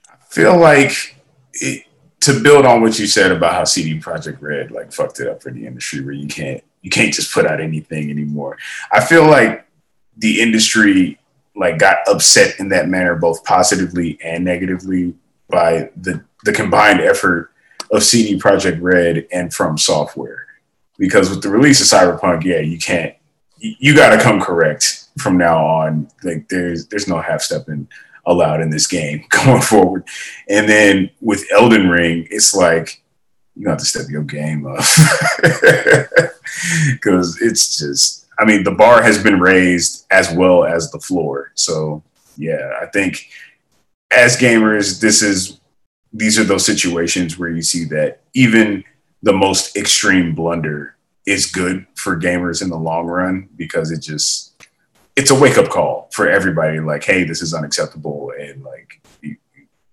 I 0.09 0.15
feel 0.29 0.57
like 0.57 1.15
it, 1.53 1.85
to 2.21 2.41
build 2.41 2.65
on 2.65 2.81
what 2.81 2.97
you 2.99 3.07
said 3.07 3.31
about 3.31 3.53
how 3.53 3.63
CD 3.63 3.99
Projekt 3.99 4.41
Red 4.41 4.71
like 4.71 4.91
fucked 4.91 5.19
it 5.19 5.27
up 5.27 5.43
for 5.43 5.51
the 5.51 5.65
industry, 5.65 6.01
where 6.01 6.13
you 6.13 6.27
can't 6.27 6.63
you 6.81 6.89
can't 6.89 7.13
just 7.13 7.33
put 7.33 7.45
out 7.45 7.61
anything 7.61 8.09
anymore. 8.09 8.57
I 8.91 9.01
feel 9.01 9.25
like 9.25 9.67
the 10.17 10.41
industry 10.41 11.18
like 11.59 11.77
got 11.77 11.97
upset 12.07 12.59
in 12.59 12.69
that 12.69 12.87
manner, 12.87 13.15
both 13.15 13.43
positively 13.43 14.17
and 14.23 14.43
negatively, 14.43 15.13
by 15.49 15.89
the 15.97 16.23
the 16.45 16.53
combined 16.53 17.01
effort 17.01 17.51
of 17.91 18.01
CD 18.01 18.39
Projekt 18.39 18.79
Red 18.81 19.27
and 19.31 19.53
From 19.53 19.77
Software. 19.77 20.47
Because 20.97 21.29
with 21.29 21.43
the 21.43 21.49
release 21.49 21.81
of 21.81 21.87
Cyberpunk, 21.87 22.43
yeah, 22.43 22.59
you 22.59 22.79
can't 22.79 23.13
you, 23.57 23.75
you 23.79 23.95
got 23.95 24.15
to 24.15 24.23
come 24.23 24.39
correct 24.39 25.05
from 25.17 25.37
now 25.37 25.63
on. 25.63 26.09
Like 26.23 26.47
there's 26.47 26.87
there's 26.87 27.07
no 27.09 27.19
half 27.19 27.41
stepping 27.41 27.89
allowed 28.25 28.61
in 28.61 28.69
this 28.69 28.87
game 28.87 29.25
going 29.29 29.61
forward. 29.61 30.05
And 30.47 30.67
then 30.69 31.09
with 31.19 31.45
Elden 31.51 31.89
Ring, 31.89 32.25
it's 32.31 32.55
like 32.55 33.01
you 33.55 33.67
have 33.67 33.79
to 33.79 33.85
step 33.85 34.05
your 34.09 34.23
game 34.23 34.65
up 34.65 34.77
because 36.91 37.41
it's 37.41 37.77
just. 37.77 38.27
I 38.39 38.45
mean, 38.45 38.63
the 38.63 38.71
bar 38.71 39.03
has 39.03 39.21
been 39.21 39.39
raised 39.39 40.05
as 40.11 40.31
well 40.31 40.63
as 40.63 40.91
the 40.91 40.99
floor. 40.99 41.51
So 41.55 42.03
yeah, 42.37 42.71
I 42.81 42.85
think 42.85 43.27
as 44.11 44.37
gamers, 44.37 45.01
this 45.01 45.21
is 45.21 45.59
these 46.13 46.39
are 46.39 46.43
those 46.43 46.65
situations 46.65 47.37
where 47.37 47.49
you 47.49 47.61
see 47.61 47.85
that 47.85 48.21
even 48.33 48.83
the 49.21 49.33
most 49.33 49.75
extreme 49.75 50.33
blunder 50.33 50.95
is 51.25 51.45
good 51.45 51.85
for 51.95 52.17
gamers 52.17 52.61
in 52.61 52.69
the 52.69 52.77
long 52.77 53.05
run 53.05 53.49
because 53.55 53.91
it 53.91 53.99
just 53.99 54.65
it's 55.15 55.31
a 55.31 55.35
wake 55.35 55.57
up 55.57 55.69
call 55.69 56.09
for 56.13 56.29
everybody. 56.29 56.79
Like, 56.79 57.03
hey, 57.03 57.25
this 57.25 57.41
is 57.41 57.53
unacceptable, 57.53 58.31
and 58.39 58.63
like 58.63 59.01
you, 59.21 59.35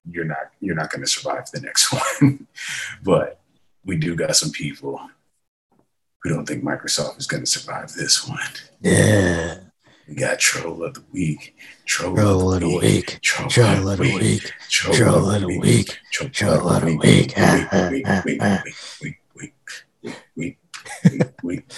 you're 0.09 0.25
not 0.25 0.53
you're 0.61 0.77
not 0.77 0.91
going 0.91 1.05
to 1.05 1.11
survive 1.11 1.51
the 1.51 1.61
next 1.61 1.93
one. 2.21 2.47
but 3.03 3.41
we 3.85 3.97
do 3.97 4.15
got 4.15 4.37
some 4.37 4.51
people 4.51 5.01
who 6.27 6.35
don't 6.35 6.47
think 6.47 6.65
Microsoft 6.65 7.19
is 7.19 7.27
going 7.27 7.43
to 7.45 7.51
survive 7.51 7.93
this 7.93 8.27
one. 8.27 8.39
Yeah. 8.81 9.59
We 10.09 10.15
got 10.15 10.39
troll 10.39 10.85
of 10.85 10.95
the 10.95 11.05
week, 11.13 11.57
troll, 11.85 12.15
Troll 12.15 12.55
of 12.55 12.61
the 12.61 12.79
week, 12.79 13.21
troll 13.21 13.89
of 13.89 13.99
the 13.99 14.19
week, 14.19 14.53
troll 14.71 15.31
of 15.31 15.41
the 15.41 15.59
week, 15.59 15.99
troll 16.13 16.69
of 16.69 16.85
the 16.85 16.97
week. 16.97 17.35
Ah, 17.37 17.69
ah, 17.73 17.91
ah, 18.07 18.23
ah. 18.41 18.63
week, 19.03 19.17
week, 19.35 19.55
week, 20.37 20.59
week, 21.05 21.33
week. 21.43 21.73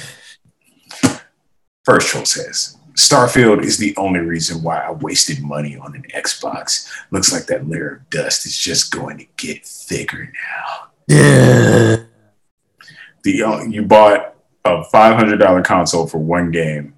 First 1.85 2.09
troll 2.09 2.27
says, 2.27 2.77
Starfield 2.93 3.65
is 3.65 3.79
the 3.79 3.97
only 3.97 4.21
reason 4.21 4.63
why 4.63 4.81
I 4.81 4.91
wasted 4.93 5.43
money 5.43 5.79
on 5.79 5.95
an 5.95 6.05
Xbox. 6.15 6.87
Looks 7.11 7.33
like 7.33 7.47
that 7.47 7.67
layer 7.67 7.97
of 7.97 8.11
dust 8.11 8.45
is 8.45 8.59
just 8.59 8.93
going 8.93 9.17
to 9.19 9.27
get 9.39 9.65
thicker 9.65 10.25
now. 10.25 10.89
Yeah. 11.07 11.97
The 13.23 13.43
uh, 13.43 13.63
you 13.63 13.83
bought 13.83 14.35
a 14.77 14.85
five 14.85 15.17
hundred 15.17 15.39
dollar 15.39 15.63
console 15.63 16.07
for 16.07 16.19
one 16.19 16.51
game. 16.51 16.95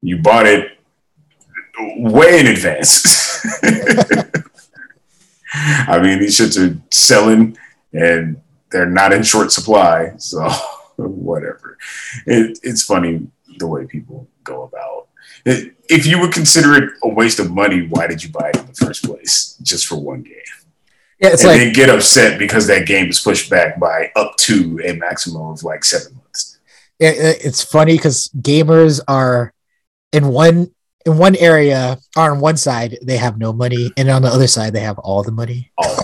You 0.00 0.18
bought 0.18 0.46
it 0.46 0.78
way 1.78 2.40
in 2.40 2.46
advance. 2.46 3.44
I 5.54 6.00
mean, 6.02 6.18
these 6.18 6.38
shits 6.38 6.58
are 6.58 6.80
selling 6.90 7.56
and 7.92 8.40
they're 8.70 8.86
not 8.86 9.12
in 9.12 9.22
short 9.22 9.52
supply. 9.52 10.12
So 10.16 10.48
whatever. 10.96 11.78
It, 12.26 12.58
it's 12.62 12.82
funny 12.82 13.26
the 13.58 13.66
way 13.66 13.86
people 13.86 14.28
go 14.44 14.62
about. 14.62 15.08
It, 15.44 15.74
if 15.88 16.06
you 16.06 16.20
would 16.20 16.32
consider 16.32 16.74
it 16.74 16.90
a 17.02 17.08
waste 17.08 17.38
of 17.38 17.50
money, 17.50 17.86
why 17.86 18.06
did 18.06 18.22
you 18.22 18.30
buy 18.30 18.50
it 18.50 18.56
in 18.56 18.66
the 18.66 18.74
first 18.74 19.04
place? 19.04 19.56
Just 19.62 19.86
for 19.86 19.96
one 19.96 20.22
game. 20.22 20.34
Yeah, 21.18 21.28
it's 21.28 21.42
and 21.42 21.52
like 21.52 21.60
then 21.60 21.72
get 21.72 21.90
upset 21.90 22.38
because 22.38 22.66
that 22.66 22.86
game 22.86 23.08
is 23.08 23.20
pushed 23.20 23.48
back 23.48 23.78
by 23.78 24.10
up 24.16 24.36
to 24.38 24.80
a 24.84 24.94
maximum 24.94 25.52
of 25.52 25.62
like 25.62 25.84
seven 25.84 26.14
months. 26.14 26.21
It, 27.02 27.16
it- 27.18 27.40
it's 27.46 27.62
funny 27.62 27.94
because 27.96 28.28
gamers 28.40 29.00
are 29.08 29.52
in 30.12 30.28
one 30.28 30.70
in 31.04 31.18
one 31.18 31.34
area 31.36 31.98
on 32.16 32.38
one 32.40 32.56
side 32.56 32.96
they 33.02 33.16
have 33.16 33.36
no 33.36 33.52
money 33.52 33.90
and 33.96 34.08
on 34.08 34.22
the 34.22 34.28
other 34.28 34.46
side 34.46 34.72
they 34.72 34.80
have 34.80 34.98
all 35.00 35.22
the 35.24 35.32
money 35.32 35.72
Oh, 35.78 35.96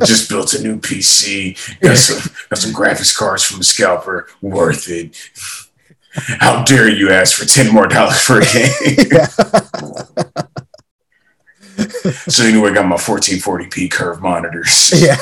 just 0.04 0.28
built 0.28 0.52
a 0.52 0.62
new 0.62 0.78
PC. 0.78 1.56
Got 1.80 1.96
some, 1.96 2.20
got 2.50 2.58
some 2.58 2.72
graphics 2.72 3.16
cards 3.16 3.42
from 3.44 3.58
the 3.58 3.64
scalper. 3.64 4.28
Worth 4.42 4.88
it. 4.90 5.16
How 6.40 6.64
dare 6.64 6.88
you 6.88 7.10
ask 7.10 7.36
for 7.38 7.46
ten 7.46 7.72
more 7.72 7.86
dollars 7.86 8.20
for 8.20 8.40
a 8.40 8.44
game? 8.52 8.72
so 12.28 12.44
anyway, 12.44 12.74
got 12.74 12.86
my 12.86 12.96
1440p 12.96 13.90
curve 13.90 14.20
monitors. 14.20 14.92
yeah 15.00 15.16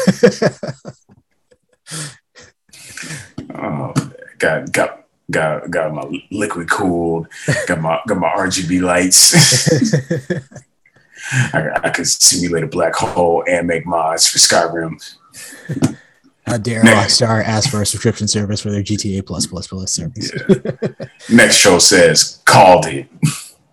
Oh, 3.54 3.92
got 4.38 4.72
got 4.72 5.04
got 5.30 5.70
got 5.70 5.94
my 5.94 6.22
liquid 6.30 6.70
cooled. 6.70 7.28
Got 7.66 7.80
my 7.80 8.00
got 8.06 8.18
my 8.18 8.28
RGB 8.28 8.80
lights. 8.80 9.34
I, 11.32 11.80
I 11.84 11.90
could 11.90 12.06
simulate 12.06 12.64
a 12.64 12.68
black 12.68 12.94
hole 12.94 13.44
and 13.46 13.66
make 13.66 13.84
mods 13.86 14.28
for 14.28 14.38
Skyrim. 14.38 15.02
how 16.46 16.56
dare 16.56 16.82
rockstar 16.82 17.44
ask 17.44 17.70
for 17.70 17.82
a 17.82 17.86
subscription 17.86 18.26
service 18.26 18.62
for 18.62 18.70
their 18.70 18.82
gta 18.82 19.26
plus 19.26 19.46
plus 19.46 19.66
plus 19.66 19.92
service 19.92 20.30
Next 21.28 21.56
show 21.56 21.78
says 21.78 22.40
called 22.46 22.86
it. 22.86 23.08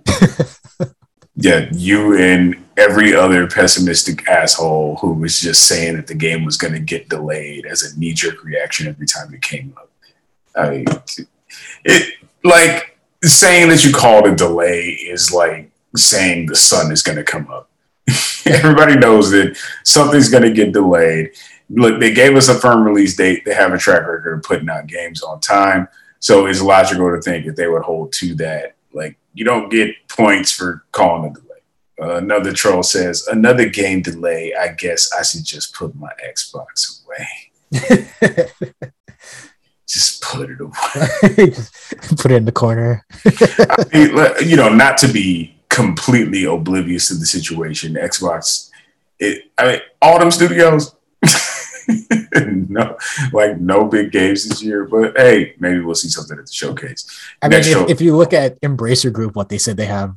yeah, 1.36 1.70
you 1.72 2.18
and 2.18 2.56
every 2.78 3.16
other 3.16 3.48
pessimistic 3.48 4.28
asshole 4.28 4.98
who 4.98 5.14
was 5.14 5.40
just 5.40 5.68
saying 5.68 5.96
that 5.96 6.08
the 6.08 6.16
game 6.16 6.44
was 6.44 6.58
going 6.58 6.74
to 6.74 6.80
get 6.80 7.10
delayed 7.10 7.66
as 7.66 7.84
a 7.84 7.98
knee 7.98 8.14
jerk 8.14 8.44
reaction 8.44 8.88
every 8.88 9.08
time 9.08 9.34
it 9.34 9.42
came 9.42 9.74
up. 9.78 9.90
I 10.56 10.86
it 11.84 12.14
like 12.44 12.98
saying 13.24 13.70
that 13.70 13.84
you 13.84 13.94
called 13.94 14.28
a 14.28 14.36
delay 14.36 14.90
is 14.90 15.32
like 15.32 15.72
saying 15.96 16.48
the 16.48 16.56
sun 16.56 16.92
is 16.92 17.02
going 17.02 17.18
to 17.18 17.24
come 17.24 17.48
up. 17.50 17.70
Everybody 18.46 18.96
knows 18.96 19.32
that 19.32 19.58
something's 19.84 20.30
going 20.30 20.44
to 20.44 20.52
get 20.52 20.72
delayed. 20.72 21.32
Look, 21.70 22.00
they 22.00 22.14
gave 22.14 22.36
us 22.36 22.48
a 22.48 22.56
firm 22.56 22.84
release 22.84 23.16
date. 23.16 23.44
They 23.46 23.54
have 23.54 23.74
a 23.74 23.78
track 23.78 24.02
record 24.08 24.38
of 24.38 24.44
putting 24.44 24.70
out 24.70 24.88
games 24.88 25.24
on 25.24 25.40
time. 25.40 25.88
So 26.20 26.46
it's 26.46 26.62
logical 26.62 27.12
to 27.12 27.22
think 27.22 27.46
that 27.46 27.56
they 27.56 27.68
would 27.68 27.84
hold 27.84 28.14
to 28.14 28.36
that. 28.36 28.76
Like, 28.94 29.18
you 29.34 29.44
don't 29.46 29.70
get 29.70 29.96
points 30.08 30.52
for 30.52 30.86
calling 30.92 31.32
a 31.32 31.34
delay. 31.34 31.46
Uh, 32.02 32.18
another 32.18 32.54
troll 32.54 32.84
says, 32.84 33.28
another 33.28 33.68
game 33.68 34.02
delay. 34.02 34.54
I 34.54 34.70
guess 34.70 35.12
I 35.14 35.24
should 35.24 35.44
just 35.44 35.74
put 35.74 35.96
my 35.96 36.12
Xbox 36.28 37.04
away. 37.06 38.92
Just 39.88 40.22
put 40.22 40.50
it 40.50 40.60
away. 40.60 41.50
Just 41.52 42.18
put 42.18 42.32
it 42.32 42.36
in 42.36 42.46
the 42.46 42.52
corner 42.52 43.06
I 43.26 43.86
mean, 43.94 44.50
you 44.50 44.56
know, 44.58 44.70
not 44.70 44.98
to 45.00 45.08
be 45.08 45.56
completely 45.70 46.46
oblivious 46.46 47.10
to 47.10 47.16
the 47.16 47.26
situation, 47.26 47.94
Xbox, 47.96 48.70
it, 49.20 49.44
I 49.58 49.66
mean, 49.68 49.80
all 50.02 50.20
them 50.20 50.32
studios, 50.32 50.96
no, 52.36 52.98
like 53.32 53.60
no 53.60 53.86
big 53.86 54.12
games 54.12 54.48
this 54.48 54.64
year, 54.64 54.86
but 54.86 55.18
hey, 55.18 55.54
maybe 55.60 55.80
we'll 55.80 55.96
see 55.96 56.10
something 56.10 56.38
at 56.38 56.46
the 56.46 56.52
showcase. 56.52 57.06
i 57.42 57.48
mean 57.48 57.58
Next 57.58 57.68
if, 57.68 57.74
show- 57.74 57.86
if 57.90 58.02
you 58.02 58.16
look 58.16 58.34
at 58.34 58.60
embracer 58.62 59.12
group 59.14 59.36
what 59.36 59.50
they 59.50 59.58
said 59.58 59.78
they 59.78 59.86
have 59.86 60.16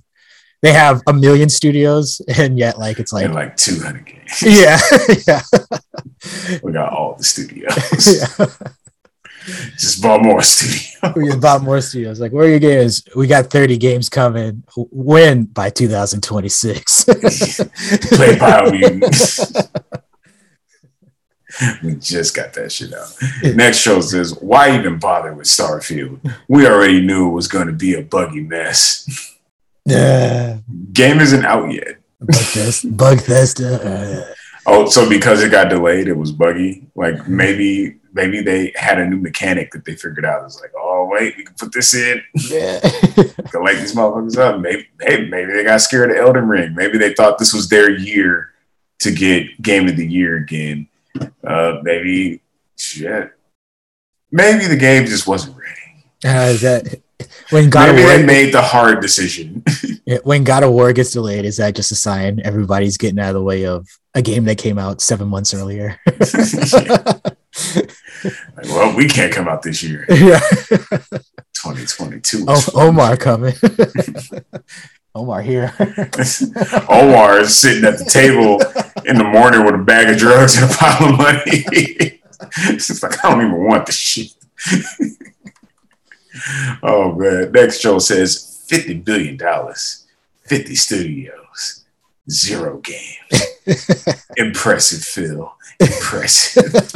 they 0.63 0.73
have 0.73 1.03
a 1.07 1.13
million 1.13 1.49
studios 1.49 2.21
and 2.39 2.59
yet 2.59 2.79
like 2.79 2.99
it's 2.99 3.13
like 3.13 3.25
and 3.27 3.35
like 3.35 3.57
200 3.57 4.05
games. 4.07 4.43
yeah 4.43 4.79
yeah 5.27 5.43
We 6.63 6.73
got 6.73 6.93
all 6.93 7.15
the 7.17 7.25
studios. 7.25 7.77
yeah 8.39 8.47
Just 9.77 10.03
bought 10.03 10.23
more 10.23 10.43
studios. 10.43 11.17
we 11.17 11.37
bought 11.37 11.63
more 11.63 11.81
studios. 11.81 12.21
Like, 12.21 12.33
where 12.33 12.47
are 12.47 12.51
your 12.51 12.59
games? 12.59 13.03
We 13.15 13.27
got 13.27 13.51
30 13.51 13.77
games 13.79 14.09
coming. 14.09 14.63
When 14.77 15.45
by 15.45 15.71
2026. 15.71 17.05
Play 17.05 17.15
Biomutant. 18.37 19.69
we 21.83 21.95
just 21.95 22.37
got 22.37 22.53
that 22.55 22.71
shit 22.73 22.93
out. 22.93 23.15
Next 23.55 23.79
show 23.79 24.01
says, 24.01 24.35
why 24.41 24.77
even 24.79 24.99
bother 24.99 25.33
with 25.35 25.47
Starfield? 25.47 26.21
We 26.49 26.67
already 26.67 27.01
knew 27.01 27.29
it 27.29 27.33
was 27.33 27.49
going 27.49 27.69
to 27.69 27.73
be 27.73 27.95
a 27.95 28.03
buggy 28.03 28.41
mess. 28.41 29.37
yeah. 29.85 30.59
Game 30.93 31.21
isn't 31.21 31.45
out 31.45 31.73
yet. 31.73 31.99
Bugfest. 32.23 32.97
Bugfest. 32.97 33.65
Uh, 33.65 34.35
Oh, 34.71 34.87
so 34.87 35.09
because 35.09 35.43
it 35.43 35.51
got 35.51 35.71
delayed, 35.71 36.09
it 36.09 36.17
was 36.17 36.31
buggy. 36.31 36.87
Like 36.95 37.27
maybe 37.27 37.97
maybe 38.13 38.43
they 38.43 38.73
had 38.77 38.99
a 38.99 39.07
new 39.07 39.17
mechanic 39.17 39.71
that 39.73 39.87
they 39.87 39.95
figured 39.95 40.27
out. 40.27 40.45
It's 40.45 40.61
like, 40.61 40.73
oh 40.77 41.09
wait, 41.11 41.37
we 41.39 41.45
can 41.45 41.55
put 41.55 41.73
this 41.73 41.95
in. 41.95 42.23
Yeah. 42.35 42.81
can 42.81 43.63
light 43.63 43.79
these 43.79 43.95
motherfuckers 43.95 44.37
up. 44.37 44.61
Maybe, 44.61 44.87
maybe 44.99 45.31
maybe 45.31 45.53
they 45.53 45.65
got 45.65 45.81
scared 45.81 46.11
of 46.11 46.19
Elden 46.19 46.49
Ring. 46.49 46.75
Maybe 46.75 46.99
they 46.99 47.15
thought 47.15 47.39
this 47.39 47.55
was 47.55 47.71
their 47.71 47.91
year 47.91 48.53
to 49.01 49.11
get 49.11 49.63
Game 49.63 49.89
of 49.89 49.97
the 49.97 50.07
Year 50.07 50.37
again. 50.37 50.89
Uh, 51.43 51.79
maybe 51.83 52.43
shit. 52.77 53.33
Maybe 54.31 54.67
the 54.67 54.77
game 54.77 55.07
just 55.07 55.27
wasn't 55.27 55.57
ready. 55.57 56.05
Uh, 56.25 56.51
is 56.51 56.61
that 56.61 57.01
when 57.49 57.71
God 57.71 57.89
maybe 57.89 58.03
of 58.03 58.09
War 58.09 58.19
they 58.19 58.27
made 58.27 58.53
the 58.53 58.61
hard 58.61 59.01
decision. 59.01 59.65
when 60.25 60.45
God 60.45 60.63
of 60.63 60.73
War 60.73 60.93
gets 60.93 61.13
delayed, 61.13 61.47
is 61.47 61.57
that 61.57 61.75
just 61.75 61.91
a 61.91 61.95
sign 61.95 62.43
everybody's 62.45 62.99
getting 62.99 63.19
out 63.19 63.29
of 63.29 63.35
the 63.35 63.43
way 63.43 63.65
of 63.65 63.89
a 64.15 64.23
game 64.23 64.45
that 64.45 64.59
came 64.59 64.79
out 64.79 65.01
seven 65.01 65.29
months 65.29 65.55
earlier? 65.55 65.99
Like, 66.07 66.19
well, 68.65 68.97
we 68.97 69.09
can't 69.09 69.33
come 69.33 69.49
out 69.49 69.63
this 69.63 69.83
year. 69.83 70.07
yeah. 70.09 70.41
2022. 71.61 72.45
Oh, 72.47 72.65
Omar 72.75 73.17
coming. 73.17 73.55
Omar 75.15 75.43
here. 75.43 75.75
Omar 76.89 77.41
is 77.41 77.57
sitting 77.57 77.85
at 77.85 77.99
the 77.99 78.05
table 78.09 78.61
in 79.05 79.17
the 79.19 79.25
morning 79.25 79.65
with 79.65 79.75
a 79.75 79.79
bag 79.79 80.09
of 80.11 80.19
drugs 80.19 80.61
and 80.61 80.71
a 80.71 80.75
pile 80.75 81.09
of 81.09 81.17
money. 81.19 81.41
it's 82.69 83.03
like 83.03 83.25
I 83.25 83.31
don't 83.31 83.47
even 83.47 83.65
want 83.65 83.87
this 83.87 83.97
shit. 83.97 84.33
oh 86.83 87.15
man. 87.15 87.51
Next 87.53 87.83
Joe 87.83 87.99
says 87.99 88.65
fifty 88.69 88.95
billion 88.95 89.37
dollars, 89.37 90.07
fifty 90.43 90.77
studios, 90.77 91.35
zero 92.31 92.79
games. 92.83 94.27
Impressive, 94.37 95.03
Phil. 95.03 95.53
Impressive. 95.81 96.93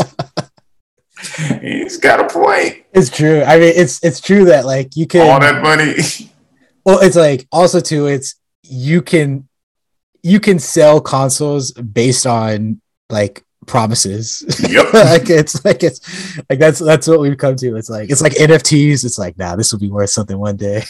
He's 1.60 1.98
got 1.98 2.20
a 2.20 2.28
point. 2.32 2.84
It's 2.92 3.08
true. 3.10 3.42
I 3.42 3.58
mean, 3.58 3.72
it's 3.76 4.02
it's 4.02 4.20
true 4.20 4.46
that 4.46 4.64
like 4.66 4.96
you 4.96 5.06
can 5.06 5.20
All 5.30 5.38
that 5.40 5.62
money. 5.62 5.94
well 6.84 6.98
it's 7.00 7.14
like 7.16 7.46
also 7.52 7.78
too 7.78 8.06
it's 8.06 8.34
you 8.64 9.02
can 9.02 9.48
you 10.24 10.40
can 10.40 10.58
sell 10.58 11.00
consoles 11.00 11.70
based 11.72 12.26
on 12.26 12.80
like 13.08 13.44
promises 13.66 14.42
Yep. 14.68 14.92
like 14.92 15.30
it's 15.30 15.64
like 15.64 15.84
it's 15.84 16.36
like 16.50 16.58
that's 16.58 16.80
that's 16.80 17.06
what 17.06 17.20
we've 17.20 17.38
come 17.38 17.54
to 17.54 17.76
it's 17.76 17.88
like 17.88 18.10
it's 18.10 18.20
like 18.20 18.32
nfts 18.32 19.04
it's 19.04 19.16
like 19.18 19.38
nah 19.38 19.54
this 19.54 19.70
will 19.70 19.78
be 19.78 19.90
worth 19.90 20.10
something 20.10 20.36
one 20.36 20.56
day 20.56 20.82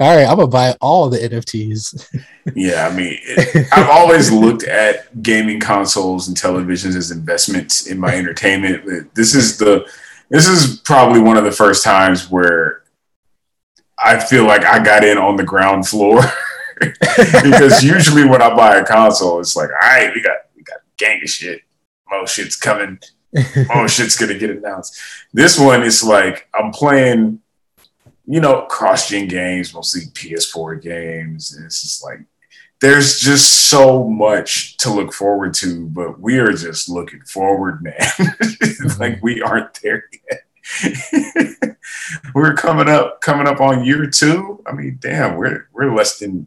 all 0.00 0.16
right 0.16 0.26
i'm 0.26 0.36
gonna 0.36 0.48
buy 0.48 0.74
all 0.80 1.08
the 1.08 1.18
nfts 1.18 2.08
Yeah, 2.54 2.88
I 2.90 2.94
mean, 2.96 3.16
it, 3.22 3.68
I've 3.72 3.88
always 3.88 4.32
looked 4.32 4.64
at 4.64 5.22
gaming 5.22 5.60
consoles 5.60 6.26
and 6.26 6.36
televisions 6.36 6.96
as 6.96 7.10
investments 7.10 7.86
in 7.86 7.98
my 7.98 8.14
entertainment. 8.16 9.14
This 9.14 9.34
is 9.34 9.56
the 9.58 9.86
this 10.30 10.48
is 10.48 10.80
probably 10.80 11.20
one 11.20 11.36
of 11.36 11.44
the 11.44 11.52
first 11.52 11.84
times 11.84 12.30
where 12.30 12.82
I 14.02 14.18
feel 14.18 14.46
like 14.46 14.64
I 14.64 14.82
got 14.82 15.04
in 15.04 15.18
on 15.18 15.36
the 15.36 15.44
ground 15.44 15.86
floor 15.86 16.22
because 16.80 17.84
usually 17.84 18.24
when 18.24 18.40
I 18.40 18.54
buy 18.54 18.76
a 18.76 18.84
console, 18.84 19.38
it's 19.40 19.54
like, 19.54 19.68
all 19.68 19.88
right, 19.88 20.12
we 20.14 20.22
got 20.22 20.38
we 20.56 20.62
got 20.62 20.78
a 20.78 20.96
gang 20.96 21.20
of 21.22 21.28
shit. 21.28 21.62
More 22.10 22.26
shit's 22.26 22.56
coming. 22.56 22.98
More 23.74 23.88
shit's 23.94 24.16
gonna 24.16 24.38
get 24.38 24.50
announced. 24.50 24.98
This 25.32 25.58
one 25.58 25.82
is 25.82 26.02
like 26.02 26.48
I'm 26.54 26.72
playing, 26.72 27.40
you 28.30 28.40
know, 28.40 28.62
cross-gen 28.62 29.26
games, 29.26 29.74
mostly 29.74 30.02
PS4 30.02 30.80
games. 30.80 31.52
And 31.52 31.66
it's 31.66 31.82
just 31.82 32.04
like 32.04 32.20
there's 32.80 33.18
just 33.18 33.68
so 33.68 34.08
much 34.08 34.76
to 34.78 34.92
look 34.92 35.12
forward 35.12 35.52
to, 35.54 35.88
but 35.88 36.20
we 36.20 36.38
are 36.38 36.52
just 36.52 36.88
looking 36.88 37.22
forward, 37.22 37.82
man. 37.82 37.96
like 38.18 39.16
mm-hmm. 39.16 39.20
we 39.20 39.42
aren't 39.42 39.74
there 39.82 40.04
yet. 40.30 41.76
we're 42.34 42.54
coming 42.54 42.88
up, 42.88 43.20
coming 43.20 43.48
up 43.48 43.60
on 43.60 43.84
year 43.84 44.06
two. 44.06 44.62
I 44.64 44.74
mean, 44.74 44.98
damn, 45.00 45.36
we're 45.36 45.66
we're 45.72 45.92
less 45.92 46.20
than 46.20 46.46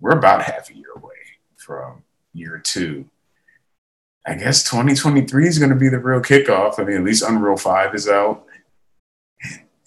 we're 0.00 0.16
about 0.16 0.44
half 0.44 0.70
a 0.70 0.74
year 0.74 0.92
away 0.96 1.12
from 1.56 2.04
year 2.32 2.58
two. 2.64 3.04
I 4.26 4.34
guess 4.34 4.64
2023 4.64 5.46
is 5.46 5.58
going 5.58 5.70
to 5.70 5.76
be 5.76 5.90
the 5.90 5.98
real 5.98 6.20
kickoff. 6.20 6.78
I 6.78 6.84
mean, 6.84 6.96
at 6.96 7.04
least 7.04 7.22
Unreal 7.22 7.56
5 7.56 7.94
is 7.94 8.08
out. 8.08 8.46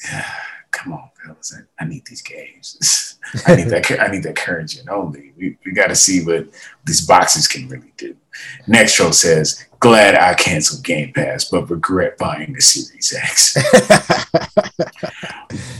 Come 0.72 0.94
on, 0.94 1.10
fellas. 1.22 1.56
I, 1.56 1.84
I 1.84 1.88
need 1.88 2.06
these 2.06 2.22
games. 2.22 3.18
I 3.48 3.56
need 3.56 3.68
that. 3.68 4.00
I 4.00 4.08
need 4.08 4.24
that 4.24 4.36
current 4.36 4.70
gen 4.70 4.90
only. 4.90 5.34
We, 5.38 5.58
we 5.66 5.72
got 5.74 5.88
to 5.88 5.96
see 5.96 6.26
what 6.26 6.48
these 6.86 7.06
boxes 7.06 7.48
can 7.48 7.68
really 7.68 7.94
do. 7.98 8.16
Next 8.68 8.94
show 8.94 9.12
says, 9.12 9.66
"Glad 9.80 10.16
I 10.16 10.34
canceled 10.34 10.84
Game 10.84 11.14
Pass, 11.14 11.46
but 11.46 11.70
regret 11.70 12.18
buying 12.18 12.54
the 12.54 12.62
Series 12.62 13.14
X." 13.14 13.58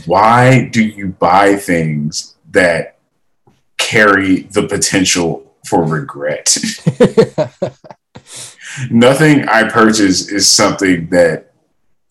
Why 0.06 0.68
do 0.68 0.84
you 0.84 1.08
buy 1.08 1.56
things 1.56 2.36
that 2.50 2.98
carry 3.78 4.42
the 4.42 4.66
potential 4.66 5.54
for 5.66 5.84
regret? 5.84 6.56
Nothing 8.90 9.48
I 9.48 9.68
purchase 9.68 10.28
is 10.28 10.48
something 10.48 11.08
that 11.10 11.51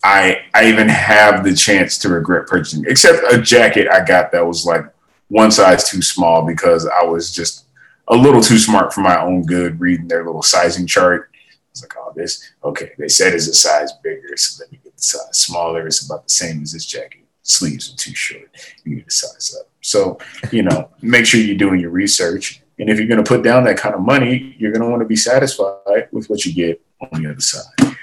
I 0.02 0.42
I 0.54 0.66
even 0.66 0.88
have 0.88 1.44
the 1.44 1.54
chance 1.54 1.98
to 1.98 2.08
regret 2.08 2.46
purchasing, 2.46 2.84
except 2.86 3.32
a 3.32 3.40
jacket 3.40 3.88
I 3.88 4.04
got 4.04 4.32
that 4.32 4.46
was 4.46 4.66
like 4.66 4.84
one 5.28 5.50
size 5.50 5.88
too 5.88 6.02
small 6.02 6.44
because 6.44 6.86
I 6.86 7.04
was 7.04 7.32
just 7.32 7.66
a 8.08 8.16
little 8.16 8.42
too 8.42 8.58
smart 8.58 8.92
for 8.92 9.00
my 9.00 9.20
own 9.20 9.44
good 9.44 9.80
reading 9.80 10.08
their 10.08 10.24
little 10.24 10.42
sizing 10.42 10.86
chart. 10.86 11.30
It's 11.70 11.82
like, 11.82 11.94
oh, 11.96 12.12
this 12.14 12.52
okay. 12.64 12.92
They 12.98 13.08
said 13.08 13.32
it's 13.32 13.48
a 13.48 13.54
size 13.54 13.92
bigger, 14.02 14.36
so 14.36 14.62
let 14.62 14.72
me 14.72 14.80
get 14.82 14.96
the 14.96 15.02
size 15.02 15.38
smaller. 15.38 15.86
It's 15.86 16.04
about 16.04 16.24
the 16.24 16.30
same 16.32 16.62
as 16.62 16.72
this 16.72 16.84
jacket. 16.84 17.20
Sleeves 17.42 17.92
are 17.92 17.96
too 17.96 18.14
short. 18.14 18.50
You 18.84 18.96
need 18.96 19.04
to 19.04 19.10
size 19.10 19.56
up. 19.58 19.68
So 19.80 20.18
you 20.50 20.62
know, 20.62 20.90
make 21.00 21.26
sure 21.26 21.40
you're 21.40 21.56
doing 21.56 21.80
your 21.80 21.90
research. 21.90 22.62
And 22.78 22.90
if 22.90 22.98
you're 22.98 23.08
going 23.08 23.22
to 23.22 23.28
put 23.28 23.42
down 23.42 23.64
that 23.64 23.76
kind 23.76 23.94
of 23.94 24.00
money, 24.00 24.56
you're 24.58 24.72
going 24.72 24.82
to 24.82 24.88
want 24.88 25.02
to 25.02 25.06
be 25.06 25.16
satisfied 25.16 26.08
with 26.10 26.28
what 26.28 26.44
you 26.44 26.52
get 26.52 26.82
on 27.00 27.22
the 27.22 27.30
other 27.30 27.40
side. 27.40 27.96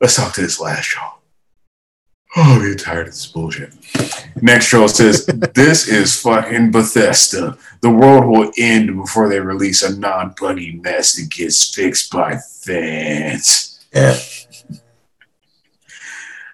Let's 0.00 0.16
talk 0.16 0.32
to 0.34 0.40
this 0.40 0.60
last 0.60 0.84
show. 0.84 1.00
Oh, 2.36 2.60
I'm 2.60 2.76
tired 2.76 3.06
of 3.06 3.14
this 3.14 3.26
bullshit. 3.26 3.72
Next 4.42 4.66
troll 4.66 4.88
says, 4.88 5.24
This 5.26 5.86
is 5.86 6.20
fucking 6.20 6.72
Bethesda. 6.72 7.56
The 7.80 7.90
world 7.90 8.24
will 8.24 8.50
end 8.58 8.96
before 8.96 9.28
they 9.28 9.38
release 9.38 9.82
a 9.82 9.96
non 9.96 10.34
buggy 10.40 10.72
mess 10.72 11.14
that 11.14 11.30
gets 11.30 11.72
fixed 11.72 12.10
by 12.12 12.38
fans. 12.38 13.86
yeah. 13.94 14.18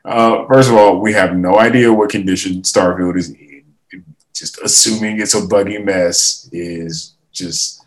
Uh, 0.04 0.46
first 0.46 0.70
of 0.70 0.76
all, 0.76 1.00
we 1.00 1.12
have 1.12 1.36
no 1.36 1.58
idea 1.58 1.92
what 1.92 2.10
condition 2.10 2.62
Starfield 2.62 3.16
is 3.16 3.30
in. 3.30 3.64
Just 4.34 4.60
assuming 4.62 5.20
it's 5.20 5.34
a 5.34 5.46
buggy 5.46 5.78
mess 5.78 6.48
is 6.52 7.14
just 7.32 7.84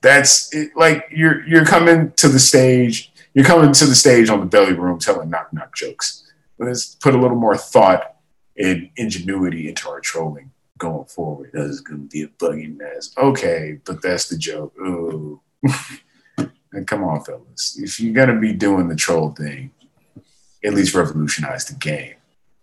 that's 0.00 0.54
it, 0.54 0.70
like 0.76 1.06
you're 1.10 1.46
you're 1.46 1.66
coming 1.66 2.12
to 2.12 2.28
the 2.28 2.38
stage. 2.38 3.12
You're 3.34 3.44
coming 3.44 3.72
to 3.72 3.84
the 3.84 3.94
stage 3.94 4.30
on 4.30 4.40
the 4.40 4.46
belly 4.46 4.72
room 4.72 4.98
telling 4.98 5.28
knock 5.28 5.52
knock 5.52 5.74
jokes. 5.74 6.25
Let's 6.58 6.94
put 6.94 7.14
a 7.14 7.18
little 7.18 7.36
more 7.36 7.56
thought 7.56 8.16
and 8.56 8.90
ingenuity 8.96 9.68
into 9.68 9.88
our 9.88 10.00
trolling 10.00 10.52
going 10.78 11.06
forward. 11.06 11.50
This 11.52 11.66
is 11.66 11.80
going 11.80 12.02
to 12.02 12.08
be 12.08 12.22
a 12.22 12.28
buggy 12.38 12.68
mess. 12.68 13.12
Okay, 13.16 13.80
but 13.84 14.02
that's 14.02 14.28
the 14.28 14.38
joke. 14.38 14.72
Ooh. 14.80 15.40
and 16.72 16.86
come 16.88 17.04
on, 17.04 17.22
fellas. 17.24 17.78
If 17.80 18.00
you're 18.00 18.14
going 18.14 18.34
to 18.34 18.40
be 18.40 18.52
doing 18.52 18.88
the 18.88 18.96
troll 18.96 19.32
thing, 19.32 19.70
at 20.64 20.74
least 20.74 20.94
revolutionize 20.94 21.66
the 21.66 21.74
game 21.74 22.14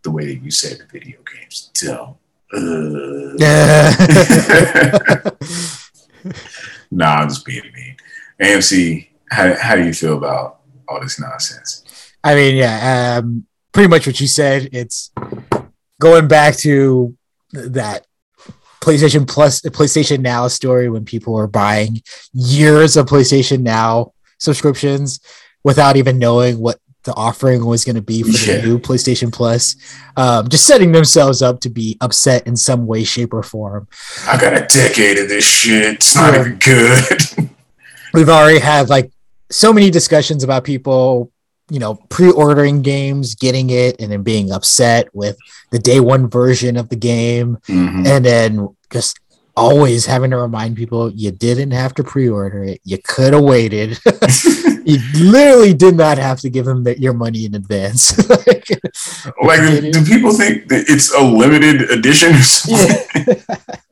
the 0.03 0.11
way 0.11 0.25
that 0.25 0.43
you 0.43 0.51
said 0.51 0.79
the 0.79 0.85
video 0.85 1.19
games 1.33 1.71
don't. 1.73 2.17
Ugh. 2.53 3.39
nah, 6.91 7.15
I'm 7.15 7.29
just 7.29 7.45
being 7.45 7.63
mean. 7.73 7.95
AMC, 8.41 9.07
how, 9.31 9.55
how 9.55 9.75
do 9.75 9.85
you 9.85 9.93
feel 9.93 10.17
about 10.17 10.59
all 10.87 11.01
this 11.01 11.19
nonsense? 11.19 11.83
I 12.23 12.35
mean, 12.35 12.55
yeah, 12.55 13.17
um, 13.17 13.47
pretty 13.73 13.89
much 13.89 14.07
what 14.07 14.19
you 14.21 14.27
said. 14.27 14.69
It's 14.71 15.11
going 15.99 16.27
back 16.27 16.55
to 16.57 17.15
that 17.51 18.05
PlayStation 18.81 19.27
Plus, 19.27 19.61
PlayStation 19.61 20.19
Now 20.19 20.47
story 20.47 20.89
when 20.89 21.05
people 21.05 21.35
are 21.37 21.47
buying 21.47 22.01
years 22.33 22.97
of 22.97 23.05
PlayStation 23.07 23.61
Now 23.61 24.13
subscriptions 24.39 25.19
without 25.63 25.95
even 25.95 26.19
knowing 26.19 26.59
what 26.59 26.79
the 27.05 27.13
offering 27.15 27.65
was 27.65 27.83
going 27.83 27.95
to 27.97 28.01
be 28.01 28.23
for 28.23 28.29
Yeah. 28.29 28.57
the 28.61 28.67
new 28.67 28.79
PlayStation 28.79 29.31
Plus, 29.31 29.75
um, 30.15 30.47
just 30.47 30.65
setting 30.65 30.93
themselves 30.93 31.41
up 31.41 31.59
to 31.61 31.69
be 31.69 31.97
upset 31.99 32.47
in 32.47 32.55
some 32.55 32.87
way, 32.87 33.03
shape, 33.03 33.33
or 33.33 33.43
form. 33.43 33.87
I 34.25 34.37
got 34.39 34.53
a 34.53 34.65
decade 34.67 35.17
of 35.17 35.27
this 35.27 35.45
shit. 35.45 35.95
It's 35.95 36.15
not 36.15 36.33
Yeah. 36.33 36.39
even 36.41 36.59
good. 36.59 37.49
we've 38.13 38.29
already 38.29 38.59
had 38.59 38.87
like 38.89 39.11
so 39.49 39.73
many 39.73 39.89
discussions 39.89 40.45
about 40.45 40.63
people 40.63 41.29
you 41.73 41.79
know 41.79 41.95
pre-ordering 42.09 42.83
games 42.83 43.33
getting 43.33 43.69
it 43.71 43.99
and 43.99 44.11
then 44.11 44.21
being 44.21 44.51
upset 44.51 45.03
with 45.13 45.35
the 45.71 45.79
day 45.79 45.99
one 45.99 46.29
version 46.29 46.77
of 46.77 46.89
the 46.89 46.95
game 46.95 47.57
Mhm. 47.67 48.05
and 48.05 48.23
then 48.23 48.69
just 48.91 49.17
always 49.55 50.05
having 50.05 50.31
to 50.31 50.37
remind 50.37 50.75
people 50.75 51.11
you 51.11 51.31
didn't 51.31 51.71
have 51.71 51.93
to 51.95 52.03
pre-order 52.03 52.63
it. 52.63 52.81
You 52.83 52.97
could 52.97 53.33
have 53.33 53.43
waited. 53.43 53.99
you 54.85 54.99
literally 55.15 55.73
did 55.73 55.95
not 55.95 56.17
have 56.17 56.39
to 56.41 56.49
give 56.49 56.65
them 56.65 56.83
the, 56.83 56.99
your 56.99 57.13
money 57.13 57.45
in 57.45 57.55
advance. 57.55 58.17
like, 58.47 58.67
like 59.41 59.81
do, 59.81 60.05
people 60.05 60.33
think 60.33 60.67
that 60.69 60.85
it's 60.87 61.13
a 61.13 61.21
limited 61.21 61.89
edition? 61.91 62.31
yeah, 62.67 63.03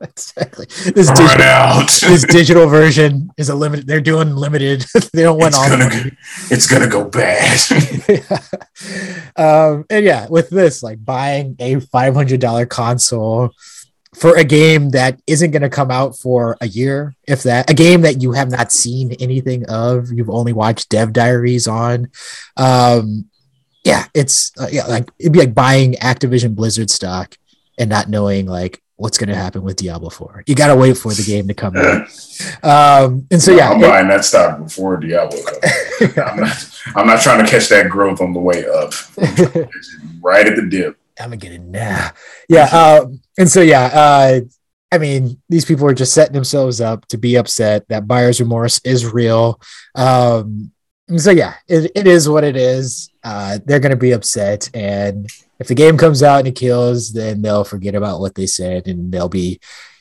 exactly. 0.00 0.66
This 0.92 1.08
digital, 1.08 1.42
out. 1.42 1.90
this 1.90 2.24
digital 2.24 2.66
version 2.68 3.30
is 3.38 3.48
a 3.48 3.54
limited. 3.54 3.86
They're 3.86 4.00
doing 4.00 4.34
limited. 4.34 4.84
they 5.12 5.22
don't 5.22 5.38
want 5.38 5.54
it's 5.54 5.58
all. 5.58 5.68
Gonna, 5.68 6.10
it's 6.50 6.66
gonna 6.66 6.88
go 6.88 7.04
bad. 7.08 7.60
um, 9.36 9.84
and 9.88 10.04
yeah, 10.04 10.26
with 10.28 10.50
this, 10.50 10.82
like 10.82 11.04
buying 11.04 11.56
a 11.58 11.80
five 11.80 12.14
hundred 12.14 12.40
dollar 12.40 12.66
console 12.66 13.52
for 14.14 14.36
a 14.36 14.44
game 14.44 14.90
that 14.90 15.20
isn't 15.26 15.52
going 15.52 15.62
to 15.62 15.70
come 15.70 15.90
out 15.90 16.18
for 16.18 16.56
a 16.60 16.68
year, 16.68 17.14
if 17.26 17.42
that, 17.44 17.70
a 17.70 17.74
game 17.74 18.02
that 18.02 18.20
you 18.20 18.32
have 18.32 18.50
not 18.50 18.70
seen 18.70 19.12
anything 19.20 19.64
of, 19.68 20.12
you've 20.12 20.30
only 20.30 20.52
watched 20.52 20.90
Dev 20.90 21.12
Diaries 21.12 21.66
on. 21.66 22.10
Um, 22.56 23.30
yeah, 23.84 24.04
it's 24.14 24.52
uh, 24.60 24.68
yeah, 24.70 24.86
like 24.86 25.08
it'd 25.18 25.32
be 25.32 25.40
like 25.40 25.54
buying 25.54 25.94
Activision 25.94 26.54
Blizzard 26.54 26.90
stock 26.90 27.36
and 27.78 27.90
not 27.90 28.08
knowing 28.08 28.46
like 28.46 28.82
what's 29.02 29.18
going 29.18 29.28
to 29.28 29.34
happen 29.34 29.62
with 29.62 29.76
Diablo 29.76 30.10
4. 30.10 30.44
You 30.46 30.54
got 30.54 30.68
to 30.68 30.76
wait 30.76 30.96
for 30.96 31.12
the 31.12 31.24
game 31.24 31.48
to 31.48 31.54
come 31.54 31.76
out. 31.76 32.08
Um, 32.64 33.26
and 33.30 33.40
so, 33.40 33.52
yeah, 33.52 33.70
I'm 33.70 33.82
it, 33.82 33.86
buying 33.86 34.08
that 34.08 34.24
stock 34.24 34.58
before 34.58 34.96
Diablo 34.96 35.40
comes. 35.42 36.18
I'm, 36.18 36.40
not, 36.40 36.70
I'm 36.96 37.06
not 37.06 37.20
trying 37.20 37.44
to 37.44 37.48
catch 37.48 37.68
that 37.68 37.88
growth 37.88 38.20
on 38.20 38.32
the 38.32 38.40
way 38.40 38.66
up. 38.66 38.92
right 40.20 40.46
at 40.46 40.56
the 40.56 40.66
dip. 40.68 40.98
I'm 41.18 41.26
gonna 41.26 41.36
get 41.36 41.52
it 41.52 41.60
now. 41.60 42.10
Yeah. 42.48 42.68
Uh, 42.72 43.06
and 43.38 43.48
so, 43.50 43.60
yeah, 43.60 43.84
uh, 43.84 44.40
I 44.92 44.98
mean, 44.98 45.40
these 45.48 45.64
people 45.64 45.86
are 45.86 45.94
just 45.94 46.12
setting 46.12 46.34
themselves 46.34 46.80
up 46.80 47.06
to 47.06 47.18
be 47.18 47.36
upset 47.36 47.88
that 47.88 48.06
buyer's 48.06 48.40
remorse 48.40 48.78
is 48.84 49.10
real. 49.10 49.60
Um, 49.94 50.72
so 51.16 51.30
yeah, 51.30 51.54
it, 51.66 51.90
it 51.94 52.06
is 52.06 52.28
what 52.28 52.44
it 52.44 52.56
is. 52.56 53.10
Uh, 53.24 53.58
they're 53.64 53.80
gonna 53.80 53.96
be 53.96 54.12
upset, 54.12 54.70
and 54.74 55.28
if 55.58 55.68
the 55.68 55.74
game 55.74 55.96
comes 55.96 56.22
out 56.22 56.40
and 56.40 56.48
it 56.48 56.56
kills, 56.56 57.12
then 57.12 57.42
they'll 57.42 57.64
forget 57.64 57.94
about 57.94 58.20
what 58.20 58.34
they 58.34 58.46
said, 58.46 58.86
and 58.86 59.12
they'll 59.12 59.28
be 59.28 59.60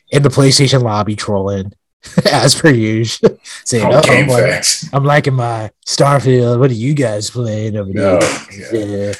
in 0.09 0.23
the 0.23 0.29
PlayStation 0.29 0.83
lobby 0.83 1.15
trolling 1.15 1.73
as 2.25 2.59
per 2.59 2.71
usual, 2.71 3.37
saying, 3.65 3.85
oh, 3.85 4.01
I'm, 4.03 4.27
like, 4.27 4.65
I'm, 4.93 5.03
liking 5.03 5.35
my 5.35 5.69
Starfield. 5.85 6.59
What 6.59 6.71
are 6.71 6.75
you 6.75 6.93
guys 6.93 7.29
playing 7.29 7.77
over 7.77 7.91
there?" 7.93 8.19
Oh, 8.21 8.47
yeah. 8.73 9.13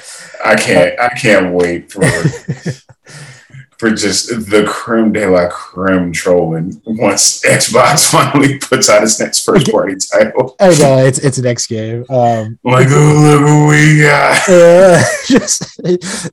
I 0.44 0.56
can't. 0.56 0.99
I 0.99 1.10
can't 1.10 1.53
wait 1.53 1.91
for 1.91 2.02
for 3.82 3.90
just 3.90 4.28
the 4.52 4.64
creme 4.68 5.12
de 5.12 5.26
la 5.26 5.49
creme 5.49 6.12
trolling 6.14 6.80
once 6.86 7.41
Xbox 7.41 8.12
finally 8.12 8.60
puts 8.60 8.90
out 8.90 9.02
its 9.02 9.20
next 9.20 9.44
first 9.44 9.72
party 9.72 9.95
title. 9.95 10.56
I 10.60 10.70
know 10.78 10.99
it's 10.99 11.18
it's 11.18 11.40
an 11.40 11.48
X 11.48 11.66
game. 11.66 12.06
Um, 12.08 12.60
like, 12.64 12.90
oh 12.91 13.40
look 13.41 13.41
what 13.41 13.70
we 13.72 14.03
got! 14.03 14.38
Uh, 14.52 15.02
just 15.26 15.82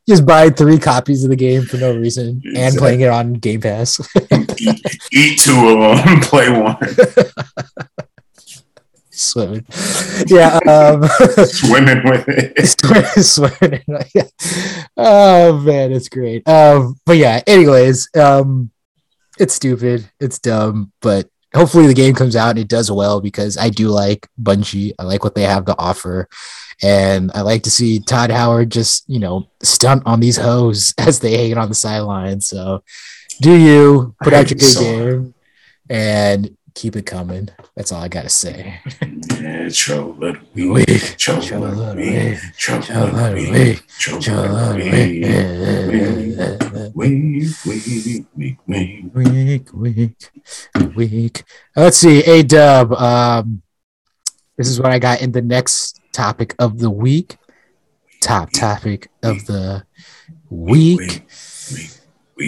just 0.07 0.27
buy 0.27 0.51
three 0.51 0.79
copies 0.79 1.25
of 1.25 1.31
the 1.31 1.37
game 1.37 1.62
for 1.62 1.79
no 1.79 1.97
reason 1.97 2.43
exactly. 2.45 2.62
and 2.62 2.77
playing 2.77 3.01
it 3.01 3.09
on 3.09 3.33
Game 3.35 3.61
Pass. 3.61 3.99
eat, 4.59 4.81
eat 5.12 5.39
two 5.39 5.69
of 5.69 6.05
them, 6.05 6.20
play 6.20 6.51
one 6.51 6.77
swimming. 9.19 9.66
Yeah, 10.27 10.59
um, 10.66 11.03
swimming 11.47 12.03
with 12.05 12.24
it. 12.28 13.24
swimming. 13.24 13.85
oh 14.97 15.59
man, 15.59 15.93
it's 15.93 16.09
great. 16.09 16.47
Um, 16.49 16.97
but 17.05 17.16
yeah, 17.16 17.43
anyways, 17.47 18.09
um, 18.16 18.70
it's 19.39 19.55
stupid, 19.55 20.11
it's 20.20 20.39
dumb, 20.39 20.93
but 21.01 21.28
hopefully 21.55 21.86
the 21.86 21.95
game 21.95 22.15
comes 22.15 22.36
out 22.36 22.51
and 22.51 22.59
it 22.59 22.69
does 22.69 22.90
well 22.90 23.20
because 23.20 23.57
I 23.57 23.70
do 23.70 23.89
like 23.89 24.28
Bungie. 24.40 24.93
I 24.99 25.05
like 25.05 25.24
what 25.24 25.35
they 25.35 25.43
have 25.43 25.65
to 25.66 25.78
offer. 25.78 26.28
And 26.82 27.32
I 27.35 27.40
like 27.40 27.65
to 27.65 27.70
see 27.70 28.01
Todd 28.01 28.31
Howard 28.31 28.70
just, 28.70 29.05
you 29.09 29.19
know, 29.19 29.49
stunt 29.62 30.03
on 30.07 30.20
these 30.20 30.36
hoes 30.36 30.95
as 30.99 31.20
they 31.20 31.36
hang 31.36 31.59
on 31.59 31.69
the 31.69 31.74
sidelines. 31.74 32.47
So 32.47 32.82
do 33.40 33.55
you 33.55 34.15
put 34.23 34.32
out 34.32 34.51
your 34.51 34.59
good 34.59 34.65
so. 34.65 34.81
game 34.81 35.35
and 35.89 36.57
keep 36.78 36.94
it 36.94 37.06
coming. 37.06 37.48
That's 37.74 37.90
all 37.90 38.00
I 38.00 38.06
gotta 38.06 38.28
say. 38.28 38.80
Yeah, 39.40 39.68
show 39.68 40.10
week, 40.10 40.38
show 40.55 40.74
week, 40.74 40.86
show 41.18 41.59
week, 41.96 43.82
show 43.98 44.14
little 44.16 44.74
week, 46.94 47.56
week, 47.66 48.26
week, 48.36 49.72
week, 49.74 49.74
week, 49.74 50.94
week. 50.94 51.44
Let's 51.74 51.96
see, 51.96 52.20
a 52.20 52.44
dub. 52.44 52.92
Um, 52.92 53.62
this 54.56 54.68
is 54.68 54.80
what 54.80 54.92
I 54.92 55.00
got 55.00 55.20
in 55.20 55.32
the 55.32 55.42
next 55.42 56.00
topic 56.12 56.55
of 56.60 56.78
the 56.78 56.90
week. 56.90 57.38
Top 58.20 58.50
topic 58.52 59.10
of 59.24 59.46
the 59.46 59.84
week. 60.48 61.24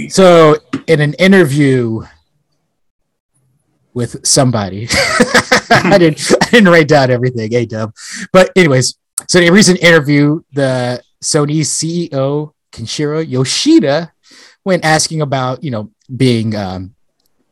So, 0.09 0.57
in 0.87 1.01
an 1.01 1.15
interview 1.15 2.03
with 3.95 4.25
somebody. 4.27 4.89
I 5.71 5.97
didn't 5.99 6.33
I 6.43 6.51
didn't 6.51 6.69
write 6.69 6.89
down 6.89 7.11
everything, 7.11 7.53
a 7.55 7.67
dub. 7.67 7.95
But 8.33 8.51
anyways, 8.57 8.97
so 9.29 9.39
in 9.39 9.49
a 9.49 9.53
recent 9.53 9.83
interview, 9.83 10.43
the 10.53 11.03
Sony 11.23 11.61
CEO 11.61 12.53
Kenichiro 12.73 13.29
Yoshida, 13.29 14.13
when 14.63 14.81
asking 14.83 15.21
about 15.21 15.63
you 15.63 15.71
know 15.71 15.91
being 16.17 16.55
um, 16.55 16.95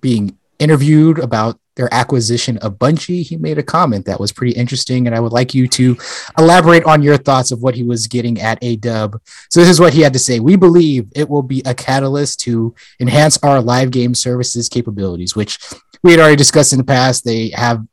being 0.00 0.36
interviewed 0.58 1.18
about 1.18 1.58
their 1.76 1.92
acquisition 1.94 2.58
of 2.58 2.76
Bungie, 2.76 3.22
he 3.22 3.36
made 3.36 3.56
a 3.56 3.62
comment 3.62 4.04
that 4.06 4.18
was 4.18 4.32
pretty 4.32 4.52
interesting, 4.52 5.06
and 5.06 5.14
I 5.14 5.20
would 5.20 5.32
like 5.32 5.54
you 5.54 5.68
to 5.68 5.96
elaborate 6.36 6.84
on 6.84 7.02
your 7.02 7.16
thoughts 7.16 7.52
of 7.52 7.62
what 7.62 7.76
he 7.76 7.84
was 7.84 8.08
getting 8.08 8.40
at 8.40 8.58
a 8.62 8.74
dub. 8.76 9.20
So 9.48 9.60
this 9.60 9.68
is 9.68 9.78
what 9.78 9.94
he 9.94 10.00
had 10.00 10.12
to 10.14 10.18
say: 10.18 10.40
We 10.40 10.56
believe 10.56 11.06
it 11.14 11.28
will 11.28 11.44
be 11.44 11.62
a 11.64 11.74
catalyst 11.74 12.40
to 12.40 12.74
enhance 12.98 13.38
our 13.44 13.60
live 13.60 13.92
game 13.92 14.14
services 14.14 14.68
capabilities, 14.68 15.36
which 15.36 15.58
we 16.02 16.12
had 16.12 16.20
already 16.20 16.36
discussed 16.36 16.72
in 16.72 16.78
the 16.78 16.84
past. 16.84 17.24
They 17.24 17.50
have 17.50 17.86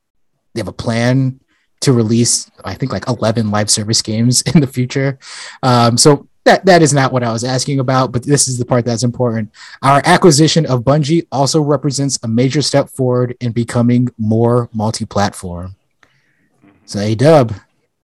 they 0.54 0.62
have 0.62 0.68
a 0.68 0.74
plan 0.74 1.40
to 1.82 1.94
release, 1.94 2.50
I 2.64 2.76
think, 2.76 2.92
like 2.92 3.08
eleven 3.08 3.52
live 3.52 3.70
service 3.70 4.02
games 4.02 4.42
in 4.54 4.62
the 4.62 4.68
future. 4.68 5.20
Um, 5.64 5.98
so 5.98 6.28
that 6.46 6.66
that 6.66 6.82
is 6.82 6.94
not 6.94 7.12
what 7.12 7.24
I 7.24 7.32
was 7.32 7.44
asking 7.44 7.80
about, 7.80 8.12
but 8.12 8.24
this 8.24 8.48
is 8.48 8.58
the 8.58 8.66
part 8.66 8.86
that's 8.86 9.04
important. 9.04 9.52
Our 9.82 10.02
acquisition 10.06 10.66
of 10.68 10.84
Bungie 10.84 11.28
also 11.32 11.60
represents 11.62 12.20
a 12.24 12.28
major 12.28 12.62
step 12.62 12.90
forward 12.90 13.36
in 13.42 13.52
becoming 13.52 14.10
more 14.18 14.70
multi-platform. 14.72 15.76
So, 16.86 17.00
a 17.00 17.16
Dub, 17.16 17.54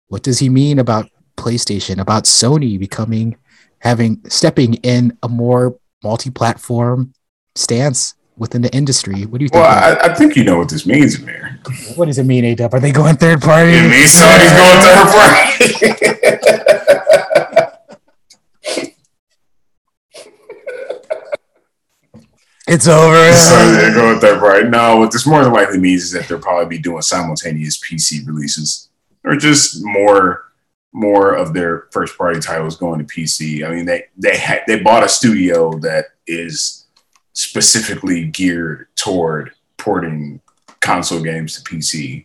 what 0.08 0.24
does 0.24 0.40
he 0.40 0.48
mean 0.48 0.80
about 0.80 1.08
PlayStation, 1.36 2.00
about 2.00 2.24
Sony 2.24 2.78
becoming 2.78 3.36
having 3.78 4.20
stepping 4.28 4.74
in 4.74 5.16
a 5.22 5.28
more 5.28 5.78
multi-platform 6.02 7.12
stance 7.54 8.15
within 8.36 8.62
the 8.62 8.72
industry. 8.74 9.24
What 9.26 9.38
do 9.38 9.44
you 9.44 9.48
think? 9.48 9.64
Well, 9.64 9.98
I, 10.02 10.10
I, 10.10 10.14
think 10.14 10.36
you 10.36 10.44
know 10.44 10.58
what 10.58 10.68
this 10.68 10.86
means, 10.86 11.18
Amir. 11.20 11.58
What 11.94 12.06
does 12.06 12.18
it 12.18 12.24
mean, 12.24 12.44
A 12.44 12.54
Dub? 12.54 12.74
Are 12.74 12.80
they 12.80 12.92
going 12.92 13.16
third 13.16 13.40
party? 13.40 13.72
It 13.72 13.90
means 13.90 14.16
Sony's 14.16 14.52
going 14.52 14.80
third 14.82 15.08
party. 15.12 15.64
it's 22.68 22.86
over. 22.86 23.32
So 23.32 23.72
they're 23.72 23.94
going 23.94 24.20
third 24.20 24.38
party. 24.40 24.68
No, 24.68 24.98
what 24.98 25.10
this 25.12 25.26
more 25.26 25.42
than 25.42 25.52
likely 25.52 25.78
means 25.78 26.04
is 26.04 26.12
that 26.12 26.28
they'll 26.28 26.38
probably 26.38 26.76
be 26.76 26.82
doing 26.82 27.02
simultaneous 27.02 27.78
PC 27.80 28.26
releases 28.26 28.90
or 29.24 29.36
just 29.36 29.84
more 29.84 30.42
more 30.92 31.34
of 31.34 31.52
their 31.52 31.88
first 31.92 32.16
party 32.16 32.40
titles 32.40 32.76
going 32.76 32.98
to 32.98 33.04
PC. 33.04 33.66
I 33.66 33.74
mean, 33.74 33.84
they 33.84 34.04
they 34.16 34.38
ha- 34.38 34.62
they 34.66 34.80
bought 34.80 35.04
a 35.04 35.08
studio 35.08 35.78
that 35.80 36.06
is 36.26 36.85
specifically 37.36 38.24
geared 38.24 38.86
toward 38.96 39.52
porting 39.76 40.40
console 40.80 41.22
games 41.22 41.54
to 41.54 41.62
PC. 41.62 42.24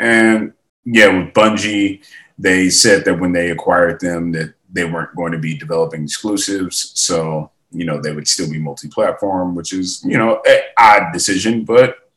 And 0.00 0.52
yeah, 0.84 1.06
with 1.06 1.32
Bungie, 1.32 2.04
they 2.36 2.68
said 2.68 3.04
that 3.04 3.20
when 3.20 3.32
they 3.32 3.50
acquired 3.50 4.00
them 4.00 4.32
that 4.32 4.54
they 4.72 4.84
weren't 4.84 5.14
going 5.14 5.30
to 5.30 5.38
be 5.38 5.56
developing 5.56 6.02
exclusives. 6.02 6.92
So, 6.96 7.52
you 7.70 7.84
know, 7.84 8.00
they 8.00 8.12
would 8.12 8.26
still 8.26 8.50
be 8.50 8.58
multi-platform, 8.58 9.54
which 9.54 9.72
is, 9.72 10.02
you 10.04 10.18
know, 10.18 10.42
an 10.44 10.60
odd 10.76 11.12
decision, 11.12 11.64
but 11.64 12.10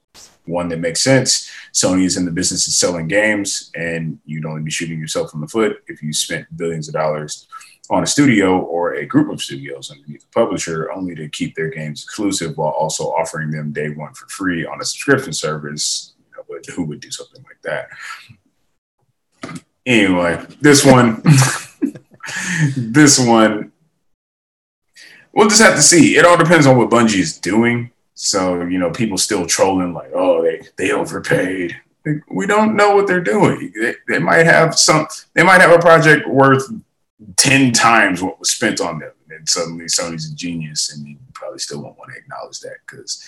one 0.46 0.70
that 0.70 0.80
makes 0.80 1.04
sense. 1.04 1.52
Sony 1.72 2.06
is 2.06 2.18
in 2.18 2.26
the 2.26 2.32
business 2.32 2.66
of 2.66 2.74
selling 2.74 3.08
games, 3.08 3.70
and 3.76 4.18
you'd 4.26 4.46
only 4.46 4.64
be 4.64 4.72
shooting 4.72 5.00
yourself 5.00 5.36
in 5.36 5.42
the 5.42 5.48
foot 5.48 5.84
if 5.88 6.02
you 6.02 6.14
spent 6.14 6.48
billions 6.58 6.88
of 6.88 6.96
dollars 6.96 7.48
on 7.90 8.04
a 8.04 8.08
studio 8.08 8.60
or 8.60 8.96
a 8.96 9.06
group 9.06 9.32
of 9.32 9.42
studios 9.42 9.92
underneath 9.92 10.22
the 10.22 10.28
publisher 10.34 10.92
only 10.92 11.16
to 11.16 11.30
keep 11.30 11.56
their 11.56 11.70
games 11.70 12.04
exclusive 12.04 12.58
while 12.58 12.72
also 12.72 13.06
offering 13.06 13.50
them 13.52 13.72
day 13.72 13.90
one 13.90 14.14
for 14.14 14.28
free 14.28 14.66
on 14.66 14.82
a 14.82 14.86
subscription 14.86 15.34
service. 15.34 16.14
You 16.20 16.38
know, 16.38 16.44
but 16.50 16.66
who 16.74 16.84
would 16.84 17.00
do 17.00 17.12
something 17.12 17.44
like 17.44 17.62
that? 17.64 17.90
Anyway, 19.86 20.46
this 20.60 20.84
one, 20.84 21.22
this 22.76 23.18
one, 23.26 23.72
we'll 25.34 25.48
just 25.48 25.62
have 25.62 25.76
to 25.76 25.82
see. 25.82 26.18
It 26.18 26.26
all 26.26 26.38
depends 26.38 26.68
on 26.68 26.78
what 26.78 26.90
Bungie 26.90 27.20
is 27.20 27.38
doing. 27.38 27.92
So 28.14 28.64
you 28.64 28.80
know, 28.80 28.92
people 28.92 29.18
still 29.18 29.46
trolling 29.46 29.94
like, 29.94 30.12
"Oh, 30.14 30.42
they 30.42 30.62
they 30.76 30.92
overpaid." 30.92 31.80
We 32.30 32.48
don't 32.48 32.76
know 32.76 32.96
what 32.96 33.06
they're 33.06 33.22
doing. 33.22 33.72
They, 33.80 33.96
they 34.08 34.20
might 34.20 34.46
have 34.46 34.78
some. 34.78 35.08
They 35.34 35.44
might 35.44 35.62
have 35.62 35.72
a 35.72 35.80
project 35.80 36.28
worth 36.28 36.70
ten 37.36 37.72
times 37.72 38.22
what 38.22 38.40
was 38.40 38.52
spent 38.52 38.82
on 38.82 39.00
them, 39.00 39.12
and 39.30 39.48
suddenly 39.48 39.86
Sony's 39.86 40.32
a 40.32 40.36
genius, 40.36 40.94
and 40.94 41.08
you 41.08 41.18
probably 41.34 41.60
still 41.60 41.82
won't 41.82 41.98
want 41.98 42.12
to 42.12 42.18
acknowledge 42.18 42.60
that 42.62 42.78
because 42.86 43.26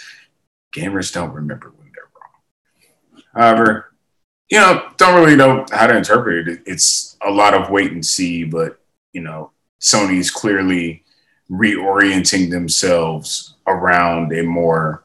gamers 0.76 1.14
don't 1.14 1.34
remember 1.34 1.74
when 1.78 1.92
they're 1.94 2.10
wrong. 2.16 3.24
However, 3.34 3.94
you 4.50 4.60
know, 4.60 4.90
don't 4.98 5.16
really 5.16 5.36
know 5.36 5.66
how 5.72 5.88
to 5.88 5.98
interpret 5.98 6.48
it. 6.48 6.62
It's 6.66 7.18
a 7.26 7.32
lot 7.32 7.54
of 7.54 7.70
wait 7.70 7.92
and 7.92 8.06
see, 8.06 8.44
but 8.44 8.80
you 9.14 9.22
know, 9.22 9.52
Sony's 9.80 10.32
clearly 10.32 11.04
reorienting 11.50 12.50
themselves 12.50 13.56
around 13.68 14.32
a 14.34 14.44
more 14.44 15.04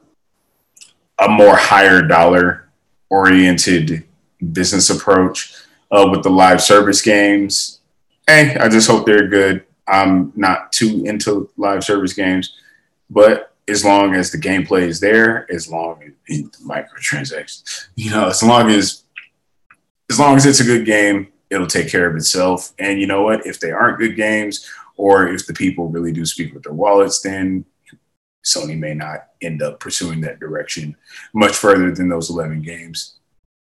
a 1.19 1.29
more 1.29 1.57
higher 1.57 2.03
dollar 2.03 2.69
oriented 3.09 4.05
business 4.53 4.91
approach 4.91 5.55
uh, 5.91 6.07
with 6.11 6.23
the 6.23 6.31
live 6.31 6.61
service 6.61 7.01
games. 7.01 7.81
Hey, 8.27 8.57
I 8.57 8.69
just 8.69 8.89
hope 8.89 9.07
they're 9.07 9.29
good. 9.29 9.65
I'm 9.87 10.33
not 10.35 10.73
too 10.73 11.05
into 11.05 11.51
live 11.57 11.85
service 11.85 12.15
games, 12.15 12.55
but 13.11 13.55
as 13.69 13.85
long 13.85 14.15
as 14.15 14.31
the 14.31 14.39
gameplay 14.39 14.83
is 14.83 15.01
there, 15.01 15.51
as 15.53 15.69
long 15.71 16.03
as 16.03 16.13
the 16.27 16.59
microtransactions, 16.65 17.89
you 17.97 18.11
know, 18.11 18.29
as 18.29 18.43
long 18.43 18.71
as 18.71 19.05
as 20.11 20.19
long 20.19 20.37
as 20.37 20.47
it's 20.47 20.61
a 20.61 20.65
good 20.65 20.85
game, 20.85 21.29
it'll 21.51 21.67
take 21.67 21.89
care 21.89 22.09
of 22.09 22.17
itself. 22.17 22.73
And 22.79 23.01
you 23.01 23.07
know 23.07 23.23
what? 23.23 23.47
If 23.47 23.61
they 23.61 23.73
aren't 23.73 23.99
good 23.99 24.17
games, 24.17 24.69
or 24.97 25.29
if 25.29 25.47
the 25.47 25.55
people 25.55 25.89
really 25.89 26.13
do 26.13 26.25
speak 26.25 26.55
with 26.55 26.63
their 26.63 26.73
wallets, 26.73 27.21
then 27.21 27.65
Sony 28.45 28.79
may 28.79 28.95
not 28.95 29.29
end 29.41 29.63
up 29.63 29.81
pursuing 29.81 30.21
that 30.21 30.39
direction 30.39 30.97
much 31.33 31.53
further 31.57 31.91
than 31.91 32.09
those 32.09 32.31
11 32.31 32.63
games. 32.63 33.17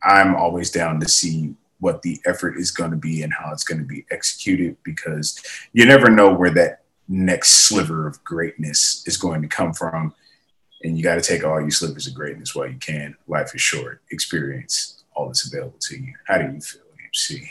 I'm 0.03 0.37
always 0.37 0.71
down 0.71 1.01
to 1.01 1.09
see 1.09 1.55
what 1.81 2.03
the 2.03 2.21
effort 2.27 2.57
is 2.57 2.71
going 2.71 2.91
to 2.91 2.97
be 2.97 3.23
and 3.23 3.33
how 3.33 3.53
it's 3.53 3.65
going 3.65 3.79
to 3.79 3.87
be 3.87 4.05
executed 4.11 4.77
because 4.83 5.41
you 5.73 5.87
never 5.87 6.11
know 6.11 6.33
where 6.33 6.51
that 6.51 6.83
next 7.09 7.51
sliver 7.67 8.07
of 8.07 8.23
greatness 8.25 9.03
is 9.07 9.17
going 9.17 9.43
to 9.43 9.49
come 9.49 9.73
from. 9.73 10.15
And 10.85 10.97
you 10.97 11.03
got 11.03 11.17
to 11.17 11.21
take 11.21 11.45
all 11.45 11.61
your 11.61 11.71
slivers 11.71 12.07
of 12.07 12.15
greatness 12.15 12.55
while 12.55 12.69
you 12.69 12.79
can. 12.79 13.17
Life 13.27 13.55
is 13.55 13.61
short. 13.61 14.03
Experience 14.11 15.03
all 15.15 15.27
that's 15.27 15.47
available 15.47 15.79
to 15.81 15.97
you. 15.97 16.15
How 16.27 16.39
do 16.39 16.53
you 16.55 16.61
feel, 16.61 16.83
MC? 17.05 17.51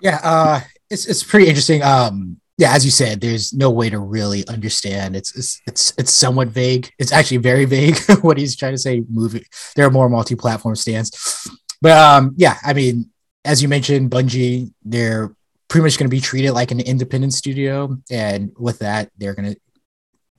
Yeah, 0.00 0.18
uh, 0.22 0.60
it's 0.90 1.06
it's 1.06 1.22
pretty 1.22 1.48
interesting. 1.48 1.82
Um, 1.82 2.40
yeah, 2.56 2.72
as 2.72 2.84
you 2.84 2.90
said, 2.90 3.20
there's 3.20 3.52
no 3.52 3.70
way 3.70 3.90
to 3.90 4.00
really 4.00 4.46
understand. 4.48 5.14
It's 5.14 5.36
it's 5.36 5.62
it's, 5.66 5.92
it's 5.96 6.12
somewhat 6.12 6.48
vague. 6.48 6.90
It's 6.98 7.12
actually 7.12 7.36
very 7.36 7.64
vague 7.64 7.96
what 8.22 8.38
he's 8.38 8.56
trying 8.56 8.74
to 8.74 8.78
say. 8.78 9.04
Movie, 9.08 9.46
there 9.76 9.86
are 9.86 9.90
more 9.90 10.08
multi-platform 10.08 10.74
stands, 10.74 11.48
but 11.80 11.96
um, 11.96 12.34
yeah, 12.36 12.56
I 12.64 12.72
mean, 12.72 13.10
as 13.44 13.62
you 13.62 13.68
mentioned, 13.68 14.10
Bungie, 14.10 14.72
they're 14.84 15.34
pretty 15.68 15.84
much 15.84 15.98
going 15.98 16.08
to 16.08 16.14
be 16.14 16.20
treated 16.20 16.52
like 16.52 16.70
an 16.70 16.80
independent 16.80 17.34
studio, 17.34 17.96
and 18.10 18.52
with 18.58 18.80
that, 18.80 19.10
they're 19.18 19.34
gonna 19.34 19.56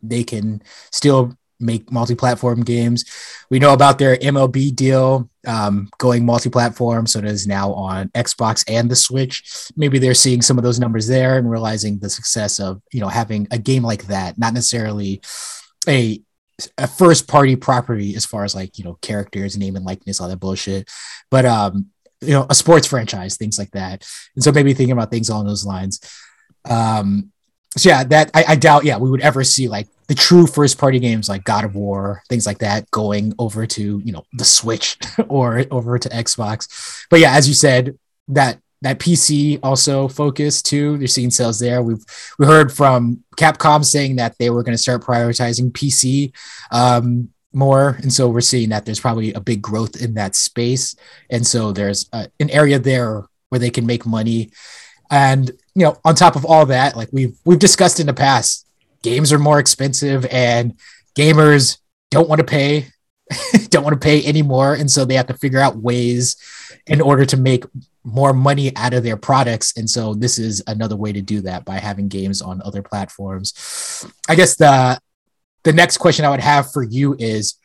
they 0.02 0.24
can 0.24 0.62
still 0.92 1.34
make 1.60 1.92
multi-platform 1.92 2.64
games. 2.64 3.04
We 3.50 3.60
know 3.60 3.74
about 3.74 4.00
their 4.00 4.16
MLB 4.16 4.74
deal 4.76 5.30
um, 5.46 5.90
going 5.98 6.26
multi-platform, 6.26 7.06
so 7.08 7.20
it 7.20 7.26
is 7.26 7.48
now 7.48 7.74
on 7.74 8.10
Xbox 8.10 8.64
and 8.68 8.90
the 8.90 8.96
Switch. 8.96 9.70
Maybe 9.76 10.00
they're 10.00 10.14
seeing 10.14 10.42
some 10.42 10.58
of 10.58 10.64
those 10.64 10.80
numbers 10.80 11.08
there 11.08 11.38
and 11.38 11.50
realizing 11.50 12.00
the 12.00 12.10
success 12.10 12.60
of 12.60 12.82
you 12.92 13.02
know 13.02 13.08
having 13.08 13.48
a 13.52 13.58
game 13.58 13.84
like 13.84 14.08
that, 14.08 14.38
not 14.38 14.54
necessarily 14.54 15.22
a 15.88 16.22
a 16.78 16.88
first 16.88 17.28
party 17.28 17.56
property 17.56 18.16
as 18.16 18.26
far 18.26 18.44
as 18.44 18.56
like 18.56 18.78
you 18.78 18.84
know 18.84 18.98
characters, 19.02 19.58
name 19.58 19.76
and 19.76 19.86
likeness, 19.86 20.20
all 20.20 20.28
that 20.30 20.40
bullshit, 20.40 20.90
but 21.30 21.46
um 21.46 21.88
you 22.22 22.34
know 22.34 22.46
a 22.50 22.56
sports 22.56 22.88
franchise, 22.88 23.38
things 23.38 23.58
like 23.58 23.72
that. 23.72 24.06
And 24.36 24.44
so 24.44 24.52
maybe 24.52 24.74
thinking 24.74 24.92
about 24.92 25.12
things 25.12 25.30
along 25.30 25.48
those 25.48 25.66
lines. 25.66 26.00
Um, 26.70 27.32
so 27.78 27.90
yeah, 27.90 28.04
that 28.06 28.32
I, 28.34 28.46
I 28.50 28.56
doubt 28.56 28.86
yeah 28.86 28.98
we 28.98 29.10
would 29.10 29.22
ever 29.22 29.44
see 29.44 29.68
like 29.68 29.88
the 30.08 30.16
true 30.16 30.48
first 30.48 30.78
party 30.78 31.00
games 31.00 31.30
like 31.30 31.44
God 31.44 31.64
of 31.64 31.76
War, 31.76 32.24
things 32.30 32.46
like 32.46 32.58
that, 32.60 32.90
going 32.92 33.34
over 33.40 33.66
to 33.68 34.02
you 34.04 34.12
know 34.12 34.24
the 34.34 34.46
Switch 34.46 34.98
or 35.28 35.66
over 35.72 35.98
to 35.98 36.10
Xbox. 36.10 37.06
But 37.10 37.20
yeah, 37.20 37.34
as 37.34 37.48
you 37.48 37.54
said, 37.54 37.98
that 38.30 38.60
that 38.82 39.00
PC 39.00 39.60
also 39.62 40.08
focus 40.08 40.62
too. 40.62 40.98
They're 40.98 41.08
seeing 41.08 41.32
sales 41.32 41.60
there. 41.60 41.84
We've 41.84 42.04
we 42.38 42.46
heard 42.46 42.72
from 42.72 43.24
Capcom 43.38 43.84
saying 43.86 44.16
that 44.18 44.38
they 44.40 44.50
were 44.50 44.64
going 44.64 44.76
to 44.76 44.82
start 44.82 45.04
prioritizing 45.04 45.72
PC 45.72 46.34
um, 46.72 47.30
more, 47.54 47.98
and 48.02 48.12
so 48.12 48.30
we're 48.30 48.42
seeing 48.42 48.70
that 48.70 48.86
there's 48.86 49.00
probably 49.00 49.34
a 49.34 49.40
big 49.40 49.62
growth 49.62 50.02
in 50.02 50.14
that 50.16 50.36
space, 50.36 50.96
and 51.30 51.46
so 51.46 51.72
there's 51.72 52.10
a, 52.14 52.30
an 52.40 52.50
area 52.50 52.80
there 52.80 53.26
where 53.50 53.60
they 53.60 53.70
can 53.70 53.86
make 53.86 54.06
money. 54.06 54.52
And 55.12 55.50
you 55.74 55.84
know, 55.84 55.98
on 56.06 56.16
top 56.16 56.36
of 56.36 56.46
all 56.46 56.66
that, 56.68 56.96
like 56.96 57.10
we've 57.12 57.38
we've 57.46 57.60
discussed 57.60 58.00
in 58.00 58.08
the 58.08 58.14
past, 58.14 58.68
games 59.02 59.34
are 59.34 59.40
more 59.40 59.60
expensive 59.60 60.26
and 60.32 60.76
gamers 61.18 61.80
don't 62.12 62.30
want 62.30 62.40
to 62.40 62.46
pay 62.46 62.88
don't 63.70 63.84
want 63.84 64.00
to 64.00 64.06
pay 64.06 64.26
anymore. 64.26 64.74
And 64.74 64.90
so 64.90 65.06
they 65.06 65.16
have 65.16 65.28
to 65.28 65.34
figure 65.34 65.60
out 65.60 65.78
ways 65.78 66.36
in 66.88 67.02
order 67.02 67.26
to 67.26 67.38
make 67.38 67.64
more 68.04 68.34
money 68.34 68.76
out 68.76 68.94
of 68.94 69.04
their 69.04 69.18
products. 69.18 69.78
And 69.78 69.90
so 69.90 70.14
this 70.14 70.40
is 70.40 70.64
another 70.68 70.96
way 70.96 71.12
to 71.12 71.22
do 71.22 71.42
that 71.42 71.66
by 71.66 71.78
having 71.78 72.08
games 72.08 72.42
on 72.42 72.62
other 72.64 72.82
platforms. 72.82 74.06
I 74.28 74.36
guess 74.36 74.56
the 74.56 75.00
the 75.64 75.74
next 75.74 75.98
question 75.98 76.26
i 76.26 76.30
would 76.30 76.40
have 76.40 76.72
for 76.72 76.84
you 76.84 77.16
is 77.20 77.56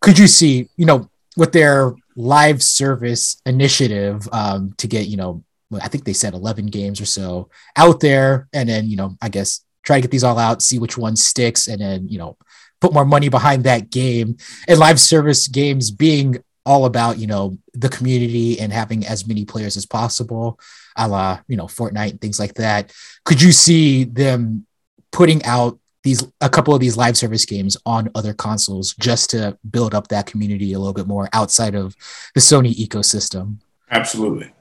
could 0.00 0.18
you 0.18 0.26
see 0.26 0.68
you 0.76 0.86
know 0.86 1.08
with 1.36 1.52
their 1.52 1.94
live 2.14 2.62
service 2.62 3.40
initiative 3.46 4.28
um, 4.32 4.74
to 4.76 4.86
get 4.86 5.06
you 5.06 5.16
know 5.16 5.42
i 5.80 5.88
think 5.88 6.04
they 6.04 6.12
said 6.12 6.34
11 6.34 6.66
games 6.66 7.00
or 7.00 7.06
so 7.06 7.48
out 7.76 8.00
there 8.00 8.48
and 8.52 8.68
then 8.68 8.86
you 8.86 8.96
know 8.96 9.16
i 9.22 9.28
guess 9.28 9.64
try 9.82 9.96
to 9.96 10.02
get 10.02 10.10
these 10.10 10.24
all 10.24 10.38
out, 10.38 10.62
see 10.62 10.78
which 10.78 10.96
one 10.96 11.16
sticks, 11.16 11.68
and 11.68 11.80
then 11.80 12.08
you 12.08 12.18
know 12.18 12.36
put 12.80 12.92
more 12.92 13.04
money 13.04 13.28
behind 13.28 13.64
that 13.64 13.90
game. 13.90 14.36
And 14.66 14.78
live 14.78 15.00
service 15.00 15.48
games 15.48 15.90
being 15.90 16.42
all 16.64 16.84
about 16.84 17.18
you 17.18 17.26
know 17.26 17.58
the 17.74 17.88
community 17.88 18.60
and 18.60 18.72
having 18.72 19.06
as 19.06 19.26
many 19.26 19.44
players 19.44 19.76
as 19.76 19.86
possible, 19.86 20.58
a 20.96 21.08
la 21.08 21.40
you 21.48 21.56
know 21.56 21.66
Fortnite 21.66 22.10
and 22.10 22.20
things 22.20 22.38
like 22.38 22.54
that. 22.54 22.92
Could 23.24 23.42
you 23.42 23.52
see 23.52 24.04
them 24.04 24.66
putting 25.10 25.44
out 25.44 25.78
these 26.02 26.26
a 26.40 26.48
couple 26.48 26.74
of 26.74 26.80
these 26.80 26.96
live 26.96 27.16
service 27.16 27.44
games 27.44 27.76
on 27.86 28.10
other 28.14 28.34
consoles 28.34 28.94
just 28.98 29.30
to 29.30 29.56
build 29.70 29.94
up 29.94 30.08
that 30.08 30.26
community 30.26 30.72
a 30.72 30.78
little 30.78 30.94
bit 30.94 31.06
more 31.06 31.28
outside 31.32 31.74
of 31.74 31.96
the 32.34 32.40
Sony 32.40 32.74
ecosystem? 32.74 33.56
Absolutely. 33.90 34.52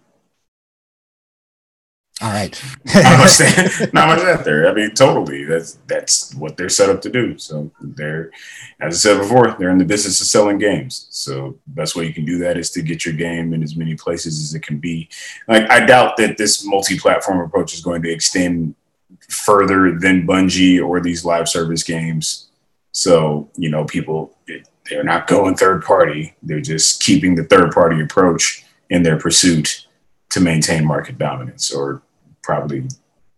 All 2.21 2.29
right. 2.29 2.63
not, 2.93 3.17
much, 3.17 3.93
not 3.93 4.07
much 4.07 4.19
out 4.19 4.45
there. 4.45 4.69
I 4.69 4.73
mean, 4.73 4.91
totally. 4.91 5.43
That's 5.43 5.79
that's 5.87 6.35
what 6.35 6.55
they're 6.55 6.69
set 6.69 6.89
up 6.89 7.01
to 7.01 7.09
do. 7.09 7.37
So 7.39 7.71
they're, 7.81 8.29
as 8.79 8.95
I 8.95 8.97
said 8.97 9.17
before, 9.17 9.55
they're 9.57 9.71
in 9.71 9.79
the 9.79 9.85
business 9.85 10.21
of 10.21 10.27
selling 10.27 10.59
games. 10.59 11.07
So 11.09 11.57
best 11.67 11.95
way 11.95 12.05
you 12.05 12.13
can 12.13 12.25
do 12.25 12.37
that 12.39 12.57
is 12.57 12.69
to 12.71 12.83
get 12.83 13.05
your 13.05 13.15
game 13.15 13.53
in 13.53 13.63
as 13.63 13.75
many 13.75 13.95
places 13.95 14.43
as 14.43 14.53
it 14.53 14.61
can 14.61 14.77
be. 14.77 15.09
Like 15.47 15.69
I 15.71 15.83
doubt 15.83 16.17
that 16.17 16.37
this 16.37 16.63
multi-platform 16.63 17.39
approach 17.39 17.73
is 17.73 17.81
going 17.81 18.03
to 18.03 18.11
extend 18.11 18.75
further 19.31 19.97
than 19.97 20.27
Bungie 20.27 20.83
or 20.85 20.99
these 20.99 21.25
live 21.25 21.47
service 21.47 21.83
games. 21.83 22.49
So 22.91 23.49
you 23.55 23.69
know, 23.69 23.85
people 23.85 24.35
they're 24.89 25.03
not 25.03 25.27
going 25.27 25.55
third 25.55 25.83
party. 25.83 26.35
They're 26.43 26.61
just 26.61 27.01
keeping 27.01 27.35
the 27.35 27.45
third 27.45 27.71
party 27.71 28.01
approach 28.01 28.65
in 28.89 29.03
their 29.03 29.17
pursuit 29.17 29.87
to 30.31 30.39
maintain 30.39 30.85
market 30.85 31.17
dominance 31.17 31.71
or 31.71 32.01
probably 32.41 32.87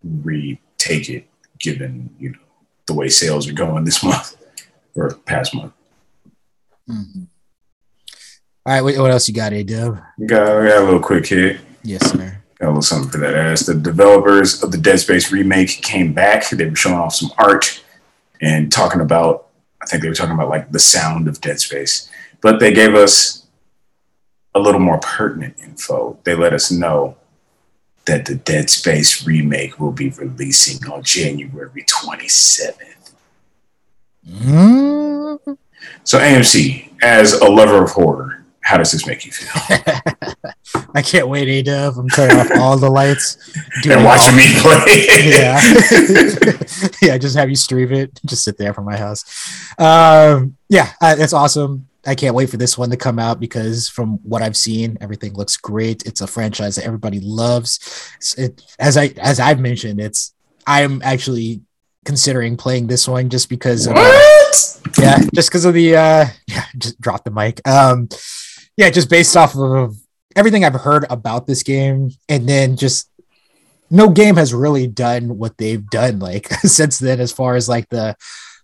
retake 0.03 1.09
it 1.09 1.27
given 1.59 2.09
you 2.19 2.29
know 2.29 2.39
the 2.87 2.93
way 2.93 3.07
sales 3.07 3.47
are 3.47 3.53
going 3.53 3.85
this 3.85 4.03
month 4.03 4.35
or 4.95 5.13
past 5.25 5.53
month. 5.55 5.73
Mm-hmm. 6.89 7.23
All 8.65 8.73
right, 8.73 8.81
what, 8.81 8.97
what 8.97 9.11
else 9.11 9.27
you 9.27 9.33
got, 9.33 9.51
A 9.51 9.61
Dub? 9.63 9.99
Got, 10.25 10.45
got 10.45 10.77
a 10.77 10.83
little 10.85 10.99
quick 11.01 11.27
hit. 11.27 11.59
Yes, 11.83 12.09
sir. 12.11 12.42
A 12.63 12.67
little 12.67 12.81
something 12.81 13.11
for 13.11 13.17
that 13.17 13.35
ass. 13.35 13.65
The 13.65 13.75
developers 13.75 14.63
of 14.63 14.71
the 14.71 14.77
Dead 14.77 14.99
Space 14.99 15.31
remake 15.31 15.81
came 15.81 16.13
back. 16.13 16.49
They 16.49 16.65
were 16.65 16.75
showing 16.75 16.95
off 16.95 17.13
some 17.13 17.31
art 17.37 17.83
and 18.41 18.71
talking 18.71 19.01
about, 19.01 19.47
I 19.81 19.85
think 19.85 20.01
they 20.01 20.07
were 20.07 20.15
talking 20.15 20.33
about 20.33 20.49
like 20.49 20.71
the 20.71 20.79
sound 20.79 21.27
of 21.27 21.41
Dead 21.41 21.59
Space, 21.59 22.09
but 22.41 22.59
they 22.59 22.73
gave 22.73 22.95
us 22.95 23.45
a 24.55 24.59
little 24.59 24.79
more 24.79 24.99
pertinent 24.99 25.55
info. 25.61 26.17
They 26.23 26.35
let 26.35 26.53
us 26.53 26.71
know 26.71 27.17
that 28.05 28.25
the 28.25 28.35
Dead 28.35 28.69
Space 28.69 29.25
remake 29.25 29.79
will 29.79 29.91
be 29.91 30.09
releasing 30.09 30.89
on 30.89 31.03
January 31.03 31.83
27th. 31.83 33.13
Mm. 34.29 35.57
So, 36.03 36.17
AMC, 36.17 36.93
as 37.01 37.33
a 37.33 37.49
lover 37.49 37.83
of 37.83 37.91
horror, 37.91 38.42
how 38.63 38.77
does 38.77 38.91
this 38.91 39.05
make 39.05 39.25
you 39.25 39.31
feel? 39.31 39.77
I 40.95 41.01
can't 41.01 41.27
wait, 41.27 41.67
A 41.67 41.89
I'm 41.89 42.09
turning 42.09 42.37
off 42.37 42.51
all 42.57 42.77
the 42.77 42.89
lights. 42.89 43.37
And 43.85 44.05
watching 44.05 44.35
me 44.35 44.45
play. 44.61 45.05
yeah. 45.29 45.59
yeah, 47.01 47.17
just 47.17 47.35
have 47.35 47.49
you 47.49 47.55
stream 47.55 47.91
it, 47.93 48.19
just 48.25 48.43
sit 48.43 48.57
there 48.57 48.73
from 48.73 48.85
my 48.85 48.97
house. 48.97 49.23
Um, 49.77 50.55
yeah, 50.69 50.91
uh, 51.01 51.15
that's 51.15 51.33
awesome. 51.33 51.87
I 52.05 52.15
can't 52.15 52.35
wait 52.35 52.49
for 52.49 52.57
this 52.57 52.77
one 52.77 52.89
to 52.89 52.97
come 52.97 53.17
out 53.17 53.39
because 53.39 53.89
from 53.89 54.19
what 54.23 54.41
I've 54.41 54.57
seen, 54.57 54.97
everything 55.01 55.33
looks 55.33 55.57
great. 55.57 56.03
It's 56.05 56.21
a 56.21 56.27
franchise 56.27 56.75
that 56.75 56.85
everybody 56.85 57.19
loves. 57.21 57.79
It, 58.37 58.61
as 58.79 58.97
I 58.97 59.13
as 59.21 59.39
I've 59.39 59.59
mentioned, 59.59 60.01
it's 60.01 60.33
I'm 60.67 61.01
actually 61.01 61.61
considering 62.03 62.57
playing 62.57 62.87
this 62.87 63.07
one 63.07 63.29
just 63.29 63.47
because 63.47 63.87
of, 63.87 63.93
uh, 63.95 64.21
yeah, 64.99 65.19
just 65.33 65.49
because 65.49 65.63
of 65.63 65.73
the 65.73 65.95
uh 65.95 66.25
yeah, 66.47 66.65
just 66.77 66.99
drop 66.99 67.23
the 67.23 67.31
mic. 67.31 67.65
Um 67.65 68.09
yeah, 68.77 68.89
just 68.89 69.09
based 69.09 69.35
off 69.37 69.55
of 69.55 69.95
everything 70.35 70.65
I've 70.65 70.73
heard 70.73 71.05
about 71.09 71.47
this 71.47 71.63
game, 71.63 72.11
and 72.29 72.47
then 72.47 72.75
just 72.75 73.09
no 73.89 74.09
game 74.09 74.35
has 74.35 74.53
really 74.53 74.87
done 74.87 75.37
what 75.37 75.57
they've 75.57 75.85
done 75.89 76.19
like 76.19 76.47
since 76.61 76.99
then, 76.99 77.19
as 77.19 77.31
far 77.31 77.55
as 77.55 77.69
like 77.69 77.89
the 77.89 78.15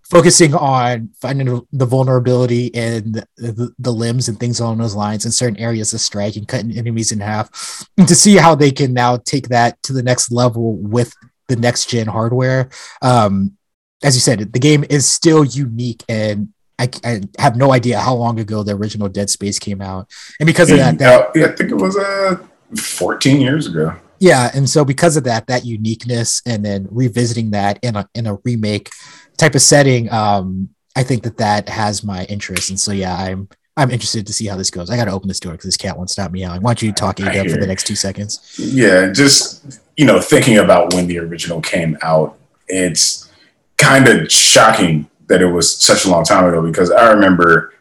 focusing 0.09 0.55
on 0.55 1.09
finding 1.21 1.61
the 1.71 1.85
vulnerability 1.85 2.73
and 2.73 3.23
the, 3.37 3.71
the, 3.77 3.91
limbs 3.91 4.27
and 4.27 4.39
things 4.39 4.59
along 4.59 4.79
those 4.79 4.95
lines 4.95 5.23
in 5.23 5.31
certain 5.31 5.57
areas 5.57 5.93
of 5.93 6.01
strike 6.01 6.35
and 6.35 6.47
cutting 6.47 6.75
enemies 6.75 7.11
in 7.11 7.19
half 7.19 7.85
and 7.97 8.07
to 8.07 8.15
see 8.15 8.35
how 8.35 8.55
they 8.55 8.71
can 8.71 8.91
now 8.91 9.17
take 9.17 9.49
that 9.49 9.81
to 9.83 9.93
the 9.93 10.01
next 10.01 10.31
level 10.31 10.77
with 10.77 11.13
the 11.47 11.55
next 11.55 11.89
gen 11.89 12.07
hardware. 12.07 12.69
Um 13.01 13.55
as 14.01 14.15
you 14.15 14.21
said 14.21 14.51
the 14.51 14.59
game 14.59 14.83
is 14.89 15.07
still 15.07 15.43
unique 15.43 16.03
and 16.09 16.49
I, 16.79 16.89
I, 17.03 17.21
have 17.37 17.57
no 17.57 17.73
idea 17.73 17.99
how 17.99 18.15
long 18.15 18.39
ago 18.39 18.63
the 18.63 18.75
original 18.75 19.09
Dead 19.09 19.29
Space 19.29 19.59
came 19.59 19.81
out, 19.81 20.09
and 20.39 20.47
because 20.47 20.71
of 20.71 20.77
that, 20.77 20.97
that 20.99 21.31
yeah, 21.35 21.47
I 21.47 21.51
think 21.51 21.71
it 21.71 21.75
was 21.75 21.97
uh 21.97 22.37
14 22.75 23.41
years 23.41 23.67
ago. 23.67 23.95
Yeah, 24.19 24.49
and 24.53 24.69
so 24.69 24.83
because 24.83 25.17
of 25.17 25.23
that, 25.25 25.47
that 25.47 25.65
uniqueness, 25.65 26.41
and 26.45 26.63
then 26.65 26.87
revisiting 26.89 27.51
that 27.51 27.79
in 27.83 27.95
a 27.95 28.09
in 28.15 28.27
a 28.27 28.35
remake 28.43 28.89
type 29.37 29.55
of 29.55 29.61
setting, 29.61 30.11
um, 30.11 30.69
I 30.95 31.03
think 31.03 31.23
that 31.23 31.37
that 31.37 31.69
has 31.69 32.03
my 32.03 32.25
interest, 32.25 32.69
and 32.69 32.79
so 32.79 32.91
yeah, 32.91 33.15
I'm 33.15 33.49
I'm 33.77 33.91
interested 33.91 34.27
to 34.27 34.33
see 34.33 34.45
how 34.45 34.57
this 34.57 34.71
goes. 34.71 34.89
I 34.89 34.97
got 34.97 35.05
to 35.05 35.11
open 35.11 35.27
this 35.27 35.39
door 35.39 35.53
because 35.53 35.65
this 35.65 35.77
cat 35.77 35.97
won't 35.97 36.09
stop 36.09 36.31
meowing. 36.31 36.61
Why 36.61 36.71
don't 36.71 36.81
you 36.81 36.91
talk 36.91 37.19
Ada 37.19 37.49
for 37.49 37.57
the 37.57 37.67
next 37.67 37.87
two 37.87 37.95
seconds? 37.95 38.55
Yeah, 38.57 39.11
just 39.11 39.79
you 39.95 40.05
know, 40.05 40.19
thinking 40.19 40.57
about 40.57 40.93
when 40.93 41.07
the 41.07 41.19
original 41.19 41.61
came 41.61 41.97
out, 42.01 42.37
it's 42.67 43.29
kind 43.77 44.07
of 44.07 44.31
shocking 44.31 45.08
that 45.29 45.41
it 45.41 45.47
was 45.47 45.77
such 45.77 46.05
a 46.05 46.09
long 46.09 46.25
time 46.25 46.45
ago 46.45 46.61
because 46.61 46.91
I 46.91 47.11
remember 47.11 47.73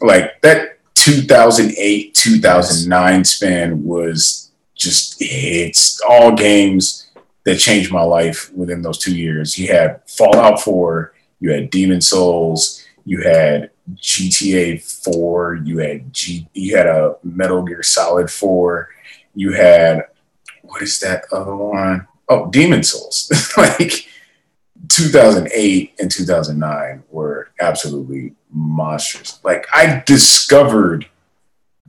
like 0.00 0.40
that 0.42 0.78
2008 0.94 2.14
2009 2.14 3.24
span 3.24 3.84
was 3.84 4.52
just 4.76 5.16
it's 5.18 6.00
all 6.02 6.32
games 6.32 7.10
that 7.44 7.56
changed 7.56 7.90
my 7.90 8.02
life 8.02 8.52
within 8.52 8.82
those 8.82 8.98
two 8.98 9.16
years. 9.16 9.58
You 9.58 9.68
had 9.68 10.00
Fallout 10.08 10.60
4, 10.60 11.12
you 11.40 11.50
had 11.50 11.70
Demon's 11.70 12.08
Souls, 12.08 12.84
you 13.04 13.22
had 13.22 13.70
GTA 13.94 14.80
4, 15.04 15.56
you 15.64 15.78
had 15.78 16.12
G, 16.12 16.46
you 16.54 16.76
had 16.76 16.86
a 16.86 17.16
Metal 17.24 17.62
Gear 17.62 17.82
Solid 17.82 18.30
4, 18.30 18.88
you 19.34 19.52
had 19.52 20.06
what 20.62 20.82
is 20.82 21.00
that 21.00 21.24
other 21.32 21.56
one? 21.56 22.06
Oh, 22.28 22.50
Demon's 22.50 22.92
Souls. 22.92 23.30
like 23.56 24.08
2008 24.94 25.94
and 26.00 26.10
2009 26.10 27.02
were 27.10 27.50
absolutely 27.60 28.34
monstrous. 28.50 29.40
Like 29.42 29.66
I 29.74 30.02
discovered 30.06 31.06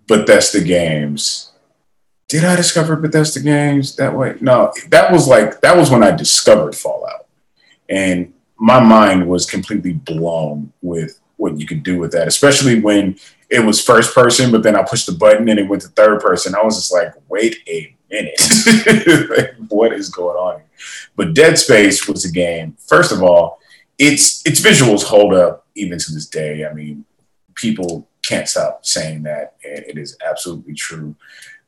Bethesda 0.08 0.62
games. 0.62 1.52
Did 2.30 2.46
I 2.46 2.56
discover 2.56 2.96
Bethesda 2.96 3.42
games 3.42 3.96
that 3.98 4.16
way? 4.16 4.36
No, 4.42 4.74
that 4.90 5.12
was 5.12 5.28
like 5.28 5.62
that 5.62 5.78
was 5.78 5.92
when 5.92 6.04
I 6.04 6.12
discovered 6.12 6.76
Fallout, 6.76 7.28
and 7.90 8.34
my 8.58 8.80
mind 8.80 9.28
was 9.28 9.50
completely 9.50 9.94
blown 9.94 10.72
with 10.82 11.20
what 11.38 11.60
you 11.60 11.68
could 11.68 11.84
do 11.84 12.00
with 12.00 12.12
that, 12.14 12.28
especially 12.28 12.80
when 12.80 13.18
it 13.50 13.60
was 13.60 13.84
first 13.84 14.16
person, 14.16 14.52
but 14.52 14.64
then 14.64 14.76
I 14.76 14.84
pushed 14.84 15.06
the 15.06 15.12
button 15.12 15.50
and 15.50 15.60
it 15.60 15.68
went 15.68 15.82
to 15.84 15.90
third 15.90 16.22
person. 16.22 16.56
I 16.56 16.64
was 16.64 16.76
just 16.76 16.94
like, 16.94 17.14
wait 17.28 17.58
a 17.68 17.96
minute, 18.14 19.30
like, 19.30 19.56
what 19.70 19.94
is 19.94 20.10
going 20.10 20.38
on? 20.38 20.62
But 21.16 21.34
Dead 21.34 21.58
Space 21.58 22.08
was 22.08 22.26
a 22.26 22.32
game. 22.32 22.78
First 22.88 23.12
of 23.12 23.24
all, 23.24 23.60
its 23.98 24.46
its 24.46 24.62
visuals 24.62 25.04
hold 25.04 25.34
up 25.34 25.68
even 25.76 25.98
to 26.00 26.14
this 26.14 26.28
day. 26.28 26.66
I 26.66 26.74
mean, 26.74 27.06
people 27.56 28.08
can't 28.24 28.48
stop 28.48 28.86
saying 28.86 29.24
that, 29.24 29.56
and 29.64 29.80
it 29.86 29.98
is 29.98 30.18
absolutely 30.26 30.74
true. 30.74 31.16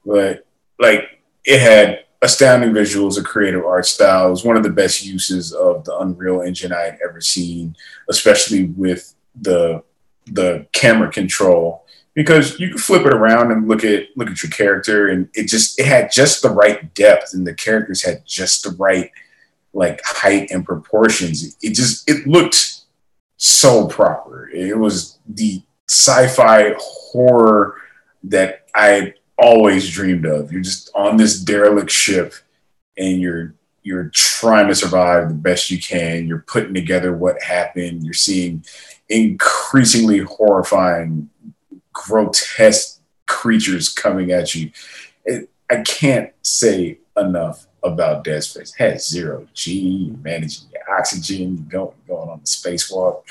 But 0.06 0.46
like, 0.80 1.22
it 1.44 1.60
had 1.60 2.06
astounding 2.22 2.72
visuals, 2.72 3.20
a 3.20 3.24
creative 3.24 3.66
art 3.66 3.86
style. 3.86 4.28
It 4.28 4.32
was 4.32 4.46
one 4.46 4.58
of 4.58 4.64
the 4.64 4.70
best 4.70 5.06
uses 5.06 5.54
of 5.54 5.84
the 5.86 5.98
Unreal 5.98 6.42
Engine 6.42 6.72
I 6.72 6.82
had 6.82 7.00
ever 7.08 7.22
seen, 7.22 7.76
especially 8.10 8.66
with 8.66 9.14
the 9.40 9.84
the 10.28 10.66
camera 10.72 11.12
control 11.12 11.85
because 12.16 12.60
you 12.60 12.70
can 12.70 12.78
flip 12.78 13.06
it 13.06 13.14
around 13.14 13.52
and 13.52 13.68
look 13.68 13.84
at 13.84 14.08
look 14.16 14.30
at 14.30 14.42
your 14.42 14.52
character 14.52 15.10
and 15.10 15.30
it 15.34 15.48
just 15.48 15.80
it 15.80 15.86
had 15.86 16.12
just 16.12 16.42
the 16.42 16.50
right 16.50 16.94
depth 16.96 17.34
and 17.34 17.46
the 17.46 17.54
characters 17.54 18.04
had 18.04 18.26
just 18.26 18.64
the 18.64 18.72
right 18.72 19.12
like 19.74 20.02
height 20.04 20.50
and 20.52 20.66
proportions. 20.66 21.58
It 21.62 21.74
just 21.74 22.10
it 22.10 22.26
looked 22.26 22.82
so 23.38 23.88
proper. 23.88 24.50
It 24.50 24.78
was 24.80 25.20
the 25.28 25.62
sci-fi 25.88 26.74
horror 26.80 27.76
that 28.24 28.66
i 28.74 29.14
always 29.38 29.90
dreamed 29.90 30.26
of. 30.26 30.52
You're 30.52 30.62
just 30.62 30.90
on 30.96 31.18
this 31.18 31.40
derelict 31.40 31.92
ship 31.92 32.34
and 32.98 33.22
you're 33.22 33.54
you're 33.84 34.10
trying 34.16 34.68
to 34.68 34.74
survive 34.74 35.28
the 35.28 35.36
best 35.36 35.70
you 35.70 35.80
can. 35.80 36.26
You're 36.26 36.46
putting 36.48 36.74
together 36.74 37.16
what 37.16 37.44
happened. 37.44 38.04
You're 38.04 38.14
seeing 38.16 38.66
increasingly 39.10 40.20
horrifying 40.20 41.30
grotesque 41.96 43.02
creatures 43.26 43.90
coming 43.90 44.32
at 44.32 44.54
you. 44.54 44.70
It, 45.24 45.50
I 45.72 45.78
can't 45.78 46.32
say 46.44 47.00
enough 47.18 47.66
about 47.82 48.24
Dead 48.24 48.44
Space. 48.44 48.74
It 48.78 48.84
has 48.84 49.08
zero 49.08 49.48
G, 49.54 50.14
managing 50.22 50.68
your 50.72 50.98
oxygen, 50.98 51.58
you 51.58 51.64
going 51.64 51.96
going 52.08 52.30
on 52.30 52.42
the 52.42 52.46
spacewalk. 52.46 53.24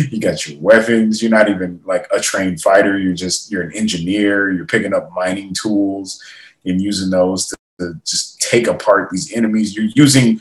you 0.10 0.20
got 0.20 0.46
your 0.46 0.58
weapons. 0.60 1.22
You're 1.22 1.30
not 1.30 1.48
even 1.48 1.80
like 1.84 2.08
a 2.10 2.18
trained 2.18 2.60
fighter. 2.60 2.98
You're 2.98 3.14
just 3.14 3.52
you're 3.52 3.62
an 3.62 3.72
engineer. 3.74 4.50
You're 4.50 4.66
picking 4.66 4.94
up 4.94 5.12
mining 5.12 5.54
tools 5.54 6.22
and 6.64 6.80
using 6.80 7.10
those 7.10 7.46
to, 7.48 7.56
to 7.80 7.94
just 8.04 8.40
take 8.40 8.66
apart 8.66 9.10
these 9.10 9.32
enemies. 9.32 9.76
You're 9.76 9.90
using 9.94 10.40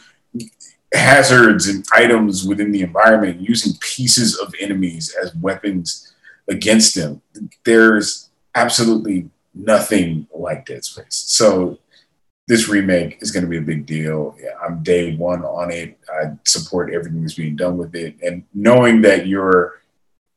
hazards 0.94 1.68
and 1.68 1.86
items 1.94 2.46
within 2.46 2.72
the 2.72 2.82
environment, 2.82 3.42
using 3.42 3.74
pieces 3.82 4.38
of 4.38 4.54
enemies 4.60 5.14
as 5.22 5.36
weapons 5.36 6.07
against 6.50 6.96
them. 6.96 7.22
There's 7.64 8.30
absolutely 8.56 9.30
nothing 9.54 10.28
like 10.34 10.66
Dead 10.66 10.84
Space. 10.84 11.24
So 11.28 11.80
this 12.48 12.70
remake 12.70 13.18
is 13.22 13.32
going 13.32 13.44
to 13.44 13.50
be 13.50 13.58
a 13.58 13.62
big 13.62 13.86
deal. 13.86 14.36
Yeah, 14.40 14.52
I'm 14.64 14.82
day 14.82 15.16
one 15.16 15.44
on 15.44 15.72
it. 15.72 15.98
I 16.10 16.32
support 16.46 16.94
everything 16.94 17.22
that's 17.22 17.34
being 17.34 17.56
done 17.56 17.78
with 17.78 17.94
it, 17.96 18.16
and 18.24 18.44
knowing 18.54 19.02
that 19.02 19.28
you're 19.28 19.82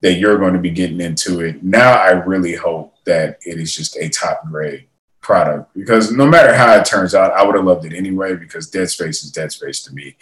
that 0.03 0.15
you're 0.15 0.39
going 0.39 0.55
to 0.55 0.59
be 0.59 0.70
getting 0.70 1.01
into 1.01 1.41
it 1.41 1.62
now, 1.62 1.93
I 1.93 2.12
really 2.12 2.55
hope 2.55 2.95
that 3.05 3.39
it 3.45 3.59
is 3.59 3.74
just 3.74 3.97
a 3.97 4.09
top 4.09 4.49
grade 4.49 4.87
product 5.20 5.74
because 5.74 6.11
no 6.11 6.27
matter 6.27 6.55
how 6.55 6.74
it 6.74 6.87
turns 6.87 7.15
out, 7.15 7.32
I 7.32 7.45
would 7.45 7.55
have 7.55 7.65
loved 7.65 7.85
it 7.85 7.95
anyway 7.95 8.35
because 8.35 8.70
Dead 8.70 8.89
Space 8.89 9.23
is 9.23 9.31
Dead 9.31 9.53
Space 9.53 9.82
to 9.82 9.95
me. 9.95 10.16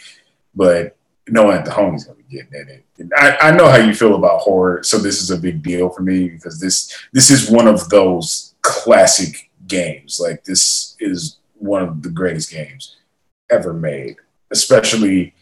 But 0.53 0.97
knowing 1.27 1.63
the 1.63 1.71
homie's 1.71 2.05
gonna 2.05 2.17
be 2.17 2.37
getting 2.37 2.53
in 2.53 2.69
it. 2.69 2.85
And 2.97 3.11
I, 3.15 3.37
I 3.41 3.51
know 3.51 3.67
how 3.67 3.77
you 3.77 3.93
feel 3.93 4.15
about 4.15 4.41
horror, 4.41 4.83
so 4.83 4.97
this 4.97 5.21
is 5.21 5.31
a 5.31 5.37
big 5.37 5.61
deal 5.61 5.89
for 5.89 6.01
me 6.01 6.29
because 6.29 6.59
this 6.59 6.95
this 7.13 7.29
is 7.29 7.49
one 7.49 7.67
of 7.67 7.89
those 7.89 8.55
classic 8.61 9.49
games. 9.67 10.19
Like 10.19 10.43
this 10.43 10.95
is 10.99 11.37
one 11.55 11.83
of 11.83 12.01
the 12.01 12.09
greatest 12.09 12.51
games 12.51 12.97
ever 13.49 13.73
made, 13.73 14.17
especially 14.51 15.33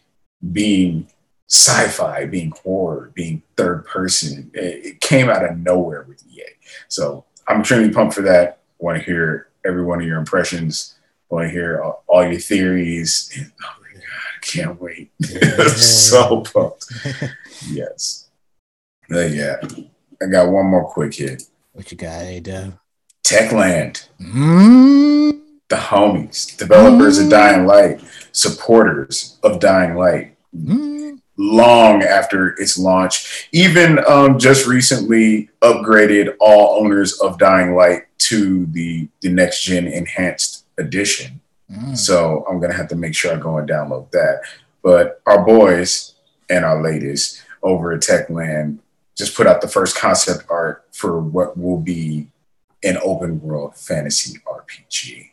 being 0.52 1.08
sci-fi, 1.50 2.26
being 2.26 2.52
horror, 2.64 3.12
being 3.14 3.42
third 3.56 3.86
person. 3.86 4.52
It, 4.54 4.86
it 4.86 5.02
came 5.02 5.30
out 5.30 5.46
of 5.46 5.58
nowhere 5.58 6.06
with 6.08 6.24
EA. 6.28 6.44
So 6.88 7.26
I'm 7.48 7.62
extremely 7.62 7.94
pumped 7.94 8.14
for 8.14 8.22
that. 8.24 8.60
Want 8.80 9.00
to 9.00 9.04
hear 9.04 9.50
every 9.66 9.84
one 9.84 10.02
of 10.02 10.08
your 10.08 10.20
impressions. 10.20 10.96
Want 11.30 11.48
to 11.48 11.52
hear 11.52 11.82
all, 11.82 12.04
all 12.08 12.24
your 12.24 12.40
theories. 12.40 13.34
Oh, 13.64 13.77
Can't 14.48 14.80
wait. 14.82 15.12
so 15.76 16.42
pumped. 16.42 16.86
yes. 17.70 18.30
But 19.10 19.32
yeah. 19.32 19.58
I 20.22 20.26
got 20.28 20.50
one 20.50 20.68
more 20.68 20.86
quick 20.86 21.14
hit. 21.14 21.44
What 21.74 21.92
you 21.92 21.98
got, 21.98 22.24
Ada? 22.24 22.80
Techland. 23.24 24.08
Mm. 24.20 25.42
The 25.70 25.76
homies, 25.76 26.58
developers 26.58 27.20
mm. 27.20 27.26
of 27.26 27.30
Dying 27.30 27.66
Light, 27.66 28.02
supporters 28.32 29.38
of 29.44 29.60
Dying 29.60 29.96
Light. 29.96 30.36
Mm. 30.56 31.20
Long 31.38 32.02
after 32.02 32.60
its 32.60 32.80
launch, 32.80 33.50
even 33.52 34.00
um, 34.08 34.40
just 34.40 34.66
recently 34.66 35.50
upgraded 35.62 36.36
all 36.40 36.84
owners 36.84 37.20
of 37.20 37.38
Dying 37.38 37.76
Light 37.76 38.04
to 38.20 38.66
the 38.68 39.08
the 39.22 39.30
next 39.30 39.64
gen 39.64 39.88
enhanced 39.88 40.66
edition. 40.80 41.42
Mm. 41.72 41.98
So 41.98 42.46
I'm 42.50 42.60
gonna 42.60 42.74
have 42.74 42.88
to 42.90 42.96
make 42.96 43.16
sure 43.16 43.34
I 43.34 43.40
go 43.40 43.58
and 43.58 43.70
download 43.70 44.12
that. 44.12 44.42
But 44.82 45.22
our 45.26 45.46
boys 45.46 46.14
and 46.50 46.64
our 46.64 46.82
ladies 46.82 47.44
over 47.62 47.92
at 47.94 48.02
Techland 48.02 48.80
just 49.16 49.36
put 49.36 49.48
out 49.48 49.62
the 49.62 49.68
first 49.68 49.98
concept 49.98 50.46
art 50.50 50.86
for 50.92 51.20
what 51.20 51.58
will 51.58 51.80
be 51.80 52.28
an 52.84 52.98
open 53.04 53.42
world 53.42 53.76
fantasy 53.76 54.40
RPG. 54.46 55.32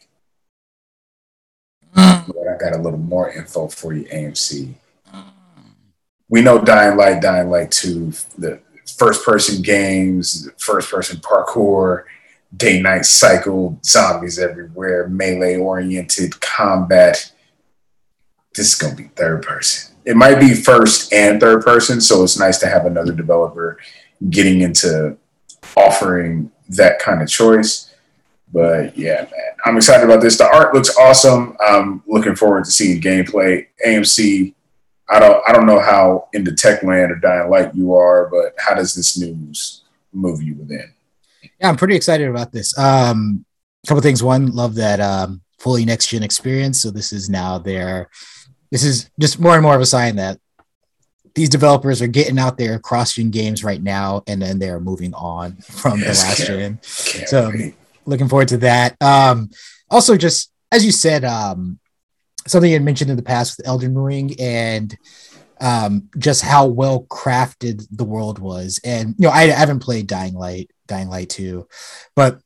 Mm. 1.94 2.26
But 2.26 2.48
I 2.48 2.56
got 2.58 2.78
a 2.78 2.82
little 2.82 2.98
more 2.98 3.30
info 3.30 3.68
for 3.68 3.92
you, 3.92 4.04
AMC. 4.04 4.74
Mm. 5.14 5.24
We 6.28 6.40
know 6.40 6.64
Dying 6.64 6.96
Light, 6.96 7.22
Dying 7.22 7.50
Light 7.50 7.70
2, 7.70 8.12
the 8.38 8.60
first 8.98 9.24
person 9.24 9.62
games, 9.62 10.48
first 10.58 10.90
person 10.90 11.18
parkour, 11.18 12.04
day 12.56 12.80
night 12.80 13.04
cycle, 13.04 13.78
zombies 13.84 14.38
everywhere, 14.38 15.08
melee 15.08 15.56
oriented 15.56 16.40
combat. 16.40 17.32
This 18.54 18.72
is 18.72 18.74
going 18.76 18.96
to 18.96 19.02
be 19.02 19.08
third 19.08 19.42
person. 19.42 19.94
It 20.04 20.16
might 20.16 20.38
be 20.38 20.54
first 20.54 21.12
and 21.12 21.40
third 21.40 21.64
person, 21.64 22.00
so 22.00 22.22
it's 22.22 22.38
nice 22.38 22.58
to 22.58 22.66
have 22.66 22.86
another 22.86 23.12
developer 23.12 23.78
getting 24.30 24.60
into 24.60 25.16
offering 25.76 26.50
that 26.68 26.98
kind 26.98 27.22
of 27.22 27.28
choice. 27.28 27.92
But 28.52 28.96
yeah, 28.96 29.22
man, 29.22 29.56
I'm 29.64 29.76
excited 29.76 30.04
about 30.04 30.20
this. 30.20 30.38
The 30.38 30.46
art 30.46 30.74
looks 30.74 30.96
awesome. 30.96 31.56
I'm 31.60 32.02
looking 32.06 32.36
forward 32.36 32.66
to 32.66 32.70
seeing 32.70 33.00
gameplay. 33.00 33.66
AMC, 33.84 34.54
I 35.10 35.18
don't 35.18 35.42
I 35.48 35.52
don't 35.52 35.66
know 35.66 35.80
how 35.80 36.28
into 36.32 36.52
Techland 36.52 37.10
or 37.10 37.16
Dying 37.16 37.50
Light 37.50 37.74
you 37.74 37.94
are, 37.94 38.28
but 38.30 38.54
how 38.58 38.74
does 38.74 38.94
this 38.94 39.18
news 39.18 39.82
move 40.12 40.42
you 40.42 40.54
within? 40.54 40.93
Yeah, 41.64 41.70
I'm 41.70 41.76
pretty 41.76 41.96
excited 41.96 42.28
about 42.28 42.52
this. 42.52 42.76
Um, 42.76 43.46
a 43.82 43.86
couple 43.86 44.02
things. 44.02 44.22
One, 44.22 44.50
love 44.54 44.74
that 44.74 45.00
um, 45.00 45.40
fully 45.58 45.86
next 45.86 46.08
gen 46.08 46.22
experience. 46.22 46.82
So 46.82 46.90
this 46.90 47.10
is 47.10 47.30
now 47.30 47.56
their. 47.56 48.10
This 48.70 48.84
is 48.84 49.08
just 49.18 49.40
more 49.40 49.54
and 49.54 49.62
more 49.62 49.74
of 49.74 49.80
a 49.80 49.86
sign 49.86 50.16
that 50.16 50.38
these 51.34 51.48
developers 51.48 52.02
are 52.02 52.06
getting 52.06 52.38
out 52.38 52.58
there 52.58 52.78
cross 52.78 53.14
gen 53.14 53.30
games 53.30 53.64
right 53.64 53.82
now, 53.82 54.22
and 54.26 54.42
then 54.42 54.58
they're 54.58 54.78
moving 54.78 55.14
on 55.14 55.56
from 55.56 56.00
yes, 56.00 56.20
the 56.20 56.28
last 56.28 56.46
gen. 56.46 56.78
So 57.28 57.50
wait. 57.50 57.74
looking 58.04 58.28
forward 58.28 58.48
to 58.48 58.58
that. 58.58 59.00
Um, 59.00 59.48
also, 59.90 60.18
just 60.18 60.52
as 60.70 60.84
you 60.84 60.92
said, 60.92 61.24
um, 61.24 61.78
something 62.46 62.70
you 62.70 62.76
had 62.76 62.84
mentioned 62.84 63.10
in 63.10 63.16
the 63.16 63.22
past 63.22 63.56
with 63.56 63.66
Elden 63.66 63.96
Ring 63.96 64.38
and 64.38 64.94
um, 65.62 66.10
just 66.18 66.42
how 66.42 66.66
well 66.66 67.04
crafted 67.04 67.86
the 67.90 68.04
world 68.04 68.38
was. 68.38 68.80
And 68.84 69.14
you 69.16 69.28
know, 69.28 69.30
I, 69.30 69.44
I 69.44 69.52
haven't 69.52 69.80
played 69.80 70.08
Dying 70.08 70.34
Light, 70.34 70.70
Dying 70.86 71.08
Light 71.08 71.30
2, 71.30 71.66
but 72.14 72.40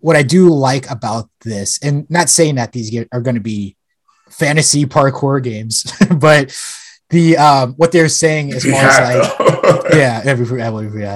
what 0.00 0.16
I 0.16 0.22
do 0.22 0.48
like 0.48 0.90
about 0.90 1.28
this, 1.40 1.82
and 1.82 2.08
not 2.08 2.28
saying 2.28 2.54
that 2.56 2.72
these 2.72 2.96
are 3.12 3.20
going 3.20 3.34
to 3.34 3.40
be 3.40 3.76
fantasy 4.30 4.84
parkour 4.86 5.42
games, 5.42 5.90
but 6.16 6.56
the 7.10 7.38
um 7.38 7.72
what 7.74 7.90
they're 7.90 8.08
saying 8.08 8.52
as 8.52 8.64
far 8.64 8.72
yeah, 8.72 8.88
as 8.88 9.40
like 9.40 9.84
yeah 9.94 10.20
every 10.26 10.60
every 10.60 11.06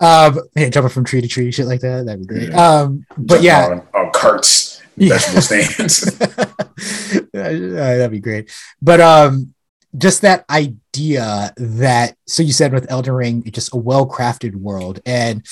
um 0.00 0.40
yeah, 0.56 0.70
jumping 0.70 0.88
from 0.88 1.04
tree 1.04 1.20
to 1.20 1.28
tree 1.28 1.52
shit 1.52 1.66
like 1.66 1.80
that 1.80 2.06
that'd 2.06 2.20
be 2.20 2.26
great. 2.26 2.48
Yeah. 2.48 2.80
um 2.80 3.04
but 3.18 3.42
Jump 3.42 3.44
yeah. 3.44 3.66
on, 3.66 4.06
on 4.06 4.12
carts 4.12 4.74
vegetable 4.96 5.42
stands. 5.42 6.18
That'd 7.32 8.10
be 8.10 8.20
great. 8.20 8.50
But 8.80 9.00
um 9.00 9.54
just 9.96 10.22
that 10.22 10.44
idea 10.50 11.52
that 11.56 12.16
so 12.26 12.42
you 12.42 12.52
said 12.52 12.72
with 12.72 12.90
Elden 12.90 13.14
Ring 13.14 13.50
just 13.50 13.74
a 13.74 13.76
well 13.76 14.08
crafted 14.08 14.54
world 14.54 15.00
and 15.06 15.46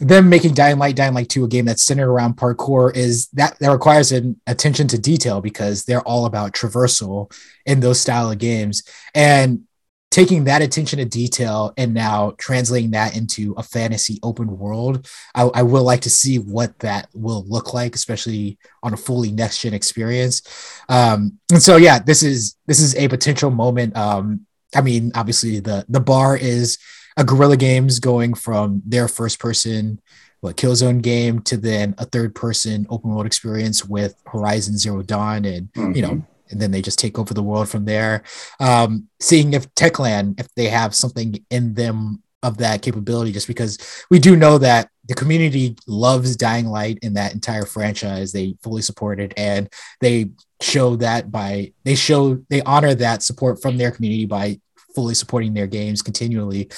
them 0.00 0.28
making 0.28 0.54
Dying 0.54 0.78
Light, 0.78 0.96
Dying 0.96 1.14
Light 1.14 1.28
2 1.28 1.44
a 1.44 1.48
game 1.48 1.66
that's 1.66 1.84
centered 1.84 2.10
around 2.10 2.36
parkour 2.36 2.94
is 2.94 3.28
that 3.28 3.58
that 3.58 3.70
requires 3.70 4.10
an 4.10 4.40
attention 4.46 4.88
to 4.88 4.98
detail 4.98 5.40
because 5.40 5.84
they're 5.84 6.00
all 6.02 6.26
about 6.26 6.52
traversal 6.52 7.32
in 7.66 7.80
those 7.80 8.00
style 8.00 8.30
of 8.30 8.38
games. 8.38 8.82
And 9.14 9.64
taking 10.12 10.44
that 10.44 10.60
attention 10.60 10.98
to 10.98 11.04
detail 11.06 11.72
and 11.78 11.94
now 11.94 12.34
translating 12.38 12.90
that 12.90 13.16
into 13.16 13.54
a 13.56 13.62
fantasy 13.62 14.18
open 14.22 14.58
world, 14.58 15.08
I, 15.34 15.42
I 15.42 15.62
will 15.62 15.84
like 15.84 16.02
to 16.02 16.10
see 16.10 16.38
what 16.38 16.78
that 16.80 17.08
will 17.14 17.44
look 17.48 17.72
like, 17.72 17.94
especially 17.94 18.58
on 18.82 18.92
a 18.92 18.98
fully 18.98 19.32
next 19.32 19.62
gen 19.62 19.72
experience. 19.72 20.42
Um, 20.88 21.38
and 21.50 21.62
so 21.62 21.76
yeah, 21.76 21.98
this 21.98 22.22
is 22.22 22.56
this 22.66 22.80
is 22.80 22.94
a 22.94 23.08
potential 23.08 23.50
moment. 23.50 23.96
Um, 23.96 24.46
I 24.74 24.82
mean, 24.82 25.12
obviously 25.14 25.60
the 25.60 25.84
the 25.88 26.00
bar 26.00 26.36
is 26.36 26.78
a 27.16 27.24
Guerrilla 27.24 27.56
Games 27.56 27.98
going 28.00 28.34
from 28.34 28.82
their 28.86 29.08
first 29.08 29.38
person 29.38 30.00
what 30.42 30.56
Killzone 30.56 31.00
game 31.00 31.40
to 31.42 31.56
then 31.56 31.94
a 31.98 32.04
third 32.04 32.34
person 32.34 32.84
open 32.90 33.10
world 33.10 33.26
experience 33.26 33.84
with 33.84 34.20
Horizon 34.26 34.76
Zero 34.76 35.02
Dawn 35.02 35.44
and 35.44 35.72
mm-hmm. 35.72 35.92
you 35.94 36.02
know 36.02 36.10
mm-hmm. 36.10 36.50
and 36.50 36.60
then 36.60 36.72
they 36.72 36.82
just 36.82 36.98
take 36.98 37.18
over 37.18 37.32
the 37.32 37.42
world 37.42 37.68
from 37.68 37.84
there. 37.84 38.24
Um, 38.60 39.08
seeing 39.20 39.54
if 39.54 39.72
Techland 39.74 40.40
if 40.40 40.52
they 40.54 40.66
have 40.66 40.94
something 40.94 41.44
in 41.50 41.74
them 41.74 42.22
of 42.42 42.58
that 42.58 42.82
capability 42.82 43.30
just 43.30 43.46
because 43.46 43.78
we 44.10 44.18
do 44.18 44.34
know 44.34 44.58
that 44.58 44.88
the 45.06 45.14
community 45.14 45.76
loves 45.86 46.34
Dying 46.36 46.66
Light 46.66 46.98
in 47.02 47.14
that 47.14 47.34
entire 47.34 47.64
franchise. 47.64 48.32
They 48.32 48.56
fully 48.62 48.82
support 48.82 49.20
it 49.20 49.32
and 49.36 49.68
they 50.00 50.30
show 50.60 50.96
that 50.96 51.30
by 51.30 51.72
they 51.84 51.94
show 51.94 52.42
they 52.50 52.62
honor 52.62 52.94
that 52.94 53.22
support 53.22 53.62
from 53.62 53.78
their 53.78 53.92
community 53.92 54.26
by 54.26 54.60
fully 54.94 55.14
supporting 55.14 55.54
their 55.54 55.66
games 55.66 56.02
continually. 56.02 56.70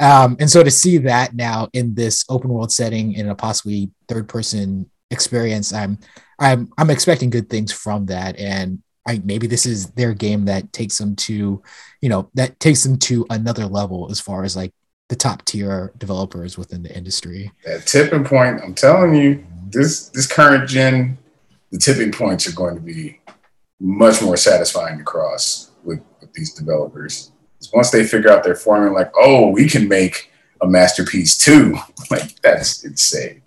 Um, 0.00 0.36
and 0.40 0.50
so 0.50 0.62
to 0.62 0.70
see 0.70 0.98
that 0.98 1.34
now 1.34 1.68
in 1.72 1.94
this 1.94 2.24
open 2.28 2.50
world 2.50 2.72
setting 2.72 3.14
in 3.14 3.28
a 3.28 3.34
possibly 3.34 3.90
third 4.08 4.28
person 4.28 4.90
experience, 5.10 5.72
I'm 5.72 5.98
I'm 6.38 6.70
I'm 6.78 6.90
expecting 6.90 7.30
good 7.30 7.48
things 7.48 7.72
from 7.72 8.06
that. 8.06 8.38
And 8.38 8.82
I, 9.06 9.20
maybe 9.24 9.46
this 9.46 9.66
is 9.66 9.90
their 9.92 10.14
game 10.14 10.44
that 10.44 10.72
takes 10.72 10.98
them 10.98 11.16
to, 11.16 11.62
you 12.00 12.08
know, 12.08 12.30
that 12.34 12.60
takes 12.60 12.84
them 12.84 12.98
to 12.98 13.26
another 13.30 13.66
level 13.66 14.08
as 14.10 14.20
far 14.20 14.44
as 14.44 14.56
like 14.56 14.72
the 15.08 15.16
top 15.16 15.44
tier 15.44 15.92
developers 15.98 16.56
within 16.56 16.82
the 16.82 16.96
industry. 16.96 17.50
That 17.64 17.86
tipping 17.86 18.24
point, 18.24 18.60
I'm 18.62 18.74
telling 18.74 19.14
you, 19.14 19.44
this 19.68 20.08
this 20.10 20.26
current 20.26 20.68
gen, 20.68 21.18
the 21.70 21.78
tipping 21.78 22.12
points 22.12 22.46
are 22.46 22.54
going 22.54 22.76
to 22.76 22.80
be 22.80 23.20
much 23.80 24.22
more 24.22 24.36
satisfying 24.36 24.98
to 24.98 25.04
cross 25.04 25.72
with, 25.82 26.00
with 26.20 26.32
these 26.34 26.54
developers 26.54 27.31
once 27.72 27.90
they 27.90 28.04
figure 28.04 28.30
out 28.30 28.44
their 28.44 28.54
formula, 28.54 28.94
like, 28.94 29.12
oh, 29.16 29.48
we 29.48 29.68
can 29.68 29.88
make 29.88 30.30
a 30.62 30.66
masterpiece 30.66 31.36
too. 31.36 31.76
like 32.10 32.40
that's 32.42 32.84
insane. 32.84 33.42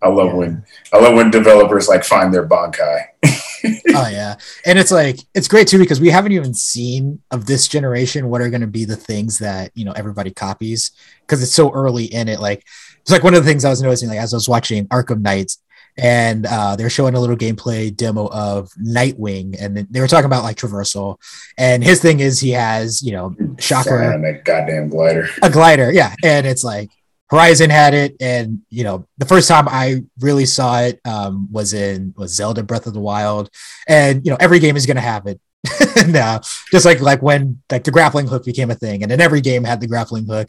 I 0.00 0.08
love 0.08 0.28
yeah. 0.28 0.34
when 0.34 0.64
I 0.92 0.98
love 0.98 1.14
when 1.14 1.30
developers 1.30 1.88
like 1.88 2.04
find 2.04 2.32
their 2.32 2.46
bankai. 2.46 3.04
oh 3.24 4.08
yeah, 4.08 4.36
and 4.64 4.78
it's 4.78 4.92
like 4.92 5.18
it's 5.34 5.48
great 5.48 5.66
too 5.66 5.78
because 5.78 6.00
we 6.00 6.10
haven't 6.10 6.32
even 6.32 6.54
seen 6.54 7.20
of 7.30 7.46
this 7.46 7.66
generation 7.66 8.28
what 8.28 8.40
are 8.40 8.50
going 8.50 8.60
to 8.60 8.68
be 8.68 8.84
the 8.84 8.96
things 8.96 9.38
that 9.38 9.72
you 9.74 9.84
know 9.84 9.92
everybody 9.92 10.30
copies 10.30 10.92
because 11.22 11.42
it's 11.42 11.54
so 11.54 11.72
early 11.72 12.04
in 12.04 12.28
it. 12.28 12.38
Like 12.40 12.64
it's 13.00 13.10
like 13.10 13.24
one 13.24 13.34
of 13.34 13.42
the 13.42 13.48
things 13.48 13.64
I 13.64 13.70
was 13.70 13.82
noticing 13.82 14.08
like 14.08 14.20
as 14.20 14.32
I 14.32 14.36
was 14.36 14.48
watching 14.48 14.86
Arkham 14.88 15.20
Knights 15.20 15.58
and 15.98 16.46
uh, 16.46 16.76
they're 16.76 16.88
showing 16.88 17.14
a 17.14 17.20
little 17.20 17.36
gameplay 17.36 17.94
demo 17.94 18.28
of 18.28 18.70
Nightwing, 18.80 19.60
and 19.60 19.76
they 19.90 20.00
were 20.00 20.06
talking 20.06 20.26
about 20.26 20.44
like 20.44 20.56
traversal. 20.56 21.16
And 21.58 21.82
his 21.82 22.00
thing 22.00 22.20
is 22.20 22.38
he 22.38 22.50
has, 22.50 23.02
you 23.02 23.12
know, 23.12 23.36
Shocker, 23.58 24.00
and 24.00 24.24
that 24.24 24.44
goddamn 24.44 24.88
glider, 24.88 25.28
a 25.42 25.50
glider, 25.50 25.92
yeah. 25.92 26.14
And 26.22 26.46
it's 26.46 26.62
like 26.62 26.90
Horizon 27.30 27.68
had 27.68 27.94
it, 27.94 28.16
and 28.20 28.60
you 28.70 28.84
know, 28.84 29.06
the 29.18 29.26
first 29.26 29.48
time 29.48 29.68
I 29.68 30.04
really 30.20 30.46
saw 30.46 30.80
it 30.80 31.00
um, 31.04 31.48
was 31.50 31.74
in 31.74 32.14
was 32.16 32.34
Zelda 32.34 32.62
Breath 32.62 32.86
of 32.86 32.94
the 32.94 33.00
Wild, 33.00 33.50
and 33.88 34.24
you 34.24 34.30
know, 34.30 34.38
every 34.38 34.60
game 34.60 34.76
is 34.76 34.86
gonna 34.86 35.00
have 35.00 35.26
it. 35.26 35.40
now, 36.06 36.40
just 36.70 36.86
like 36.86 37.00
like 37.00 37.22
when 37.22 37.60
like 37.70 37.82
the 37.82 37.90
grappling 37.90 38.28
hook 38.28 38.44
became 38.44 38.70
a 38.70 38.76
thing, 38.76 39.02
and 39.02 39.10
then 39.10 39.20
every 39.20 39.40
game 39.40 39.64
had 39.64 39.80
the 39.80 39.88
grappling 39.88 40.26
hook. 40.26 40.48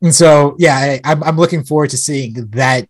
And 0.00 0.14
so, 0.14 0.54
yeah, 0.58 0.76
I, 0.76 1.00
I'm, 1.04 1.24
I'm 1.24 1.36
looking 1.36 1.64
forward 1.64 1.90
to 1.90 1.96
seeing 1.96 2.34
that 2.50 2.88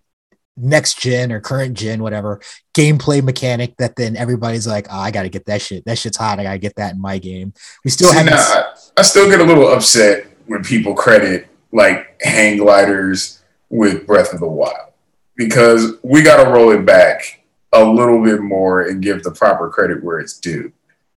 next 0.59 1.01
gen 1.01 1.33
or 1.33 1.41
current 1.41 1.77
gen, 1.77 2.03
whatever 2.03 2.41
gameplay 2.79 3.23
mechanic 3.23 3.77
that 3.79 3.97
then 3.97 4.17
everybody's 4.17 4.67
like, 4.67 4.87
oh, 4.91 4.99
I 4.99 5.11
got 5.11 5.23
to 5.23 5.29
get 5.29 5.47
that 5.47 5.61
shit. 5.61 5.85
That 5.85 5.99
shit's 5.99 6.17
hot. 6.17 6.39
I 6.39 6.45
got 6.45 6.53
to 6.53 6.59
get 6.59 6.77
that 6.77 6.95
in 6.95 7.01
my 7.01 7.19
game. 7.19 7.53
We 7.85 7.91
still 7.91 8.13
have. 8.13 8.29
I, 8.29 8.75
I 8.97 9.03
still 9.03 9.29
get 9.29 9.41
a 9.41 9.45
little 9.45 9.69
upset 9.69 10.27
when 10.47 10.63
people 10.63 10.95
credit 10.95 11.49
like 11.73 12.21
hang 12.23 12.59
gliders 12.59 13.43
with 13.69 14.07
Breath 14.07 14.33
of 14.33 14.41
the 14.41 14.47
Wild 14.47 14.93
because 15.37 15.95
we 16.03 16.23
got 16.23 16.43
to 16.43 16.51
roll 16.51 16.71
it 16.71 16.85
back 16.87 17.43
a 17.73 17.85
little 17.85 18.23
bit 18.23 18.41
more 18.41 18.83
and 18.83 19.03
give 19.03 19.23
the 19.23 19.31
proper 19.31 19.69
credit 19.69 20.03
where 20.03 20.19
it's 20.19 20.39
due. 20.39 20.73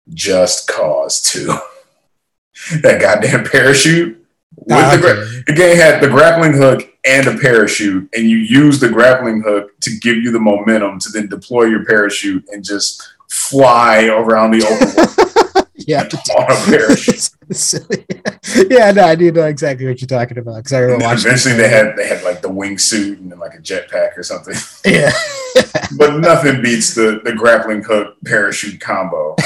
Just 0.08 0.66
Cause 0.66 1.20
2. 1.22 1.46
that 2.82 3.00
goddamn 3.00 3.44
parachute. 3.44 4.16
With 4.56 4.72
okay. 4.72 4.96
the, 4.96 5.02
gra- 5.02 5.26
the 5.46 5.52
game 5.52 5.76
had 5.76 6.02
the 6.02 6.08
grappling 6.08 6.54
hook 6.54 6.89
and 7.04 7.26
a 7.26 7.38
parachute, 7.38 8.08
and 8.14 8.28
you 8.28 8.36
use 8.36 8.80
the 8.80 8.88
grappling 8.88 9.42
hook 9.42 9.78
to 9.80 9.90
give 9.98 10.16
you 10.16 10.30
the 10.30 10.40
momentum 10.40 10.98
to 11.00 11.10
then 11.10 11.28
deploy 11.28 11.64
your 11.64 11.84
parachute 11.84 12.46
and 12.52 12.64
just 12.64 13.02
fly 13.28 14.06
around 14.06 14.50
the 14.50 14.64
open 14.64 15.66
yeah, 15.86 16.02
on 16.38 16.50
a 16.50 16.64
parachute. 16.66 17.30
yeah, 18.70 18.92
no, 18.92 19.04
I 19.04 19.14
do 19.14 19.32
know 19.32 19.46
exactly 19.46 19.86
what 19.86 20.00
you're 20.00 20.06
talking 20.06 20.38
about 20.38 20.56
because 20.56 20.72
I 20.72 20.78
remember 20.80 21.04
watching. 21.04 21.26
Eventually, 21.26 21.54
they 21.54 21.68
had 21.68 21.96
they 21.96 22.06
had 22.06 22.22
like 22.22 22.42
the 22.42 22.48
wingsuit 22.48 23.18
and 23.18 23.30
then 23.30 23.38
like 23.38 23.54
a 23.54 23.58
jetpack 23.58 24.16
or 24.16 24.22
something. 24.22 24.54
Yeah, 24.84 25.12
but 25.96 26.18
nothing 26.18 26.62
beats 26.62 26.94
the 26.94 27.20
the 27.24 27.32
grappling 27.32 27.82
hook 27.82 28.16
parachute 28.24 28.80
combo. 28.80 29.36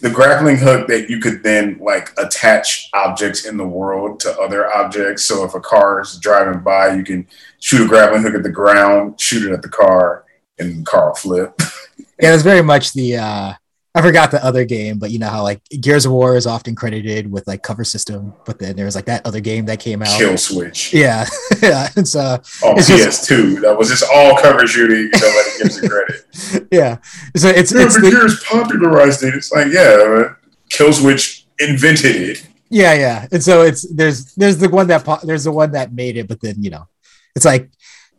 The 0.00 0.10
grappling 0.10 0.56
hook 0.56 0.88
that 0.88 1.10
you 1.10 1.18
could 1.20 1.42
then 1.42 1.78
like 1.80 2.10
attach 2.18 2.88
objects 2.94 3.44
in 3.44 3.56
the 3.56 3.66
world 3.66 4.20
to 4.20 4.38
other 4.40 4.72
objects. 4.72 5.24
So 5.24 5.44
if 5.44 5.54
a 5.54 5.60
car 5.60 6.00
is 6.00 6.18
driving 6.18 6.60
by, 6.60 6.94
you 6.94 7.04
can 7.04 7.26
shoot 7.58 7.84
a 7.84 7.88
grappling 7.88 8.22
hook 8.22 8.34
at 8.34 8.42
the 8.42 8.50
ground, 8.50 9.20
shoot 9.20 9.48
it 9.48 9.52
at 9.52 9.62
the 9.62 9.68
car, 9.68 10.24
and 10.58 10.80
the 10.80 10.82
car 10.84 11.14
flip. 11.14 11.54
yeah, 12.20 12.34
it's 12.34 12.42
very 12.42 12.62
much 12.62 12.92
the 12.92 13.16
uh 13.16 13.52
I 13.92 14.02
forgot 14.02 14.30
the 14.30 14.44
other 14.44 14.64
game, 14.64 15.00
but 15.00 15.10
you 15.10 15.18
know 15.18 15.28
how 15.28 15.42
like 15.42 15.62
Gears 15.80 16.06
of 16.06 16.12
War 16.12 16.36
is 16.36 16.46
often 16.46 16.76
credited 16.76 17.30
with 17.30 17.48
like 17.48 17.64
cover 17.64 17.82
system, 17.82 18.32
but 18.46 18.60
then 18.60 18.76
there 18.76 18.84
was 18.84 18.94
like 18.94 19.06
that 19.06 19.26
other 19.26 19.40
game 19.40 19.66
that 19.66 19.80
came 19.80 20.00
out. 20.00 20.16
Kill 20.16 20.38
Switch. 20.38 20.94
Yeah, 20.94 21.26
yeah. 21.62 21.88
It's 21.96 22.14
uh 22.14 22.38
on 22.62 22.78
it's 22.78 22.88
PS2. 22.88 22.96
Just, 22.98 23.62
that 23.62 23.76
was 23.76 23.88
just 23.88 24.04
all 24.14 24.36
cover 24.36 24.64
shooting. 24.68 25.10
Nobody 25.12 25.58
gives 25.58 25.78
it 25.82 25.90
credit. 25.90 26.68
Yeah, 26.72 26.98
so 27.36 27.48
it's 27.48 27.72
yeah, 27.72 27.82
it's 27.82 28.00
the, 28.00 28.10
Gears 28.10 28.44
popularized 28.44 29.24
it. 29.24 29.34
It's 29.34 29.50
like 29.50 29.72
yeah, 29.72 30.34
Kill 30.68 30.92
Switch 30.92 31.46
invented 31.58 32.14
it. 32.14 32.46
Yeah, 32.68 32.94
yeah. 32.94 33.26
And 33.32 33.42
so 33.42 33.62
it's 33.62 33.82
there's 33.92 34.34
there's 34.36 34.58
the 34.58 34.68
one 34.68 34.86
that 34.86 35.04
po- 35.04 35.18
there's 35.24 35.44
the 35.44 35.52
one 35.52 35.72
that 35.72 35.92
made 35.92 36.16
it, 36.16 36.28
but 36.28 36.40
then 36.40 36.62
you 36.62 36.70
know, 36.70 36.86
it's 37.34 37.44
like 37.44 37.70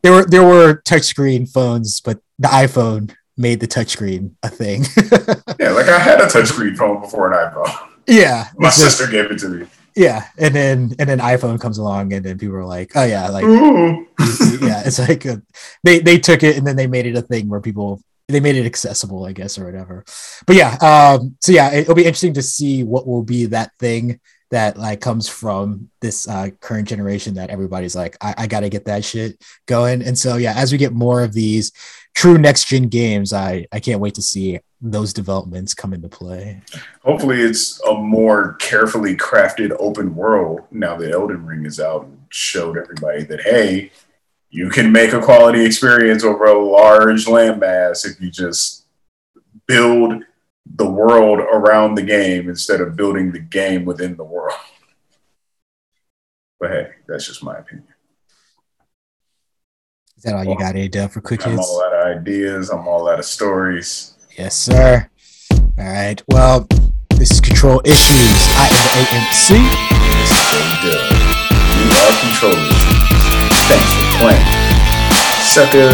there 0.03 0.11
were 0.11 0.25
there 0.25 0.43
were 0.43 0.81
touchscreen 0.85 1.49
phones, 1.49 2.01
but 2.01 2.19
the 2.37 2.49
iPhone 2.49 3.15
made 3.37 3.59
the 3.59 3.67
touchscreen 3.67 4.31
a 4.43 4.49
thing. 4.49 4.83
yeah, 5.59 5.71
like 5.71 5.87
I 5.87 5.99
had 5.99 6.21
a 6.21 6.25
touchscreen 6.25 6.75
phone 6.75 7.01
before 7.01 7.31
an 7.31 7.37
iPhone. 7.37 7.89
Yeah, 8.07 8.47
my 8.57 8.69
sister 8.69 9.03
just, 9.03 9.11
gave 9.11 9.31
it 9.31 9.39
to 9.39 9.49
me. 9.49 9.67
Yeah, 9.95 10.27
and 10.37 10.55
then 10.55 10.95
and 10.99 11.09
then 11.09 11.19
iPhone 11.19 11.59
comes 11.59 11.77
along, 11.77 12.13
and 12.13 12.25
then 12.25 12.37
people 12.37 12.55
are 12.55 12.65
like, 12.65 12.91
"Oh 12.95 13.03
yeah, 13.03 13.29
like 13.29 13.43
yeah." 14.61 14.83
It's 14.85 14.99
like 14.99 15.25
a, 15.25 15.41
they 15.83 15.99
they 15.99 16.19
took 16.19 16.43
it 16.43 16.57
and 16.57 16.65
then 16.65 16.75
they 16.75 16.87
made 16.87 17.05
it 17.05 17.17
a 17.17 17.21
thing 17.21 17.49
where 17.49 17.61
people 17.61 18.01
they 18.27 18.39
made 18.39 18.55
it 18.55 18.65
accessible, 18.65 19.25
I 19.25 19.33
guess, 19.33 19.57
or 19.57 19.65
whatever. 19.65 20.05
But 20.47 20.55
yeah, 20.55 20.77
um, 20.81 21.35
so 21.41 21.51
yeah, 21.51 21.73
it'll 21.73 21.95
be 21.95 22.05
interesting 22.05 22.33
to 22.35 22.41
see 22.41 22.83
what 22.83 23.05
will 23.05 23.23
be 23.23 23.47
that 23.47 23.71
thing 23.79 24.19
that 24.51 24.77
like 24.77 24.99
comes 24.99 25.29
from 25.29 25.89
this 26.01 26.27
uh, 26.27 26.49
current 26.59 26.87
generation 26.87 27.35
that 27.35 27.49
everybody's 27.49 27.95
like, 27.95 28.17
I, 28.21 28.35
I 28.37 28.47
got 28.47 28.61
to 28.61 28.69
get 28.69 28.85
that 28.85 29.03
shit 29.05 29.41
going. 29.65 30.01
And 30.01 30.17
so 30.17 30.35
yeah, 30.35 30.53
as 30.55 30.71
we 30.71 30.77
get 30.77 30.93
more 30.93 31.23
of 31.23 31.33
these 31.33 31.71
true 32.13 32.37
next 32.37 32.67
gen 32.67 32.87
games, 32.87 33.33
I 33.33 33.67
I 33.71 33.79
can't 33.79 33.99
wait 33.99 34.15
to 34.15 34.21
see 34.21 34.59
those 34.81 35.13
developments 35.13 35.73
come 35.73 35.93
into 35.93 36.09
play. 36.09 36.61
Hopefully, 37.03 37.41
it's 37.41 37.81
a 37.83 37.93
more 37.93 38.53
carefully 38.55 39.15
crafted 39.15 39.75
open 39.79 40.15
world 40.15 40.61
now 40.71 40.97
that 40.97 41.11
Elden 41.11 41.45
Ring 41.45 41.65
is 41.65 41.79
out 41.79 42.05
and 42.05 42.19
showed 42.29 42.77
everybody 42.77 43.23
that 43.23 43.41
hey, 43.41 43.91
you 44.49 44.69
can 44.69 44.91
make 44.91 45.13
a 45.13 45.21
quality 45.21 45.63
experience 45.63 46.23
over 46.23 46.45
a 46.45 46.63
large 46.63 47.25
landmass 47.25 48.05
if 48.05 48.19
you 48.19 48.29
just 48.29 48.85
build 49.67 50.23
the 50.75 50.89
world 50.89 51.39
around 51.39 51.95
the 51.95 52.01
game 52.01 52.49
instead 52.49 52.81
of 52.81 52.95
building 52.95 53.31
the 53.31 53.39
game 53.39 53.85
within 53.85 54.15
the 54.15 54.23
world. 54.23 54.57
But 56.59 56.71
hey, 56.71 56.91
that's 57.07 57.27
just 57.27 57.43
my 57.43 57.57
opinion. 57.57 57.90
Is 60.21 60.25
that 60.25 60.35
all 60.35 60.45
you 60.45 60.55
got, 60.55 60.75
A 60.75 60.87
for 61.07 61.19
Quick 61.19 61.47
I'm 61.47 61.57
all 61.57 61.83
out 61.83 61.93
of 61.93 62.05
ideas. 62.19 62.69
I'm 62.69 62.87
all 62.87 63.09
out 63.09 63.17
of 63.17 63.25
stories. 63.25 64.13
Yes, 64.37 64.55
sir. 64.55 65.09
All 65.51 65.71
right. 65.79 66.21
Well, 66.27 66.67
this 67.15 67.31
is 67.31 67.41
Control 67.41 67.81
Issues. 67.83 68.47
I 68.53 68.67
am 68.69 68.83
the 68.85 68.91
AMC. 69.01 69.57
This 70.21 70.29
is 70.29 70.45
A-Dub. 70.61 71.09
You 71.73 71.89
are 71.97 72.13
Control 72.21 72.53
Issues. 72.53 73.01
Thanks 73.65 73.89
for 73.97 74.05
playing. 74.21 74.45
Sucker. 75.41 75.89